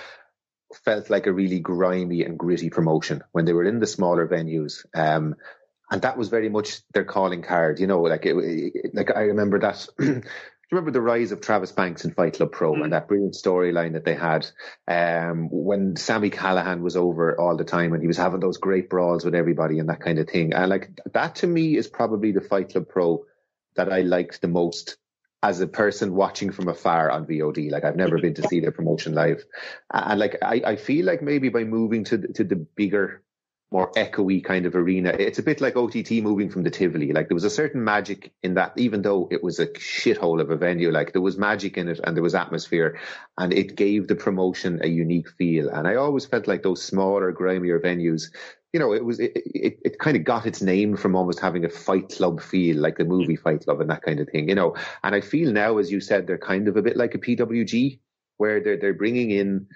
felt 0.85 1.11
like 1.11 1.27
a 1.27 1.33
really 1.33 1.61
grimy 1.61 2.25
and 2.25 2.39
gritty 2.39 2.71
promotion 2.71 3.23
when 3.33 3.45
they 3.45 3.53
were 3.53 3.65
in 3.65 3.79
the 3.79 3.87
smaller 3.87 4.27
venues? 4.27 4.85
Um, 4.95 5.37
and 5.91 6.03
that 6.03 6.19
was 6.19 6.29
very 6.29 6.49
much 6.49 6.81
their 6.93 7.05
calling 7.05 7.43
card. 7.43 7.79
You 7.79 7.87
know, 7.87 8.03
like 8.03 8.27
it, 8.27 8.95
like 8.95 9.15
I 9.15 9.23
remember 9.23 9.61
that. 9.61 9.87
Do 10.69 10.75
you 10.75 10.81
remember 10.81 10.99
the 10.99 11.03
rise 11.03 11.31
of 11.31 11.41
Travis 11.41 11.71
Banks 11.71 12.05
in 12.05 12.11
Fight 12.11 12.35
Club 12.35 12.51
Pro 12.51 12.75
mm. 12.75 12.83
and 12.83 12.93
that 12.93 13.07
brilliant 13.07 13.35
storyline 13.35 13.93
that 13.93 14.05
they 14.05 14.17
had 14.17 14.49
um, 14.89 15.49
when 15.49 15.95
Sammy 15.95 16.29
Callahan 16.29 16.83
was 16.83 16.97
over 16.97 17.41
all 17.41 17.57
the 17.57 17.63
time 17.63 17.93
and 17.93 18.03
he 18.03 18.09
was 18.09 18.17
having 18.17 18.41
those 18.41 18.57
great 18.57 18.91
brawls 18.91 19.25
with 19.25 19.37
everybody 19.37 19.79
and 19.79 19.89
that 19.89 20.01
kind 20.01 20.19
of 20.19 20.29
thing. 20.29 20.55
And 20.55 20.69
like 20.69 20.91
that 21.13 21.37
to 21.37 21.47
me 21.47 21.77
is 21.77 21.87
probably 21.87 22.33
the 22.33 22.41
Fight 22.41 22.71
Club 22.71 22.89
Pro 22.89 23.27
that 23.77 23.93
I 23.93 24.01
liked 24.01 24.41
the 24.41 24.49
most 24.49 24.97
as 25.41 25.61
a 25.61 25.69
person 25.69 26.15
watching 26.15 26.51
from 26.51 26.67
afar 26.67 27.13
on 27.13 27.27
VOD. 27.27 27.71
Like 27.71 27.85
I've 27.85 27.95
never 27.95 28.19
been 28.19 28.35
to 28.35 28.43
see 28.49 28.59
their 28.59 28.73
promotion 28.73 29.15
live, 29.15 29.45
and 29.93 30.19
like 30.19 30.39
I, 30.43 30.63
I 30.65 30.77
feel 30.77 31.07
like 31.07 31.23
maybe 31.23 31.49
by 31.49 31.63
moving 31.63 32.03
to 32.05 32.19
to 32.19 32.43
the 32.43 32.57
bigger 32.57 33.23
more 33.73 33.91
echoey 33.93 34.43
kind 34.45 34.65
of 34.65 34.77
arena. 34.77 35.11
It's 35.11 35.41
a 35.41 35.43
bit 35.43 35.61
like 35.61 35.77
OTT 35.77 36.13
moving 36.23 36.51
from 36.51 36.63
the 36.63 36.71
Tivoli. 36.71 37.13
Like 37.13 37.29
there 37.29 37.35
was 37.35 37.45
a 37.45 37.51
certain 37.51 37.83
magic 37.83 38.33
in 38.43 38.55
that, 38.55 38.73
even 38.77 39.03
though 39.03 39.29
it 39.31 39.43
was 39.43 39.59
a 39.59 39.67
shithole 39.67 40.41
of 40.41 40.51
a 40.51 40.57
venue, 40.57 40.93
like 40.93 41.13
there 41.13 41.23
was 41.23 41.37
magic 41.37 41.77
in 41.77 41.89
it 41.89 42.01
and 42.05 42.17
there 42.17 42.23
was 42.23 42.35
atmosphere 42.35 42.99
and 43.37 43.53
it 43.53 43.75
gave 43.75 44.07
the 44.07 44.15
promotion 44.15 44.81
a 44.83 44.89
unique 44.89 45.29
feel. 45.31 45.69
And 45.69 45.89
I 45.89 45.97
always 45.97 46.27
felt 46.27 46.47
like 46.47 46.63
those 46.63 46.83
smaller, 46.83 47.33
grimier 47.33 47.81
venues, 47.81 48.31
you 48.73 48.79
know, 48.79 48.93
it 48.93 49.05
was, 49.05 49.19
it, 49.19 49.33
it, 49.35 49.79
it 49.85 49.99
kind 49.99 50.17
of 50.17 50.23
got 50.23 50.47
its 50.47 50.63
name 50.63 50.97
from 50.97 51.17
almost 51.17 51.41
having 51.41 51.65
a 51.65 51.69
fight 51.69 52.11
club 52.11 52.41
feel, 52.41 52.77
like 52.77 52.99
the 52.99 53.05
movie 53.05 53.37
Fight 53.37 53.65
Club 53.65 53.81
and 53.81 53.91
that 53.91 54.03
kind 54.03 54.21
of 54.21 54.29
thing, 54.29 54.49
you 54.49 54.55
know. 54.55 54.77
And 55.03 55.15
I 55.15 55.21
feel 55.23 55.51
now, 55.51 55.79
as 55.79 55.91
you 55.91 56.01
said, 56.01 56.27
they're 56.27 56.39
kind 56.39 56.69
of 56.69 56.77
a 56.77 56.83
bit 56.83 56.97
like 56.97 57.15
a 57.15 57.19
PWG 57.19 57.99
where 58.37 58.63
they're, 58.63 58.77
they're 58.77 58.95
bringing 58.95 59.31
in 59.31 59.67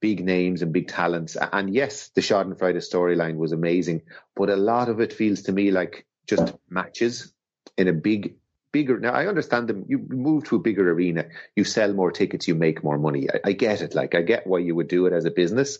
big 0.00 0.24
names 0.24 0.62
and 0.62 0.72
big 0.72 0.88
talents. 0.88 1.36
And 1.36 1.74
yes, 1.74 2.08
the 2.08 2.20
Schadenfreude 2.20 2.76
storyline 2.76 3.36
was 3.36 3.52
amazing, 3.52 4.02
but 4.36 4.50
a 4.50 4.56
lot 4.56 4.88
of 4.88 5.00
it 5.00 5.12
feels 5.12 5.42
to 5.42 5.52
me 5.52 5.70
like 5.70 6.06
just 6.26 6.54
matches 6.68 7.32
in 7.76 7.88
a 7.88 7.92
big, 7.92 8.36
bigger. 8.72 8.98
Now 8.98 9.12
I 9.12 9.26
understand 9.26 9.68
them. 9.68 9.84
You 9.88 9.98
move 10.08 10.44
to 10.44 10.56
a 10.56 10.60
bigger 10.60 10.90
arena, 10.90 11.26
you 11.56 11.64
sell 11.64 11.92
more 11.92 12.12
tickets, 12.12 12.46
you 12.48 12.54
make 12.54 12.84
more 12.84 12.98
money. 12.98 13.28
I, 13.32 13.48
I 13.48 13.52
get 13.52 13.80
it. 13.80 13.94
Like 13.94 14.14
I 14.14 14.22
get 14.22 14.46
why 14.46 14.58
you 14.58 14.74
would 14.74 14.88
do 14.88 15.06
it 15.06 15.12
as 15.12 15.24
a 15.24 15.30
business, 15.30 15.78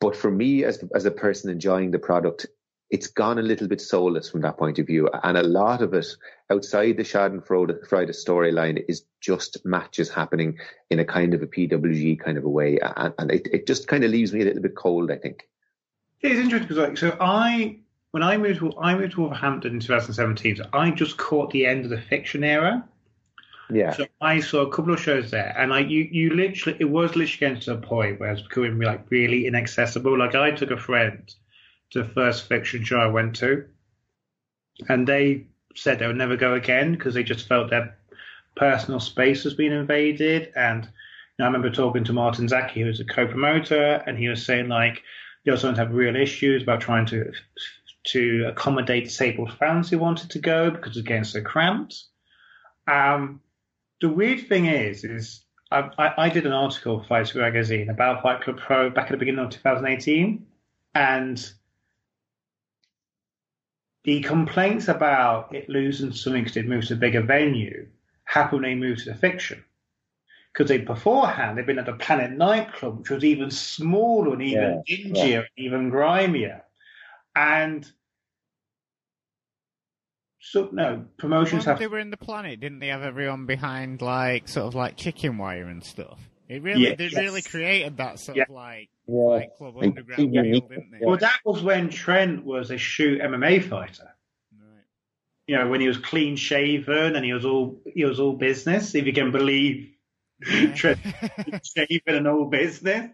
but 0.00 0.16
for 0.16 0.30
me 0.30 0.64
as 0.64 0.82
as 0.94 1.06
a 1.06 1.10
person 1.10 1.50
enjoying 1.50 1.90
the 1.90 1.98
product, 1.98 2.46
it's 2.90 3.08
gone 3.08 3.38
a 3.38 3.42
little 3.42 3.68
bit 3.68 3.80
soulless 3.80 4.30
from 4.30 4.42
that 4.42 4.58
point 4.58 4.78
of 4.78 4.86
view. 4.86 5.08
And 5.22 5.36
a 5.36 5.42
lot 5.42 5.82
of 5.82 5.94
it 5.94 6.06
outside 6.50 6.96
the 6.96 7.02
Schadenfreude 7.02 7.80
storyline 8.10 8.84
is 8.88 9.04
just 9.20 9.64
matches 9.64 10.10
happening 10.10 10.58
in 10.90 10.98
a 10.98 11.04
kind 11.04 11.34
of 11.34 11.42
a 11.42 11.46
PWG 11.46 12.20
kind 12.20 12.38
of 12.38 12.44
a 12.44 12.48
way. 12.48 12.78
And, 12.78 13.14
and 13.18 13.30
it, 13.30 13.48
it 13.52 13.66
just 13.66 13.88
kind 13.88 14.04
of 14.04 14.10
leaves 14.10 14.32
me 14.32 14.42
a 14.42 14.44
little 14.44 14.62
bit 14.62 14.76
cold, 14.76 15.10
I 15.10 15.16
think. 15.16 15.48
It's 16.20 16.38
interesting 16.38 16.68
because, 16.68 16.76
like, 16.76 16.96
so 16.98 17.16
I, 17.20 17.78
when 18.12 18.22
I 18.22 18.36
moved 18.36 18.60
to, 18.60 18.72
I 18.78 18.94
moved 18.94 19.12
to 19.12 19.20
Wolverhampton 19.20 19.74
in 19.74 19.80
2017, 19.80 20.56
so 20.56 20.68
I 20.72 20.90
just 20.90 21.16
caught 21.16 21.50
the 21.50 21.66
end 21.66 21.84
of 21.84 21.90
the 21.90 22.00
fiction 22.00 22.44
era. 22.44 22.86
Yeah. 23.68 23.92
So 23.92 24.06
I 24.20 24.40
saw 24.40 24.62
a 24.62 24.70
couple 24.70 24.94
of 24.94 25.00
shows 25.00 25.30
there, 25.30 25.54
and 25.58 25.72
like 25.72 25.88
you, 25.88 26.08
you 26.10 26.30
literally, 26.30 26.78
it 26.80 26.84
was 26.84 27.16
literally 27.16 27.38
getting 27.38 27.60
to 27.62 27.72
a 27.72 27.76
point 27.76 28.20
where 28.20 28.30
it's 28.30 28.42
becoming 28.42 28.78
like 28.78 29.10
really 29.10 29.46
inaccessible. 29.46 30.16
Like 30.16 30.36
I 30.36 30.52
took 30.52 30.70
a 30.70 30.76
friend 30.76 31.28
to 31.90 32.02
the 32.04 32.08
first 32.08 32.46
fiction 32.46 32.84
show 32.84 32.98
I 32.98 33.08
went 33.08 33.36
to, 33.36 33.64
and 34.88 35.06
they 35.06 35.46
said 35.78 35.98
they 35.98 36.06
would 36.06 36.16
never 36.16 36.36
go 36.36 36.54
again 36.54 36.92
because 36.92 37.14
they 37.14 37.22
just 37.22 37.46
felt 37.46 37.70
their 37.70 37.96
personal 38.56 39.00
space 39.00 39.44
was 39.44 39.54
being 39.54 39.72
invaded. 39.72 40.52
And 40.56 40.84
you 40.84 40.90
know, 41.38 41.44
I 41.44 41.48
remember 41.48 41.70
talking 41.70 42.04
to 42.04 42.12
Martin 42.12 42.48
Zaki, 42.48 42.80
who 42.80 42.86
was 42.86 43.00
a 43.00 43.04
co-promoter, 43.04 44.02
and 44.06 44.18
he 44.18 44.28
was 44.28 44.44
saying 44.44 44.68
like 44.68 45.02
they 45.44 45.52
also 45.52 45.72
have 45.74 45.92
real 45.92 46.16
issues 46.16 46.62
about 46.62 46.80
trying 46.80 47.06
to 47.06 47.32
to 48.08 48.44
accommodate 48.48 49.04
disabled 49.04 49.52
fans 49.58 49.90
who 49.90 49.98
wanted 49.98 50.30
to 50.30 50.38
go 50.38 50.70
because 50.70 51.00
getting 51.02 51.24
so 51.24 51.42
cramped. 51.42 52.04
Um, 52.86 53.40
the 54.00 54.08
weird 54.08 54.48
thing 54.48 54.66
is, 54.66 55.04
is 55.04 55.44
I, 55.70 55.90
I, 55.98 56.26
I 56.26 56.28
did 56.28 56.46
an 56.46 56.52
article 56.52 57.00
for 57.00 57.06
Fight 57.06 57.34
Magazine 57.34 57.90
about 57.90 58.22
Fight 58.22 58.42
Club 58.42 58.58
Pro 58.58 58.90
back 58.90 59.06
at 59.06 59.12
the 59.12 59.16
beginning 59.16 59.44
of 59.44 59.50
2018, 59.50 60.46
and 60.94 61.52
the 64.06 64.20
complaints 64.20 64.86
about 64.86 65.52
it 65.52 65.68
losing 65.68 66.12
something 66.12 66.44
because 66.44 66.56
it 66.56 66.68
moves 66.68 66.88
to 66.88 66.94
a 66.94 66.96
bigger 66.96 67.22
venue 67.22 67.88
happened 68.24 68.62
when 68.62 68.70
they 68.70 68.74
moved 68.76 69.02
to 69.02 69.10
the 69.10 69.16
fiction. 69.16 69.62
Because 70.52 70.68
they 70.68 70.78
beforehand 70.78 71.58
they've 71.58 71.66
been 71.66 71.80
at 71.80 71.86
the 71.86 71.92
Planet 71.92 72.30
nightclub, 72.30 73.00
which 73.00 73.10
was 73.10 73.24
even 73.24 73.50
smaller 73.50 74.32
and 74.32 74.42
even 74.42 74.82
yeah, 74.86 74.96
dingier, 74.96 75.28
yeah. 75.28 75.36
and 75.38 75.48
even 75.56 75.90
grimier. 75.90 76.62
And 77.34 77.90
so 80.40 80.70
no 80.72 81.04
promotions 81.18 81.66
when 81.66 81.72
have 81.72 81.80
they 81.80 81.88
were 81.88 81.98
in 81.98 82.10
the 82.10 82.16
planet, 82.16 82.60
didn't 82.60 82.78
they 82.78 82.86
have 82.86 83.02
everyone 83.02 83.44
behind 83.44 84.00
like 84.00 84.46
sort 84.46 84.66
of 84.68 84.76
like 84.76 84.96
chicken 84.96 85.36
wire 85.36 85.66
and 85.66 85.82
stuff? 85.82 86.20
It 86.48 86.62
really, 86.62 86.88
Yeah. 86.88 86.94
they 86.94 87.08
really 87.08 87.42
created 87.42 87.96
that 87.96 88.18
sort 88.20 88.36
Yeah. 88.36 88.44
of 88.44 88.50
like 88.50 88.88
Yeah. 89.06 89.14
like 89.14 89.56
club 89.56 89.76
And 89.76 89.86
underground 89.86 90.16
keep 90.16 90.32
feel, 90.32 90.60
didn't 90.68 90.90
they? 90.92 90.98
well 91.04 91.16
that 91.16 91.38
was 91.44 91.62
when 91.62 91.88
Trent 91.90 92.44
was 92.44 92.70
a 92.70 92.78
shoot 92.78 93.20
MMA 93.20 93.60
fighter. 93.60 94.14
Right. 94.52 94.84
You 95.46 95.56
know 95.56 95.68
when 95.68 95.80
he 95.80 95.88
was 95.88 95.98
clean 95.98 96.36
shaven 96.36 97.16
and 97.16 97.24
he 97.24 97.32
was 97.32 97.44
all 97.44 97.80
he 97.94 98.04
was 98.04 98.20
all 98.20 98.34
business. 98.34 98.94
If 98.94 99.06
you 99.06 99.12
can 99.12 99.32
believe 99.32 99.90
Trent 100.74 100.98
shaven 101.76 102.14
and 102.14 102.28
all 102.28 102.44
business. 102.46 103.10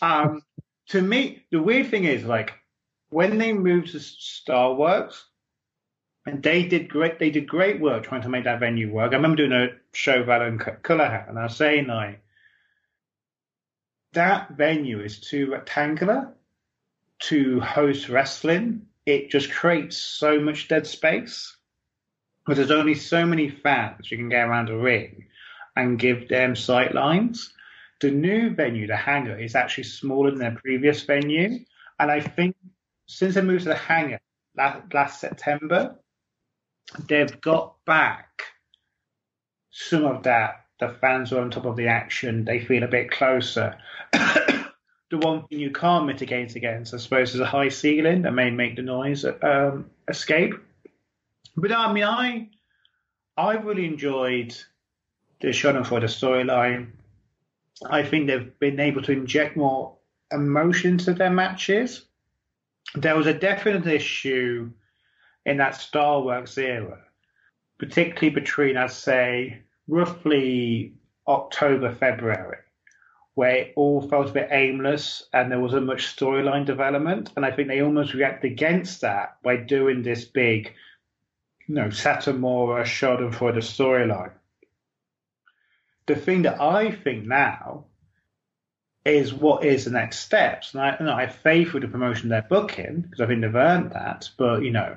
Um, 0.00 0.42
to 0.88 1.02
me, 1.02 1.44
the 1.50 1.62
weird 1.62 1.88
thing 1.88 2.04
is 2.04 2.24
like 2.24 2.52
when 3.10 3.38
they 3.38 3.52
moved 3.52 3.92
to 3.92 4.00
Star 4.00 4.72
Works, 4.74 5.26
and 6.26 6.42
they 6.42 6.64
did 6.64 6.88
great. 6.88 7.18
They 7.18 7.30
did 7.30 7.48
great 7.48 7.80
work 7.80 8.04
trying 8.04 8.22
to 8.22 8.28
make 8.28 8.44
that 8.44 8.60
venue 8.60 8.90
work. 8.92 9.12
I 9.12 9.16
remember 9.16 9.36
doing 9.36 9.52
a 9.52 9.68
show 9.92 10.20
with 10.20 10.28
Alan 10.28 10.58
Cullahan, 10.58 11.28
and 11.28 11.38
I 11.38 11.44
was 11.44 11.56
saying 11.56 11.86
like 11.88 12.22
that 14.12 14.50
venue 14.56 15.00
is 15.00 15.20
too 15.20 15.50
rectangular 15.50 16.34
to 17.20 17.60
host 17.60 18.08
wrestling. 18.08 18.86
It 19.06 19.30
just 19.30 19.50
creates 19.50 19.96
so 19.96 20.40
much 20.40 20.68
dead 20.68 20.86
space. 20.86 21.56
But 22.46 22.56
there's 22.56 22.70
only 22.70 22.94
so 22.94 23.24
many 23.26 23.48
fans 23.48 24.10
you 24.10 24.16
can 24.16 24.28
get 24.28 24.48
around 24.48 24.70
a 24.70 24.76
ring 24.76 25.26
and 25.76 25.98
give 25.98 26.28
them 26.28 26.56
sight 26.56 26.94
lines. 26.94 27.52
The 28.00 28.10
new 28.10 28.54
venue, 28.54 28.86
the 28.86 28.96
hangar, 28.96 29.38
is 29.38 29.54
actually 29.54 29.84
smaller 29.84 30.30
than 30.30 30.40
their 30.40 30.56
previous 30.56 31.02
venue. 31.02 31.60
And 31.98 32.10
I 32.10 32.20
think 32.20 32.56
since 33.06 33.34
they 33.34 33.42
moved 33.42 33.64
to 33.64 33.68
the 33.68 33.74
hangar 33.74 34.20
last, 34.56 34.92
last 34.92 35.20
September, 35.20 35.96
they've 37.08 37.40
got 37.40 37.76
back 37.84 38.42
some 39.70 40.04
of 40.04 40.22
that. 40.24 40.59
The 40.80 40.88
fans 40.88 41.32
are 41.32 41.40
on 41.40 41.50
top 41.50 41.66
of 41.66 41.76
the 41.76 41.88
action. 41.88 42.44
They 42.44 42.60
feel 42.60 42.82
a 42.82 42.88
bit 42.88 43.10
closer. 43.10 43.76
the 44.12 45.18
one 45.18 45.46
thing 45.46 45.60
you 45.60 45.70
can't 45.70 46.06
mitigate 46.06 46.56
against, 46.56 46.94
I 46.94 46.96
suppose, 46.96 47.34
is 47.34 47.40
a 47.40 47.46
high 47.46 47.68
ceiling 47.68 48.22
that 48.22 48.32
may 48.32 48.50
make 48.50 48.76
the 48.76 48.82
noise 48.82 49.24
um, 49.42 49.90
escape. 50.08 50.54
But 51.56 51.72
I 51.72 51.92
mean, 51.92 52.04
I 52.04 52.48
I 53.36 53.54
really 53.54 53.84
enjoyed 53.84 54.56
the 55.40 55.48
Schadenfreude 55.48 56.04
storyline. 56.04 56.92
I 57.88 58.02
think 58.02 58.26
they've 58.26 58.58
been 58.58 58.80
able 58.80 59.02
to 59.02 59.12
inject 59.12 59.56
more 59.56 59.96
emotion 60.32 60.98
to 60.98 61.12
their 61.12 61.30
matches. 61.30 62.06
There 62.94 63.16
was 63.16 63.26
a 63.26 63.34
definite 63.34 63.86
issue 63.86 64.70
in 65.44 65.56
that 65.58 65.74
Star 65.74 66.22
Works 66.22 66.58
era, 66.58 67.00
particularly 67.78 68.30
between, 68.30 68.76
I'd 68.76 68.90
say, 68.90 69.62
roughly 69.90 70.94
October, 71.26 71.92
February, 71.92 72.58
where 73.34 73.56
it 73.56 73.72
all 73.76 74.08
felt 74.08 74.30
a 74.30 74.32
bit 74.32 74.48
aimless 74.50 75.24
and 75.32 75.50
there 75.50 75.60
wasn't 75.60 75.86
much 75.86 76.16
storyline 76.16 76.64
development. 76.64 77.30
And 77.36 77.44
I 77.44 77.50
think 77.50 77.68
they 77.68 77.82
almost 77.82 78.14
reacted 78.14 78.52
against 78.52 79.02
that 79.02 79.36
by 79.42 79.56
doing 79.56 80.02
this 80.02 80.24
big, 80.24 80.72
you 81.66 81.74
know, 81.74 81.88
Satomura 81.88 82.84
Schadenfreude 82.84 83.58
storyline. 83.58 84.32
The 86.06 86.16
thing 86.16 86.42
that 86.42 86.60
I 86.60 86.90
think 86.90 87.26
now 87.26 87.84
is 89.04 89.32
what 89.32 89.64
is 89.64 89.84
the 89.84 89.90
next 89.90 90.20
steps. 90.20 90.74
And 90.74 90.82
I, 90.82 90.90
and 90.90 91.10
I 91.10 91.26
with 91.72 91.82
the 91.82 91.88
promotion 91.88 92.28
they're 92.28 92.42
booking 92.42 93.02
because 93.02 93.20
I 93.20 93.26
think 93.26 93.40
they've 93.40 93.54
earned 93.54 93.92
that. 93.92 94.28
But, 94.36 94.62
you 94.62 94.72
know, 94.72 94.96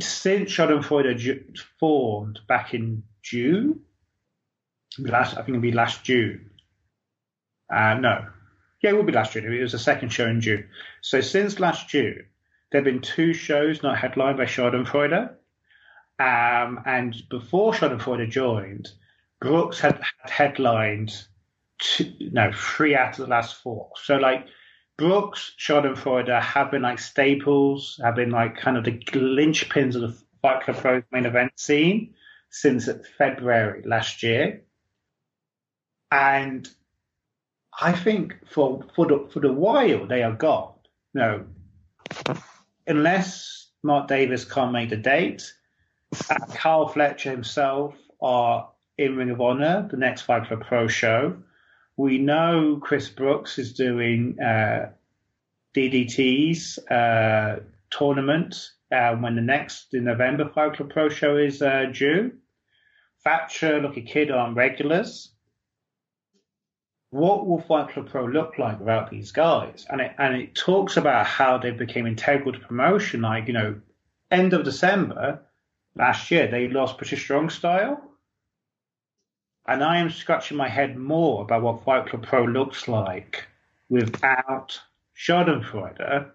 since 0.00 0.50
Schadenfreude 0.50 1.58
formed 1.78 2.40
back 2.46 2.74
in 2.74 3.02
June, 3.22 3.80
last, 4.98 5.34
I 5.34 5.36
think 5.36 5.50
it'll 5.50 5.60
be 5.60 5.72
last 5.72 6.04
June. 6.04 6.50
Uh, 7.72 7.94
no. 7.94 8.26
Yeah, 8.82 8.90
it 8.90 8.96
will 8.96 9.02
be 9.02 9.12
last 9.12 9.32
June. 9.32 9.52
It 9.52 9.62
was 9.62 9.72
the 9.72 9.78
second 9.78 10.10
show 10.10 10.26
in 10.26 10.40
June. 10.40 10.68
So 11.00 11.20
since 11.20 11.58
last 11.60 11.88
June, 11.88 12.26
there 12.70 12.80
have 12.80 12.84
been 12.84 13.00
two 13.00 13.32
shows 13.32 13.82
not 13.82 13.98
headlined 13.98 14.36
by 14.36 14.44
Schadenfreude. 14.44 15.30
Um, 16.18 16.80
and 16.86 17.14
before 17.30 17.72
Schadenfreude 17.72 18.30
joined, 18.30 18.90
Brooks 19.40 19.80
had, 19.80 20.00
had 20.22 20.30
headlined 20.30 21.16
two, 21.78 22.12
no 22.32 22.52
three 22.52 22.94
out 22.94 23.18
of 23.18 23.24
the 23.24 23.30
last 23.30 23.56
four. 23.56 23.90
So 24.02 24.16
like 24.16 24.46
Brooks, 24.96 25.54
Schadenfreude 25.58 26.40
have 26.40 26.70
been 26.70 26.82
like 26.82 27.00
staples, 27.00 28.00
have 28.02 28.14
been 28.14 28.30
like 28.30 28.56
kind 28.56 28.76
of 28.76 28.84
the 28.84 28.92
linchpins 28.92 29.96
of 29.96 30.02
the 30.02 30.16
Fight 30.40 30.62
Club 30.62 30.76
Pro 30.76 31.02
main 31.10 31.26
event 31.26 31.52
scene 31.56 32.14
since 32.50 32.88
February 33.18 33.82
last 33.84 34.22
year. 34.22 34.62
And 36.12 36.68
I 37.80 37.92
think 37.92 38.36
for 38.48 38.84
for 38.94 39.06
the 39.06 39.28
for 39.32 39.40
the 39.40 39.52
while 39.52 40.06
they 40.06 40.22
are 40.22 40.32
gone. 40.32 40.74
No, 41.12 41.44
unless 42.86 43.68
Mark 43.82 44.06
Davis 44.08 44.44
can't 44.44 44.72
make 44.72 44.90
the 44.90 44.96
date, 44.96 45.52
Kyle 46.54 46.86
Fletcher 46.88 47.30
himself 47.30 47.94
are 48.22 48.70
in 48.96 49.16
Ring 49.16 49.30
of 49.30 49.40
Honor, 49.40 49.88
the 49.90 49.96
next 49.96 50.22
Fight 50.22 50.46
Club 50.46 50.64
Pro 50.66 50.86
show. 50.86 51.36
We 51.96 52.18
know 52.18 52.80
Chris 52.82 53.08
Brooks 53.08 53.58
is 53.58 53.72
doing 53.72 54.38
uh, 54.40 54.90
DDT's 55.74 56.78
uh, 56.90 57.60
tournament 57.90 58.56
uh, 58.90 59.14
when 59.16 59.36
the 59.36 59.42
next 59.42 59.90
the 59.90 60.00
November 60.00 60.48
Fight 60.48 60.74
Club 60.74 60.90
Pro 60.90 61.08
show 61.08 61.36
is 61.36 61.62
uh, 61.62 61.86
due. 61.92 62.32
Thatcher, 63.22 63.80
Lucky 63.80 64.02
Kid 64.02 64.30
are 64.30 64.46
on 64.46 64.54
regulars. 64.54 65.32
What 67.10 67.46
will 67.46 67.60
Fight 67.60 67.90
Club 67.90 68.08
Pro 68.08 68.26
look 68.26 68.58
like 68.58 68.80
without 68.80 69.10
these 69.10 69.30
guys? 69.30 69.86
And 69.88 70.00
it 70.00 70.12
and 70.18 70.36
it 70.36 70.54
talks 70.54 70.96
about 70.96 71.26
how 71.26 71.58
they 71.58 71.70
became 71.70 72.06
integral 72.06 72.52
to 72.52 72.58
promotion. 72.58 73.22
Like 73.22 73.46
you 73.46 73.52
know, 73.52 73.80
end 74.30 74.52
of 74.52 74.64
December 74.64 75.42
last 75.94 76.30
year, 76.30 76.48
they 76.48 76.68
lost 76.68 76.98
British 76.98 77.22
Strong 77.22 77.50
Style. 77.50 78.00
And 79.66 79.82
I 79.82 79.98
am 79.98 80.10
scratching 80.10 80.56
my 80.56 80.68
head 80.68 80.96
more 80.96 81.42
about 81.42 81.62
what 81.62 81.84
Fight 81.84 82.06
Club 82.06 82.22
Pro 82.22 82.44
looks 82.44 82.86
like 82.86 83.46
without 83.88 84.78
Schadenfreude 85.16 86.30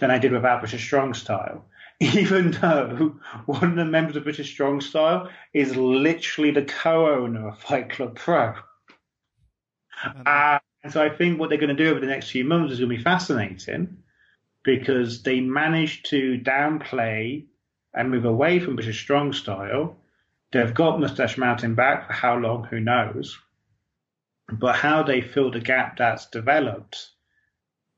than 0.00 0.10
I 0.10 0.18
did 0.18 0.32
without 0.32 0.60
British 0.60 0.84
Strong 0.84 1.14
Style. 1.14 1.64
Even 2.00 2.52
though 2.52 3.16
one 3.46 3.64
of 3.64 3.76
the 3.76 3.84
members 3.84 4.14
of 4.14 4.22
British 4.22 4.52
Strong 4.52 4.82
Style 4.82 5.28
is 5.52 5.74
literally 5.76 6.52
the 6.52 6.64
co-owner 6.64 7.48
of 7.48 7.58
Fight 7.58 7.90
Club 7.90 8.14
Pro. 8.14 8.54
Uh, 10.24 10.58
and 10.84 10.92
so 10.92 11.02
I 11.02 11.08
think 11.08 11.40
what 11.40 11.48
they're 11.48 11.58
going 11.58 11.76
to 11.76 11.84
do 11.84 11.90
over 11.90 11.98
the 11.98 12.06
next 12.06 12.30
few 12.30 12.44
months 12.44 12.72
is 12.72 12.78
going 12.78 12.90
to 12.90 12.96
be 12.96 13.02
fascinating 13.02 13.96
because 14.62 15.22
they 15.22 15.40
managed 15.40 16.10
to 16.10 16.38
downplay 16.38 17.46
and 17.94 18.10
move 18.10 18.24
away 18.24 18.60
from 18.60 18.76
British 18.76 19.00
Strong 19.00 19.32
Style. 19.32 19.96
They've 20.50 20.72
got 20.72 20.98
Moustache 20.98 21.36
Mountain 21.36 21.74
back 21.74 22.06
for 22.06 22.12
how 22.14 22.36
long, 22.36 22.64
who 22.64 22.80
knows. 22.80 23.38
But 24.50 24.76
how 24.76 25.02
they 25.02 25.20
fill 25.20 25.50
the 25.50 25.60
gap 25.60 25.98
that's 25.98 26.26
developed 26.26 27.10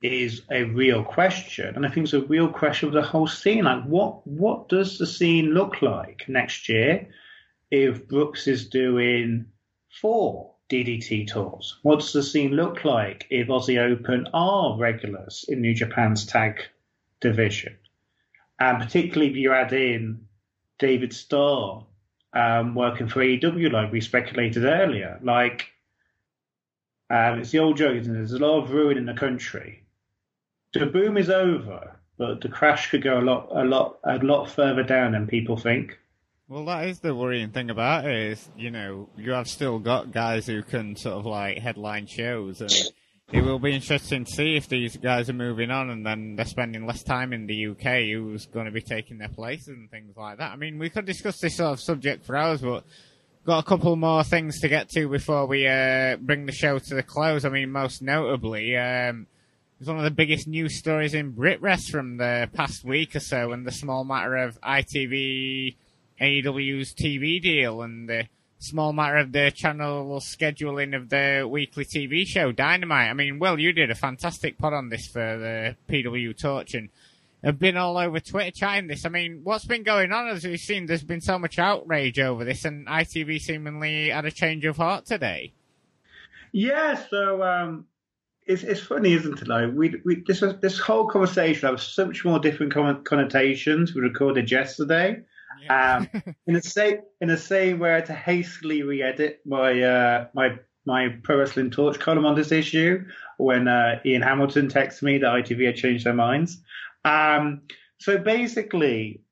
is 0.03 0.43
a 0.51 0.65
real 0.65 1.05
question. 1.05 1.77
And 1.77 1.87
I 1.87 1.91
think 1.91 2.05
it's 2.05 2.13
a 2.13 2.23
real 2.23 2.49
question 2.49 2.89
of 2.89 2.95
the 2.95 3.03
whole 3.03 3.29
scene. 3.29 3.65
Like 3.65 3.85
what 3.85 4.27
what 4.27 4.69
does 4.69 4.99
the 4.99 5.07
scene 5.07 5.51
look 5.51 5.81
like 5.83 6.25
next 6.29 6.69
year 6.69 7.09
if 7.71 8.09
Brooks 8.09 8.49
is 8.49 8.69
doing 8.69 9.47
four 10.01 10.55
DDT 10.69 11.29
tours? 11.29 11.79
What 11.83 12.01
does 12.01 12.13
the 12.13 12.23
scene 12.23 12.53
look 12.53 12.85
like 12.85 13.27
if 13.31 13.49
Aussie 13.49 13.79
Open 13.79 14.27
are 14.33 14.77
regulars 14.77 15.45
in 15.49 15.61
New 15.61 15.75
Japan's 15.75 16.27
tag 16.27 16.61
division? 17.21 17.77
And 18.59 18.79
particularly 18.83 19.31
if 19.31 19.37
you 19.37 19.53
add 19.53 19.73
in 19.73 20.27
David 20.79 21.13
Starr 21.13 21.87
um, 22.33 22.75
working 22.75 23.09
for 23.09 23.21
AEW, 23.21 23.73
like 23.73 23.93
we 23.93 24.01
speculated 24.01 24.65
earlier. 24.65 25.19
Like, 25.23 25.69
um, 27.11 27.41
it's 27.41 27.51
the 27.51 27.59
old 27.59 27.77
joke, 27.77 27.97
isn't 27.97 28.15
it? 28.15 28.19
There's 28.19 28.33
a 28.33 28.39
lot 28.39 28.63
of 28.63 28.71
ruin 28.71 28.97
in 28.97 29.07
the 29.07 29.15
country. 29.15 29.83
The 30.73 30.87
boom 30.87 31.17
is 31.17 31.31
over, 31.31 31.97
but 32.17 32.41
the 32.41 32.49
crash 32.49 32.91
could 32.91 33.03
go 33.03 33.19
a 33.19 33.23
lot, 33.23 33.49
a 33.51 33.65
lot, 33.65 33.99
a 34.05 34.19
lot 34.19 34.47
further 34.47 34.85
down 34.85 35.13
than 35.13 35.27
people 35.27 35.57
think. 35.57 35.99
Well, 36.49 36.65
that 36.65 36.87
is 36.87 36.99
the 37.01 37.15
worrying 37.15 37.51
thing 37.51 37.71
about 37.71 38.05
it 38.05 38.33
is, 38.33 38.49
you 38.57 38.71
know, 38.71 39.09
you 39.17 39.31
have 39.33 39.49
still 39.49 39.79
got 39.79 40.13
guys 40.13 40.47
who 40.47 40.63
can 40.63 40.97
sort 40.97 41.15
of 41.15 41.27
like 41.27 41.59
headline 41.59 42.07
shows 42.07 42.61
and 42.61 42.73
it 43.33 43.43
will 43.43 43.59
be 43.59 43.75
interesting 43.75 44.25
to 44.25 44.31
see 44.31 44.57
if 44.57 44.69
these 44.69 44.97
guys 44.97 45.31
are 45.31 45.35
moving 45.35 45.71
on 45.71 45.91
and 45.91 46.05
then 46.05 46.37
they're 46.37 46.45
spending 46.45 46.87
less 46.87 47.03
time 47.03 47.33
in 47.33 47.47
the 47.47 47.69
UK, 47.69 48.11
who's 48.13 48.47
going 48.47 48.67
to 48.67 48.73
be 48.73 48.83
taking 48.83 49.19
their 49.19 49.29
place 49.29 49.69
and 49.69 49.91
things 49.91 50.17
like 50.17 50.39
that. 50.39 50.53
I 50.53 50.57
mean, 50.57 50.79
we 50.79 50.91
could 50.91 51.05
discuss 51.05 51.39
this 51.39 51.57
sort 51.57 51.73
of 51.73 51.81
subject 51.81 52.25
for 52.25 52.37
hours, 52.37 52.61
but 52.61 52.85
got 53.45 53.59
a 53.59 53.67
couple 53.67 53.95
more 53.97 54.25
things 54.25 54.61
to 54.61 54.69
get 54.69 54.89
to 54.91 55.09
before 55.09 55.47
we 55.47 55.67
uh, 55.67 56.17
bring 56.17 56.47
the 56.47 56.53
show 56.53 56.79
to 56.79 56.95
the 56.95 57.03
close. 57.03 57.45
I 57.45 57.51
mean, 57.51 57.71
most 57.71 58.03
notably, 58.03 58.77
um, 58.77 59.27
one 59.85 59.97
of 59.97 60.05
the 60.05 60.11
biggest 60.11 60.47
news 60.47 60.79
stories 60.79 61.15
in 61.15 61.33
BritWres 61.33 61.89
from 61.91 62.19
the 62.19 62.51
past 62.53 62.85
week 62.85 63.17
or 63.17 63.21
so, 63.21 63.53
and 63.53 63.67
the 63.67 63.73
small 63.73 64.05
matter 64.05 64.37
of 64.37 64.61
ITV 64.61 65.77
AEW's 66.21 66.95
TV 66.95 67.41
deal 67.41 67.81
and 67.83 68.09
the 68.09 68.25
small 68.61 68.93
matter 68.93 69.17
of 69.17 69.33
the 69.33 69.51
channel 69.51 70.21
scheduling 70.21 70.95
of 70.95 71.09
the 71.09 71.49
weekly 71.51 71.85
TV 71.85 72.27
show 72.27 72.53
Dynamite. 72.53 73.11
I 73.11 73.15
mean, 73.15 73.39
Will, 73.39 73.59
you 73.59 73.73
did 73.73 73.91
a 73.91 73.95
fantastic 73.95 74.59
pod 74.59 74.75
on 74.75 74.91
this 74.91 75.07
for 75.07 75.19
the 75.19 75.77
PW 75.89 76.39
Torch 76.39 76.75
and 76.75 76.91
have 77.43 77.59
been 77.59 77.79
all 77.79 77.97
over 77.97 78.21
Twitter 78.21 78.51
chatting 78.51 78.87
this. 78.87 79.07
I 79.07 79.09
mean, 79.09 79.41
what's 79.45 79.65
been 79.65 79.83
going 79.83 80.13
on? 80.13 80.29
As 80.29 80.45
we've 80.45 80.61
seen, 80.61 80.85
there's 80.85 81.03
been 81.03 81.23
so 81.23 81.39
much 81.39 81.59
outrage 81.59 82.21
over 82.21 82.45
this, 82.45 82.67
and 82.67 82.87
ITV 82.87 83.41
seemingly 83.41 84.11
had 84.11 84.27
a 84.27 84.31
change 84.31 84.67
of 84.67 84.77
heart 84.77 85.07
today. 85.07 85.55
Yeah, 86.53 87.03
so 87.09 87.43
um, 87.43 87.87
it's 88.47 88.63
it's 88.63 88.81
funny, 88.81 89.15
isn't 89.15 89.41
it? 89.41 89.49
Like 89.49 89.71
we, 89.75 89.95
we 90.05 90.23
this 90.27 90.43
was 90.43 90.59
this 90.61 90.79
whole 90.79 91.09
conversation 91.09 91.67
had 91.67 91.81
so 91.81 92.07
much 92.07 92.27
more 92.27 92.39
different 92.39 92.75
connotations. 92.75 93.95
We 93.95 94.03
recorded 94.03 94.51
yesterday. 94.51 95.23
Yeah. 95.63 95.97
Um, 95.97 96.23
in 96.47 96.55
the 96.55 96.63
same 96.63 96.99
in 97.21 97.29
the 97.29 97.37
same 97.37 97.79
way, 97.79 97.93
I 97.93 97.95
had 97.97 98.07
to 98.07 98.15
hastily 98.15 98.83
re-edit 98.83 99.41
my 99.45 99.83
uh, 99.83 100.27
my 100.35 100.59
my 100.87 101.09
Pro 101.23 101.39
Wrestling 101.39 101.71
Torch 101.71 101.99
column 101.99 102.27
on 102.27 102.35
this 102.35 102.53
issue 102.53 103.05
when 103.39 103.69
uh, 103.69 104.01
Ian 104.05 104.23
Hamilton 104.23 104.69
texted 104.69 105.03
me 105.03 105.19
that 105.19 105.27
ITV 105.27 105.67
had 105.67 105.77
changed 105.77 106.05
their 106.05 106.15
minds. 106.15 106.59
Um, 107.05 107.63
so 107.99 108.19
basically, 108.19 109.23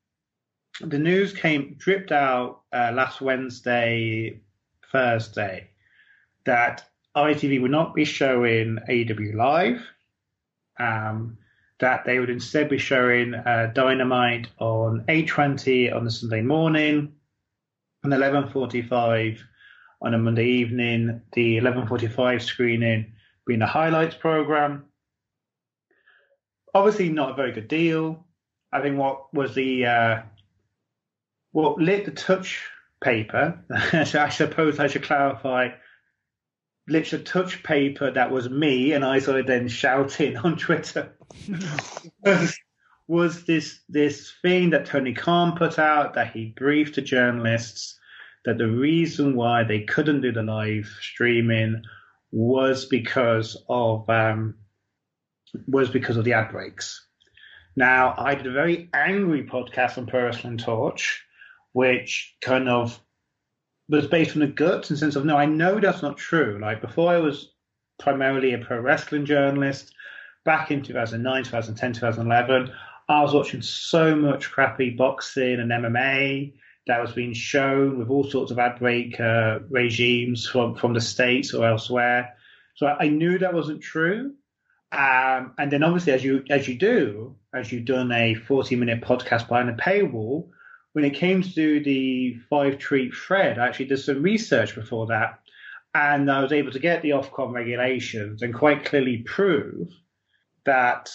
the 0.80 0.98
news 0.98 1.32
came 1.32 1.74
dripped 1.78 2.12
out 2.12 2.62
uh, 2.72 2.92
last 2.94 3.20
Wednesday, 3.20 4.40
Thursday, 4.92 5.70
that 6.44 6.84
ITV 7.16 7.60
would 7.62 7.70
not 7.70 7.94
be 7.94 8.04
showing 8.04 8.78
AEW 8.88 9.34
live. 9.34 9.82
Um, 10.78 11.38
that 11.80 12.04
they 12.04 12.18
would 12.18 12.30
instead 12.30 12.68
be 12.68 12.78
showing 12.78 13.34
uh, 13.34 13.70
Dynamite 13.74 14.48
on 14.58 15.04
8:20 15.08 15.94
on 15.94 16.04
the 16.04 16.10
Sunday 16.10 16.42
morning, 16.42 17.12
and 18.02 18.12
11:45 18.12 19.38
on 20.02 20.14
a 20.14 20.18
Monday 20.18 20.46
evening. 20.46 21.22
The 21.32 21.58
11:45 21.58 22.42
screening 22.42 23.12
being 23.46 23.62
a 23.62 23.66
highlights 23.66 24.14
program. 24.14 24.84
Obviously, 26.74 27.08
not 27.08 27.30
a 27.30 27.34
very 27.34 27.52
good 27.52 27.68
deal. 27.68 28.26
I 28.72 28.82
think 28.82 28.98
what 28.98 29.32
was 29.32 29.54
the 29.54 29.86
uh, 29.86 30.22
what 31.52 31.78
lit 31.78 32.04
the 32.04 32.10
touch 32.10 32.64
paper. 33.00 33.58
so 34.04 34.20
I 34.22 34.28
suppose 34.28 34.78
I 34.78 34.86
should 34.88 35.02
clarify 35.02 35.70
literally 36.88 37.24
touch 37.24 37.62
paper 37.62 38.10
that 38.10 38.30
was 38.30 38.48
me, 38.48 38.92
and 38.92 39.04
I 39.04 39.18
started 39.18 39.46
then 39.46 39.68
shouting 39.68 40.36
on 40.44 40.56
Twitter. 40.56 41.16
was, 42.24 42.58
was 43.06 43.44
this 43.44 43.80
this 43.88 44.32
thing 44.42 44.70
that 44.70 44.86
Tony 44.86 45.14
Khan 45.14 45.56
put 45.56 45.78
out 45.78 46.14
that 46.14 46.32
he 46.32 46.54
briefed 46.56 46.96
the 46.96 47.02
journalists 47.02 47.98
that 48.44 48.58
the 48.58 48.68
reason 48.68 49.34
why 49.36 49.64
they 49.64 49.80
couldn't 49.80 50.22
do 50.22 50.32
the 50.32 50.42
live 50.42 50.88
streaming 51.00 51.82
was 52.30 52.86
because 52.86 53.62
of 53.68 54.08
um, 54.08 54.54
was 55.66 55.90
because 55.90 56.16
of 56.16 56.24
the 56.24 56.34
ad 56.34 56.50
breaks. 56.50 57.06
Now, 57.76 58.14
I 58.16 58.34
did 58.34 58.46
a 58.46 58.52
very 58.52 58.88
angry 58.92 59.44
podcast 59.44 59.98
on 59.98 60.06
Wrestling 60.06 60.58
Torch, 60.58 61.24
which 61.72 62.34
kind 62.40 62.68
of 62.68 63.00
was 63.88 64.06
based 64.06 64.36
on 64.36 64.40
the 64.40 64.46
guts 64.46 64.90
and 64.90 64.98
sense 64.98 65.16
of 65.16 65.24
no, 65.24 65.36
I 65.36 65.46
know 65.46 65.80
that's 65.80 66.02
not 66.02 66.18
true. 66.18 66.58
Like 66.60 66.80
before, 66.80 67.10
I 67.10 67.18
was 67.18 67.52
primarily 67.98 68.54
a 68.54 68.58
pro 68.58 68.80
wrestling 68.80 69.24
journalist. 69.24 69.94
Back 70.44 70.70
in 70.70 70.82
2009, 70.82 71.44
2010, 71.44 71.92
2011, 71.94 72.72
I 73.08 73.22
was 73.22 73.34
watching 73.34 73.62
so 73.62 74.14
much 74.14 74.50
crappy 74.50 74.90
boxing 74.90 75.60
and 75.60 75.70
MMA 75.70 76.54
that 76.86 77.00
was 77.00 77.12
being 77.12 77.34
shown 77.34 77.98
with 77.98 78.08
all 78.08 78.24
sorts 78.24 78.50
of 78.50 78.58
ad 78.58 78.78
break 78.78 79.18
uh, 79.20 79.60
regimes 79.68 80.46
from, 80.46 80.74
from 80.74 80.94
the 80.94 81.00
states 81.00 81.52
or 81.52 81.66
elsewhere. 81.66 82.34
So 82.76 82.86
I, 82.86 83.04
I 83.04 83.08
knew 83.08 83.38
that 83.38 83.52
wasn't 83.52 83.82
true. 83.82 84.34
Um, 84.90 85.52
and 85.58 85.70
then 85.70 85.82
obviously, 85.82 86.12
as 86.12 86.24
you 86.24 86.44
as 86.48 86.66
you 86.66 86.78
do, 86.78 87.36
as 87.52 87.70
you've 87.70 87.84
done 87.84 88.10
a 88.10 88.34
40 88.34 88.76
minute 88.76 89.02
podcast 89.02 89.48
behind 89.48 89.68
a 89.68 89.74
paywall, 89.74 90.48
when 90.92 91.04
it 91.04 91.14
came 91.14 91.42
to 91.42 91.80
the 91.80 92.38
five 92.50 92.78
tweet 92.78 93.14
thread, 93.14 93.58
I 93.58 93.66
actually 93.66 93.86
did 93.86 93.98
some 93.98 94.22
research 94.22 94.74
before 94.74 95.06
that, 95.06 95.40
and 95.94 96.30
I 96.30 96.40
was 96.40 96.52
able 96.52 96.72
to 96.72 96.78
get 96.78 97.02
the 97.02 97.10
Ofcom 97.10 97.52
regulations 97.52 98.42
and 98.42 98.54
quite 98.54 98.84
clearly 98.84 99.18
prove 99.18 99.88
that 100.64 101.10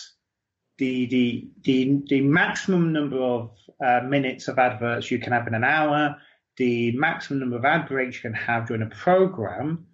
the 0.77 1.05
the 1.07 1.47
the, 1.63 2.01
the 2.07 2.21
maximum 2.21 2.93
number 2.93 3.19
of 3.19 3.51
uh, 3.83 4.01
minutes 4.01 4.47
of 4.47 4.59
adverts 4.59 5.11
you 5.11 5.19
can 5.19 5.33
have 5.33 5.47
in 5.47 5.55
an 5.55 5.63
hour, 5.63 6.17
the 6.57 6.91
maximum 6.97 7.39
number 7.39 7.57
of 7.57 7.65
ad 7.65 7.87
breaks 7.87 8.17
you 8.17 8.21
can 8.21 8.33
have 8.33 8.67
during 8.67 8.83
a 8.83 8.87
program, 8.87 9.87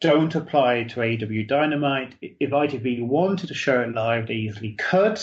don't 0.00 0.34
apply 0.34 0.84
to 0.84 1.00
AEW 1.00 1.48
Dynamite. 1.48 2.14
If 2.20 2.50
ITV 2.50 3.06
wanted 3.06 3.48
to 3.48 3.54
show 3.54 3.80
it 3.80 3.94
live, 3.94 4.28
they 4.28 4.34
easily 4.34 4.74
could. 4.74 5.20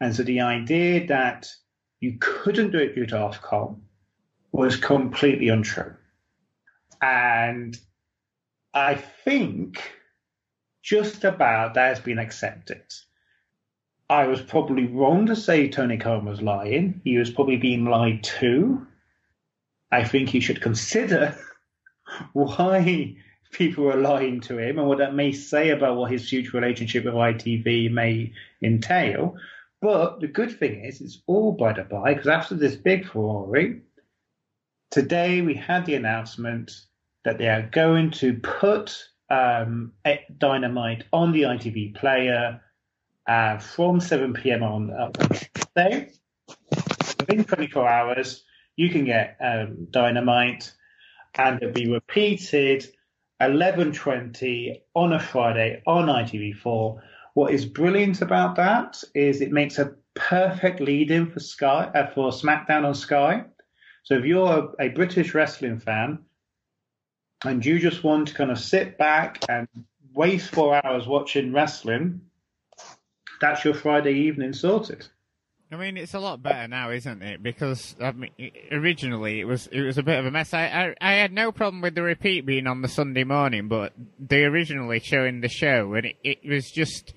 And 0.00 0.14
so 0.14 0.24
the 0.24 0.40
idea 0.40 1.06
that 1.06 1.48
you 2.02 2.16
couldn't 2.18 2.72
do 2.72 2.78
it 2.78 2.96
due 2.96 3.06
to 3.06 3.14
Ofcom 3.14 3.78
was 4.50 4.76
completely 4.76 5.48
untrue. 5.48 5.94
And 7.00 7.78
I 8.74 8.96
think 8.96 9.80
just 10.82 11.22
about 11.22 11.74
that 11.74 11.88
has 11.88 12.00
been 12.00 12.18
accepted. 12.18 12.82
I 14.10 14.26
was 14.26 14.42
probably 14.42 14.86
wrong 14.86 15.26
to 15.26 15.36
say 15.36 15.68
Tony 15.68 15.96
Khan 15.96 16.24
was 16.24 16.42
lying. 16.42 17.00
He 17.04 17.18
was 17.18 17.30
probably 17.30 17.56
being 17.56 17.84
lied 17.84 18.24
to. 18.24 18.84
I 19.92 20.02
think 20.02 20.28
he 20.28 20.40
should 20.40 20.60
consider 20.60 21.38
why 22.32 23.14
people 23.52 23.84
were 23.84 23.96
lying 23.96 24.40
to 24.40 24.58
him 24.58 24.80
and 24.80 24.88
what 24.88 24.98
that 24.98 25.14
may 25.14 25.30
say 25.30 25.70
about 25.70 25.96
what 25.96 26.10
his 26.10 26.28
future 26.28 26.58
relationship 26.58 27.04
with 27.04 27.14
ITV 27.14 27.92
may 27.92 28.32
entail. 28.60 29.36
But 29.82 30.20
the 30.20 30.28
good 30.28 30.56
thing 30.56 30.84
is, 30.84 31.00
it's 31.00 31.22
all 31.26 31.52
by 31.52 31.72
the 31.72 31.82
by, 31.82 32.14
because 32.14 32.28
after 32.28 32.54
this 32.54 32.76
big 32.76 33.04
furore, 33.04 33.52
today 34.92 35.42
we 35.42 35.54
had 35.54 35.84
the 35.84 35.96
announcement 35.96 36.70
that 37.24 37.38
they 37.38 37.48
are 37.48 37.62
going 37.62 38.12
to 38.12 38.34
put 38.34 38.96
um, 39.28 39.92
Dynamite 40.38 41.04
on 41.12 41.32
the 41.32 41.42
ITV 41.42 41.96
player 41.96 42.60
uh, 43.26 43.58
from 43.58 43.98
7 43.98 44.32
p.m. 44.34 44.62
on 44.62 44.90
uh, 44.92 45.10
Wednesday. 45.18 46.12
Within 47.18 47.44
24 47.44 47.88
hours, 47.88 48.44
you 48.76 48.88
can 48.88 49.04
get 49.04 49.36
um, 49.40 49.88
Dynamite, 49.90 50.72
and 51.34 51.60
it'll 51.60 51.74
be 51.74 51.90
repeated 51.90 52.86
11:20 53.40 54.80
on 54.94 55.12
a 55.12 55.18
Friday 55.18 55.82
on 55.88 56.06
ITV4 56.06 57.00
what 57.34 57.52
is 57.52 57.64
brilliant 57.64 58.22
about 58.22 58.56
that 58.56 59.02
is 59.14 59.40
it 59.40 59.52
makes 59.52 59.78
a 59.78 59.94
perfect 60.14 60.80
lead-in 60.80 61.30
for 61.30 61.40
Sky 61.40 61.90
uh, 61.94 62.06
for 62.08 62.30
SmackDown 62.30 62.84
on 62.84 62.94
Sky. 62.94 63.44
So 64.04 64.14
if 64.14 64.24
you're 64.24 64.74
a, 64.78 64.86
a 64.86 64.88
British 64.88 65.34
wrestling 65.34 65.78
fan 65.78 66.18
and 67.44 67.64
you 67.64 67.78
just 67.78 68.04
want 68.04 68.28
to 68.28 68.34
kind 68.34 68.50
of 68.50 68.58
sit 68.58 68.98
back 68.98 69.42
and 69.48 69.66
waste 70.12 70.50
four 70.50 70.84
hours 70.84 71.06
watching 71.06 71.52
wrestling, 71.52 72.20
that's 73.40 73.64
your 73.64 73.74
Friday 73.74 74.12
evening 74.12 74.52
sorted. 74.52 75.06
I 75.70 75.76
mean, 75.76 75.96
it's 75.96 76.12
a 76.12 76.20
lot 76.20 76.42
better 76.42 76.68
now, 76.68 76.90
isn't 76.90 77.22
it? 77.22 77.42
Because 77.42 77.96
I 77.98 78.12
mean, 78.12 78.30
originally 78.70 79.40
it 79.40 79.44
was 79.44 79.68
it 79.68 79.80
was 79.80 79.96
a 79.96 80.02
bit 80.02 80.18
of 80.18 80.26
a 80.26 80.30
mess. 80.30 80.52
I, 80.52 80.66
I, 80.66 80.94
I 81.00 81.12
had 81.14 81.32
no 81.32 81.50
problem 81.50 81.80
with 81.80 81.94
the 81.94 82.02
repeat 82.02 82.44
being 82.44 82.66
on 82.66 82.82
the 82.82 82.88
Sunday 82.88 83.24
morning, 83.24 83.68
but 83.68 83.94
they 84.18 84.44
originally 84.44 85.00
showing 85.00 85.40
the 85.40 85.48
show, 85.48 85.94
and 85.94 86.04
it, 86.04 86.16
it 86.22 86.38
was 86.44 86.70
just 86.70 87.14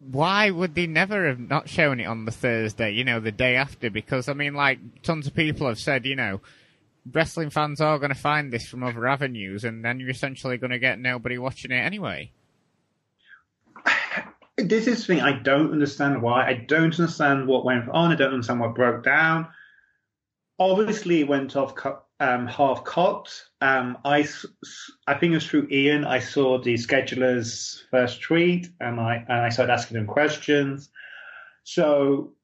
why 0.00 0.50
would 0.50 0.74
they 0.74 0.86
never 0.86 1.28
have 1.28 1.38
not 1.38 1.68
shown 1.68 2.00
it 2.00 2.06
on 2.06 2.24
the 2.24 2.32
Thursday, 2.32 2.90
you 2.92 3.04
know, 3.04 3.20
the 3.20 3.32
day 3.32 3.56
after? 3.56 3.90
Because, 3.90 4.28
I 4.28 4.32
mean, 4.32 4.54
like, 4.54 5.02
tons 5.02 5.26
of 5.26 5.34
people 5.34 5.68
have 5.68 5.78
said, 5.78 6.06
you 6.06 6.16
know, 6.16 6.40
wrestling 7.12 7.50
fans 7.50 7.80
are 7.80 7.98
going 7.98 8.12
to 8.12 8.18
find 8.18 8.50
this 8.50 8.66
from 8.66 8.82
other 8.82 9.06
avenues, 9.06 9.64
and 9.64 9.84
then 9.84 10.00
you're 10.00 10.10
essentially 10.10 10.56
going 10.56 10.70
to 10.70 10.78
get 10.78 10.98
nobody 10.98 11.36
watching 11.38 11.70
it 11.70 11.76
anyway. 11.76 12.32
This 14.56 14.86
is 14.86 15.06
the 15.06 15.14
thing 15.14 15.22
I 15.22 15.38
don't 15.38 15.72
understand 15.72 16.20
why. 16.20 16.46
I 16.46 16.52
don't 16.52 17.00
understand 17.00 17.46
what 17.46 17.64
went 17.64 17.88
on. 17.88 18.12
I 18.12 18.14
don't 18.14 18.34
understand 18.34 18.60
what 18.60 18.74
broke 18.74 19.02
down. 19.02 19.48
Obviously, 20.58 21.20
it 21.20 21.28
went 21.28 21.56
off 21.56 21.74
um, 22.20 22.46
half 22.46 22.84
cocked. 22.84 23.48
Um, 23.62 23.98
I, 24.04 24.28
I 25.06 25.14
think 25.14 25.32
it 25.32 25.36
was 25.36 25.46
through 25.46 25.68
Ian. 25.70 26.04
I 26.04 26.20
saw 26.20 26.60
the 26.60 26.74
scheduler's 26.74 27.84
first 27.90 28.20
tweet, 28.22 28.68
and 28.78 29.00
I 29.00 29.24
and 29.26 29.40
I 29.40 29.48
started 29.48 29.72
asking 29.72 29.96
them 29.96 30.06
questions. 30.06 30.90
So, 31.64 32.34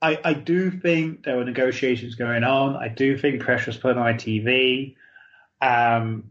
I 0.00 0.18
I 0.24 0.34
do 0.34 0.70
think 0.70 1.24
there 1.24 1.36
were 1.36 1.44
negotiations 1.44 2.14
going 2.14 2.44
on. 2.44 2.76
I 2.76 2.88
do 2.88 3.18
think 3.18 3.42
pressure 3.42 3.70
was 3.70 3.76
put 3.76 3.96
on 3.96 4.14
ITV. 4.14 4.94
Um, 5.60 6.30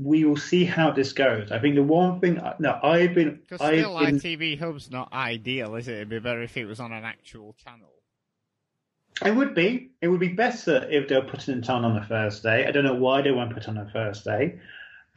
we 0.00 0.24
will 0.24 0.36
see 0.36 0.64
how 0.64 0.90
this 0.90 1.12
goes. 1.12 1.50
I 1.50 1.58
think 1.58 1.74
the 1.74 1.82
one 1.82 2.20
thing, 2.20 2.40
no, 2.58 2.78
I've 2.82 3.14
been, 3.14 3.40
Because 3.48 3.66
still, 3.66 3.98
been, 3.98 4.18
ITV 4.18 4.58
Hub's 4.58 4.90
not 4.90 5.10
ideal, 5.12 5.74
is 5.76 5.88
it? 5.88 5.94
It'd 5.94 6.08
be 6.10 6.18
better 6.18 6.42
if 6.42 6.56
it 6.56 6.66
was 6.66 6.80
on 6.80 6.92
an 6.92 7.04
actual 7.04 7.54
channel. 7.64 7.95
It 9.24 9.34
would 9.34 9.54
be, 9.54 9.90
it 10.00 10.08
would 10.08 10.20
be 10.20 10.28
better 10.28 10.86
if 10.90 11.08
they 11.08 11.16
were 11.16 11.22
putting 11.22 11.58
it 11.58 11.70
on 11.70 11.84
on 11.84 11.96
a 11.96 12.04
Thursday. 12.04 12.66
I 12.66 12.70
don't 12.70 12.84
know 12.84 12.94
why 12.94 13.22
they 13.22 13.32
won't 13.32 13.54
put 13.54 13.68
on 13.68 13.78
a 13.78 13.88
Thursday. 13.88 14.60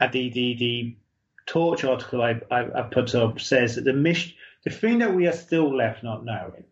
At 0.00 0.12
the 0.12 0.30
the 0.30 0.54
the 0.54 0.96
Torch 1.46 1.84
article 1.84 2.22
I, 2.22 2.40
I, 2.50 2.80
I 2.80 2.82
put 2.82 3.14
up 3.14 3.40
says 3.40 3.74
that 3.74 3.84
the 3.84 3.92
mission, 3.92 4.34
the 4.64 4.70
thing 4.70 4.98
that 4.98 5.14
we 5.14 5.26
are 5.26 5.32
still 5.32 5.74
left 5.74 6.02
not 6.02 6.24
knowing 6.24 6.64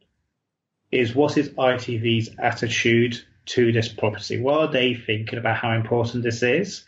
is 0.91 1.15
what 1.15 1.37
is 1.37 1.51
ITV's 1.51 2.31
attitude 2.39 3.23
to 3.47 3.73
this 3.73 3.89
property? 3.89 4.41
What 4.41 4.61
are 4.61 4.73
they 4.73 4.95
thinking 4.95 5.39
about 5.39 5.57
how 5.57 5.73
important 5.73 6.23
this 6.23 6.43
is? 6.43 6.85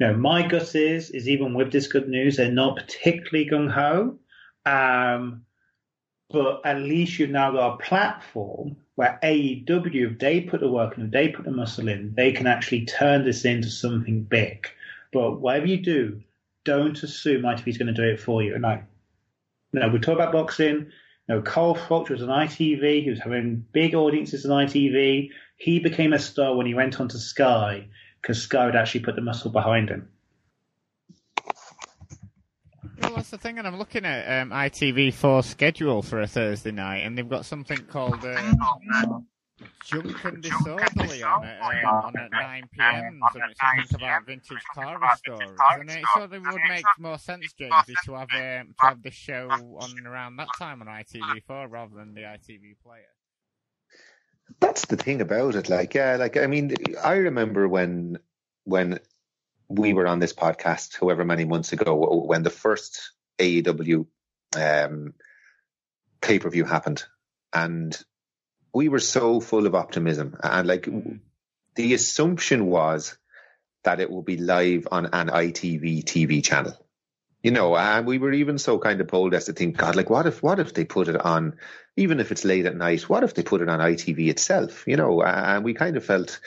Know, 0.00 0.14
my 0.14 0.46
gut 0.46 0.74
is 0.74 1.10
is 1.10 1.28
even 1.28 1.52
with 1.52 1.70
this 1.70 1.86
good 1.86 2.08
news, 2.08 2.36
they're 2.36 2.50
not 2.50 2.76
particularly 2.76 3.50
gung 3.50 3.70
ho. 3.70 4.18
Um, 4.64 5.44
but 6.30 6.60
at 6.64 6.78
least 6.78 7.18
you've 7.18 7.30
now 7.30 7.50
got 7.50 7.74
a 7.74 7.76
platform 7.78 8.76
where 8.94 9.18
AEW, 9.22 10.12
if 10.12 10.18
they 10.18 10.40
put 10.40 10.60
the 10.60 10.70
work 10.70 10.96
in, 10.96 11.06
if 11.06 11.10
they 11.10 11.28
put 11.28 11.44
the 11.44 11.50
muscle 11.50 11.88
in, 11.88 12.14
they 12.14 12.32
can 12.32 12.46
actually 12.46 12.84
turn 12.84 13.24
this 13.24 13.44
into 13.44 13.68
something 13.68 14.22
big. 14.22 14.68
But 15.12 15.40
whatever 15.40 15.66
you 15.66 15.78
do, 15.78 16.22
don't 16.64 17.02
assume 17.02 17.42
ITV's 17.42 17.78
going 17.78 17.92
to 17.92 17.94
do 17.94 18.08
it 18.08 18.20
for 18.20 18.42
you. 18.42 18.54
And 18.54 18.62
like, 18.62 18.84
you 19.72 19.80
know, 19.80 19.88
we 19.88 19.98
talk 19.98 20.14
about 20.14 20.32
boxing. 20.32 20.90
You 21.28 21.34
know, 21.36 21.42
Carl 21.42 21.74
was 21.88 22.22
on 22.22 22.28
ITV. 22.28 23.02
He 23.02 23.10
was 23.10 23.20
having 23.20 23.64
big 23.72 23.94
audiences 23.94 24.46
on 24.46 24.66
ITV. 24.66 25.30
He 25.56 25.78
became 25.80 26.12
a 26.12 26.18
star 26.18 26.54
when 26.54 26.66
he 26.66 26.74
went 26.74 27.00
onto 27.00 27.18
Sky 27.18 27.86
because 28.20 28.42
Sky 28.42 28.66
would 28.66 28.76
actually 28.76 29.00
put 29.00 29.16
the 29.16 29.22
muscle 29.22 29.50
behind 29.50 29.88
him. 29.88 30.08
That's 33.20 33.32
the 33.32 33.36
thing, 33.36 33.58
and 33.58 33.66
I'm 33.66 33.76
looking 33.76 34.06
at 34.06 34.40
um, 34.40 34.48
ITV4 34.48 35.44
schedule 35.44 36.00
for 36.00 36.22
a 36.22 36.26
Thursday 36.26 36.70
night, 36.70 37.00
and 37.00 37.18
they've 37.18 37.28
got 37.28 37.44
something 37.44 37.76
called 37.84 38.24
uh, 38.24 38.52
Junk 39.84 40.24
and 40.24 40.42
Disorderly 40.42 41.22
on 41.22 41.44
at, 41.44 41.60
uh, 41.60 41.86
on 41.86 42.16
at 42.16 42.32
9 42.32 42.68
pm, 42.72 43.20
and 43.34 43.50
it's 43.50 43.60
something 43.60 43.96
about 43.96 44.24
vintage 44.24 44.62
car 44.74 44.98
restorers. 44.98 45.58
And 45.74 45.90
it 45.90 46.02
sort 46.14 46.32
of 46.32 46.42
would 46.46 46.60
make 46.66 46.86
more 46.98 47.18
sense, 47.18 47.52
James, 47.52 47.74
to 48.06 48.14
have 48.14 48.28
um, 48.32 48.74
to 48.80 48.86
have 48.86 49.02
this 49.02 49.12
show 49.12 49.50
on 49.50 50.06
around 50.06 50.36
that 50.36 50.48
time 50.58 50.80
on 50.80 50.88
ITV4 50.88 51.70
rather 51.70 51.94
than 51.94 52.14
the 52.14 52.22
ITV 52.22 52.76
player. 52.82 53.02
That's 54.60 54.86
the 54.86 54.96
thing 54.96 55.20
about 55.20 55.56
it. 55.56 55.68
Like, 55.68 55.92
yeah, 55.92 56.16
like 56.16 56.38
I 56.38 56.46
mean, 56.46 56.74
I 57.04 57.16
remember 57.16 57.68
when 57.68 58.18
when 58.64 58.98
we 59.70 59.92
were 59.92 60.08
on 60.08 60.18
this 60.18 60.32
podcast, 60.32 60.98
however 61.00 61.24
many 61.24 61.44
months 61.44 61.72
ago, 61.72 62.24
when 62.26 62.42
the 62.42 62.50
first 62.50 63.12
AEW 63.38 64.04
um, 64.56 65.14
pay 66.20 66.40
per 66.40 66.50
view 66.50 66.64
happened, 66.64 67.04
and 67.52 67.96
we 68.74 68.88
were 68.88 68.98
so 68.98 69.40
full 69.40 69.66
of 69.66 69.76
optimism, 69.76 70.36
and 70.42 70.66
like 70.66 70.88
the 71.76 71.94
assumption 71.94 72.66
was 72.66 73.16
that 73.84 74.00
it 74.00 74.10
will 74.10 74.22
be 74.22 74.36
live 74.36 74.88
on 74.90 75.06
an 75.06 75.28
ITV 75.28 76.04
TV 76.04 76.42
channel. 76.44 76.76
You 77.42 77.52
know, 77.52 77.74
and 77.74 78.06
we 78.06 78.18
were 78.18 78.32
even 78.32 78.58
so 78.58 78.78
kind 78.78 79.00
of 79.00 79.06
bold 79.06 79.32
as 79.32 79.46
to 79.46 79.54
think, 79.54 79.78
God, 79.78 79.96
like, 79.96 80.10
what 80.10 80.26
if, 80.26 80.42
what 80.42 80.58
if 80.58 80.74
they 80.74 80.84
put 80.84 81.08
it 81.08 81.18
on, 81.18 81.56
even 81.96 82.20
if 82.20 82.30
it's 82.32 82.44
late 82.44 82.66
at 82.66 82.76
night, 82.76 83.08
what 83.08 83.24
if 83.24 83.32
they 83.32 83.42
put 83.42 83.62
it 83.62 83.68
on 83.70 83.78
ITV 83.78 84.28
itself? 84.28 84.86
You 84.86 84.96
know, 84.96 85.22
and 85.22 85.64
we 85.64 85.72
kind 85.72 85.96
of 85.96 86.04
felt 86.04 86.38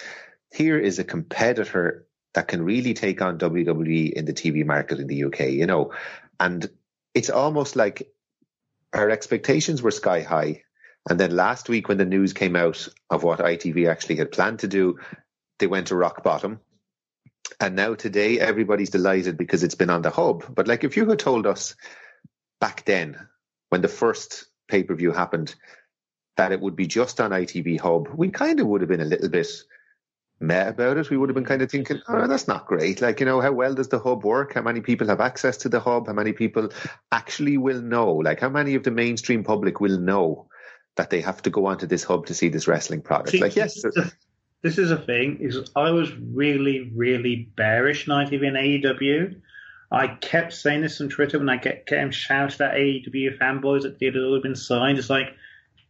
here 0.54 0.78
is 0.78 1.00
a 1.00 1.04
competitor 1.04 2.06
that 2.34 2.48
can 2.48 2.64
really 2.64 2.94
take 2.94 3.22
on 3.22 3.38
WWE 3.38 4.12
in 4.12 4.26
the 4.26 4.34
TV 4.34 4.66
market 4.66 5.00
in 5.00 5.08
the 5.08 5.26
UK, 5.26 5.42
you 5.52 5.66
know, 5.66 5.94
and 6.40 6.70
it's 7.14 7.30
almost 7.30 7.76
like 7.76 8.12
our 8.94 9.10
expectations 9.10 9.82
were 9.82 9.92
sky 9.92 10.22
high. 10.22 10.64
And 11.10 11.20
then 11.20 11.36
last 11.36 11.70
week, 11.70 11.90
when 11.90 11.98
the 11.98 12.06
news 12.06 12.34
came 12.34 12.56
out 12.56 12.88
of 13.10 13.24
what 13.24 13.40
ITV 13.40 13.90
actually 13.90 14.16
had 14.16 14.32
planned 14.32 14.60
to 14.60 14.68
do, 14.68 15.00
they 15.60 15.68
went 15.68 15.88
to 15.88 15.96
rock 15.96 16.24
bottom. 16.24 16.60
And 17.60 17.76
now 17.76 17.94
today, 17.94 18.40
everybody's 18.40 18.90
delighted 18.90 19.38
because 19.38 19.64
it's 19.64 19.76
been 19.76 19.90
on 19.90 20.02
the 20.02 20.10
hub. 20.10 20.56
But 20.56 20.68
like, 20.68 20.84
if 20.84 20.96
you 20.96 21.08
had 21.10 21.20
told 21.20 21.46
us 21.46 21.76
back 22.62 22.86
then, 22.86 23.18
when 23.70 23.82
the 23.82 23.88
first 23.88 24.46
pay 24.70 24.84
per 24.84 24.96
view 24.96 25.12
happened, 25.12 25.54
that 26.38 26.52
it 26.52 26.62
would 26.62 26.76
be 26.76 26.88
just 26.88 27.22
on 27.22 27.32
ITV 27.32 27.80
Hub, 27.80 28.08
we 28.08 28.30
kind 28.30 28.60
of 28.60 28.68
would 28.68 28.82
have 28.82 28.90
been 28.90 29.02
a 29.02 29.06
little 29.06 29.30
bit 29.30 29.52
meh 30.44 30.68
about 30.68 30.98
it. 30.98 31.10
We 31.10 31.18
would 31.18 31.30
have 31.30 31.36
been 31.36 31.46
kind 31.46 31.62
of 31.62 31.72
thinking, 31.72 32.02
oh, 32.08 32.28
that's 32.28 32.48
not 32.48 32.68
great. 32.68 33.02
Like, 33.02 33.20
you 33.20 33.26
know, 33.26 33.42
how 33.42 33.52
well 33.52 33.74
does 33.74 33.88
the 33.88 34.00
hub 34.00 34.24
work? 34.24 34.54
How 34.54 34.62
many 34.62 34.82
people 34.82 35.08
have 35.08 35.22
access 35.22 35.58
to 35.58 35.70
the 35.70 35.80
hub? 35.80 36.08
How 36.08 36.14
many 36.14 36.34
people 36.34 36.70
actually 37.12 37.58
will 37.58 37.82
know? 37.82 38.14
Like, 38.14 38.40
how 38.40 38.50
many 38.50 38.76
of 38.76 38.84
the 38.84 38.92
mainstream 38.92 39.44
public 39.44 39.80
will 39.80 39.98
know 39.98 40.48
that 40.96 41.10
they 41.10 41.22
have 41.22 41.42
to 41.44 41.50
go 41.50 41.66
onto 41.66 41.88
this 41.88 42.04
hub 42.04 42.26
to 42.28 42.34
see 42.34 42.50
this 42.50 42.68
wrestling 42.68 43.02
product? 43.02 43.30
See, 43.30 43.42
like, 43.42 43.56
yes. 43.56 43.76
this 43.76 43.86
is, 43.86 43.98
a, 43.98 44.12
this 44.62 44.78
is 44.78 44.92
a 44.92 44.98
thing. 44.98 45.38
Is 45.40 45.72
I 45.76 45.92
was 45.92 46.12
really, 46.18 46.92
really 46.96 47.50
bearish 47.56 48.06
ITV 48.06 48.48
and 48.48 48.58
AEW. 48.58 49.42
I 49.92 50.08
kept 50.08 50.54
saying 50.54 50.82
this 50.82 51.00
on 51.02 51.10
Twitter 51.10 51.38
when 51.38 51.50
I 51.50 51.58
get 51.58 51.86
getting 51.86 52.12
shouted 52.12 52.62
at 52.62 52.74
AEW 52.74 53.38
fanboys 53.38 53.84
that 53.84 54.00
they'd 54.00 54.18
all 54.18 54.42
been 54.42 54.56
signed. 54.56 54.98
It's 54.98 55.10
like, 55.10 55.36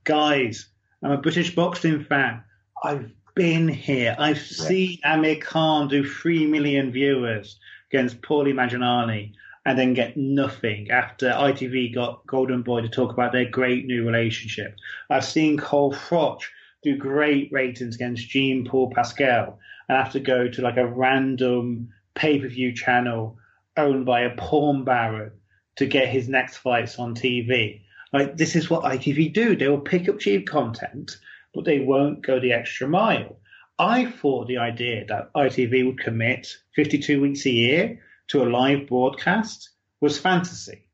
guys, 0.04 0.68
I'm 1.02 1.12
a 1.12 1.18
British 1.18 1.56
boxing 1.56 2.04
fan. 2.04 2.44
I've 2.84 3.12
been 3.36 3.68
here. 3.68 4.16
I've 4.20 4.40
seen 4.40 5.00
Amir 5.04 5.38
Khan 5.38 5.88
do 5.88 6.08
three 6.08 6.46
million 6.46 6.92
viewers 6.92 7.58
against 7.90 8.22
Paulie 8.22 8.54
Malignaggi 8.54 9.34
and 9.66 9.80
then 9.80 9.94
get 9.94 10.18
nothing 10.18 10.92
after 10.92 11.30
ITV 11.30 11.96
got 11.96 12.26
Golden 12.28 12.62
Boy 12.62 12.82
to 12.82 12.90
talk 12.90 13.14
about 13.14 13.32
their 13.32 13.50
great 13.50 13.86
new 13.86 14.06
relationship. 14.06 14.76
I've 15.10 15.26
seen 15.26 15.58
Carl 15.58 15.94
Froch 15.94 16.42
do 16.84 16.98
great 16.98 17.52
ratings 17.52 17.96
against 17.96 18.30
Jean 18.30 18.66
Paul 18.66 18.92
Pascal 18.94 19.58
and 19.88 19.98
have 19.98 20.12
to 20.14 20.20
go 20.20 20.48
to 20.48 20.62
like 20.62 20.78
a 20.78 20.86
random 20.86 21.90
pay 22.14 22.40
per 22.40 22.48
view 22.48 22.74
channel 22.74 23.38
owned 23.78 24.06
by 24.06 24.22
a 24.22 24.36
porn 24.36 24.84
baron 24.84 25.32
to 25.78 25.86
get 25.86 26.10
his 26.10 26.30
next 26.30 26.58
fights 26.58 27.00
on 27.00 27.16
TV. 27.16 27.82
Like 28.12 28.38
this 28.38 28.56
is 28.56 28.70
what 28.70 28.84
ITV 28.84 29.34
do. 29.34 29.56
They 29.56 29.68
will 29.68 29.80
pick 29.80 30.08
up 30.08 30.20
cheap 30.20 30.48
content, 30.48 31.18
but 31.54 31.66
they 31.66 31.80
won't 31.80 32.26
go 32.26 32.40
the 32.40 32.54
extra 32.54 32.88
mile. 32.88 33.38
I 33.80 34.06
thought 34.06 34.48
the 34.48 34.60
idea 34.60 35.06
that 35.08 35.34
ITV 35.34 35.86
would 35.86 36.00
commit 36.00 36.48
52 36.76 37.22
weeks 37.22 37.46
a 37.46 37.52
year 37.52 38.00
to 38.28 38.44
a 38.44 38.50
live 38.50 38.88
broadcast 38.88 39.70
was 40.00 40.20
fantasy. 40.20 40.88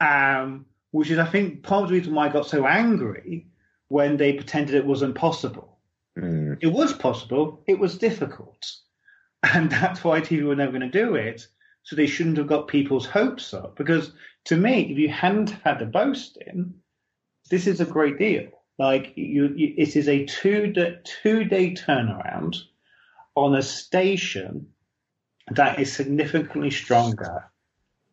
Um, 0.00 0.66
which 0.90 1.10
is, 1.10 1.18
I 1.18 1.26
think, 1.26 1.62
part 1.62 1.84
of 1.84 1.88
the 1.88 1.96
reason 1.96 2.14
why 2.14 2.26
I 2.26 2.32
got 2.32 2.46
so 2.46 2.66
angry 2.66 3.48
when 3.88 4.16
they 4.16 4.32
pretended 4.32 4.74
it 4.74 4.86
wasn't 4.86 5.14
possible. 5.14 5.78
Mm. 6.18 6.58
It 6.60 6.68
was 6.68 6.92
possible, 6.92 7.62
it 7.66 7.78
was 7.78 7.98
difficult. 7.98 8.64
And 9.52 9.70
that's 9.70 10.02
why 10.02 10.22
TV 10.22 10.42
were 10.42 10.56
never 10.56 10.72
going 10.72 10.90
to 10.90 11.04
do 11.04 11.16
it. 11.16 11.46
So 11.82 11.96
they 11.96 12.06
shouldn't 12.06 12.38
have 12.38 12.46
got 12.46 12.66
people's 12.66 13.04
hopes 13.04 13.52
up. 13.52 13.76
Because 13.76 14.10
to 14.46 14.56
me, 14.56 14.90
if 14.90 14.96
you 14.96 15.10
hadn't 15.10 15.50
had 15.50 15.80
the 15.80 15.84
boasting, 15.84 16.76
this 17.50 17.66
is 17.66 17.78
a 17.78 17.84
great 17.84 18.18
deal. 18.18 18.48
Like 18.78 19.12
you, 19.16 19.52
you 19.54 19.74
it 19.76 19.96
is 19.96 20.08
a 20.08 20.24
two 20.24 20.72
day, 20.72 20.98
two 21.04 21.44
day 21.44 21.74
turnaround 21.74 22.56
on 23.34 23.54
a 23.54 23.62
station 23.62 24.68
that 25.50 25.78
is 25.78 25.92
significantly 25.92 26.70
stronger 26.70 27.50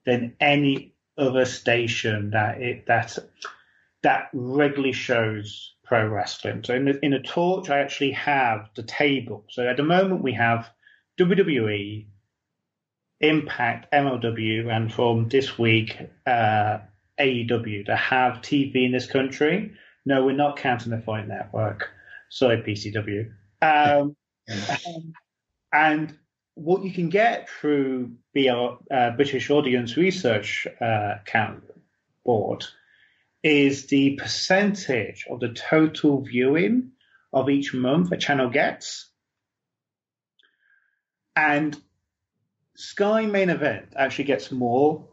than 0.06 0.36
any 0.40 0.94
other 1.18 1.46
station 1.46 2.32
that 2.32 2.62
it 2.62 2.86
that 2.88 3.18
that 4.04 4.30
regularly 4.34 4.94
shows 4.94 5.74
pro 5.84 6.08
wrestling. 6.08 6.64
So 6.64 6.74
in 6.74 6.86
the, 6.86 7.06
in 7.06 7.14
a 7.14 7.22
torch, 7.22 7.70
I 7.70 7.80
actually 7.80 8.12
have 8.12 8.70
the 8.76 8.84
table. 8.84 9.46
So 9.50 9.68
at 9.68 9.78
the 9.78 9.84
moment, 9.84 10.24
we 10.24 10.34
have 10.34 10.70
WWE, 11.20 12.08
Impact, 13.20 13.92
MLW, 13.92 14.76
and 14.76 14.92
from 14.92 15.30
this 15.30 15.60
week, 15.60 15.98
uh, 16.26 16.80
AEW 17.20 17.86
to 17.86 17.96
have 17.96 18.42
TV 18.42 18.86
in 18.86 18.94
this 18.94 19.06
country. 19.06 19.74
No, 20.06 20.26
we're 20.26 20.36
not 20.36 20.58
counting 20.58 20.92
the 20.92 21.00
Fight 21.00 21.28
Network. 21.28 21.90
Sorry, 22.30 22.58
PCW. 22.58 23.32
Um, 23.62 24.16
um, 24.50 25.14
and 25.74 26.18
what 26.56 26.84
you 26.84 26.92
can 26.92 27.10
get 27.10 27.50
through 27.50 28.12
BR, 28.34 28.78
uh, 28.94 29.12
British 29.12 29.50
Audience 29.50 29.98
Research 29.98 30.68
uh, 30.80 31.16
count 31.26 31.64
board 32.26 32.66
is 33.44 33.88
the 33.88 34.16
percentage 34.16 35.26
of 35.30 35.40
the 35.40 35.50
total 35.50 36.22
viewing 36.22 36.92
of 37.34 37.50
each 37.50 37.74
month 37.74 38.12
a 38.12 38.18
channel 38.18 38.50
gets. 38.50 39.10
And 41.36 41.76
Sky 42.76 43.26
Main 43.26 43.50
Event 43.50 43.94
actually 43.96 44.26
gets 44.26 44.52
more 44.52 45.08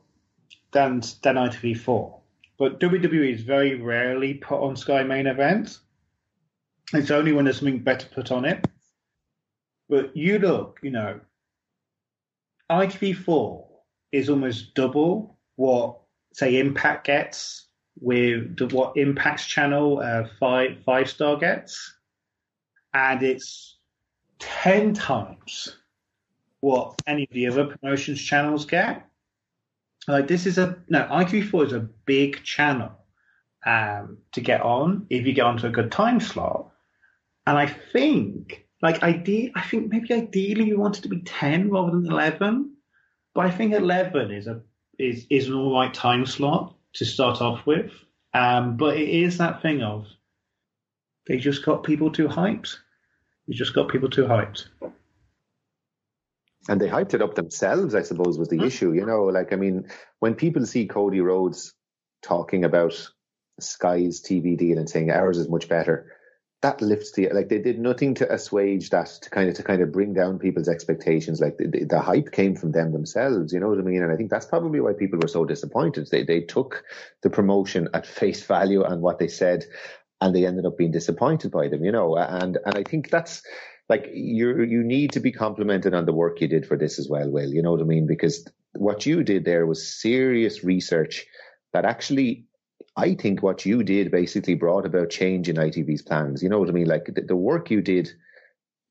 than 0.72 1.02
than 1.22 1.36
ITV4, 1.36 2.17
but 2.58 2.80
WWE 2.80 3.32
is 3.32 3.42
very 3.42 3.76
rarely 3.76 4.34
put 4.34 4.60
on 4.60 4.76
Sky 4.76 5.02
Main 5.04 5.26
events. 5.26 5.80
It's 6.92 7.10
only 7.10 7.32
when 7.32 7.44
there's 7.44 7.58
something 7.58 7.78
better 7.78 8.08
put 8.14 8.32
on 8.32 8.44
it. 8.44 8.66
But 9.88 10.16
you 10.16 10.38
look, 10.38 10.80
you 10.82 10.90
know, 10.90 11.20
ITV4 12.70 13.64
is 14.12 14.28
almost 14.28 14.74
double 14.74 15.38
what, 15.56 16.00
say, 16.32 16.58
Impact 16.58 17.06
gets 17.06 17.66
with 18.00 18.58
what 18.72 18.96
Impact's 18.96 19.46
channel 19.46 20.00
uh, 20.00 20.24
five 20.38 20.78
five 20.84 21.08
star 21.08 21.36
gets, 21.36 21.96
and 22.94 23.22
it's 23.22 23.78
ten 24.38 24.94
times 24.94 25.76
what 26.60 27.00
any 27.06 27.24
of 27.24 27.30
the 27.30 27.46
other 27.46 27.66
promotions 27.66 28.20
channels 28.20 28.64
get. 28.64 29.07
Like 30.08 30.26
this 30.26 30.46
is 30.46 30.56
a 30.56 30.76
no 30.88 31.04
ITV4 31.04 31.66
is 31.66 31.72
a 31.74 31.88
big 32.06 32.42
channel 32.42 32.92
um, 33.66 34.18
to 34.32 34.40
get 34.40 34.62
on 34.62 35.06
if 35.10 35.26
you 35.26 35.34
get 35.34 35.44
onto 35.44 35.66
a 35.66 35.70
good 35.70 35.92
time 35.92 36.18
slot, 36.18 36.70
and 37.46 37.58
I 37.58 37.66
think 37.66 38.64
like 38.80 39.02
ide- 39.02 39.52
I 39.54 39.60
think 39.60 39.92
maybe 39.92 40.14
ideally 40.14 40.64
you 40.64 40.78
want 40.78 40.98
it 40.98 41.02
to 41.02 41.08
be 41.08 41.20
ten 41.20 41.70
rather 41.70 41.90
than 41.90 42.10
eleven, 42.10 42.74
but 43.34 43.44
I 43.44 43.50
think 43.50 43.74
eleven 43.74 44.30
is 44.30 44.46
a 44.46 44.62
is 44.98 45.26
is 45.28 45.48
an 45.48 45.54
all 45.54 45.74
right 45.74 45.92
time 45.92 46.24
slot 46.24 46.74
to 46.94 47.04
start 47.04 47.42
off 47.42 47.66
with. 47.66 47.92
Um, 48.32 48.78
but 48.78 48.96
it 48.96 49.08
is 49.10 49.36
that 49.38 49.60
thing 49.60 49.82
of 49.82 50.06
they 51.26 51.36
just 51.36 51.64
got 51.64 51.84
people 51.84 52.10
too 52.10 52.28
hyped. 52.28 52.76
You 53.46 53.54
just 53.54 53.74
got 53.74 53.88
people 53.88 54.08
too 54.08 54.24
hyped. 54.24 54.68
And 56.68 56.80
they 56.80 56.88
hyped 56.88 57.14
it 57.14 57.22
up 57.22 57.34
themselves, 57.34 57.94
I 57.94 58.02
suppose, 58.02 58.38
was 58.38 58.48
the 58.48 58.56
mm-hmm. 58.56 58.66
issue. 58.66 58.92
You 58.92 59.06
know, 59.06 59.24
like 59.24 59.52
I 59.52 59.56
mean, 59.56 59.88
when 60.20 60.34
people 60.34 60.66
see 60.66 60.86
Cody 60.86 61.20
Rhodes 61.20 61.74
talking 62.22 62.64
about 62.64 62.94
Sky's 63.60 64.20
TV 64.20 64.56
deal 64.56 64.78
and 64.78 64.88
saying 64.88 65.10
ours 65.10 65.38
is 65.38 65.48
much 65.48 65.68
better, 65.68 66.12
that 66.60 66.82
lifts 66.82 67.12
the 67.12 67.28
like 67.30 67.48
they 67.48 67.58
did 67.58 67.78
nothing 67.78 68.14
to 68.14 68.32
assuage 68.32 68.90
that 68.90 69.06
to 69.06 69.30
kind 69.30 69.48
of 69.48 69.54
to 69.54 69.62
kind 69.62 69.80
of 69.80 69.92
bring 69.92 70.12
down 70.12 70.38
people's 70.38 70.68
expectations 70.68 71.40
like 71.40 71.56
the, 71.56 71.84
the, 71.84 72.00
hype 72.00 72.32
came 72.32 72.56
from 72.56 72.72
them 72.72 72.92
themselves 72.92 73.52
you 73.52 73.60
know 73.60 73.68
what 73.68 73.78
i 73.78 73.82
mean 73.82 74.02
and 74.02 74.12
i 74.12 74.16
think 74.16 74.30
that's 74.30 74.46
probably 74.46 74.80
why 74.80 74.92
people 74.92 75.18
were 75.20 75.28
so 75.28 75.44
disappointed 75.44 76.08
they 76.10 76.24
they 76.24 76.40
took 76.40 76.84
the 77.22 77.30
promotion 77.30 77.88
at 77.94 78.06
face 78.06 78.44
value 78.44 78.82
and 78.82 79.02
what 79.02 79.18
they 79.18 79.28
said 79.28 79.64
and 80.20 80.34
they 80.34 80.46
ended 80.46 80.66
up 80.66 80.76
being 80.76 80.90
disappointed 80.90 81.50
by 81.50 81.68
them 81.68 81.84
you 81.84 81.92
know 81.92 82.16
and 82.16 82.58
and 82.64 82.74
i 82.74 82.82
think 82.82 83.08
that's 83.08 83.42
like 83.88 84.10
you 84.12 84.62
you 84.62 84.82
need 84.82 85.12
to 85.12 85.20
be 85.20 85.32
complimented 85.32 85.94
on 85.94 86.04
the 86.04 86.12
work 86.12 86.40
you 86.40 86.48
did 86.48 86.66
for 86.66 86.76
this 86.76 86.98
as 86.98 87.08
well 87.08 87.30
will 87.30 87.52
you 87.52 87.62
know 87.62 87.72
what 87.72 87.80
i 87.80 87.84
mean 87.84 88.06
because 88.06 88.46
what 88.72 89.06
you 89.06 89.24
did 89.24 89.44
there 89.44 89.66
was 89.66 90.00
serious 90.00 90.62
research 90.62 91.26
that 91.72 91.84
actually 91.84 92.48
I 92.96 93.14
think 93.14 93.44
what 93.44 93.64
you 93.64 93.84
did 93.84 94.10
basically 94.10 94.54
brought 94.54 94.84
about 94.84 95.10
change 95.10 95.48
in 95.48 95.54
ITV's 95.54 96.02
plans. 96.02 96.42
You 96.42 96.48
know 96.48 96.58
what 96.58 96.68
I 96.68 96.72
mean? 96.72 96.88
Like 96.88 97.04
the, 97.06 97.22
the 97.22 97.36
work 97.36 97.70
you 97.70 97.80
did 97.80 98.10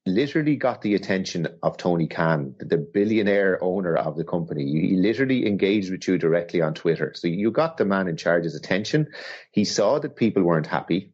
literally 0.06 0.56
got 0.56 0.82
the 0.82 0.96
attention 0.96 1.48
of 1.62 1.76
Tony 1.76 2.08
Khan, 2.08 2.56
the 2.60 2.78
billionaire 2.78 3.62
owner 3.62 3.96
of 3.96 4.16
the 4.16 4.24
company. 4.24 4.64
He 4.64 4.96
literally 4.96 5.46
engaged 5.46 5.92
with 5.92 6.08
you 6.08 6.18
directly 6.18 6.62
on 6.62 6.74
Twitter. 6.74 7.12
So 7.16 7.28
you 7.28 7.52
got 7.52 7.76
the 7.76 7.86
man 7.86 8.08
in 8.08 8.16
charge's 8.16 8.56
attention. 8.56 9.08
He 9.52 9.66
saw 9.66 10.00
that 10.00 10.16
people 10.16 10.44
weren't 10.44 10.68
happy. 10.68 11.12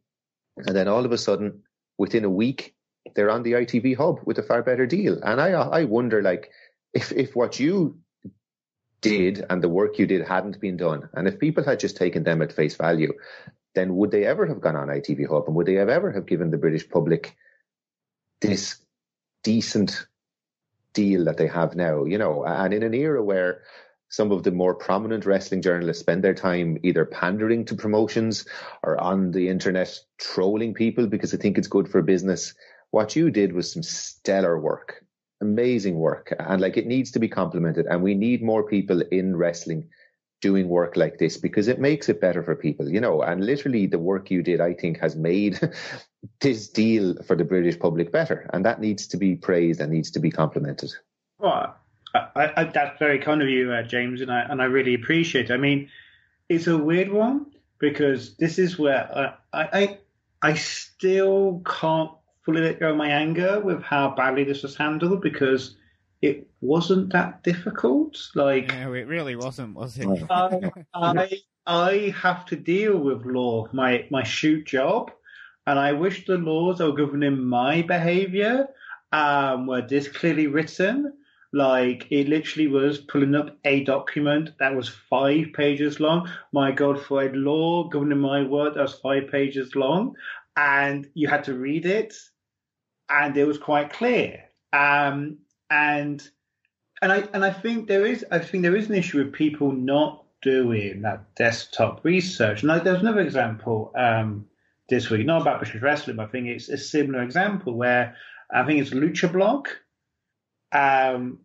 And 0.56 0.76
then 0.76 0.86
all 0.86 1.04
of 1.04 1.10
a 1.10 1.18
sudden, 1.18 1.64
within 1.98 2.24
a 2.24 2.30
week, 2.30 2.73
they're 3.14 3.30
on 3.30 3.42
the 3.42 3.52
ITV 3.52 3.96
hub 3.96 4.20
with 4.24 4.38
a 4.38 4.42
far 4.42 4.62
better 4.62 4.86
deal. 4.86 5.20
And 5.22 5.40
I, 5.40 5.50
I 5.50 5.84
wonder, 5.84 6.22
like, 6.22 6.50
if, 6.92 7.12
if 7.12 7.36
what 7.36 7.60
you 7.60 7.98
did 9.00 9.44
and 9.50 9.62
the 9.62 9.68
work 9.68 9.98
you 9.98 10.06
did 10.06 10.26
hadn't 10.26 10.60
been 10.60 10.76
done, 10.76 11.08
and 11.12 11.28
if 11.28 11.38
people 11.38 11.64
had 11.64 11.80
just 11.80 11.96
taken 11.96 12.24
them 12.24 12.40
at 12.42 12.52
face 12.52 12.76
value, 12.76 13.12
then 13.74 13.96
would 13.96 14.10
they 14.10 14.24
ever 14.24 14.46
have 14.46 14.60
gone 14.60 14.76
on 14.76 14.88
ITV 14.88 15.28
Hub 15.28 15.46
and 15.46 15.56
would 15.56 15.66
they 15.66 15.74
have 15.74 15.88
ever 15.88 16.12
have 16.12 16.26
given 16.26 16.50
the 16.50 16.56
British 16.58 16.88
public 16.88 17.36
this 18.40 18.76
decent 19.42 20.06
deal 20.92 21.24
that 21.24 21.36
they 21.36 21.48
have 21.48 21.74
now, 21.74 22.04
you 22.04 22.18
know, 22.18 22.44
and 22.44 22.72
in 22.72 22.82
an 22.82 22.94
era 22.94 23.22
where 23.22 23.62
some 24.08 24.30
of 24.30 24.44
the 24.44 24.52
more 24.52 24.74
prominent 24.74 25.26
wrestling 25.26 25.60
journalists 25.60 26.00
spend 26.00 26.22
their 26.22 26.34
time 26.34 26.78
either 26.84 27.04
pandering 27.04 27.64
to 27.64 27.74
promotions 27.74 28.46
or 28.82 29.00
on 29.00 29.32
the 29.32 29.48
internet 29.48 29.98
trolling 30.18 30.72
people 30.72 31.06
because 31.06 31.32
they 31.32 31.36
think 31.36 31.58
it's 31.58 31.68
good 31.68 31.88
for 31.88 32.00
business. 32.00 32.54
What 32.94 33.16
you 33.16 33.32
did 33.32 33.52
was 33.52 33.72
some 33.72 33.82
stellar 33.82 34.56
work 34.56 35.04
amazing 35.40 35.98
work 35.98 36.32
and 36.38 36.60
like 36.60 36.76
it 36.76 36.86
needs 36.86 37.10
to 37.10 37.18
be 37.18 37.28
complimented 37.28 37.86
and 37.86 38.02
we 38.02 38.14
need 38.14 38.40
more 38.40 38.62
people 38.62 39.02
in 39.10 39.36
wrestling 39.36 39.88
doing 40.40 40.68
work 40.68 40.96
like 40.96 41.18
this 41.18 41.36
because 41.36 41.66
it 41.66 41.80
makes 41.80 42.08
it 42.08 42.20
better 42.20 42.42
for 42.42 42.54
people 42.54 42.88
you 42.88 43.00
know 43.00 43.20
and 43.20 43.44
literally 43.44 43.86
the 43.86 43.98
work 43.98 44.30
you 44.30 44.42
did 44.42 44.60
i 44.60 44.72
think 44.72 44.98
has 45.00 45.16
made 45.16 45.58
this 46.40 46.68
deal 46.68 47.20
for 47.24 47.34
the 47.34 47.44
british 47.44 47.78
public 47.78 48.12
better 48.12 48.48
and 48.52 48.64
that 48.64 48.80
needs 48.80 49.08
to 49.08 49.16
be 49.16 49.34
praised 49.34 49.80
and 49.80 49.92
needs 49.92 50.12
to 50.12 50.20
be 50.20 50.30
complimented. 50.30 50.90
Well 51.38 51.76
I, 52.14 52.52
I, 52.56 52.64
that's 52.64 52.98
very 53.00 53.18
kind 53.18 53.42
of 53.42 53.48
you 53.48 53.72
uh, 53.72 53.82
james 53.82 54.20
and 54.20 54.30
i 54.30 54.42
and 54.42 54.62
i 54.62 54.66
really 54.66 54.94
appreciate 54.94 55.50
it. 55.50 55.54
I 55.54 55.56
mean 55.56 55.90
it's 56.48 56.68
a 56.68 56.78
weird 56.78 57.10
one 57.10 57.46
because 57.80 58.36
this 58.36 58.58
is 58.58 58.78
where 58.78 59.34
I, 59.52 59.62
I 59.80 59.98
I 60.40 60.54
still 60.54 61.60
can't 61.66 62.12
fully 62.44 62.60
let 62.60 62.80
go 62.80 62.90
of 62.90 62.96
my 62.96 63.08
anger 63.08 63.60
with 63.60 63.82
how 63.82 64.14
badly 64.14 64.44
this 64.44 64.62
was 64.62 64.76
handled 64.76 65.22
because 65.22 65.76
it 66.22 66.46
wasn't 66.60 67.12
that 67.12 67.42
difficult. 67.42 68.18
Like, 68.34 68.68
no, 68.68 68.92
it 68.94 69.06
really 69.06 69.36
wasn't, 69.36 69.74
was 69.74 69.98
it? 69.98 70.08
I, 70.30 70.70
I, 70.94 71.42
I 71.66 72.14
have 72.20 72.44
to 72.46 72.56
deal 72.56 72.98
with 72.98 73.24
law, 73.24 73.68
my 73.72 74.06
my 74.10 74.22
shoot 74.22 74.66
job, 74.66 75.10
and 75.66 75.78
I 75.78 75.92
wish 75.92 76.26
the 76.26 76.38
laws 76.38 76.78
that 76.78 76.86
were 76.86 76.96
governing 76.96 77.42
my 77.44 77.82
behaviour 77.82 78.68
um, 79.12 79.66
were 79.66 79.82
this 79.82 80.08
clearly 80.08 80.46
written. 80.46 81.12
Like 81.52 82.08
it 82.10 82.28
literally 82.28 82.66
was 82.68 82.98
pulling 82.98 83.34
up 83.34 83.56
a 83.64 83.84
document 83.84 84.50
that 84.58 84.74
was 84.74 84.88
five 84.88 85.46
pages 85.54 86.00
long. 86.00 86.28
My 86.52 86.72
God, 86.72 87.00
for 87.00 87.22
a 87.22 87.32
law 87.32 87.84
governing 87.88 88.18
my 88.18 88.42
work 88.42 88.74
that 88.74 88.82
was 88.82 88.98
five 88.98 89.28
pages 89.30 89.74
long, 89.76 90.16
and 90.56 91.08
you 91.14 91.28
had 91.28 91.44
to 91.44 91.54
read 91.54 91.86
it 91.86 92.14
and 93.08 93.36
it 93.36 93.46
was 93.46 93.58
quite 93.58 93.92
clear. 93.92 94.44
Um, 94.72 95.38
and 95.70 96.26
and 97.02 97.12
I 97.12 97.28
and 97.32 97.44
I 97.44 97.52
think 97.52 97.88
there 97.88 98.06
is 98.06 98.24
I 98.30 98.38
think 98.38 98.62
there 98.62 98.76
is 98.76 98.88
an 98.88 98.94
issue 98.94 99.18
with 99.18 99.32
people 99.32 99.72
not 99.72 100.24
doing 100.42 101.02
that 101.02 101.34
desktop 101.34 102.04
research. 102.04 102.62
And 102.62 102.70
there's 102.70 103.00
another 103.00 103.20
example 103.20 103.92
um, 103.96 104.46
this 104.88 105.10
week, 105.10 105.26
not 105.26 105.42
about 105.42 105.60
British 105.60 105.80
wrestling, 105.82 106.16
but 106.16 106.28
I 106.28 106.30
think 106.30 106.46
it's 106.46 106.68
a 106.68 106.76
similar 106.76 107.22
example 107.22 107.74
where 107.74 108.16
I 108.52 108.64
think 108.64 108.80
it's 108.80 108.90
Lucha 108.90 109.32
Blog 109.32 109.68
um, 110.70 111.38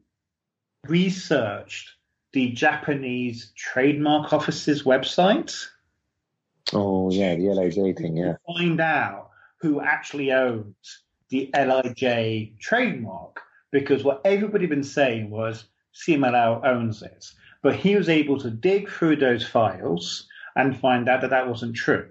researched 0.88 1.92
the 2.34 2.52
Japanese 2.52 3.52
trademark 3.56 4.34
office's 4.34 4.84
website. 4.84 5.66
Oh 6.74 7.10
yeah, 7.12 7.36
the 7.36 7.50
LIJ 7.50 7.98
thing, 7.98 8.18
yeah. 8.18 8.36
Find 8.46 8.80
out 8.80 9.30
who 9.62 9.82
actually 9.82 10.32
owns 10.32 11.04
the 11.30 11.50
LIJ 11.54 12.58
trademark 12.60 13.40
because 13.72 14.04
what 14.04 14.22
everybody 14.26 14.64
had 14.64 14.70
been 14.70 14.84
saying 14.84 15.30
was 15.30 15.66
CMLL 15.94 16.66
owns 16.66 17.02
it. 17.02 17.26
But 17.62 17.76
he 17.76 17.96
was 17.96 18.10
able 18.10 18.40
to 18.40 18.50
dig 18.50 18.90
through 18.90 19.18
those 19.18 19.46
files 19.46 20.28
and 20.56 20.78
find 20.78 21.08
out 21.10 21.22
that 21.22 21.30
that 21.30 21.48
wasn't 21.48 21.76
true. 21.76 22.10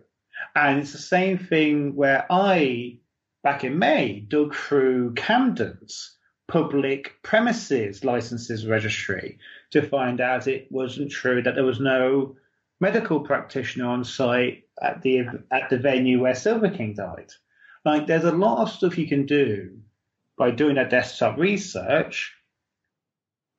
And 0.54 0.78
it's 0.78 0.92
the 0.92 0.98
same 0.98 1.38
thing 1.38 1.94
where 1.96 2.26
I, 2.30 2.98
back 3.42 3.64
in 3.64 3.78
May, 3.78 4.20
dug 4.20 4.54
through 4.54 5.14
Camden's 5.14 6.16
public 6.48 7.14
premises 7.22 8.04
licenses 8.04 8.66
registry 8.66 9.38
to 9.70 9.82
find 9.82 10.20
out 10.20 10.46
it 10.46 10.66
wasn't 10.70 11.10
true 11.10 11.42
that 11.42 11.54
there 11.54 11.64
was 11.64 11.80
no 11.80 12.36
medical 12.80 13.20
practitioner 13.20 13.86
on 13.86 14.04
site 14.04 14.64
at 14.82 15.02
the 15.02 15.26
at 15.50 15.68
the 15.68 15.78
venue 15.78 16.20
where 16.20 16.34
Silver 16.34 16.70
King 16.70 16.94
died. 16.94 17.30
Like 17.84 18.06
there's 18.06 18.24
a 18.24 18.32
lot 18.32 18.62
of 18.62 18.70
stuff 18.70 18.98
you 18.98 19.08
can 19.08 19.26
do 19.26 19.78
by 20.36 20.50
doing 20.50 20.76
that 20.76 20.90
desktop 20.90 21.38
research, 21.38 22.34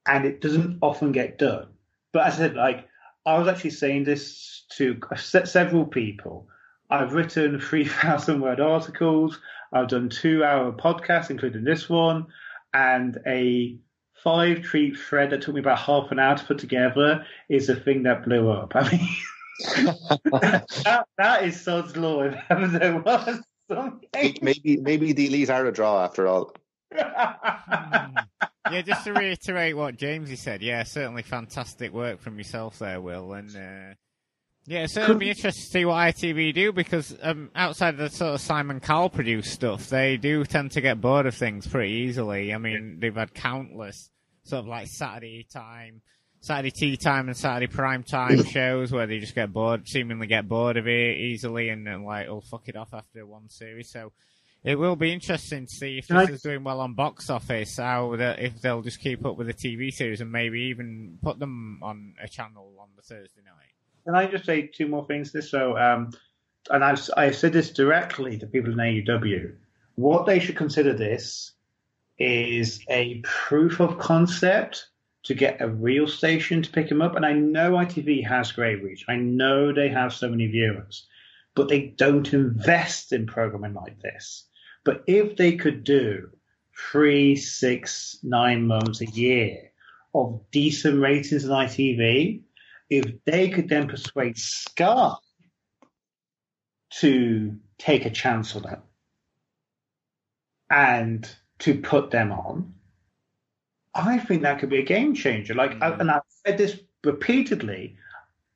and 0.07 0.25
it 0.25 0.41
doesn't 0.41 0.79
often 0.81 1.11
get 1.11 1.37
done. 1.37 1.67
But 2.13 2.27
as 2.27 2.35
I 2.35 2.37
said, 2.37 2.55
like 2.55 2.87
I 3.25 3.37
was 3.37 3.47
actually 3.47 3.71
saying 3.71 4.05
this 4.05 4.65
to 4.77 4.99
several 5.15 5.85
people. 5.85 6.47
I've 6.89 7.13
written 7.13 7.59
3,000 7.59 8.41
word 8.41 8.59
articles. 8.59 9.39
I've 9.71 9.87
done 9.87 10.09
two 10.09 10.43
hour 10.43 10.71
podcasts, 10.71 11.29
including 11.29 11.63
this 11.63 11.89
one, 11.89 12.27
and 12.73 13.19
a 13.27 13.77
five 14.23 14.63
tweet 14.63 14.97
thread 14.97 15.29
that 15.29 15.41
took 15.41 15.53
me 15.53 15.61
about 15.61 15.79
half 15.79 16.11
an 16.11 16.19
hour 16.19 16.37
to 16.37 16.43
put 16.43 16.57
together 16.57 17.25
is 17.49 17.69
a 17.69 17.75
thing 17.75 18.03
that 18.03 18.25
blew 18.25 18.49
up. 18.49 18.75
I 18.75 18.91
mean, 18.91 19.07
that, 20.31 21.05
that 21.17 21.43
is 21.43 21.59
Sod's 21.61 21.95
law 21.95 22.23
if 22.23 22.35
ever 22.49 22.67
there 22.67 22.99
was 22.99 23.41
something. 23.69 24.37
Maybe 24.41 24.77
maybe 24.77 25.13
the 25.13 25.27
Elite 25.27 25.49
are 25.49 25.65
a 25.65 25.71
draw 25.71 26.03
after 26.03 26.27
all. 26.27 26.53
yeah, 26.95 28.81
just 28.83 29.03
to 29.05 29.13
reiterate 29.13 29.77
what 29.77 29.97
Jamesy 29.97 30.37
said, 30.37 30.61
yeah, 30.61 30.83
certainly 30.83 31.21
fantastic 31.21 31.93
work 31.93 32.19
from 32.19 32.37
yourself 32.37 32.79
there, 32.79 32.99
Will, 32.99 33.33
and 33.33 33.55
uh, 33.55 33.93
yeah, 34.65 34.83
it's 34.83 34.93
certainly 34.93 35.25
be 35.25 35.29
interesting 35.29 35.63
to 35.63 35.71
see 35.71 35.85
what 35.85 35.95
ITV 35.95 36.53
do 36.53 36.71
because 36.71 37.15
um, 37.21 37.49
outside 37.55 37.95
of 37.95 37.99
the 37.99 38.09
sort 38.09 38.35
of 38.35 38.41
Simon 38.41 38.79
Cowell 38.79 39.09
produced 39.09 39.51
stuff, 39.51 39.89
they 39.89 40.17
do 40.17 40.43
tend 40.45 40.71
to 40.71 40.81
get 40.81 41.01
bored 41.01 41.25
of 41.25 41.35
things 41.35 41.67
pretty 41.67 41.91
easily. 41.91 42.53
I 42.53 42.57
mean, 42.57 42.97
they've 42.99 43.15
had 43.15 43.33
countless 43.33 44.09
sort 44.43 44.59
of 44.59 44.67
like 44.67 44.87
Saturday 44.87 45.45
time, 45.51 46.01
Saturday 46.41 46.71
tea 46.71 46.97
time 46.97 47.27
and 47.27 47.35
Saturday 47.35 47.67
prime 47.67 48.03
time 48.03 48.43
shows 48.43 48.91
where 48.91 49.07
they 49.07 49.19
just 49.19 49.35
get 49.35 49.51
bored, 49.51 49.87
seemingly 49.87 50.27
get 50.27 50.47
bored 50.47 50.77
of 50.77 50.87
it 50.87 51.17
easily 51.17 51.69
and, 51.69 51.87
and 51.87 52.05
like, 52.05 52.27
will 52.27 52.41
fuck 52.41 52.67
it 52.67 52.75
off 52.75 52.93
after 52.93 53.25
one 53.25 53.49
series. 53.49 53.91
So 53.91 54.11
it 54.63 54.75
will 54.75 54.95
be 54.95 55.13
interesting 55.13 55.67
to 55.67 55.73
see 55.73 55.97
if 55.97 56.07
this 56.07 56.29
is 56.29 56.41
doing 56.41 56.63
well 56.63 56.81
on 56.81 56.93
box 56.93 57.29
office, 57.29 57.77
how 57.77 58.15
the, 58.15 58.43
if 58.43 58.61
they'll 58.61 58.81
just 58.81 58.99
keep 58.99 59.25
up 59.25 59.37
with 59.37 59.47
the 59.47 59.53
TV 59.53 59.91
series 59.91 60.21
and 60.21 60.31
maybe 60.31 60.63
even 60.63 61.17
put 61.21 61.39
them 61.39 61.79
on 61.81 62.13
a 62.21 62.27
channel 62.27 62.73
on 62.79 62.89
the 62.95 63.01
Thursday 63.01 63.41
night. 63.45 63.73
Can 64.05 64.15
I 64.15 64.29
just 64.29 64.45
say 64.45 64.67
two 64.67 64.87
more 64.87 65.05
things? 65.05 65.31
This 65.31 65.51
so, 65.51 65.77
um, 65.77 66.11
and 66.69 66.83
I've 66.83 66.99
I've 67.15 67.35
said 67.35 67.53
this 67.53 67.69
directly 67.71 68.37
to 68.37 68.47
people 68.47 68.71
in 68.71 68.77
AEW. 68.77 69.55
What 69.95 70.25
they 70.25 70.39
should 70.39 70.55
consider 70.55 70.93
this 70.93 71.53
is 72.17 72.81
a 72.89 73.21
proof 73.23 73.79
of 73.79 73.97
concept 73.97 74.88
to 75.23 75.33
get 75.33 75.61
a 75.61 75.67
real 75.67 76.07
station 76.07 76.61
to 76.61 76.71
pick 76.71 76.89
them 76.89 77.01
up. 77.01 77.15
And 77.15 77.25
I 77.25 77.33
know 77.33 77.73
ITV 77.73 78.25
has 78.27 78.51
great 78.51 78.81
reach. 78.83 79.05
I 79.07 79.15
know 79.17 79.73
they 79.73 79.89
have 79.89 80.13
so 80.13 80.29
many 80.29 80.47
viewers, 80.47 81.07
but 81.55 81.67
they 81.67 81.93
don't 81.97 82.33
invest 82.33 83.11
in 83.11 83.27
programming 83.27 83.73
like 83.73 83.99
this. 84.01 84.45
But 84.85 85.03
if 85.07 85.35
they 85.35 85.55
could 85.55 85.83
do 85.83 86.29
three, 86.91 87.35
six, 87.35 88.17
nine 88.23 88.65
months 88.65 89.01
a 89.01 89.07
year 89.07 89.71
of 90.15 90.41
decent 90.51 91.01
ratings 91.01 91.47
on 91.47 91.67
ITV, 91.67 92.41
if 92.89 93.05
they 93.25 93.49
could 93.49 93.69
then 93.69 93.87
persuade 93.87 94.37
Sky 94.37 95.13
to 96.91 97.57
take 97.77 98.05
a 98.05 98.09
chance 98.09 98.55
on 98.55 98.67
it 98.67 98.79
and 100.69 101.29
to 101.59 101.79
put 101.79 102.09
them 102.09 102.31
on, 102.31 102.73
I 103.95 104.19
think 104.19 104.43
that 104.43 104.59
could 104.59 104.69
be 104.69 104.79
a 104.79 104.85
game 104.85 105.13
changer. 105.13 105.53
Like, 105.53 105.71
mm-hmm. 105.71 105.83
I, 105.83 105.97
and 105.97 106.11
I've 106.11 106.21
said 106.45 106.57
this 106.57 106.79
repeatedly. 107.03 107.95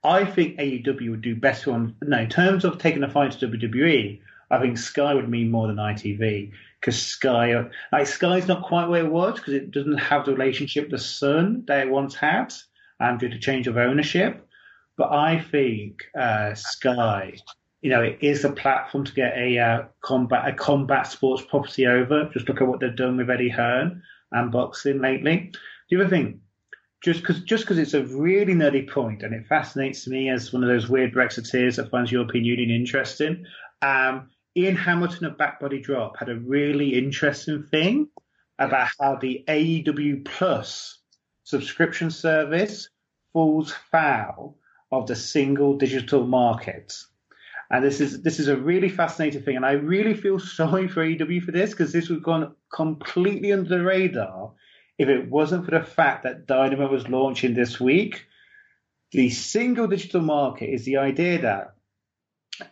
I 0.03 0.25
think 0.25 0.57
AEW 0.57 1.11
would 1.11 1.21
do 1.21 1.35
better 1.35 1.71
on. 1.71 1.95
No, 2.01 2.19
in 2.19 2.29
terms 2.29 2.65
of 2.65 2.77
taking 2.77 3.03
a 3.03 3.09
fight 3.09 3.31
to 3.31 3.47
WWE, 3.47 4.19
I 4.51 4.59
think 4.59 4.77
Sky 4.77 5.13
would 5.13 5.29
mean 5.29 5.49
more 5.49 5.67
than 5.67 5.77
ITV 5.77 6.51
because 6.79 7.01
Sky, 7.01 7.65
like 7.91 8.07
Sky's 8.07 8.47
not 8.47 8.63
quite 8.63 8.89
where 8.89 9.05
it 9.05 9.11
was 9.11 9.39
because 9.39 9.53
it 9.53 9.71
doesn't 9.71 9.97
have 9.97 10.25
the 10.25 10.33
relationship 10.33 10.89
the 10.89 10.97
Sun 10.97 11.63
that 11.67 11.87
it 11.87 11.89
once 11.89 12.15
had, 12.15 12.53
um, 12.99 13.17
due 13.17 13.29
to 13.29 13.39
change 13.39 13.67
of 13.67 13.77
ownership. 13.77 14.45
But 14.97 15.11
I 15.11 15.39
think 15.39 16.03
uh, 16.19 16.53
Sky, 16.53 17.35
you 17.81 17.89
know, 17.89 18.01
it 18.01 18.17
is 18.21 18.43
a 18.43 18.51
platform 18.51 19.05
to 19.05 19.13
get 19.13 19.35
a 19.37 19.57
uh, 19.57 19.83
combat 20.01 20.47
a 20.47 20.53
combat 20.53 21.07
sports 21.07 21.43
property 21.49 21.87
over. 21.87 22.29
Just 22.33 22.47
look 22.49 22.61
at 22.61 22.67
what 22.67 22.81
they've 22.81 22.95
done 22.95 23.17
with 23.17 23.29
Eddie 23.29 23.49
Hearn 23.49 24.03
and 24.33 24.51
boxing 24.51 24.99
lately. 24.99 25.53
The 25.89 25.97
other 25.97 26.09
thing, 26.09 26.41
just 27.03 27.21
because 27.21 27.41
just 27.43 27.63
because 27.63 27.77
it's 27.77 27.93
a 27.93 28.05
really 28.05 28.53
nerdy 28.53 28.89
point 28.89 29.23
and 29.23 29.33
it 29.33 29.45
fascinates 29.47 30.07
me 30.07 30.29
as 30.29 30.51
one 30.51 30.63
of 30.63 30.69
those 30.69 30.89
weird 30.89 31.13
Brexiteers 31.13 31.75
that 31.75 31.89
finds 31.89 32.11
European 32.11 32.45
Union 32.45 32.69
interesting. 32.69 33.45
Um, 33.81 34.29
Ian 34.55 34.75
Hamilton 34.75 35.25
of 35.25 35.37
Backbody 35.37 35.81
Drop 35.81 36.17
had 36.17 36.29
a 36.29 36.35
really 36.35 36.97
interesting 36.97 37.63
thing 37.63 38.09
about 38.59 38.89
how 38.99 39.15
the 39.15 39.43
AEW 39.47 40.23
Plus 40.25 40.99
subscription 41.43 42.11
service 42.11 42.89
falls 43.33 43.73
foul 43.91 44.57
of 44.91 45.07
the 45.07 45.15
single 45.15 45.77
digital 45.77 46.25
market. 46.25 46.93
And 47.73 47.83
this 47.83 47.99
is 47.99 48.21
this 48.21 48.39
is 48.39 48.49
a 48.49 48.55
really 48.55 48.87
fascinating 48.87 49.41
thing, 49.41 49.55
and 49.55 49.65
I 49.65 49.71
really 49.71 50.13
feel 50.13 50.37
sorry 50.59 50.87
for 50.87 51.03
AEW 51.03 51.41
for 51.41 51.51
this 51.51 51.71
because 51.71 51.91
this 51.91 52.07
would 52.07 52.17
have 52.17 52.23
gone 52.23 52.55
completely 52.71 53.51
under 53.51 53.67
the 53.67 53.83
radar 53.83 54.51
if 54.99 55.09
it 55.09 55.27
wasn't 55.27 55.65
for 55.65 55.71
the 55.71 55.83
fact 55.83 56.21
that 56.21 56.45
Dynamite 56.45 56.91
was 56.91 57.09
launching 57.09 57.55
this 57.55 57.79
week. 57.79 58.27
The 59.11 59.31
single 59.31 59.87
digital 59.87 60.21
market 60.21 60.69
is 60.69 60.85
the 60.85 60.97
idea 60.97 61.41
that 61.41 61.73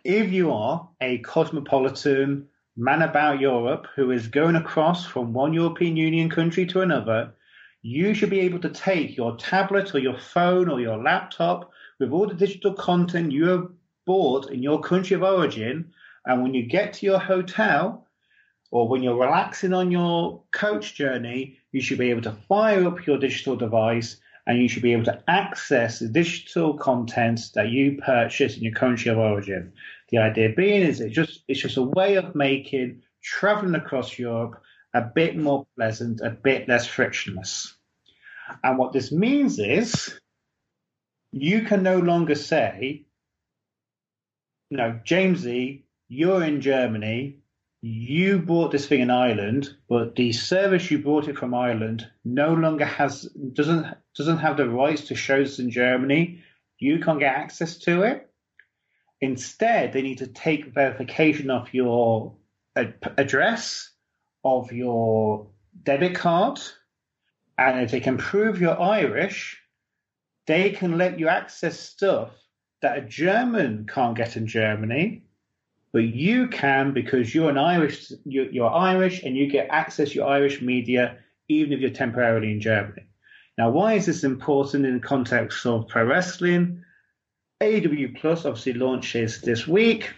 if 0.03 0.31
you 0.31 0.51
are 0.51 0.87
a 1.01 1.17
cosmopolitan 1.17 2.49
man 2.77 3.01
about 3.01 3.39
Europe 3.39 3.87
who 3.95 4.11
is 4.11 4.27
going 4.27 4.55
across 4.55 5.03
from 5.03 5.33
one 5.33 5.53
European 5.53 5.97
Union 5.97 6.29
country 6.29 6.67
to 6.67 6.81
another, 6.81 7.33
you 7.81 8.13
should 8.13 8.29
be 8.29 8.41
able 8.41 8.59
to 8.59 8.69
take 8.69 9.17
your 9.17 9.35
tablet 9.37 9.95
or 9.95 9.99
your 9.99 10.19
phone 10.19 10.69
or 10.69 10.79
your 10.79 11.01
laptop 11.01 11.71
with 11.99 12.11
all 12.11 12.27
the 12.27 12.35
digital 12.35 12.75
content 12.75 13.31
you 13.31 13.75
in 14.51 14.63
your 14.63 14.81
country 14.81 15.15
of 15.15 15.23
origin, 15.23 15.93
and 16.25 16.43
when 16.43 16.53
you 16.53 16.63
get 16.63 16.93
to 16.93 17.05
your 17.05 17.19
hotel 17.19 18.07
or 18.69 18.87
when 18.87 19.03
you're 19.03 19.19
relaxing 19.19 19.73
on 19.73 19.91
your 19.91 20.43
coach 20.51 20.95
journey, 20.95 21.57
you 21.71 21.81
should 21.81 21.97
be 21.97 22.09
able 22.09 22.21
to 22.21 22.37
fire 22.47 22.87
up 22.87 23.05
your 23.05 23.17
digital 23.17 23.55
device 23.55 24.17
and 24.47 24.59
you 24.59 24.67
should 24.67 24.83
be 24.83 24.93
able 24.93 25.05
to 25.05 25.23
access 25.27 25.99
the 25.99 26.07
digital 26.07 26.73
content 26.77 27.39
that 27.53 27.69
you 27.69 27.99
purchase 28.03 28.57
in 28.57 28.63
your 28.63 28.73
country 28.73 29.11
of 29.11 29.17
origin. 29.17 29.73
The 30.09 30.17
idea 30.17 30.49
being 30.55 30.81
is 30.81 30.99
it 30.99 31.09
just 31.09 31.43
it's 31.47 31.61
just 31.61 31.77
a 31.77 31.83
way 31.83 32.15
of 32.15 32.35
making 32.35 33.01
traveling 33.21 33.75
across 33.75 34.17
Europe 34.17 34.61
a 34.93 35.01
bit 35.01 35.37
more 35.37 35.65
pleasant, 35.77 36.21
a 36.21 36.31
bit 36.31 36.67
less 36.67 36.85
frictionless. 36.87 37.75
And 38.63 38.77
what 38.77 38.93
this 38.93 39.11
means 39.11 39.59
is 39.59 40.19
you 41.31 41.63
can 41.63 41.83
no 41.83 41.99
longer 41.99 42.35
say, 42.35 43.05
no, 44.71 44.99
Jamesy, 45.05 45.83
you're 46.07 46.43
in 46.43 46.61
Germany, 46.61 47.37
you 47.81 48.39
bought 48.39 48.71
this 48.71 48.87
thing 48.87 49.01
in 49.01 49.09
Ireland, 49.09 49.75
but 49.89 50.15
the 50.15 50.31
service 50.31 50.89
you 50.89 50.99
bought 50.99 51.27
it 51.27 51.37
from 51.37 51.53
Ireland 51.53 52.07
no 52.23 52.53
longer 52.53 52.85
has 52.85 53.23
doesn't 53.53 53.85
doesn't 54.15 54.37
have 54.37 54.57
the 54.57 54.69
rights 54.69 55.07
to 55.07 55.15
shows 55.15 55.59
in 55.59 55.71
Germany. 55.71 56.41
You 56.79 56.99
can't 56.99 57.19
get 57.19 57.35
access 57.35 57.77
to 57.79 58.03
it. 58.03 58.29
Instead, 59.19 59.93
they 59.93 60.01
need 60.01 60.19
to 60.19 60.27
take 60.27 60.73
verification 60.73 61.49
of 61.49 61.73
your 61.73 62.35
address, 62.75 63.91
of 64.43 64.71
your 64.71 65.47
debit 65.83 66.15
card, 66.15 66.59
and 67.57 67.81
if 67.81 67.91
they 67.91 67.99
can 67.99 68.17
prove 68.17 68.61
you're 68.61 68.79
Irish, 68.79 69.59
they 70.47 70.69
can 70.69 70.97
let 70.97 71.19
you 71.19 71.27
access 71.27 71.79
stuff 71.79 72.31
that 72.81 72.97
a 72.97 73.01
German 73.01 73.87
can't 73.91 74.17
get 74.17 74.37
in 74.37 74.47
Germany 74.47 75.23
but 75.91 76.03
you 76.03 76.47
can 76.47 76.93
because 76.93 77.35
you're 77.35 77.49
an 77.49 77.57
Irish, 77.57 78.11
you're 78.25 78.69
Irish, 78.69 79.23
and 79.23 79.35
you 79.35 79.47
get 79.47 79.67
access 79.69 80.09
to 80.09 80.15
your 80.15 80.27
Irish 80.27 80.61
media 80.61 81.17
even 81.49 81.73
if 81.73 81.81
you're 81.81 81.89
temporarily 81.89 82.51
in 82.51 82.61
Germany. 82.61 83.03
Now, 83.57 83.71
why 83.71 83.93
is 83.93 84.05
this 84.05 84.23
important 84.23 84.85
in 84.85 84.95
the 84.95 84.99
context 85.05 85.65
of 85.65 85.87
pro 85.89 86.05
wrestling? 86.05 86.83
AEW 87.61 88.19
Plus 88.19 88.45
obviously 88.45 88.73
launches 88.73 89.41
this 89.41 89.67
week. 89.67 90.11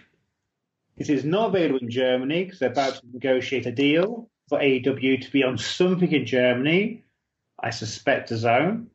It 0.96 1.10
is 1.10 1.24
not 1.24 1.48
available 1.48 1.80
in 1.80 1.90
Germany 1.90 2.44
because 2.44 2.60
they're 2.60 2.70
about 2.70 2.94
to 2.94 3.02
negotiate 3.12 3.66
a 3.66 3.72
deal 3.72 4.30
for 4.48 4.60
AEW 4.60 5.22
to 5.22 5.32
be 5.32 5.42
on 5.42 5.58
something 5.58 6.10
in 6.10 6.24
Germany. 6.24 7.04
I 7.60 7.70
suspect 7.70 8.30
DAZN. 8.30 8.86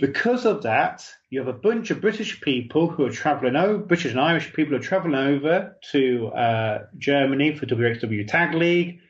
Because 0.00 0.46
of 0.46 0.62
that, 0.62 1.06
you 1.28 1.38
have 1.40 1.48
a 1.48 1.52
bunch 1.52 1.90
of 1.90 2.00
British 2.00 2.40
people 2.40 2.88
who 2.88 3.04
are 3.04 3.10
traveling 3.10 3.56
over, 3.56 3.78
British 3.78 4.12
and 4.12 4.20
Irish 4.20 4.52
people 4.52 4.70
who 4.70 4.76
are 4.76 4.82
traveling 4.82 5.14
over 5.14 5.76
to 5.92 6.28
uh, 6.28 6.86
Germany 6.96 7.54
for 7.54 7.66
WXW 7.66 8.26
Tag 8.26 8.54
League. 8.54 9.00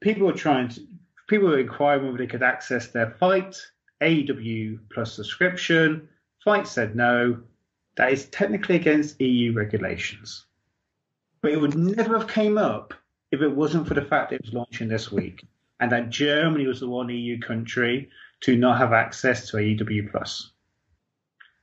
People 0.00 0.28
are 0.28 0.34
trying 0.34 0.68
to, 0.70 0.80
people 1.28 1.54
are 1.54 1.58
inquiring 1.58 2.06
whether 2.06 2.18
they 2.18 2.26
could 2.26 2.42
access 2.42 2.88
their 2.88 3.10
FITE, 3.10 3.56
AW 4.02 4.78
plus 4.92 5.14
subscription. 5.14 6.08
FITE 6.44 6.66
said 6.66 6.96
no. 6.96 7.40
That 7.96 8.12
is 8.12 8.26
technically 8.26 8.76
against 8.76 9.20
EU 9.20 9.52
regulations. 9.52 10.46
But 11.42 11.52
it 11.52 11.60
would 11.60 11.76
never 11.76 12.18
have 12.18 12.28
came 12.28 12.58
up 12.58 12.94
if 13.30 13.40
it 13.40 13.54
wasn't 13.54 13.86
for 13.86 13.94
the 13.94 14.02
fact 14.02 14.32
it 14.32 14.42
was 14.42 14.52
launching 14.52 14.88
this 14.88 15.12
week 15.12 15.44
and 15.78 15.90
that 15.90 16.10
Germany 16.10 16.66
was 16.66 16.80
the 16.80 16.88
one 16.88 17.08
EU 17.08 17.40
country 17.40 18.08
to 18.42 18.56
not 18.56 18.78
have 18.78 18.92
access 18.92 19.48
to 19.50 19.56
AEW 19.56 20.10
Plus. 20.10 20.50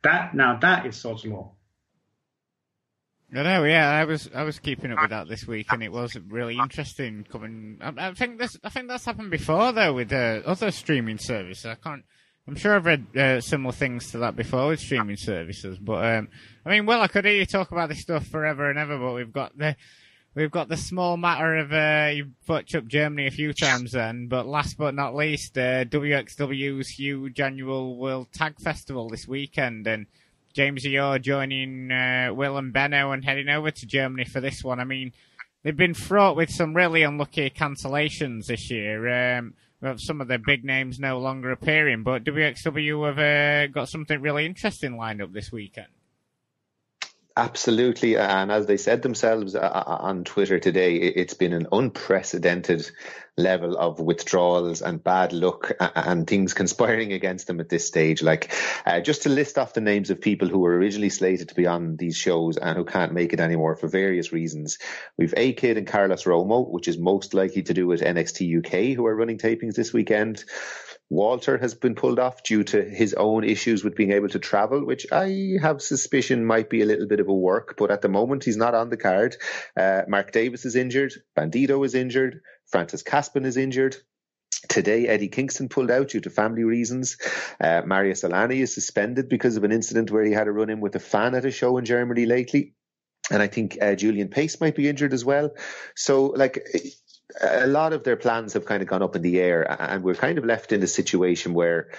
That 0.03 0.33
now 0.33 0.57
that 0.59 0.85
is 0.85 0.97
sod's 0.97 1.25
law. 1.25 1.51
I 3.35 3.43
know, 3.43 3.63
yeah, 3.63 3.89
I 3.89 4.05
was 4.05 4.29
I 4.33 4.43
was 4.43 4.57
keeping 4.57 4.91
up 4.91 5.01
with 5.01 5.11
that 5.11 5.27
this 5.27 5.45
week, 5.45 5.67
and 5.71 5.83
it 5.83 5.91
was 5.91 6.17
really 6.29 6.57
interesting. 6.57 7.25
Coming, 7.29 7.77
I, 7.79 8.09
I 8.09 8.13
think 8.13 8.39
this, 8.39 8.57
I 8.63 8.69
think 8.69 8.87
that's 8.87 9.05
happened 9.05 9.29
before 9.29 9.71
though 9.71 9.93
with 9.93 10.11
uh, 10.11 10.41
other 10.45 10.71
streaming 10.71 11.19
services. 11.19 11.65
I 11.65 11.75
can't. 11.75 12.03
I'm 12.47 12.55
sure 12.55 12.75
I've 12.75 12.85
read 12.85 13.15
uh, 13.15 13.41
similar 13.41 13.73
things 13.73 14.11
to 14.11 14.17
that 14.19 14.35
before 14.35 14.69
with 14.69 14.79
streaming 14.79 15.17
services, 15.17 15.77
but 15.77 16.03
um, 16.03 16.29
I 16.65 16.69
mean, 16.69 16.87
well, 16.87 17.01
I 17.01 17.07
could 17.07 17.25
hear 17.25 17.35
you 17.35 17.45
talk 17.45 17.71
about 17.71 17.89
this 17.89 18.01
stuff 18.01 18.25
forever 18.25 18.69
and 18.69 18.79
ever, 18.79 18.97
but 18.97 19.13
we've 19.13 19.31
got 19.31 19.55
the 19.55 19.75
We've 20.35 20.51
got 20.51 20.69
the 20.69 20.77
small 20.77 21.17
matter 21.17 21.55
of 21.57 21.73
uh, 21.73 22.11
you 22.13 22.31
butch 22.45 22.75
up 22.75 22.85
Germany 22.85 23.27
a 23.27 23.31
few 23.31 23.51
times 23.51 23.93
then, 23.93 24.27
but 24.27 24.45
last 24.45 24.77
but 24.77 24.93
not 24.93 25.15
least, 25.15 25.57
uh, 25.57 25.85
WXW's 25.85 26.89
huge 26.89 27.39
annual 27.39 27.97
World 27.97 28.27
Tag 28.31 28.59
Festival 28.59 29.09
this 29.09 29.27
weekend, 29.27 29.87
and 29.87 30.05
James, 30.53 30.85
you're 30.85 31.19
joining 31.19 31.91
uh, 31.91 32.29
Will 32.33 32.57
and 32.57 32.71
Benno 32.71 33.11
and 33.11 33.25
heading 33.25 33.49
over 33.49 33.71
to 33.71 33.85
Germany 33.85 34.25
for 34.25 34.39
this 34.39 34.63
one. 34.63 34.79
I 34.79 34.83
mean, 34.83 35.13
they've 35.63 35.75
been 35.75 35.93
fraught 35.93 36.35
with 36.35 36.51
some 36.51 36.75
really 36.75 37.03
unlucky 37.03 37.49
cancellations 37.49 38.45
this 38.45 38.69
year. 38.69 39.37
Um, 39.37 39.53
some 39.97 40.21
of 40.21 40.27
the 40.27 40.37
big 40.37 40.63
names 40.65 40.99
no 40.99 41.19
longer 41.19 41.51
appearing. 41.51 42.03
But 42.03 42.23
WXW 42.23 43.07
have 43.07 43.19
uh, 43.19 43.71
got 43.71 43.89
something 43.89 44.21
really 44.21 44.45
interesting 44.45 44.97
lined 44.97 45.21
up 45.21 45.31
this 45.31 45.51
weekend. 45.51 45.87
Absolutely. 47.39 48.17
And 48.17 48.51
as 48.51 48.65
they 48.65 48.75
said 48.75 49.01
themselves 49.01 49.55
uh, 49.55 49.59
uh, 49.59 49.97
on 50.01 50.25
Twitter 50.25 50.59
today, 50.59 50.97
it's 50.97 51.35
been 51.35 51.53
an 51.53 51.67
unprecedented 51.71 52.91
level 53.37 53.77
of 53.77 54.01
withdrawals 54.01 54.81
and 54.81 55.01
bad 55.01 55.31
luck 55.31 55.71
and 55.79 56.27
things 56.27 56.53
conspiring 56.61 57.13
against 57.13 57.47
them 57.47 57.61
at 57.61 57.69
this 57.69 57.87
stage. 57.87 58.21
Like, 58.21 58.51
uh, 58.85 58.99
just 58.99 59.23
to 59.23 59.29
list 59.29 59.57
off 59.57 59.73
the 59.73 59.79
names 59.79 60.09
of 60.09 60.19
people 60.19 60.49
who 60.49 60.59
were 60.59 60.75
originally 60.75 61.09
slated 61.09 61.47
to 61.47 61.55
be 61.55 61.65
on 61.65 61.95
these 61.95 62.17
shows 62.17 62.57
and 62.57 62.77
who 62.77 62.83
can't 62.83 63.13
make 63.13 63.31
it 63.31 63.39
anymore 63.39 63.77
for 63.77 63.87
various 63.87 64.33
reasons. 64.33 64.77
We've 65.17 65.33
A-Kid 65.37 65.77
and 65.77 65.87
Carlos 65.87 66.25
Romo, 66.25 66.69
which 66.69 66.89
is 66.89 66.97
most 66.97 67.33
likely 67.33 67.63
to 67.63 67.73
do 67.73 67.87
with 67.87 68.01
NXT 68.01 68.57
UK, 68.57 68.97
who 68.97 69.05
are 69.05 69.15
running 69.15 69.37
tapings 69.37 69.75
this 69.75 69.93
weekend. 69.93 70.43
Walter 71.09 71.57
has 71.57 71.73
been 71.73 71.95
pulled 71.95 72.19
off 72.19 72.43
due 72.43 72.63
to 72.63 72.83
his 72.83 73.15
own 73.15 73.43
issues 73.43 73.83
with 73.83 73.95
being 73.95 74.11
able 74.11 74.29
to 74.29 74.39
travel, 74.39 74.85
which 74.85 75.07
I 75.11 75.57
have 75.61 75.81
suspicion 75.81 76.45
might 76.45 76.69
be 76.69 76.81
a 76.81 76.85
little 76.85 77.07
bit 77.07 77.19
of 77.19 77.27
a 77.27 77.33
work, 77.33 77.75
but 77.77 77.89
at 77.89 78.01
the 78.01 78.09
moment 78.09 78.43
he's 78.43 78.57
not 78.57 78.75
on 78.75 78.89
the 78.89 78.97
card. 78.97 79.35
Uh, 79.75 80.03
Mark 80.07 80.31
Davis 80.31 80.65
is 80.65 80.75
injured. 80.75 81.13
Bandido 81.35 81.83
is 81.83 81.95
injured. 81.95 82.41
Francis 82.67 83.01
Kaspin 83.01 83.45
is 83.45 83.57
injured. 83.57 83.97
Today, 84.67 85.07
Eddie 85.07 85.29
Kingston 85.29 85.69
pulled 85.69 85.89
out 85.89 86.09
due 86.09 86.19
to 86.19 86.29
family 86.29 86.63
reasons. 86.63 87.17
Uh, 87.59 87.81
Marius 87.85 88.23
Al-Ani 88.23 88.61
is 88.61 88.73
suspended 88.73 89.29
because 89.29 89.57
of 89.57 89.63
an 89.63 89.71
incident 89.71 90.11
where 90.11 90.25
he 90.25 90.33
had 90.33 90.47
a 90.47 90.51
run 90.51 90.69
in 90.69 90.79
with 90.79 90.95
a 90.95 90.99
fan 90.99 91.33
at 91.33 91.45
a 91.45 91.51
show 91.51 91.77
in 91.77 91.85
Germany 91.85 92.25
lately. 92.25 92.75
And 93.31 93.41
I 93.41 93.47
think 93.47 93.77
uh, 93.81 93.95
Julian 93.95 94.27
Pace 94.27 94.59
might 94.59 94.75
be 94.75 94.89
injured 94.89 95.13
as 95.13 95.23
well. 95.23 95.51
So, 95.95 96.25
like, 96.25 96.67
a 97.41 97.67
lot 97.67 97.93
of 97.93 98.03
their 98.03 98.17
plans 98.17 98.53
have 98.53 98.65
kind 98.65 98.81
of 98.81 98.87
gone 98.87 99.03
up 99.03 99.15
in 99.15 99.21
the 99.21 99.39
air, 99.39 99.65
and 99.81 100.03
we're 100.03 100.15
kind 100.15 100.37
of 100.37 100.45
left 100.45 100.71
in 100.71 100.83
a 100.83 100.87
situation 100.87 101.53
where 101.53 101.91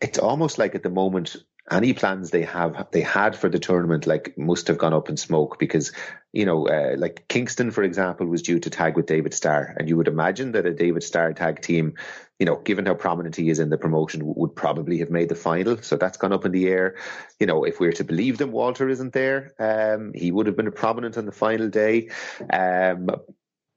it's 0.00 0.18
almost 0.18 0.58
like 0.58 0.74
at 0.74 0.82
the 0.82 0.90
moment 0.90 1.36
any 1.70 1.92
plans 1.92 2.30
they 2.30 2.42
have 2.42 2.86
they 2.92 3.00
had 3.00 3.34
for 3.34 3.48
the 3.48 3.58
tournament 3.58 4.06
like 4.06 4.36
must 4.38 4.68
have 4.68 4.78
gone 4.78 4.94
up 4.94 5.08
in 5.08 5.16
smoke 5.16 5.58
because 5.58 5.92
you 6.32 6.44
know 6.44 6.68
uh, 6.68 6.94
like 6.96 7.26
Kingston 7.28 7.70
for 7.70 7.82
example 7.82 8.26
was 8.26 8.42
due 8.42 8.60
to 8.60 8.70
tag 8.70 8.96
with 8.96 9.06
David 9.06 9.34
Starr 9.34 9.74
and 9.76 9.88
you 9.88 9.96
would 9.96 10.08
imagine 10.08 10.52
that 10.52 10.66
a 10.66 10.72
David 10.72 11.02
Starr 11.02 11.32
tag 11.32 11.60
team 11.60 11.94
you 12.38 12.46
know 12.46 12.56
given 12.56 12.86
how 12.86 12.94
prominent 12.94 13.34
he 13.34 13.50
is 13.50 13.58
in 13.58 13.70
the 13.70 13.78
promotion 13.78 14.22
would 14.36 14.54
probably 14.54 14.98
have 14.98 15.10
made 15.10 15.28
the 15.28 15.34
final. 15.34 15.78
So 15.78 15.96
that's 15.96 16.18
gone 16.18 16.32
up 16.32 16.44
in 16.44 16.52
the 16.52 16.68
air. 16.68 16.96
You 17.40 17.46
know 17.46 17.64
if 17.64 17.80
we're 17.80 17.92
to 17.92 18.04
believe 18.04 18.38
them 18.38 18.52
Walter 18.52 18.88
isn't 18.88 19.12
there 19.12 19.54
um, 19.58 20.12
he 20.14 20.30
would 20.30 20.46
have 20.46 20.56
been 20.56 20.70
prominent 20.70 21.18
on 21.18 21.26
the 21.26 21.32
final 21.32 21.68
day. 21.68 22.10
Um, 22.52 23.10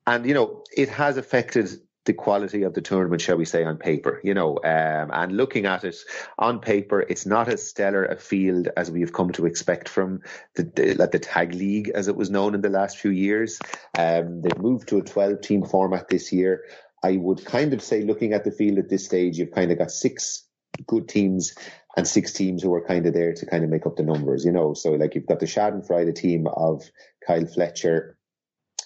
and 0.10 0.26
you 0.26 0.34
know 0.34 0.64
it 0.76 0.90
has 0.90 1.18
affected 1.18 1.70
the 2.06 2.14
quality 2.14 2.64
of 2.64 2.74
the 2.74 2.82
tournament, 2.82 3.22
shall 3.22 3.38
we 3.38 3.46
say, 3.46 3.64
on 3.64 3.78
paper, 3.78 4.20
you 4.24 4.34
know, 4.34 4.56
um, 4.64 5.12
and 5.14 5.38
looking 5.38 5.68
at 5.68 5.84
it 5.84 5.96
on 6.40 6.60
paper, 6.60 7.02
it's 7.02 7.26
not 7.26 7.48
as 7.48 7.70
stellar 7.70 8.06
a 8.06 8.16
field 8.16 8.68
as 8.78 8.90
we've 8.90 9.14
come 9.14 9.32
to 9.32 9.46
expect 9.46 9.88
from 9.88 10.22
the, 10.56 10.64
the, 10.64 11.08
the 11.12 11.20
tag 11.20 11.54
league 11.54 11.92
as 11.94 12.08
it 12.08 12.16
was 12.16 12.32
known 12.32 12.56
in 12.56 12.62
the 12.62 12.70
last 12.70 12.98
few 12.98 13.12
years. 13.12 13.60
Um, 13.96 14.42
they've 14.42 14.58
moved 14.58 14.88
to 14.88 14.98
a 14.98 15.04
12 15.04 15.42
team 15.42 15.64
format 15.64 16.08
this 16.08 16.32
year. 16.34 16.64
I 17.04 17.18
would 17.18 17.46
kind 17.46 17.74
of 17.74 17.82
say, 17.82 18.02
looking 18.02 18.34
at 18.34 18.44
the 18.44 18.52
field 18.52 18.80
at 18.80 18.90
this 18.90 19.06
stage, 19.06 19.38
you've 19.38 19.52
kind 19.52 19.72
of 19.72 19.78
got 19.78 19.92
six 19.92 20.48
good 20.88 21.08
teams 21.08 21.54
and 21.96 22.08
six 22.08 22.34
teams 22.34 22.64
who 22.64 22.74
are 22.74 22.86
kind 22.86 23.06
of 23.06 23.14
there 23.14 23.34
to 23.34 23.46
kind 23.46 23.64
of 23.64 23.70
make 23.70 23.86
up 23.86 23.98
the 23.98 24.04
numbers, 24.04 24.46
you 24.46 24.52
know. 24.52 24.74
So, 24.74 24.94
like, 24.94 25.14
you've 25.14 25.28
got 25.28 25.42
the 25.42 25.46
Schadenfreude 25.46 26.16
team 26.16 26.48
of 26.48 26.90
Kyle 27.28 27.46
Fletcher, 27.46 28.18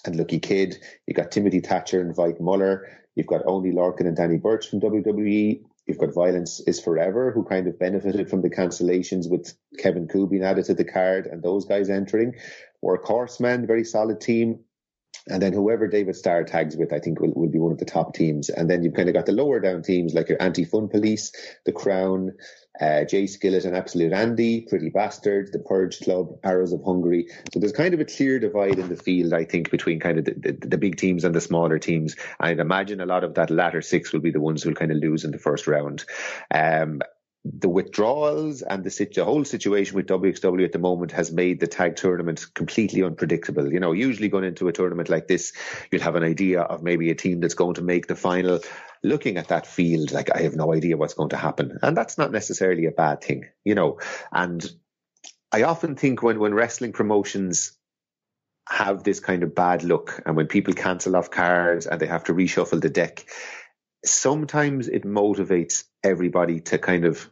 and 0.04 0.16
Lucky 0.16 0.38
Kid. 0.38 0.78
You've 1.06 1.16
got 1.16 1.30
Timothy 1.30 1.60
Thatcher 1.60 2.00
and 2.00 2.14
Vike 2.14 2.40
Muller. 2.40 2.88
You've 3.14 3.26
got 3.26 3.46
Oney 3.46 3.72
Lorcan 3.72 4.06
and 4.06 4.16
Danny 4.16 4.38
Burch 4.38 4.68
from 4.68 4.80
WWE. 4.80 5.62
You've 5.86 5.98
got 5.98 6.14
Violence 6.14 6.60
is 6.66 6.80
Forever, 6.80 7.30
who 7.30 7.44
kind 7.44 7.66
of 7.66 7.78
benefited 7.78 8.30
from 8.30 8.42
the 8.42 8.50
cancellations 8.50 9.30
with 9.30 9.54
Kevin 9.78 10.08
Ku 10.08 10.26
being 10.26 10.42
added 10.42 10.64
to 10.66 10.74
the 10.74 10.84
card 10.84 11.26
and 11.26 11.42
those 11.42 11.66
guys 11.66 11.90
entering. 11.90 12.34
WorkHorsemen, 12.82 13.66
very 13.66 13.84
solid 13.84 14.20
team. 14.20 14.60
And 15.28 15.40
then 15.40 15.52
whoever 15.52 15.86
David 15.86 16.16
Starr 16.16 16.44
tags 16.44 16.76
with, 16.76 16.92
I 16.92 16.98
think 16.98 17.20
will, 17.20 17.32
will 17.34 17.48
be 17.48 17.58
one 17.58 17.72
of 17.72 17.78
the 17.78 17.84
top 17.84 18.14
teams. 18.14 18.48
And 18.48 18.68
then 18.68 18.82
you've 18.82 18.94
kind 18.94 19.08
of 19.08 19.14
got 19.14 19.26
the 19.26 19.32
lower 19.32 19.60
down 19.60 19.82
teams 19.82 20.14
like 20.14 20.28
your 20.28 20.40
Anti 20.42 20.64
Fun 20.64 20.88
Police, 20.88 21.32
the 21.64 21.72
Crown, 21.72 22.32
uh, 22.80 23.04
Jay 23.04 23.26
Skillet 23.26 23.64
and 23.64 23.76
Absolute 23.76 24.12
Andy, 24.12 24.62
Pretty 24.62 24.90
Bastards, 24.90 25.50
the 25.50 25.60
Purge 25.60 26.00
Club, 26.00 26.38
Arrows 26.42 26.72
of 26.72 26.82
Hungary. 26.84 27.28
So 27.52 27.60
there's 27.60 27.72
kind 27.72 27.94
of 27.94 28.00
a 28.00 28.04
clear 28.04 28.38
divide 28.38 28.78
in 28.78 28.88
the 28.88 28.96
field, 28.96 29.32
I 29.32 29.44
think, 29.44 29.70
between 29.70 30.00
kind 30.00 30.18
of 30.18 30.24
the, 30.24 30.34
the, 30.34 30.66
the, 30.66 30.78
big 30.78 30.96
teams 30.96 31.24
and 31.24 31.34
the 31.34 31.40
smaller 31.40 31.78
teams. 31.78 32.16
I'd 32.40 32.58
imagine 32.58 33.00
a 33.00 33.06
lot 33.06 33.22
of 33.22 33.34
that 33.34 33.50
latter 33.50 33.80
six 33.80 34.12
will 34.12 34.20
be 34.20 34.32
the 34.32 34.40
ones 34.40 34.62
who'll 34.62 34.74
kind 34.74 34.90
of 34.90 34.98
lose 34.98 35.24
in 35.24 35.30
the 35.30 35.38
first 35.38 35.66
round. 35.66 36.04
Um, 36.52 37.00
the 37.44 37.68
withdrawals 37.68 38.62
and 38.62 38.84
the, 38.84 39.08
the, 39.14 39.24
whole 39.24 39.44
situation 39.44 39.96
with 39.96 40.06
WXW 40.06 40.64
at 40.64 40.72
the 40.72 40.78
moment 40.78 41.12
has 41.12 41.30
made 41.30 41.60
the 41.60 41.66
tag 41.66 41.94
tournament 41.94 42.46
completely 42.54 43.02
unpredictable. 43.02 43.70
You 43.70 43.80
know, 43.80 43.92
usually 43.92 44.30
going 44.30 44.44
into 44.44 44.68
a 44.68 44.72
tournament 44.72 45.10
like 45.10 45.28
this, 45.28 45.52
you'll 45.90 46.00
have 46.02 46.16
an 46.16 46.24
idea 46.24 46.62
of 46.62 46.82
maybe 46.82 47.10
a 47.10 47.14
team 47.14 47.40
that's 47.40 47.54
going 47.54 47.74
to 47.74 47.82
make 47.82 48.06
the 48.06 48.16
final. 48.16 48.60
Looking 49.02 49.36
at 49.36 49.48
that 49.48 49.66
field, 49.66 50.10
like 50.10 50.34
I 50.34 50.40
have 50.42 50.56
no 50.56 50.72
idea 50.72 50.96
what's 50.96 51.12
going 51.12 51.30
to 51.30 51.36
happen. 51.36 51.78
And 51.82 51.94
that's 51.94 52.16
not 52.16 52.32
necessarily 52.32 52.86
a 52.86 52.90
bad 52.90 53.22
thing, 53.22 53.44
you 53.62 53.74
know. 53.74 53.98
And 54.32 54.66
I 55.52 55.64
often 55.64 55.96
think 55.96 56.22
when, 56.22 56.38
when 56.38 56.54
wrestling 56.54 56.92
promotions 56.92 57.72
have 58.66 59.04
this 59.04 59.20
kind 59.20 59.42
of 59.42 59.54
bad 59.54 59.84
luck 59.84 60.22
and 60.24 60.34
when 60.34 60.46
people 60.46 60.72
cancel 60.72 61.14
off 61.14 61.30
cards 61.30 61.86
and 61.86 62.00
they 62.00 62.06
have 62.06 62.24
to 62.24 62.32
reshuffle 62.32 62.80
the 62.80 62.88
deck, 62.88 63.26
sometimes 64.02 64.88
it 64.88 65.04
motivates 65.04 65.84
everybody 66.02 66.60
to 66.60 66.78
kind 66.78 67.04
of 67.04 67.30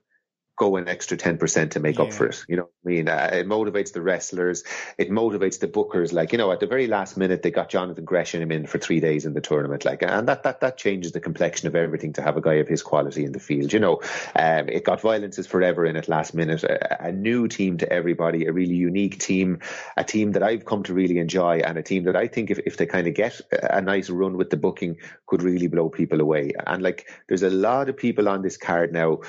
go 0.63 0.77
an 0.77 0.87
extra 0.87 1.17
10% 1.17 1.73
to 1.73 1.81
make 1.81 1.99
yeah. 1.99 2.05
up 2.05 2.13
for 2.13 2.27
it. 2.27 2.45
You 2.49 2.57
know 2.57 2.69
I 2.85 2.89
mean? 2.89 3.09
Uh, 3.09 3.31
it 3.33 3.49
motivates 3.49 3.93
the 3.93 4.01
wrestlers. 4.01 4.63
It 4.97 5.11
motivates 5.11 5.59
the 5.59 5.67
bookers. 5.67 6.13
Like, 6.13 6.31
you 6.31 6.39
know, 6.39 6.53
at 6.53 6.61
the 6.61 6.69
very 6.69 6.87
last 6.87 7.17
minute, 7.17 7.43
they 7.43 7.51
got 7.51 7.69
Jonathan 7.69 8.05
Gresham 8.05 8.53
in 8.53 8.67
for 8.67 8.79
three 8.79 9.01
days 9.01 9.27
in 9.27 9.35
the 9.35 9.41
tournament. 9.41 9.85
Like, 9.85 10.03
and 10.03 10.29
that, 10.29 10.45
that, 10.45 10.61
that 10.61 10.77
changes 10.77 11.11
the 11.11 11.21
complexion 11.21 11.67
of 11.67 11.75
everything 11.75 12.13
to 12.13 12.23
have 12.23 12.37
a 12.37 12.41
guy 12.41 12.55
of 12.55 12.69
his 12.69 12.81
quality 12.81 13.25
in 13.25 13.33
the 13.33 13.41
field. 13.41 13.73
You 13.73 13.81
know, 13.81 14.03
um, 14.37 14.69
it 14.69 14.85
got 14.85 15.01
violences 15.01 15.49
forever 15.49 15.85
in 15.85 15.97
at 15.97 16.09
last 16.09 16.33
minute. 16.33 16.63
A, 16.63 17.07
a, 17.09 17.13
new 17.13 17.49
team 17.49 17.79
to 17.79 17.93
everybody, 17.93 18.47
a 18.47 18.53
really 18.53 18.77
unique 18.77 19.19
team, 19.19 19.59
a 19.97 20.05
team 20.05 20.33
that 20.33 20.45
I've 20.45 20.65
come 20.65 20.85
to 20.85 20.95
really 20.95 21.19
enjoy 21.19 21.59
and 21.59 21.77
a 21.77 21.83
team 21.83 22.05
that 22.05 22.17
I 22.17 22.29
think 22.29 22.51
if, 22.51 22.61
if 22.61 22.77
they 22.77 22.87
kind 22.87 23.09
of 23.09 23.15
get 23.15 23.41
a 23.51 23.81
nice 23.81 24.11
run 24.11 24.37
with 24.37 24.51
the 24.51 24.57
booking 24.57 24.99
could 25.27 25.43
really 25.43 25.67
blow 25.67 25.89
people 25.89 26.21
away. 26.21 26.53
And 26.67 26.83
like, 26.83 27.09
there's 27.29 27.43
a 27.43 27.51
lot 27.51 27.89
of 27.89 27.97
people 27.97 28.29
on 28.29 28.43
this 28.43 28.57
card 28.57 28.93
now 28.93 29.21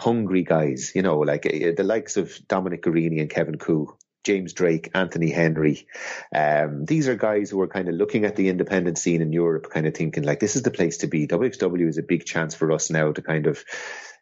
hungry 0.00 0.42
guys, 0.42 0.92
you 0.94 1.02
know, 1.02 1.18
like 1.18 1.46
uh, 1.46 1.72
the 1.76 1.84
likes 1.84 2.16
of 2.16 2.36
Dominic 2.48 2.82
Garrini 2.82 3.20
and 3.20 3.30
Kevin 3.30 3.58
Ku, 3.58 3.96
James 4.24 4.52
Drake, 4.52 4.90
Anthony 4.94 5.30
Henry. 5.30 5.86
Um, 6.34 6.84
these 6.84 7.08
are 7.08 7.14
guys 7.14 7.50
who 7.50 7.60
are 7.60 7.68
kind 7.68 7.88
of 7.88 7.94
looking 7.94 8.24
at 8.24 8.36
the 8.36 8.48
independent 8.48 8.98
scene 8.98 9.20
in 9.20 9.32
Europe, 9.32 9.68
kind 9.70 9.86
of 9.86 9.94
thinking 9.94 10.24
like, 10.24 10.40
this 10.40 10.56
is 10.56 10.62
the 10.62 10.70
place 10.70 10.98
to 10.98 11.06
be. 11.06 11.26
WXW 11.26 11.88
is 11.88 11.98
a 11.98 12.02
big 12.02 12.24
chance 12.24 12.54
for 12.54 12.72
us 12.72 12.90
now 12.90 13.12
to 13.12 13.22
kind 13.22 13.46
of 13.46 13.64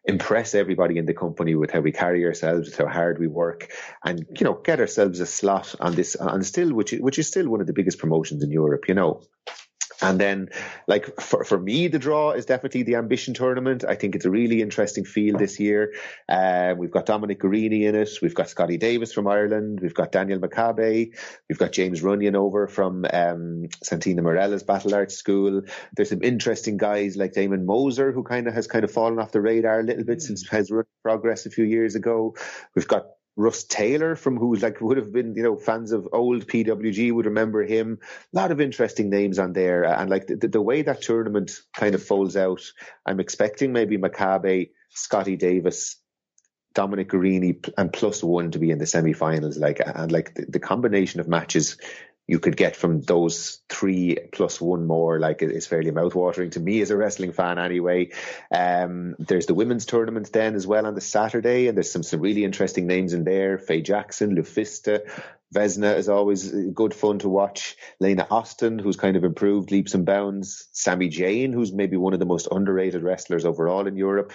impress 0.05 0.55
everybody 0.55 0.97
in 0.97 1.05
the 1.05 1.13
company 1.13 1.55
with 1.55 1.71
how 1.71 1.79
we 1.79 1.91
carry 1.91 2.25
ourselves, 2.25 2.69
with 2.69 2.77
how 2.77 2.87
hard 2.87 3.19
we 3.19 3.27
work, 3.27 3.71
and 4.03 4.25
you 4.37 4.45
know, 4.45 4.53
get 4.53 4.79
ourselves 4.79 5.19
a 5.19 5.25
slot 5.25 5.75
on 5.79 5.95
this, 5.95 6.15
on 6.15 6.43
still, 6.43 6.73
which 6.73 6.91
which 6.91 7.19
is 7.19 7.27
still 7.27 7.49
one 7.49 7.61
of 7.61 7.67
the 7.67 7.73
biggest 7.73 7.99
promotions 7.99 8.43
in 8.43 8.51
Europe. 8.51 8.85
You 8.87 8.95
know, 8.95 9.21
and 10.01 10.19
then, 10.19 10.49
like 10.87 11.19
for, 11.19 11.43
for 11.43 11.59
me, 11.59 11.87
the 11.87 11.99
draw 11.99 12.31
is 12.31 12.45
definitely 12.45 12.83
the 12.83 12.95
ambition 12.95 13.33
tournament. 13.33 13.83
I 13.87 13.95
think 13.95 14.15
it's 14.15 14.25
a 14.25 14.31
really 14.31 14.61
interesting 14.61 15.03
field 15.03 15.39
this 15.39 15.59
year. 15.59 15.93
Uh, 16.27 16.73
we've 16.77 16.91
got 16.91 17.05
Dominic 17.05 17.41
Garrini 17.41 17.83
in 17.83 17.95
it. 17.95 18.09
We've 18.21 18.33
got 18.33 18.49
Scotty 18.49 18.77
Davis 18.77 19.11
from 19.11 19.27
Ireland. 19.27 19.79
We've 19.81 19.93
got 19.93 20.11
Daniel 20.11 20.39
Makabe. 20.39 21.15
We've 21.49 21.57
got 21.57 21.73
James 21.73 22.01
Runyon 22.01 22.35
over 22.35 22.67
from 22.67 23.05
um, 23.11 23.67
Santino 23.83 24.21
Marella's 24.21 24.63
Battle 24.63 24.95
Arts 24.95 25.15
School. 25.15 25.63
There's 25.95 26.09
some 26.09 26.23
interesting 26.23 26.77
guys 26.77 27.17
like 27.17 27.33
Damon 27.33 27.65
Moser, 27.65 28.11
who 28.11 28.23
kind 28.23 28.47
of 28.47 28.53
has 28.53 28.67
kind 28.67 28.85
of 28.85 28.91
fallen 28.91 29.19
off 29.19 29.31
the 29.31 29.41
radar 29.41 29.81
a 29.81 29.83
little 29.83 30.05
bit 30.05 30.21
since 30.21 30.47
his 30.47 30.71
run 30.71 30.85
progress 31.03 31.45
a 31.45 31.49
few 31.49 31.65
years 31.65 31.95
ago. 31.95 32.35
We've 32.75 32.87
got 32.87 33.05
Russ 33.39 33.63
Taylor 33.63 34.17
from 34.17 34.35
who 34.35 34.55
like 34.55 34.81
would 34.81 34.97
have 34.97 35.13
been 35.13 35.33
you 35.33 35.43
know 35.43 35.55
fans 35.55 35.93
of 35.93 36.09
old 36.11 36.45
PWG 36.45 37.13
would 37.13 37.25
remember 37.25 37.63
him. 37.63 37.99
A 38.33 38.35
lot 38.35 38.51
of 38.51 38.59
interesting 38.59 39.09
names 39.09 39.39
on 39.39 39.53
there, 39.53 39.85
uh, 39.85 40.01
and 40.01 40.09
like 40.09 40.27
the, 40.27 40.35
the 40.35 40.61
way 40.61 40.81
that 40.81 41.01
tournament 41.01 41.51
kind 41.73 41.95
of 41.95 42.03
folds 42.03 42.35
out, 42.35 42.61
I'm 43.05 43.21
expecting 43.21 43.71
maybe 43.71 43.97
Makabe, 43.97 44.71
Scotty 44.89 45.37
Davis, 45.37 45.95
Dominic 46.73 47.11
Garrini, 47.11 47.65
and 47.77 47.93
plus 47.93 48.21
one 48.21 48.51
to 48.51 48.59
be 48.59 48.71
in 48.71 48.77
the 48.77 48.85
semi-finals. 48.85 49.57
Like 49.57 49.79
and 49.85 50.11
like 50.11 50.35
the, 50.35 50.45
the 50.49 50.59
combination 50.59 51.21
of 51.21 51.29
matches 51.29 51.77
you 52.29 52.37
could 52.37 52.55
get 52.55 52.75
from 52.75 53.01
those 53.01 53.59
three 53.69 54.15
plus 54.31 54.61
one 54.61 54.85
more, 54.85 55.19
like 55.19 55.41
it's 55.41 55.65
fairly 55.65 55.89
mouthwatering 55.89 56.51
to 56.51 56.59
me 56.59 56.79
as 56.81 56.91
a 56.91 56.95
wrestling 56.95 57.31
fan 57.31 57.57
anyway. 57.57 58.11
Um, 58.51 59.15
there's 59.17 59.47
the 59.47 59.55
women's 59.55 59.87
tournament 59.87 60.31
then 60.31 60.53
as 60.53 60.67
well 60.67 60.85
on 60.85 60.93
the 60.93 61.01
Saturday, 61.01 61.67
and 61.67 61.75
there's 61.75 61.91
some, 61.91 62.03
some 62.03 62.21
really 62.21 62.43
interesting 62.43 62.85
names 62.85 63.13
in 63.13 63.23
there. 63.23 63.57
Faye 63.57 63.81
Jackson, 63.81 64.35
LuFisto, 64.35 64.99
Vesna 65.53 65.97
is 65.97 66.09
always 66.09 66.51
good 66.51 66.93
fun 66.93 67.19
to 67.19 67.29
watch. 67.29 67.75
Lana 67.99 68.27
Austin, 68.29 68.77
who's 68.77 68.97
kind 68.97 69.15
of 69.15 69.23
improved 69.23 69.71
leaps 69.71 69.95
and 69.95 70.05
bounds. 70.05 70.67
Sammy 70.73 71.09
Zayn, 71.09 71.53
who's 71.53 71.73
maybe 71.73 71.97
one 71.97 72.13
of 72.13 72.19
the 72.19 72.25
most 72.25 72.47
underrated 72.51 73.01
wrestlers 73.01 73.45
overall 73.45 73.87
in 73.87 73.95
Europe. 73.95 74.31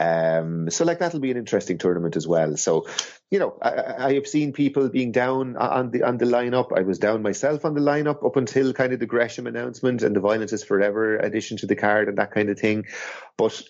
Um, 0.00 0.68
so 0.70 0.84
like 0.84 0.98
that'll 0.98 1.20
be 1.20 1.30
an 1.30 1.36
interesting 1.36 1.78
tournament 1.78 2.16
as 2.16 2.26
well. 2.26 2.56
So, 2.56 2.86
you 3.30 3.38
know, 3.38 3.56
I, 3.62 4.06
I, 4.06 4.14
have 4.14 4.26
seen 4.26 4.52
people 4.52 4.88
being 4.88 5.12
down 5.12 5.56
on 5.56 5.92
the 5.92 6.02
on 6.02 6.18
the 6.18 6.26
lineup. 6.26 6.76
I 6.76 6.82
was 6.82 6.98
down 6.98 7.22
myself 7.22 7.64
on 7.64 7.74
the 7.74 7.80
lineup 7.80 8.26
up 8.26 8.36
until 8.36 8.72
kind 8.72 8.92
of 8.92 8.98
the 8.98 9.06
Gresham 9.06 9.46
announcement 9.46 10.02
and 10.02 10.16
the 10.16 10.20
Violence 10.20 10.52
is 10.52 10.64
Forever 10.64 11.16
addition 11.16 11.56
to 11.58 11.66
the 11.66 11.76
card 11.76 12.08
and 12.08 12.18
that 12.18 12.32
kind 12.32 12.50
of 12.50 12.58
thing. 12.58 12.86
But 13.36 13.62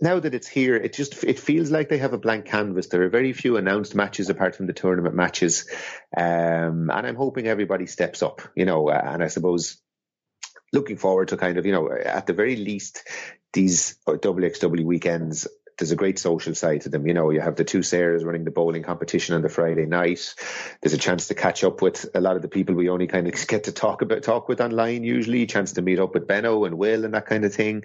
now 0.00 0.20
that 0.20 0.34
it's 0.34 0.46
here, 0.46 0.76
it 0.76 0.92
just 0.92 1.24
it 1.24 1.38
feels 1.38 1.70
like 1.70 1.88
they 1.88 1.98
have 1.98 2.12
a 2.12 2.18
blank 2.18 2.46
canvas. 2.46 2.86
There 2.86 3.02
are 3.02 3.08
very 3.08 3.32
few 3.32 3.56
announced 3.56 3.94
matches 3.94 4.28
apart 4.30 4.54
from 4.54 4.66
the 4.66 4.72
tournament 4.72 5.14
matches, 5.14 5.68
um, 6.16 6.90
and 6.90 7.06
I'm 7.06 7.16
hoping 7.16 7.46
everybody 7.46 7.86
steps 7.86 8.22
up. 8.22 8.42
You 8.54 8.64
know, 8.64 8.90
and 8.90 9.22
I 9.22 9.28
suppose 9.28 9.80
looking 10.72 10.98
forward 10.98 11.28
to 11.28 11.36
kind 11.36 11.58
of 11.58 11.66
you 11.66 11.72
know 11.72 11.90
at 11.90 12.26
the 12.26 12.32
very 12.32 12.56
least 12.56 13.02
these 13.52 13.96
WXW 14.06 14.84
weekends 14.84 15.48
there's 15.78 15.92
a 15.92 15.96
great 15.96 16.18
social 16.18 16.54
side 16.54 16.82
to 16.82 16.88
them. 16.88 17.06
You 17.06 17.14
know, 17.14 17.30
you 17.30 17.40
have 17.40 17.56
the 17.56 17.64
two 17.64 17.80
Sarahs 17.80 18.24
running 18.24 18.44
the 18.44 18.50
bowling 18.50 18.82
competition 18.82 19.34
on 19.34 19.42
the 19.42 19.48
Friday 19.48 19.86
night. 19.86 20.34
There's 20.82 20.92
a 20.92 20.98
chance 20.98 21.28
to 21.28 21.34
catch 21.34 21.62
up 21.64 21.80
with 21.80 22.06
a 22.14 22.20
lot 22.20 22.36
of 22.36 22.42
the 22.42 22.48
people 22.48 22.74
we 22.74 22.88
only 22.88 23.06
kind 23.06 23.26
of 23.28 23.34
get 23.48 23.64
to 23.64 23.72
talk 23.72 24.02
about, 24.02 24.22
talk 24.22 24.48
with 24.48 24.60
online 24.60 25.04
usually, 25.04 25.46
chance 25.46 25.72
to 25.72 25.82
meet 25.82 26.00
up 26.00 26.14
with 26.14 26.26
Benno 26.26 26.64
and 26.64 26.76
Will 26.76 27.04
and 27.04 27.14
that 27.14 27.26
kind 27.26 27.44
of 27.44 27.54
thing. 27.54 27.84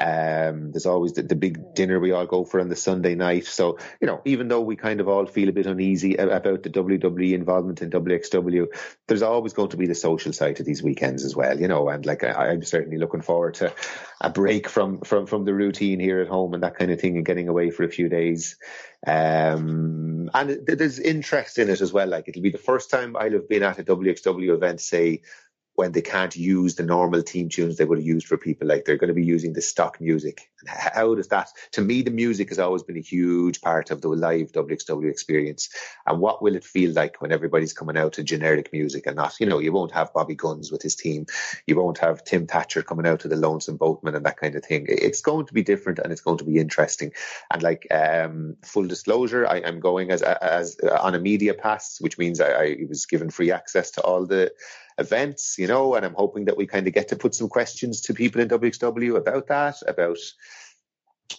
Um, 0.00 0.72
there's 0.72 0.86
always 0.86 1.12
the, 1.12 1.22
the, 1.22 1.34
big 1.34 1.74
dinner 1.74 2.00
we 2.00 2.12
all 2.12 2.26
go 2.26 2.44
for 2.44 2.60
on 2.60 2.68
the 2.68 2.76
Sunday 2.76 3.14
night. 3.14 3.44
So, 3.46 3.78
you 4.00 4.06
know, 4.06 4.22
even 4.24 4.48
though 4.48 4.62
we 4.62 4.76
kind 4.76 5.00
of 5.00 5.08
all 5.08 5.26
feel 5.26 5.48
a 5.48 5.52
bit 5.52 5.66
uneasy 5.66 6.14
about 6.14 6.62
the 6.62 6.70
WWE 6.70 7.34
involvement 7.34 7.82
in 7.82 7.90
WXW, 7.90 8.68
there's 9.06 9.22
always 9.22 9.52
going 9.52 9.70
to 9.70 9.76
be 9.76 9.86
the 9.86 9.94
social 9.94 10.32
side 10.32 10.56
to 10.56 10.62
these 10.62 10.82
weekends 10.82 11.24
as 11.24 11.36
well, 11.36 11.60
you 11.60 11.68
know, 11.68 11.88
and 11.88 12.06
like 12.06 12.24
I, 12.24 12.50
I'm 12.50 12.62
certainly 12.62 12.96
looking 12.96 13.20
forward 13.20 13.54
to 13.54 13.74
a 14.24 14.30
break 14.30 14.68
from, 14.68 15.00
from, 15.00 15.26
from 15.26 15.44
the 15.44 15.54
routine 15.54 16.00
here 16.00 16.20
at 16.20 16.28
home 16.28 16.54
and 16.54 16.62
that 16.62 16.76
kind 16.76 16.90
of 16.90 17.00
thing 17.00 17.16
and 17.16 17.26
getting 17.26 17.48
away 17.48 17.70
for 17.70 17.82
a 17.84 17.90
few 17.90 18.08
days. 18.08 18.56
Um, 19.06 20.30
and 20.32 20.66
there's 20.66 20.98
interest 20.98 21.58
in 21.58 21.68
it 21.68 21.80
as 21.80 21.92
well. 21.92 22.08
Like 22.08 22.28
it'll 22.28 22.42
be 22.42 22.50
the 22.50 22.58
first 22.58 22.90
time 22.90 23.16
I'll 23.16 23.32
have 23.32 23.48
been 23.48 23.62
at 23.62 23.78
a 23.78 23.84
WXW 23.84 24.54
event, 24.54 24.80
say, 24.80 25.20
when 25.76 25.92
they 25.92 26.02
can't 26.02 26.36
use 26.36 26.76
the 26.76 26.84
normal 26.84 27.22
team 27.22 27.48
tunes 27.48 27.76
they 27.76 27.84
would 27.84 27.98
have 27.98 28.06
used 28.06 28.26
for 28.26 28.36
people. 28.36 28.68
Like 28.68 28.84
they're 28.84 28.96
going 28.96 29.08
to 29.08 29.14
be 29.14 29.24
using 29.24 29.52
the 29.52 29.60
stock 29.60 30.00
music. 30.00 30.50
And 30.60 30.68
how 30.68 31.14
does 31.14 31.28
that? 31.28 31.50
To 31.72 31.82
me, 31.82 32.02
the 32.02 32.10
music 32.10 32.50
has 32.50 32.58
always 32.58 32.84
been 32.84 32.96
a 32.96 33.00
huge 33.00 33.60
part 33.60 33.90
of 33.90 34.00
the 34.00 34.08
live 34.08 34.52
WXW 34.52 35.10
experience. 35.10 35.70
And 36.06 36.20
what 36.20 36.42
will 36.42 36.54
it 36.54 36.64
feel 36.64 36.92
like 36.92 37.20
when 37.20 37.32
everybody's 37.32 37.72
coming 37.72 37.98
out 37.98 38.14
to 38.14 38.22
generic 38.22 38.72
music 38.72 39.06
and 39.06 39.16
not, 39.16 39.34
you 39.40 39.46
know, 39.46 39.58
you 39.58 39.72
won't 39.72 39.92
have 39.92 40.12
Bobby 40.12 40.36
Gunns 40.36 40.70
with 40.70 40.82
his 40.82 40.94
team. 40.94 41.26
You 41.66 41.76
won't 41.76 41.98
have 41.98 42.24
Tim 42.24 42.46
Thatcher 42.46 42.82
coming 42.82 43.06
out 43.06 43.20
to 43.20 43.28
the 43.28 43.36
Lonesome 43.36 43.76
Boatman 43.76 44.14
and 44.14 44.24
that 44.26 44.36
kind 44.36 44.54
of 44.54 44.64
thing. 44.64 44.86
It's 44.88 45.22
going 45.22 45.46
to 45.46 45.54
be 45.54 45.62
different 45.62 45.98
and 45.98 46.12
it's 46.12 46.20
going 46.20 46.38
to 46.38 46.44
be 46.44 46.58
interesting. 46.58 47.12
And 47.50 47.62
like, 47.62 47.86
um, 47.90 48.56
full 48.62 48.86
disclosure, 48.86 49.46
I, 49.46 49.58
am 49.58 49.80
going 49.80 50.12
as, 50.12 50.22
as 50.22 50.76
uh, 50.82 51.00
on 51.00 51.14
a 51.16 51.18
media 51.18 51.54
pass, 51.54 52.00
which 52.00 52.16
means 52.16 52.40
I, 52.40 52.50
I 52.50 52.76
was 52.88 53.06
given 53.06 53.30
free 53.30 53.50
access 53.50 53.90
to 53.92 54.02
all 54.02 54.24
the 54.24 54.52
events, 54.98 55.56
you 55.58 55.66
know, 55.66 55.94
and 55.94 56.04
I'm 56.04 56.14
hoping 56.14 56.44
that 56.46 56.56
we 56.56 56.66
kind 56.66 56.86
of 56.86 56.92
get 56.92 57.08
to 57.08 57.16
put 57.16 57.34
some 57.34 57.48
questions 57.48 58.00
to 58.02 58.14
people 58.14 58.40
in 58.40 58.48
WXW 58.48 59.16
about 59.16 59.48
that, 59.48 59.76
about 59.86 60.18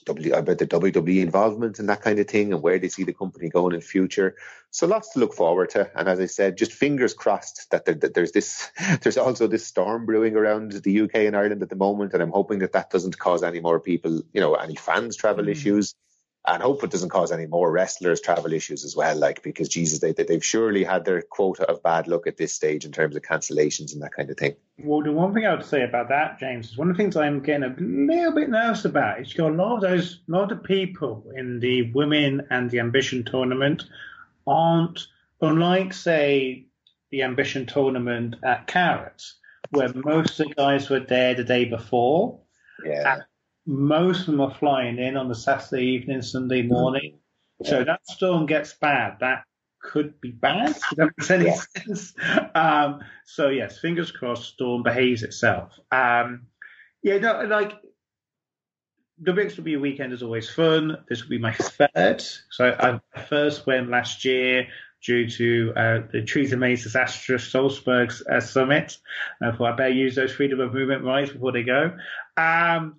W 0.06 0.34
about 0.34 0.58
the 0.58 0.68
WWE 0.68 1.22
involvement 1.22 1.80
and 1.80 1.88
that 1.90 2.02
kind 2.02 2.20
of 2.20 2.28
thing 2.28 2.52
and 2.52 2.62
where 2.62 2.80
they 2.80 2.90
see 2.90 3.04
the 3.04 3.14
company 3.14 3.50
going 3.50 3.74
in 3.74 3.82
future. 3.82 4.36
So 4.72 4.88
lots 4.88 5.14
to 5.14 5.20
look 5.20 5.34
forward 5.34 5.70
to. 5.72 5.90
And 5.96 6.10
as 6.10 6.20
I 6.20 6.26
said, 6.26 6.58
just 6.58 6.74
fingers 6.74 7.14
crossed 7.14 7.70
that, 7.72 7.86
there, 7.86 7.96
that 7.96 8.14
there's 8.14 8.32
this, 8.32 8.70
there's 9.02 9.18
also 9.18 9.48
this 9.48 9.66
storm 9.66 10.06
brewing 10.06 10.36
around 10.36 10.72
the 10.72 11.02
UK 11.02 11.16
and 11.16 11.36
Ireland 11.36 11.62
at 11.62 11.70
the 11.70 11.76
moment. 11.76 12.14
And 12.14 12.22
I'm 12.22 12.32
hoping 12.32 12.60
that 12.60 12.74
that 12.74 12.90
doesn't 12.90 13.18
cause 13.18 13.44
any 13.44 13.60
more 13.60 13.80
people, 13.80 14.22
you 14.34 14.42
know, 14.42 14.56
any 14.56 14.76
fans 14.76 15.16
travel 15.16 15.46
mm. 15.46 15.52
issues 15.52 15.96
and 16.48 16.62
hope 16.62 16.84
it 16.84 16.92
doesn't 16.92 17.10
cause 17.10 17.32
any 17.32 17.46
more 17.46 17.72
wrestlers 17.72 18.22
travel 18.22 18.54
issues 18.54 18.86
as 18.86 18.96
well. 18.96 19.16
Like 19.16 19.42
because 19.42 19.68
Jesus, 19.68 20.00
they 20.00 20.12
they've 20.12 20.44
surely 20.44 20.84
had 20.84 21.06
their 21.06 21.22
quota 21.22 21.64
of 21.70 21.82
bad 21.82 22.08
luck 22.08 22.28
at 22.28 22.38
this 22.38 22.54
stage 22.54 22.86
in 22.86 22.92
terms 22.92 23.16
of 23.16 23.24
cancellations 23.24 23.94
and 23.94 24.02
that 24.02 24.14
kind 24.14 24.30
of 24.30 24.38
thing. 24.38 24.56
Well, 24.78 25.02
the 25.02 25.12
one 25.12 25.34
thing 25.34 25.46
I 25.46 25.56
would 25.56 25.66
say 25.66 25.84
about 25.84 26.10
that, 26.10 26.40
James, 26.40 26.72
is 26.72 26.78
one 26.78 26.90
of 26.90 26.98
the 26.98 27.04
things 27.04 27.16
I'm 27.16 27.42
getting 27.42 27.64
a 27.64 27.76
little 27.78 28.34
bit 28.34 28.50
nervous 28.50 28.86
about 28.86 29.22
is 29.22 29.34
got 29.34 29.52
a 29.52 29.56
lot 29.56 29.76
of 29.76 29.82
those, 29.82 30.20
a 30.28 30.32
lot 30.32 30.52
of 30.52 30.64
people 30.64 31.32
in 31.36 31.60
the 31.60 31.92
women 31.92 32.48
and 32.50 32.70
the 32.70 32.80
ambition 32.80 33.24
tournament 33.24 33.86
aren't 34.46 35.08
unlike 35.42 35.94
say 35.94 36.66
the 37.12 37.24
ambition 37.24 37.66
tournament 37.66 38.36
at 38.44 38.68
Carrots, 38.68 39.36
where 39.72 39.92
most 39.94 40.40
of 40.40 40.48
the 40.48 40.54
guys 40.54 40.90
were 40.90 41.00
there 41.00 41.34
the 41.34 41.44
day 41.44 41.66
before. 41.66 42.40
Yeah 42.86 43.22
most 43.66 44.22
of 44.22 44.26
them 44.28 44.42
are 44.42 44.54
flying 44.54 45.00
in 45.00 45.18
on 45.18 45.28
the 45.28 45.36
Saturday 45.36 45.84
evening, 45.84 46.22
Sunday 46.22 46.62
morning. 46.62 47.20
So 47.64 47.84
that 47.84 48.02
storm 48.08 48.46
gets 48.46 48.74
bad. 48.74 49.18
That 49.22 49.44
could 49.82 50.20
be 50.22 50.32
bad. 50.32 50.76
That 50.98 51.12
makes 51.18 51.32
any 51.32 51.46
yeah. 51.46 51.62
sense. 51.78 52.14
Um, 52.54 53.02
so 53.26 53.50
yes, 53.50 53.80
fingers 53.80 54.12
crossed, 54.12 54.54
storm 54.54 54.84
behaves 54.84 55.24
itself. 55.24 55.80
Um, 55.92 56.48
yeah, 57.02 57.18
no, 57.18 57.44
like 57.44 57.74
the 59.20 59.32
WXW 59.32 59.80
weekend 59.80 60.12
is 60.12 60.24
always 60.24 60.50
fun. 60.50 60.98
This 61.08 61.24
will 61.24 61.30
be 61.30 61.38
my 61.38 61.54
third. 61.54 62.24
So 62.52 62.76
I 62.80 63.20
first 63.22 63.66
went 63.66 63.90
last 63.90 64.26
year 64.26 64.68
due 65.04 65.30
to 65.30 65.74
uh, 65.76 66.00
the 66.12 66.24
Theresa 66.26 66.58
May's 66.58 66.84
disastrous 66.84 67.48
Salzburg 67.48 68.12
uh, 68.30 68.40
summit. 68.40 68.98
I 69.42 69.52
thought 69.52 69.74
I 69.74 69.76
better 69.76 69.90
use 69.90 70.16
those 70.16 70.34
freedom 70.34 70.60
of 70.60 70.74
movement 70.74 71.04
rights 71.04 71.32
before 71.32 71.52
they 71.52 71.64
go. 71.64 71.96
Um, 72.36 72.96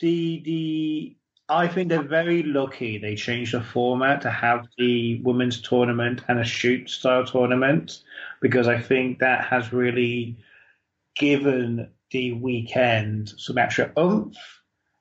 the 0.00 0.42
the 0.44 1.16
I 1.48 1.68
think 1.68 1.88
they're 1.88 2.02
very 2.02 2.42
lucky 2.42 2.98
they 2.98 3.16
changed 3.16 3.52
the 3.52 3.62
format 3.62 4.22
to 4.22 4.30
have 4.30 4.66
the 4.78 5.20
women's 5.22 5.60
tournament 5.60 6.22
and 6.28 6.38
a 6.38 6.44
shoot 6.44 6.88
style 6.88 7.24
tournament 7.24 8.02
because 8.40 8.66
I 8.66 8.80
think 8.80 9.18
that 9.18 9.44
has 9.44 9.72
really 9.72 10.38
given 11.16 11.90
the 12.10 12.32
weekend 12.32 13.32
some 13.36 13.58
extra 13.58 13.92
oomph 13.98 14.36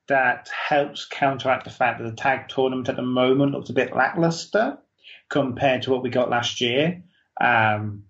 that 0.08 0.50
helps 0.50 1.06
counteract 1.06 1.64
the 1.64 1.70
fact 1.70 2.00
that 2.00 2.10
the 2.10 2.16
tag 2.16 2.50
tournament 2.50 2.90
at 2.90 2.98
the 2.98 3.02
moment 3.02 3.54
looks 3.54 3.70
a 3.70 3.74
bit 3.74 3.96
lackluster 3.96 4.78
compared 5.30 5.84
to 5.84 5.92
what 5.92 6.04
we 6.04 6.10
got 6.10 6.30
last 6.30 6.60
year. 6.60 7.04
Um, 7.40 8.04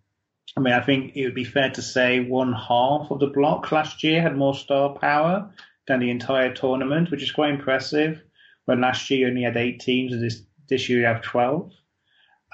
I 0.57 0.59
mean, 0.59 0.73
I 0.73 0.81
think 0.81 1.15
it 1.15 1.25
would 1.25 1.35
be 1.35 1.43
fair 1.43 1.69
to 1.71 1.81
say 1.81 2.19
one 2.19 2.53
half 2.53 3.11
of 3.11 3.19
the 3.19 3.27
block 3.27 3.71
last 3.71 4.03
year 4.03 4.21
had 4.21 4.35
more 4.35 4.55
star 4.55 4.97
power 4.97 5.51
than 5.87 5.99
the 5.99 6.09
entire 6.09 6.53
tournament, 6.53 7.11
which 7.11 7.23
is 7.23 7.31
quite 7.31 7.53
impressive. 7.53 8.21
When 8.65 8.81
last 8.81 9.09
year 9.09 9.21
you 9.21 9.27
only 9.27 9.43
had 9.43 9.57
eight 9.57 9.79
teams, 9.79 10.13
and 10.13 10.23
this 10.23 10.43
this 10.69 10.87
year 10.89 10.99
you 10.99 11.05
have 11.05 11.21
twelve. 11.21 11.71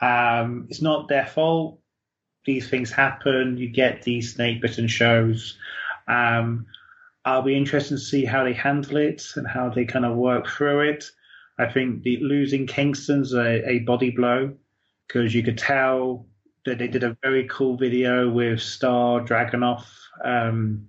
Um, 0.01 0.68
it's 0.69 0.81
not 0.81 1.07
their 1.07 1.26
fault. 1.26 1.80
These 2.45 2.69
things 2.69 2.91
happen. 2.91 3.57
You 3.57 3.69
get 3.69 4.01
these 4.01 4.34
snake 4.34 4.61
bitten 4.61 4.88
shows. 4.88 5.57
Um, 6.07 6.65
I'll 7.26 7.41
be 7.41 7.57
interested 7.57 7.95
to 7.95 8.01
see 8.01 8.26
how 8.26 8.43
they 8.43 8.53
handle 8.53 8.97
it 8.97 9.23
and 9.35 9.45
how 9.45 9.69
they 9.69 9.85
kind 9.85 10.06
of 10.06 10.15
work 10.15 10.47
through 10.47 10.89
it. 10.89 11.06
I 11.60 11.69
think 11.72 12.03
the 12.03 12.18
losing 12.22 12.65
Kingston's 12.65 13.34
a, 13.34 13.69
a 13.69 13.80
body 13.80 14.11
blow 14.11 14.56
because 15.07 15.35
you 15.35 15.43
could 15.43 15.57
tell 15.57 16.26
that 16.65 16.77
they 16.77 16.88
did 16.88 17.03
a 17.03 17.18
very 17.22 17.47
cool 17.49 17.77
video 17.77 18.30
with 18.30 18.61
Starr 18.61 19.22
Dragunov 19.22 19.84
um, 20.23 20.88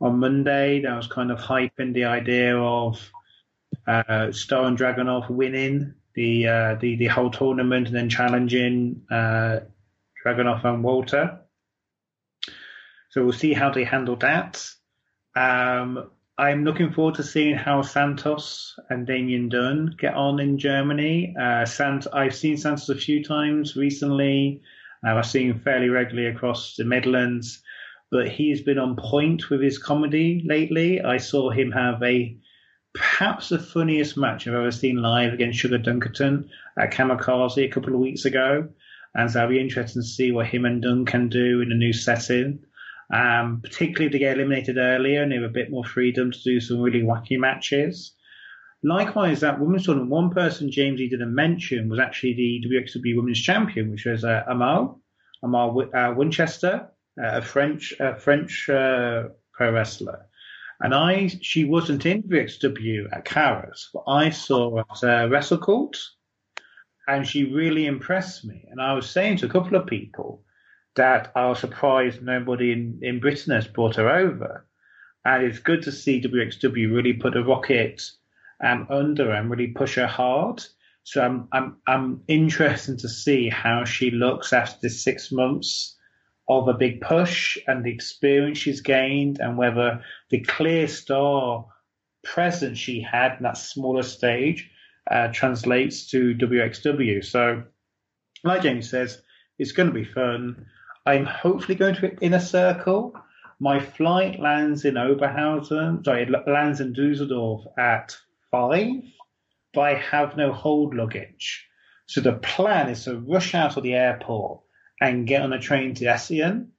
on 0.00 0.18
Monday 0.18 0.82
that 0.82 0.96
was 0.96 1.06
kind 1.06 1.30
of 1.30 1.38
hyping 1.38 1.92
the 1.92 2.04
idea 2.04 2.56
of 2.56 3.00
uh, 3.86 4.32
Starr 4.32 4.66
and 4.66 4.78
Dragunov 4.78 5.28
winning 5.30 5.94
the, 6.14 6.48
uh, 6.48 6.74
the 6.80 6.96
the 6.96 7.06
whole 7.06 7.30
tournament 7.30 7.88
and 7.88 7.96
then 7.96 8.08
challenging 8.08 9.02
uh, 9.10 9.60
Dragunov 10.24 10.64
and 10.64 10.82
Walter. 10.82 11.40
So 13.10 13.24
we'll 13.24 13.32
see 13.32 13.52
how 13.52 13.70
they 13.70 13.84
handle 13.84 14.16
that. 14.16 14.64
Um, 15.34 16.10
I'm 16.36 16.64
looking 16.64 16.92
forward 16.92 17.16
to 17.16 17.22
seeing 17.22 17.56
how 17.56 17.82
Santos 17.82 18.78
and 18.90 19.06
Damian 19.06 19.48
Dunn 19.48 19.96
get 19.98 20.14
on 20.14 20.38
in 20.38 20.58
Germany. 20.58 21.34
Uh, 21.40 21.64
Sant- 21.64 22.06
I've 22.12 22.34
seen 22.34 22.56
Santos 22.56 22.88
a 22.88 22.94
few 22.94 23.24
times 23.24 23.74
recently. 23.76 24.60
Uh, 25.04 25.16
I've 25.16 25.26
seen 25.26 25.50
him 25.50 25.60
fairly 25.60 25.88
regularly 25.88 26.28
across 26.28 26.76
the 26.76 26.84
Midlands 26.84 27.62
but 28.10 28.28
he's 28.28 28.62
been 28.62 28.78
on 28.78 28.96
point 28.96 29.50
with 29.50 29.62
his 29.62 29.78
comedy 29.78 30.42
lately. 30.46 31.00
I 31.00 31.18
saw 31.18 31.50
him 31.50 31.72
have 31.72 32.02
a 32.02 32.36
perhaps 32.94 33.50
the 33.50 33.58
funniest 33.58 34.16
match 34.16 34.46
I've 34.46 34.54
ever 34.54 34.70
seen 34.70 34.96
live 34.96 35.32
against 35.32 35.58
Sugar 35.58 35.78
Dunkerton 35.78 36.48
at 36.78 36.92
Kamikaze 36.92 37.64
a 37.64 37.68
couple 37.68 37.94
of 37.94 38.00
weeks 38.00 38.24
ago. 38.24 38.68
And 39.14 39.30
so 39.30 39.40
I'll 39.40 39.48
be 39.48 39.60
interested 39.60 40.00
to 40.00 40.06
see 40.06 40.32
what 40.32 40.46
him 40.46 40.64
and 40.64 40.82
Dunn 40.82 41.04
can 41.04 41.28
do 41.28 41.60
in 41.60 41.72
a 41.72 41.76
new 41.76 41.92
setting. 41.92 42.60
Um, 43.12 43.60
particularly 43.62 44.06
if 44.06 44.12
they 44.12 44.18
get 44.18 44.36
eliminated 44.36 44.76
earlier 44.76 45.22
and 45.22 45.32
they 45.32 45.36
have 45.36 45.44
a 45.44 45.48
bit 45.48 45.70
more 45.70 45.84
freedom 45.84 46.30
to 46.30 46.38
do 46.44 46.60
some 46.60 46.80
really 46.80 47.00
wacky 47.00 47.38
matches. 47.38 48.14
Likewise, 48.82 49.40
that 49.40 49.58
women's 49.58 49.86
tournament, 49.86 50.10
one 50.10 50.30
person 50.30 50.70
James 50.70 51.00
he 51.00 51.08
didn't 51.08 51.34
mention 51.34 51.88
was 51.88 51.98
actually 51.98 52.34
the 52.34 52.68
WXW 52.68 53.16
Women's 53.16 53.40
Champion, 53.40 53.90
which 53.90 54.04
was 54.04 54.24
uh, 54.24 54.44
Amal. 54.46 55.00
Amar 55.42 55.96
uh, 55.96 56.14
Winchester, 56.14 56.88
a 57.22 57.42
French 57.42 57.94
a 58.00 58.16
French 58.16 58.68
uh, 58.68 59.24
pro 59.52 59.72
wrestler. 59.72 60.26
And 60.80 60.94
I, 60.94 61.26
she 61.26 61.64
wasn't 61.64 62.06
in 62.06 62.22
WXW 62.22 63.08
at 63.12 63.24
Carras, 63.24 63.90
but 63.92 64.04
I 64.06 64.30
saw 64.30 64.78
at 64.78 65.02
uh, 65.02 65.26
WrestleCourt, 65.28 65.96
and 67.08 67.26
she 67.26 67.52
really 67.52 67.86
impressed 67.86 68.44
me. 68.44 68.64
And 68.70 68.80
I 68.80 68.92
was 68.92 69.10
saying 69.10 69.38
to 69.38 69.46
a 69.46 69.50
couple 69.50 69.76
of 69.76 69.88
people 69.88 70.44
that 70.94 71.32
I 71.34 71.46
was 71.46 71.58
surprised 71.58 72.22
nobody 72.22 72.72
in, 72.72 73.00
in 73.02 73.18
Britain 73.18 73.54
has 73.54 73.66
brought 73.66 73.96
her 73.96 74.08
over. 74.08 74.66
And 75.24 75.42
it's 75.42 75.58
good 75.58 75.82
to 75.82 75.92
see 75.92 76.20
WXW 76.20 76.94
really 76.94 77.14
put 77.14 77.36
a 77.36 77.42
rocket 77.42 78.02
um, 78.62 78.86
under 78.88 79.32
and 79.32 79.50
really 79.50 79.68
push 79.68 79.96
her 79.96 80.06
hard. 80.06 80.62
So 81.02 81.22
I'm 81.22 81.48
I'm 81.52 81.76
I'm 81.86 82.22
interested 82.28 82.98
to 83.00 83.08
see 83.08 83.48
how 83.48 83.84
she 83.84 84.10
looks 84.10 84.52
after 84.52 84.78
this 84.82 85.02
six 85.02 85.32
months 85.32 85.96
of 86.48 86.68
a 86.68 86.74
big 86.74 87.00
push 87.00 87.58
and 87.66 87.84
the 87.84 87.92
experience 87.92 88.58
she's 88.58 88.80
gained, 88.80 89.38
and 89.40 89.58
whether 89.58 90.02
the 90.30 90.40
clear 90.40 90.88
star 90.88 91.66
presence 92.24 92.78
she 92.78 93.00
had 93.00 93.36
in 93.36 93.42
that 93.42 93.58
smaller 93.58 94.02
stage 94.02 94.70
uh, 95.10 95.28
translates 95.28 96.10
to 96.10 96.34
WXW. 96.34 97.24
So, 97.24 97.64
like 98.44 98.62
James 98.62 98.88
says, 98.90 99.20
it's 99.58 99.72
going 99.72 99.88
to 99.88 99.94
be 99.94 100.04
fun. 100.04 100.66
I'm 101.06 101.26
hopefully 101.26 101.74
going 101.74 101.94
to 101.96 102.16
Inner 102.20 102.40
Circle. 102.40 103.14
My 103.60 103.80
flight 103.80 104.38
lands 104.38 104.84
in 104.84 104.94
Oberhausen, 104.94 106.04
sorry, 106.04 106.22
it 106.22 106.46
lands 106.46 106.80
in 106.80 106.92
Dusseldorf 106.92 107.64
at 107.76 108.16
five 108.50 109.02
but 109.72 109.80
I 109.82 109.94
have 109.94 110.36
no 110.36 110.52
hold 110.52 110.94
luggage. 110.94 111.66
So 112.06 112.20
the 112.20 112.32
plan 112.32 112.88
is 112.88 113.04
to 113.04 113.18
rush 113.20 113.54
out 113.54 113.76
of 113.76 113.82
the 113.82 113.94
airport 113.94 114.62
and 115.00 115.26
get 115.26 115.42
on 115.42 115.52
a 115.52 115.60
train 115.60 115.94
to 115.94 116.06
Essen. 116.06 116.72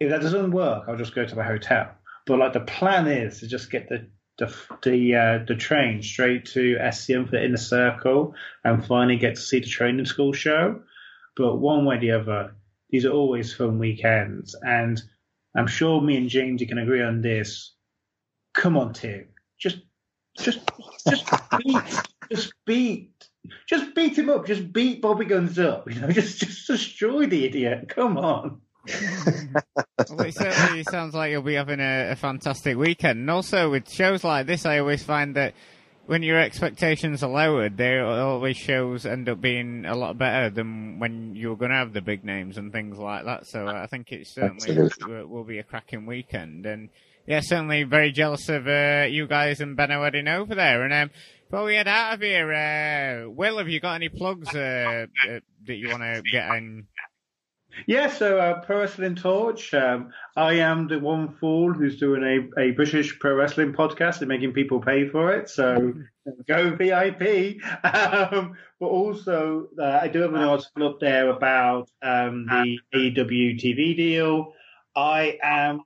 If 0.00 0.10
that 0.10 0.20
doesn't 0.22 0.50
work, 0.50 0.84
I'll 0.88 0.96
just 0.96 1.14
go 1.14 1.24
to 1.24 1.34
the 1.34 1.44
hotel. 1.44 1.90
But 2.26 2.38
like 2.38 2.52
the 2.52 2.60
plan 2.60 3.06
is 3.06 3.40
to 3.40 3.46
just 3.46 3.70
get 3.70 3.88
the 3.88 4.08
the 4.38 4.52
the, 4.82 5.14
uh, 5.14 5.44
the 5.46 5.54
train 5.54 6.02
straight 6.02 6.46
to 6.46 6.76
Essen 6.80 7.24
for 7.24 7.32
the 7.32 7.44
inner 7.44 7.56
circle 7.56 8.34
and 8.64 8.84
finally 8.84 9.16
get 9.16 9.36
to 9.36 9.40
see 9.40 9.60
the 9.60 9.66
training 9.66 10.06
school 10.06 10.32
show. 10.32 10.82
But 11.36 11.56
one 11.56 11.84
way 11.84 11.96
or 11.96 12.00
the 12.00 12.10
other, 12.12 12.56
these 12.90 13.04
are 13.04 13.12
always 13.12 13.54
fun 13.54 13.78
weekends, 13.78 14.54
and 14.62 15.00
I'm 15.54 15.66
sure 15.66 16.00
me 16.00 16.16
and 16.16 16.28
James 16.28 16.60
you 16.60 16.66
can 16.66 16.78
agree 16.78 17.02
on 17.02 17.22
this. 17.22 17.74
Come 18.54 18.76
on, 18.76 18.92
Tim, 18.92 19.26
just 19.58 19.78
just 20.36 20.60
just 21.08 21.30
be 21.58 21.76
just 22.30 22.52
beat 22.66 23.13
just 23.66 23.94
beat 23.94 24.18
him 24.18 24.30
up. 24.30 24.46
Just 24.46 24.72
beat 24.72 25.00
Bobby 25.00 25.24
Gunns 25.24 25.58
up. 25.58 25.88
You 25.94 26.00
know, 26.00 26.08
just 26.10 26.38
just 26.38 26.66
destroy 26.66 27.26
the 27.26 27.44
idiot. 27.44 27.88
Come 27.88 28.18
on. 28.18 28.60
well, 28.86 30.20
it 30.26 30.34
certainly 30.34 30.82
sounds 30.82 31.14
like 31.14 31.30
you'll 31.30 31.40
be 31.40 31.54
having 31.54 31.80
a, 31.80 32.10
a, 32.10 32.16
fantastic 32.16 32.76
weekend. 32.76 33.20
And 33.20 33.30
also 33.30 33.70
with 33.70 33.90
shows 33.90 34.22
like 34.22 34.46
this, 34.46 34.66
I 34.66 34.78
always 34.78 35.02
find 35.02 35.36
that 35.36 35.54
when 36.06 36.22
your 36.22 36.38
expectations 36.38 37.22
are 37.22 37.30
lowered, 37.30 37.78
they 37.78 37.98
always 37.98 38.58
shows 38.58 39.06
end 39.06 39.28
up 39.28 39.40
being 39.40 39.86
a 39.86 39.96
lot 39.96 40.18
better 40.18 40.50
than 40.50 40.98
when 40.98 41.34
you're 41.34 41.56
going 41.56 41.70
to 41.70 41.76
have 41.76 41.94
the 41.94 42.02
big 42.02 42.24
names 42.24 42.58
and 42.58 42.72
things 42.72 42.98
like 42.98 43.24
that. 43.24 43.46
So 43.46 43.66
I 43.66 43.86
think 43.86 44.12
it 44.12 44.26
certainly 44.26 44.90
will, 45.06 45.26
will 45.26 45.44
be 45.44 45.58
a 45.58 45.62
cracking 45.62 46.04
weekend. 46.04 46.66
And 46.66 46.90
yeah, 47.26 47.40
certainly 47.40 47.84
very 47.84 48.12
jealous 48.12 48.48
of 48.50 48.68
uh, 48.68 49.06
you 49.08 49.26
guys 49.26 49.60
and 49.60 49.76
Benno 49.76 50.02
heading 50.02 50.28
over 50.28 50.54
there. 50.54 50.82
And 50.82 50.92
um, 50.92 51.10
before 51.50 51.64
we 51.64 51.74
head 51.74 51.88
out 51.88 52.14
of 52.14 52.20
here, 52.20 52.52
uh, 52.52 53.30
Will, 53.30 53.58
have 53.58 53.68
you 53.68 53.80
got 53.80 53.94
any 53.94 54.08
plugs 54.08 54.54
uh, 54.54 55.06
uh 55.28 55.40
that 55.66 55.74
you 55.74 55.88
want 55.88 56.02
to 56.02 56.22
get 56.30 56.50
in? 56.54 56.86
Yeah, 57.86 58.08
so 58.08 58.38
uh, 58.38 58.60
Pro 58.60 58.80
Wrestling 58.80 59.16
Torch. 59.16 59.74
Um, 59.74 60.12
I 60.36 60.54
am 60.54 60.88
the 60.88 60.98
one 60.98 61.34
fool 61.40 61.72
who's 61.72 61.98
doing 61.98 62.22
a, 62.22 62.60
a 62.60 62.70
British 62.70 63.18
pro 63.18 63.34
wrestling 63.34 63.72
podcast 63.72 64.20
and 64.20 64.28
making 64.28 64.52
people 64.52 64.80
pay 64.80 65.08
for 65.08 65.34
it. 65.34 65.48
So 65.48 65.94
go 66.48 66.74
VIP. 66.76 67.62
Um, 67.82 68.54
but 68.78 68.86
also, 68.86 69.68
uh, 69.78 69.98
I 70.02 70.08
do 70.08 70.20
have 70.20 70.34
an 70.34 70.42
article 70.42 70.88
up 70.88 71.00
there 71.00 71.30
about 71.30 71.90
um, 72.02 72.46
the 72.46 72.78
AEW 72.94 73.60
TV 73.60 73.96
deal. 73.96 74.52
I 74.94 75.38
am 75.42 75.80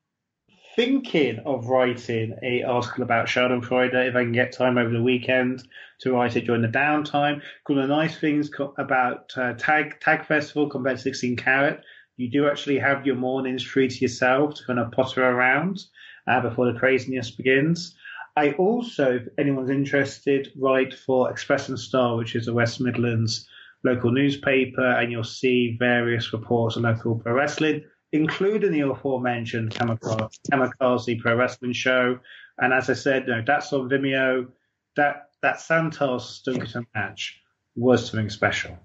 thinking 0.78 1.40
of 1.44 1.66
writing 1.66 2.38
a 2.40 2.62
article 2.62 3.02
about 3.02 3.26
Schadenfreude 3.26 4.08
if 4.08 4.14
I 4.14 4.22
can 4.22 4.30
get 4.30 4.52
time 4.52 4.78
over 4.78 4.90
the 4.90 5.02
weekend 5.02 5.66
to 6.02 6.12
write 6.12 6.36
it 6.36 6.46
during 6.46 6.62
the 6.62 6.68
downtime. 6.68 7.42
One 7.66 7.80
of 7.80 7.88
the 7.88 7.96
nice 7.96 8.16
things 8.16 8.48
about 8.78 9.32
uh, 9.36 9.54
Tag 9.54 9.98
Tag 9.98 10.24
Festival 10.24 10.70
compared 10.70 10.98
to 10.98 11.02
16 11.02 11.34
Carat, 11.34 11.82
you 12.16 12.30
do 12.30 12.46
actually 12.46 12.78
have 12.78 13.04
your 13.04 13.16
mornings 13.16 13.64
free 13.64 13.88
to 13.88 13.98
yourself 13.98 14.54
to 14.54 14.64
kind 14.66 14.78
of 14.78 14.92
potter 14.92 15.24
around 15.24 15.80
uh, 16.28 16.40
before 16.42 16.72
the 16.72 16.78
craziness 16.78 17.32
begins. 17.32 17.96
I 18.36 18.52
also, 18.52 19.16
if 19.16 19.26
anyone's 19.36 19.70
interested, 19.70 20.52
write 20.56 20.94
for 20.94 21.28
Express 21.28 21.68
and 21.68 21.78
Star, 21.78 22.16
which 22.16 22.36
is 22.36 22.46
a 22.46 22.54
West 22.54 22.80
Midlands 22.80 23.48
local 23.82 24.12
newspaper, 24.12 24.86
and 24.86 25.10
you'll 25.10 25.24
see 25.24 25.76
various 25.76 26.32
reports 26.32 26.76
on 26.76 26.84
local 26.84 27.16
pro 27.16 27.32
wrestling 27.32 27.82
including 28.12 28.72
the 28.72 28.80
aforementioned 28.80 29.70
Kamikaze 29.70 31.20
Pro 31.20 31.36
Wrestling 31.36 31.72
Show. 31.72 32.18
And 32.58 32.72
as 32.72 32.90
I 32.90 32.94
said, 32.94 33.26
you 33.26 33.34
know, 33.34 33.42
that's 33.46 33.72
on 33.72 33.88
Vimeo. 33.88 34.48
That 34.96 35.28
that 35.42 35.60
Santos 35.60 36.42
Dunkerton 36.46 36.86
match 36.94 37.40
was 37.76 38.10
something 38.10 38.30
special. 38.30 38.76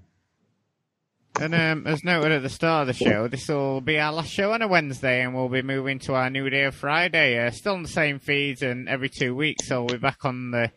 And 1.39 1.55
um, 1.55 1.87
as 1.87 2.03
noted 2.03 2.31
at 2.31 2.43
the 2.43 2.49
start 2.49 2.87
of 2.87 2.95
the 2.95 3.05
show, 3.05 3.27
this 3.27 3.47
will 3.47 3.81
be 3.81 3.99
our 3.99 4.13
last 4.13 4.29
show 4.29 4.53
on 4.53 4.61
a 4.61 4.67
Wednesday, 4.67 5.23
and 5.23 5.33
we'll 5.33 5.49
be 5.49 5.63
moving 5.63 5.97
to 5.99 6.13
our 6.13 6.29
new 6.29 6.47
day 6.47 6.65
of 6.65 6.75
Friday. 6.75 7.43
Uh, 7.43 7.49
still 7.49 7.73
on 7.73 7.81
the 7.81 7.89
same 7.89 8.19
feeds, 8.19 8.61
and 8.61 8.87
every 8.87 9.09
two 9.09 9.33
weeks, 9.33 9.67
so 9.67 9.81
we'll 9.81 9.95
be 9.95 9.97
back 9.97 10.25
on 10.25 10.51
the 10.51 10.71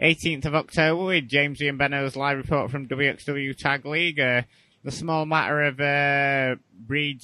18th 0.00 0.46
of 0.46 0.54
October 0.54 1.04
with 1.04 1.28
James 1.28 1.60
and 1.60 1.76
Benno's 1.76 2.16
live 2.16 2.38
report 2.38 2.70
from 2.70 2.88
WXW 2.88 3.54
Tag 3.54 3.84
League. 3.84 4.18
Uh, 4.18 4.42
the 4.84 4.90
small 4.90 5.26
matter 5.26 5.62
of 5.62 5.80
uh, 5.80 6.56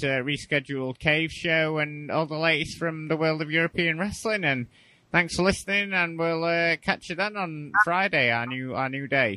uh, 0.04 0.22
rescheduled 0.22 0.98
cave 0.98 1.30
show 1.30 1.78
and 1.78 2.10
all 2.10 2.26
the 2.26 2.36
latest 2.36 2.78
from 2.78 3.08
the 3.08 3.16
world 3.16 3.40
of 3.40 3.50
European 3.50 3.98
wrestling. 3.98 4.44
And 4.44 4.66
thanks 5.12 5.36
for 5.36 5.42
listening, 5.42 5.92
and 5.92 6.18
we'll 6.18 6.44
uh, 6.44 6.76
catch 6.76 7.08
you 7.08 7.16
then 7.16 7.36
on 7.36 7.72
Friday, 7.84 8.30
our 8.30 8.46
new 8.46 8.74
our 8.74 8.88
new 8.88 9.06
day. 9.06 9.32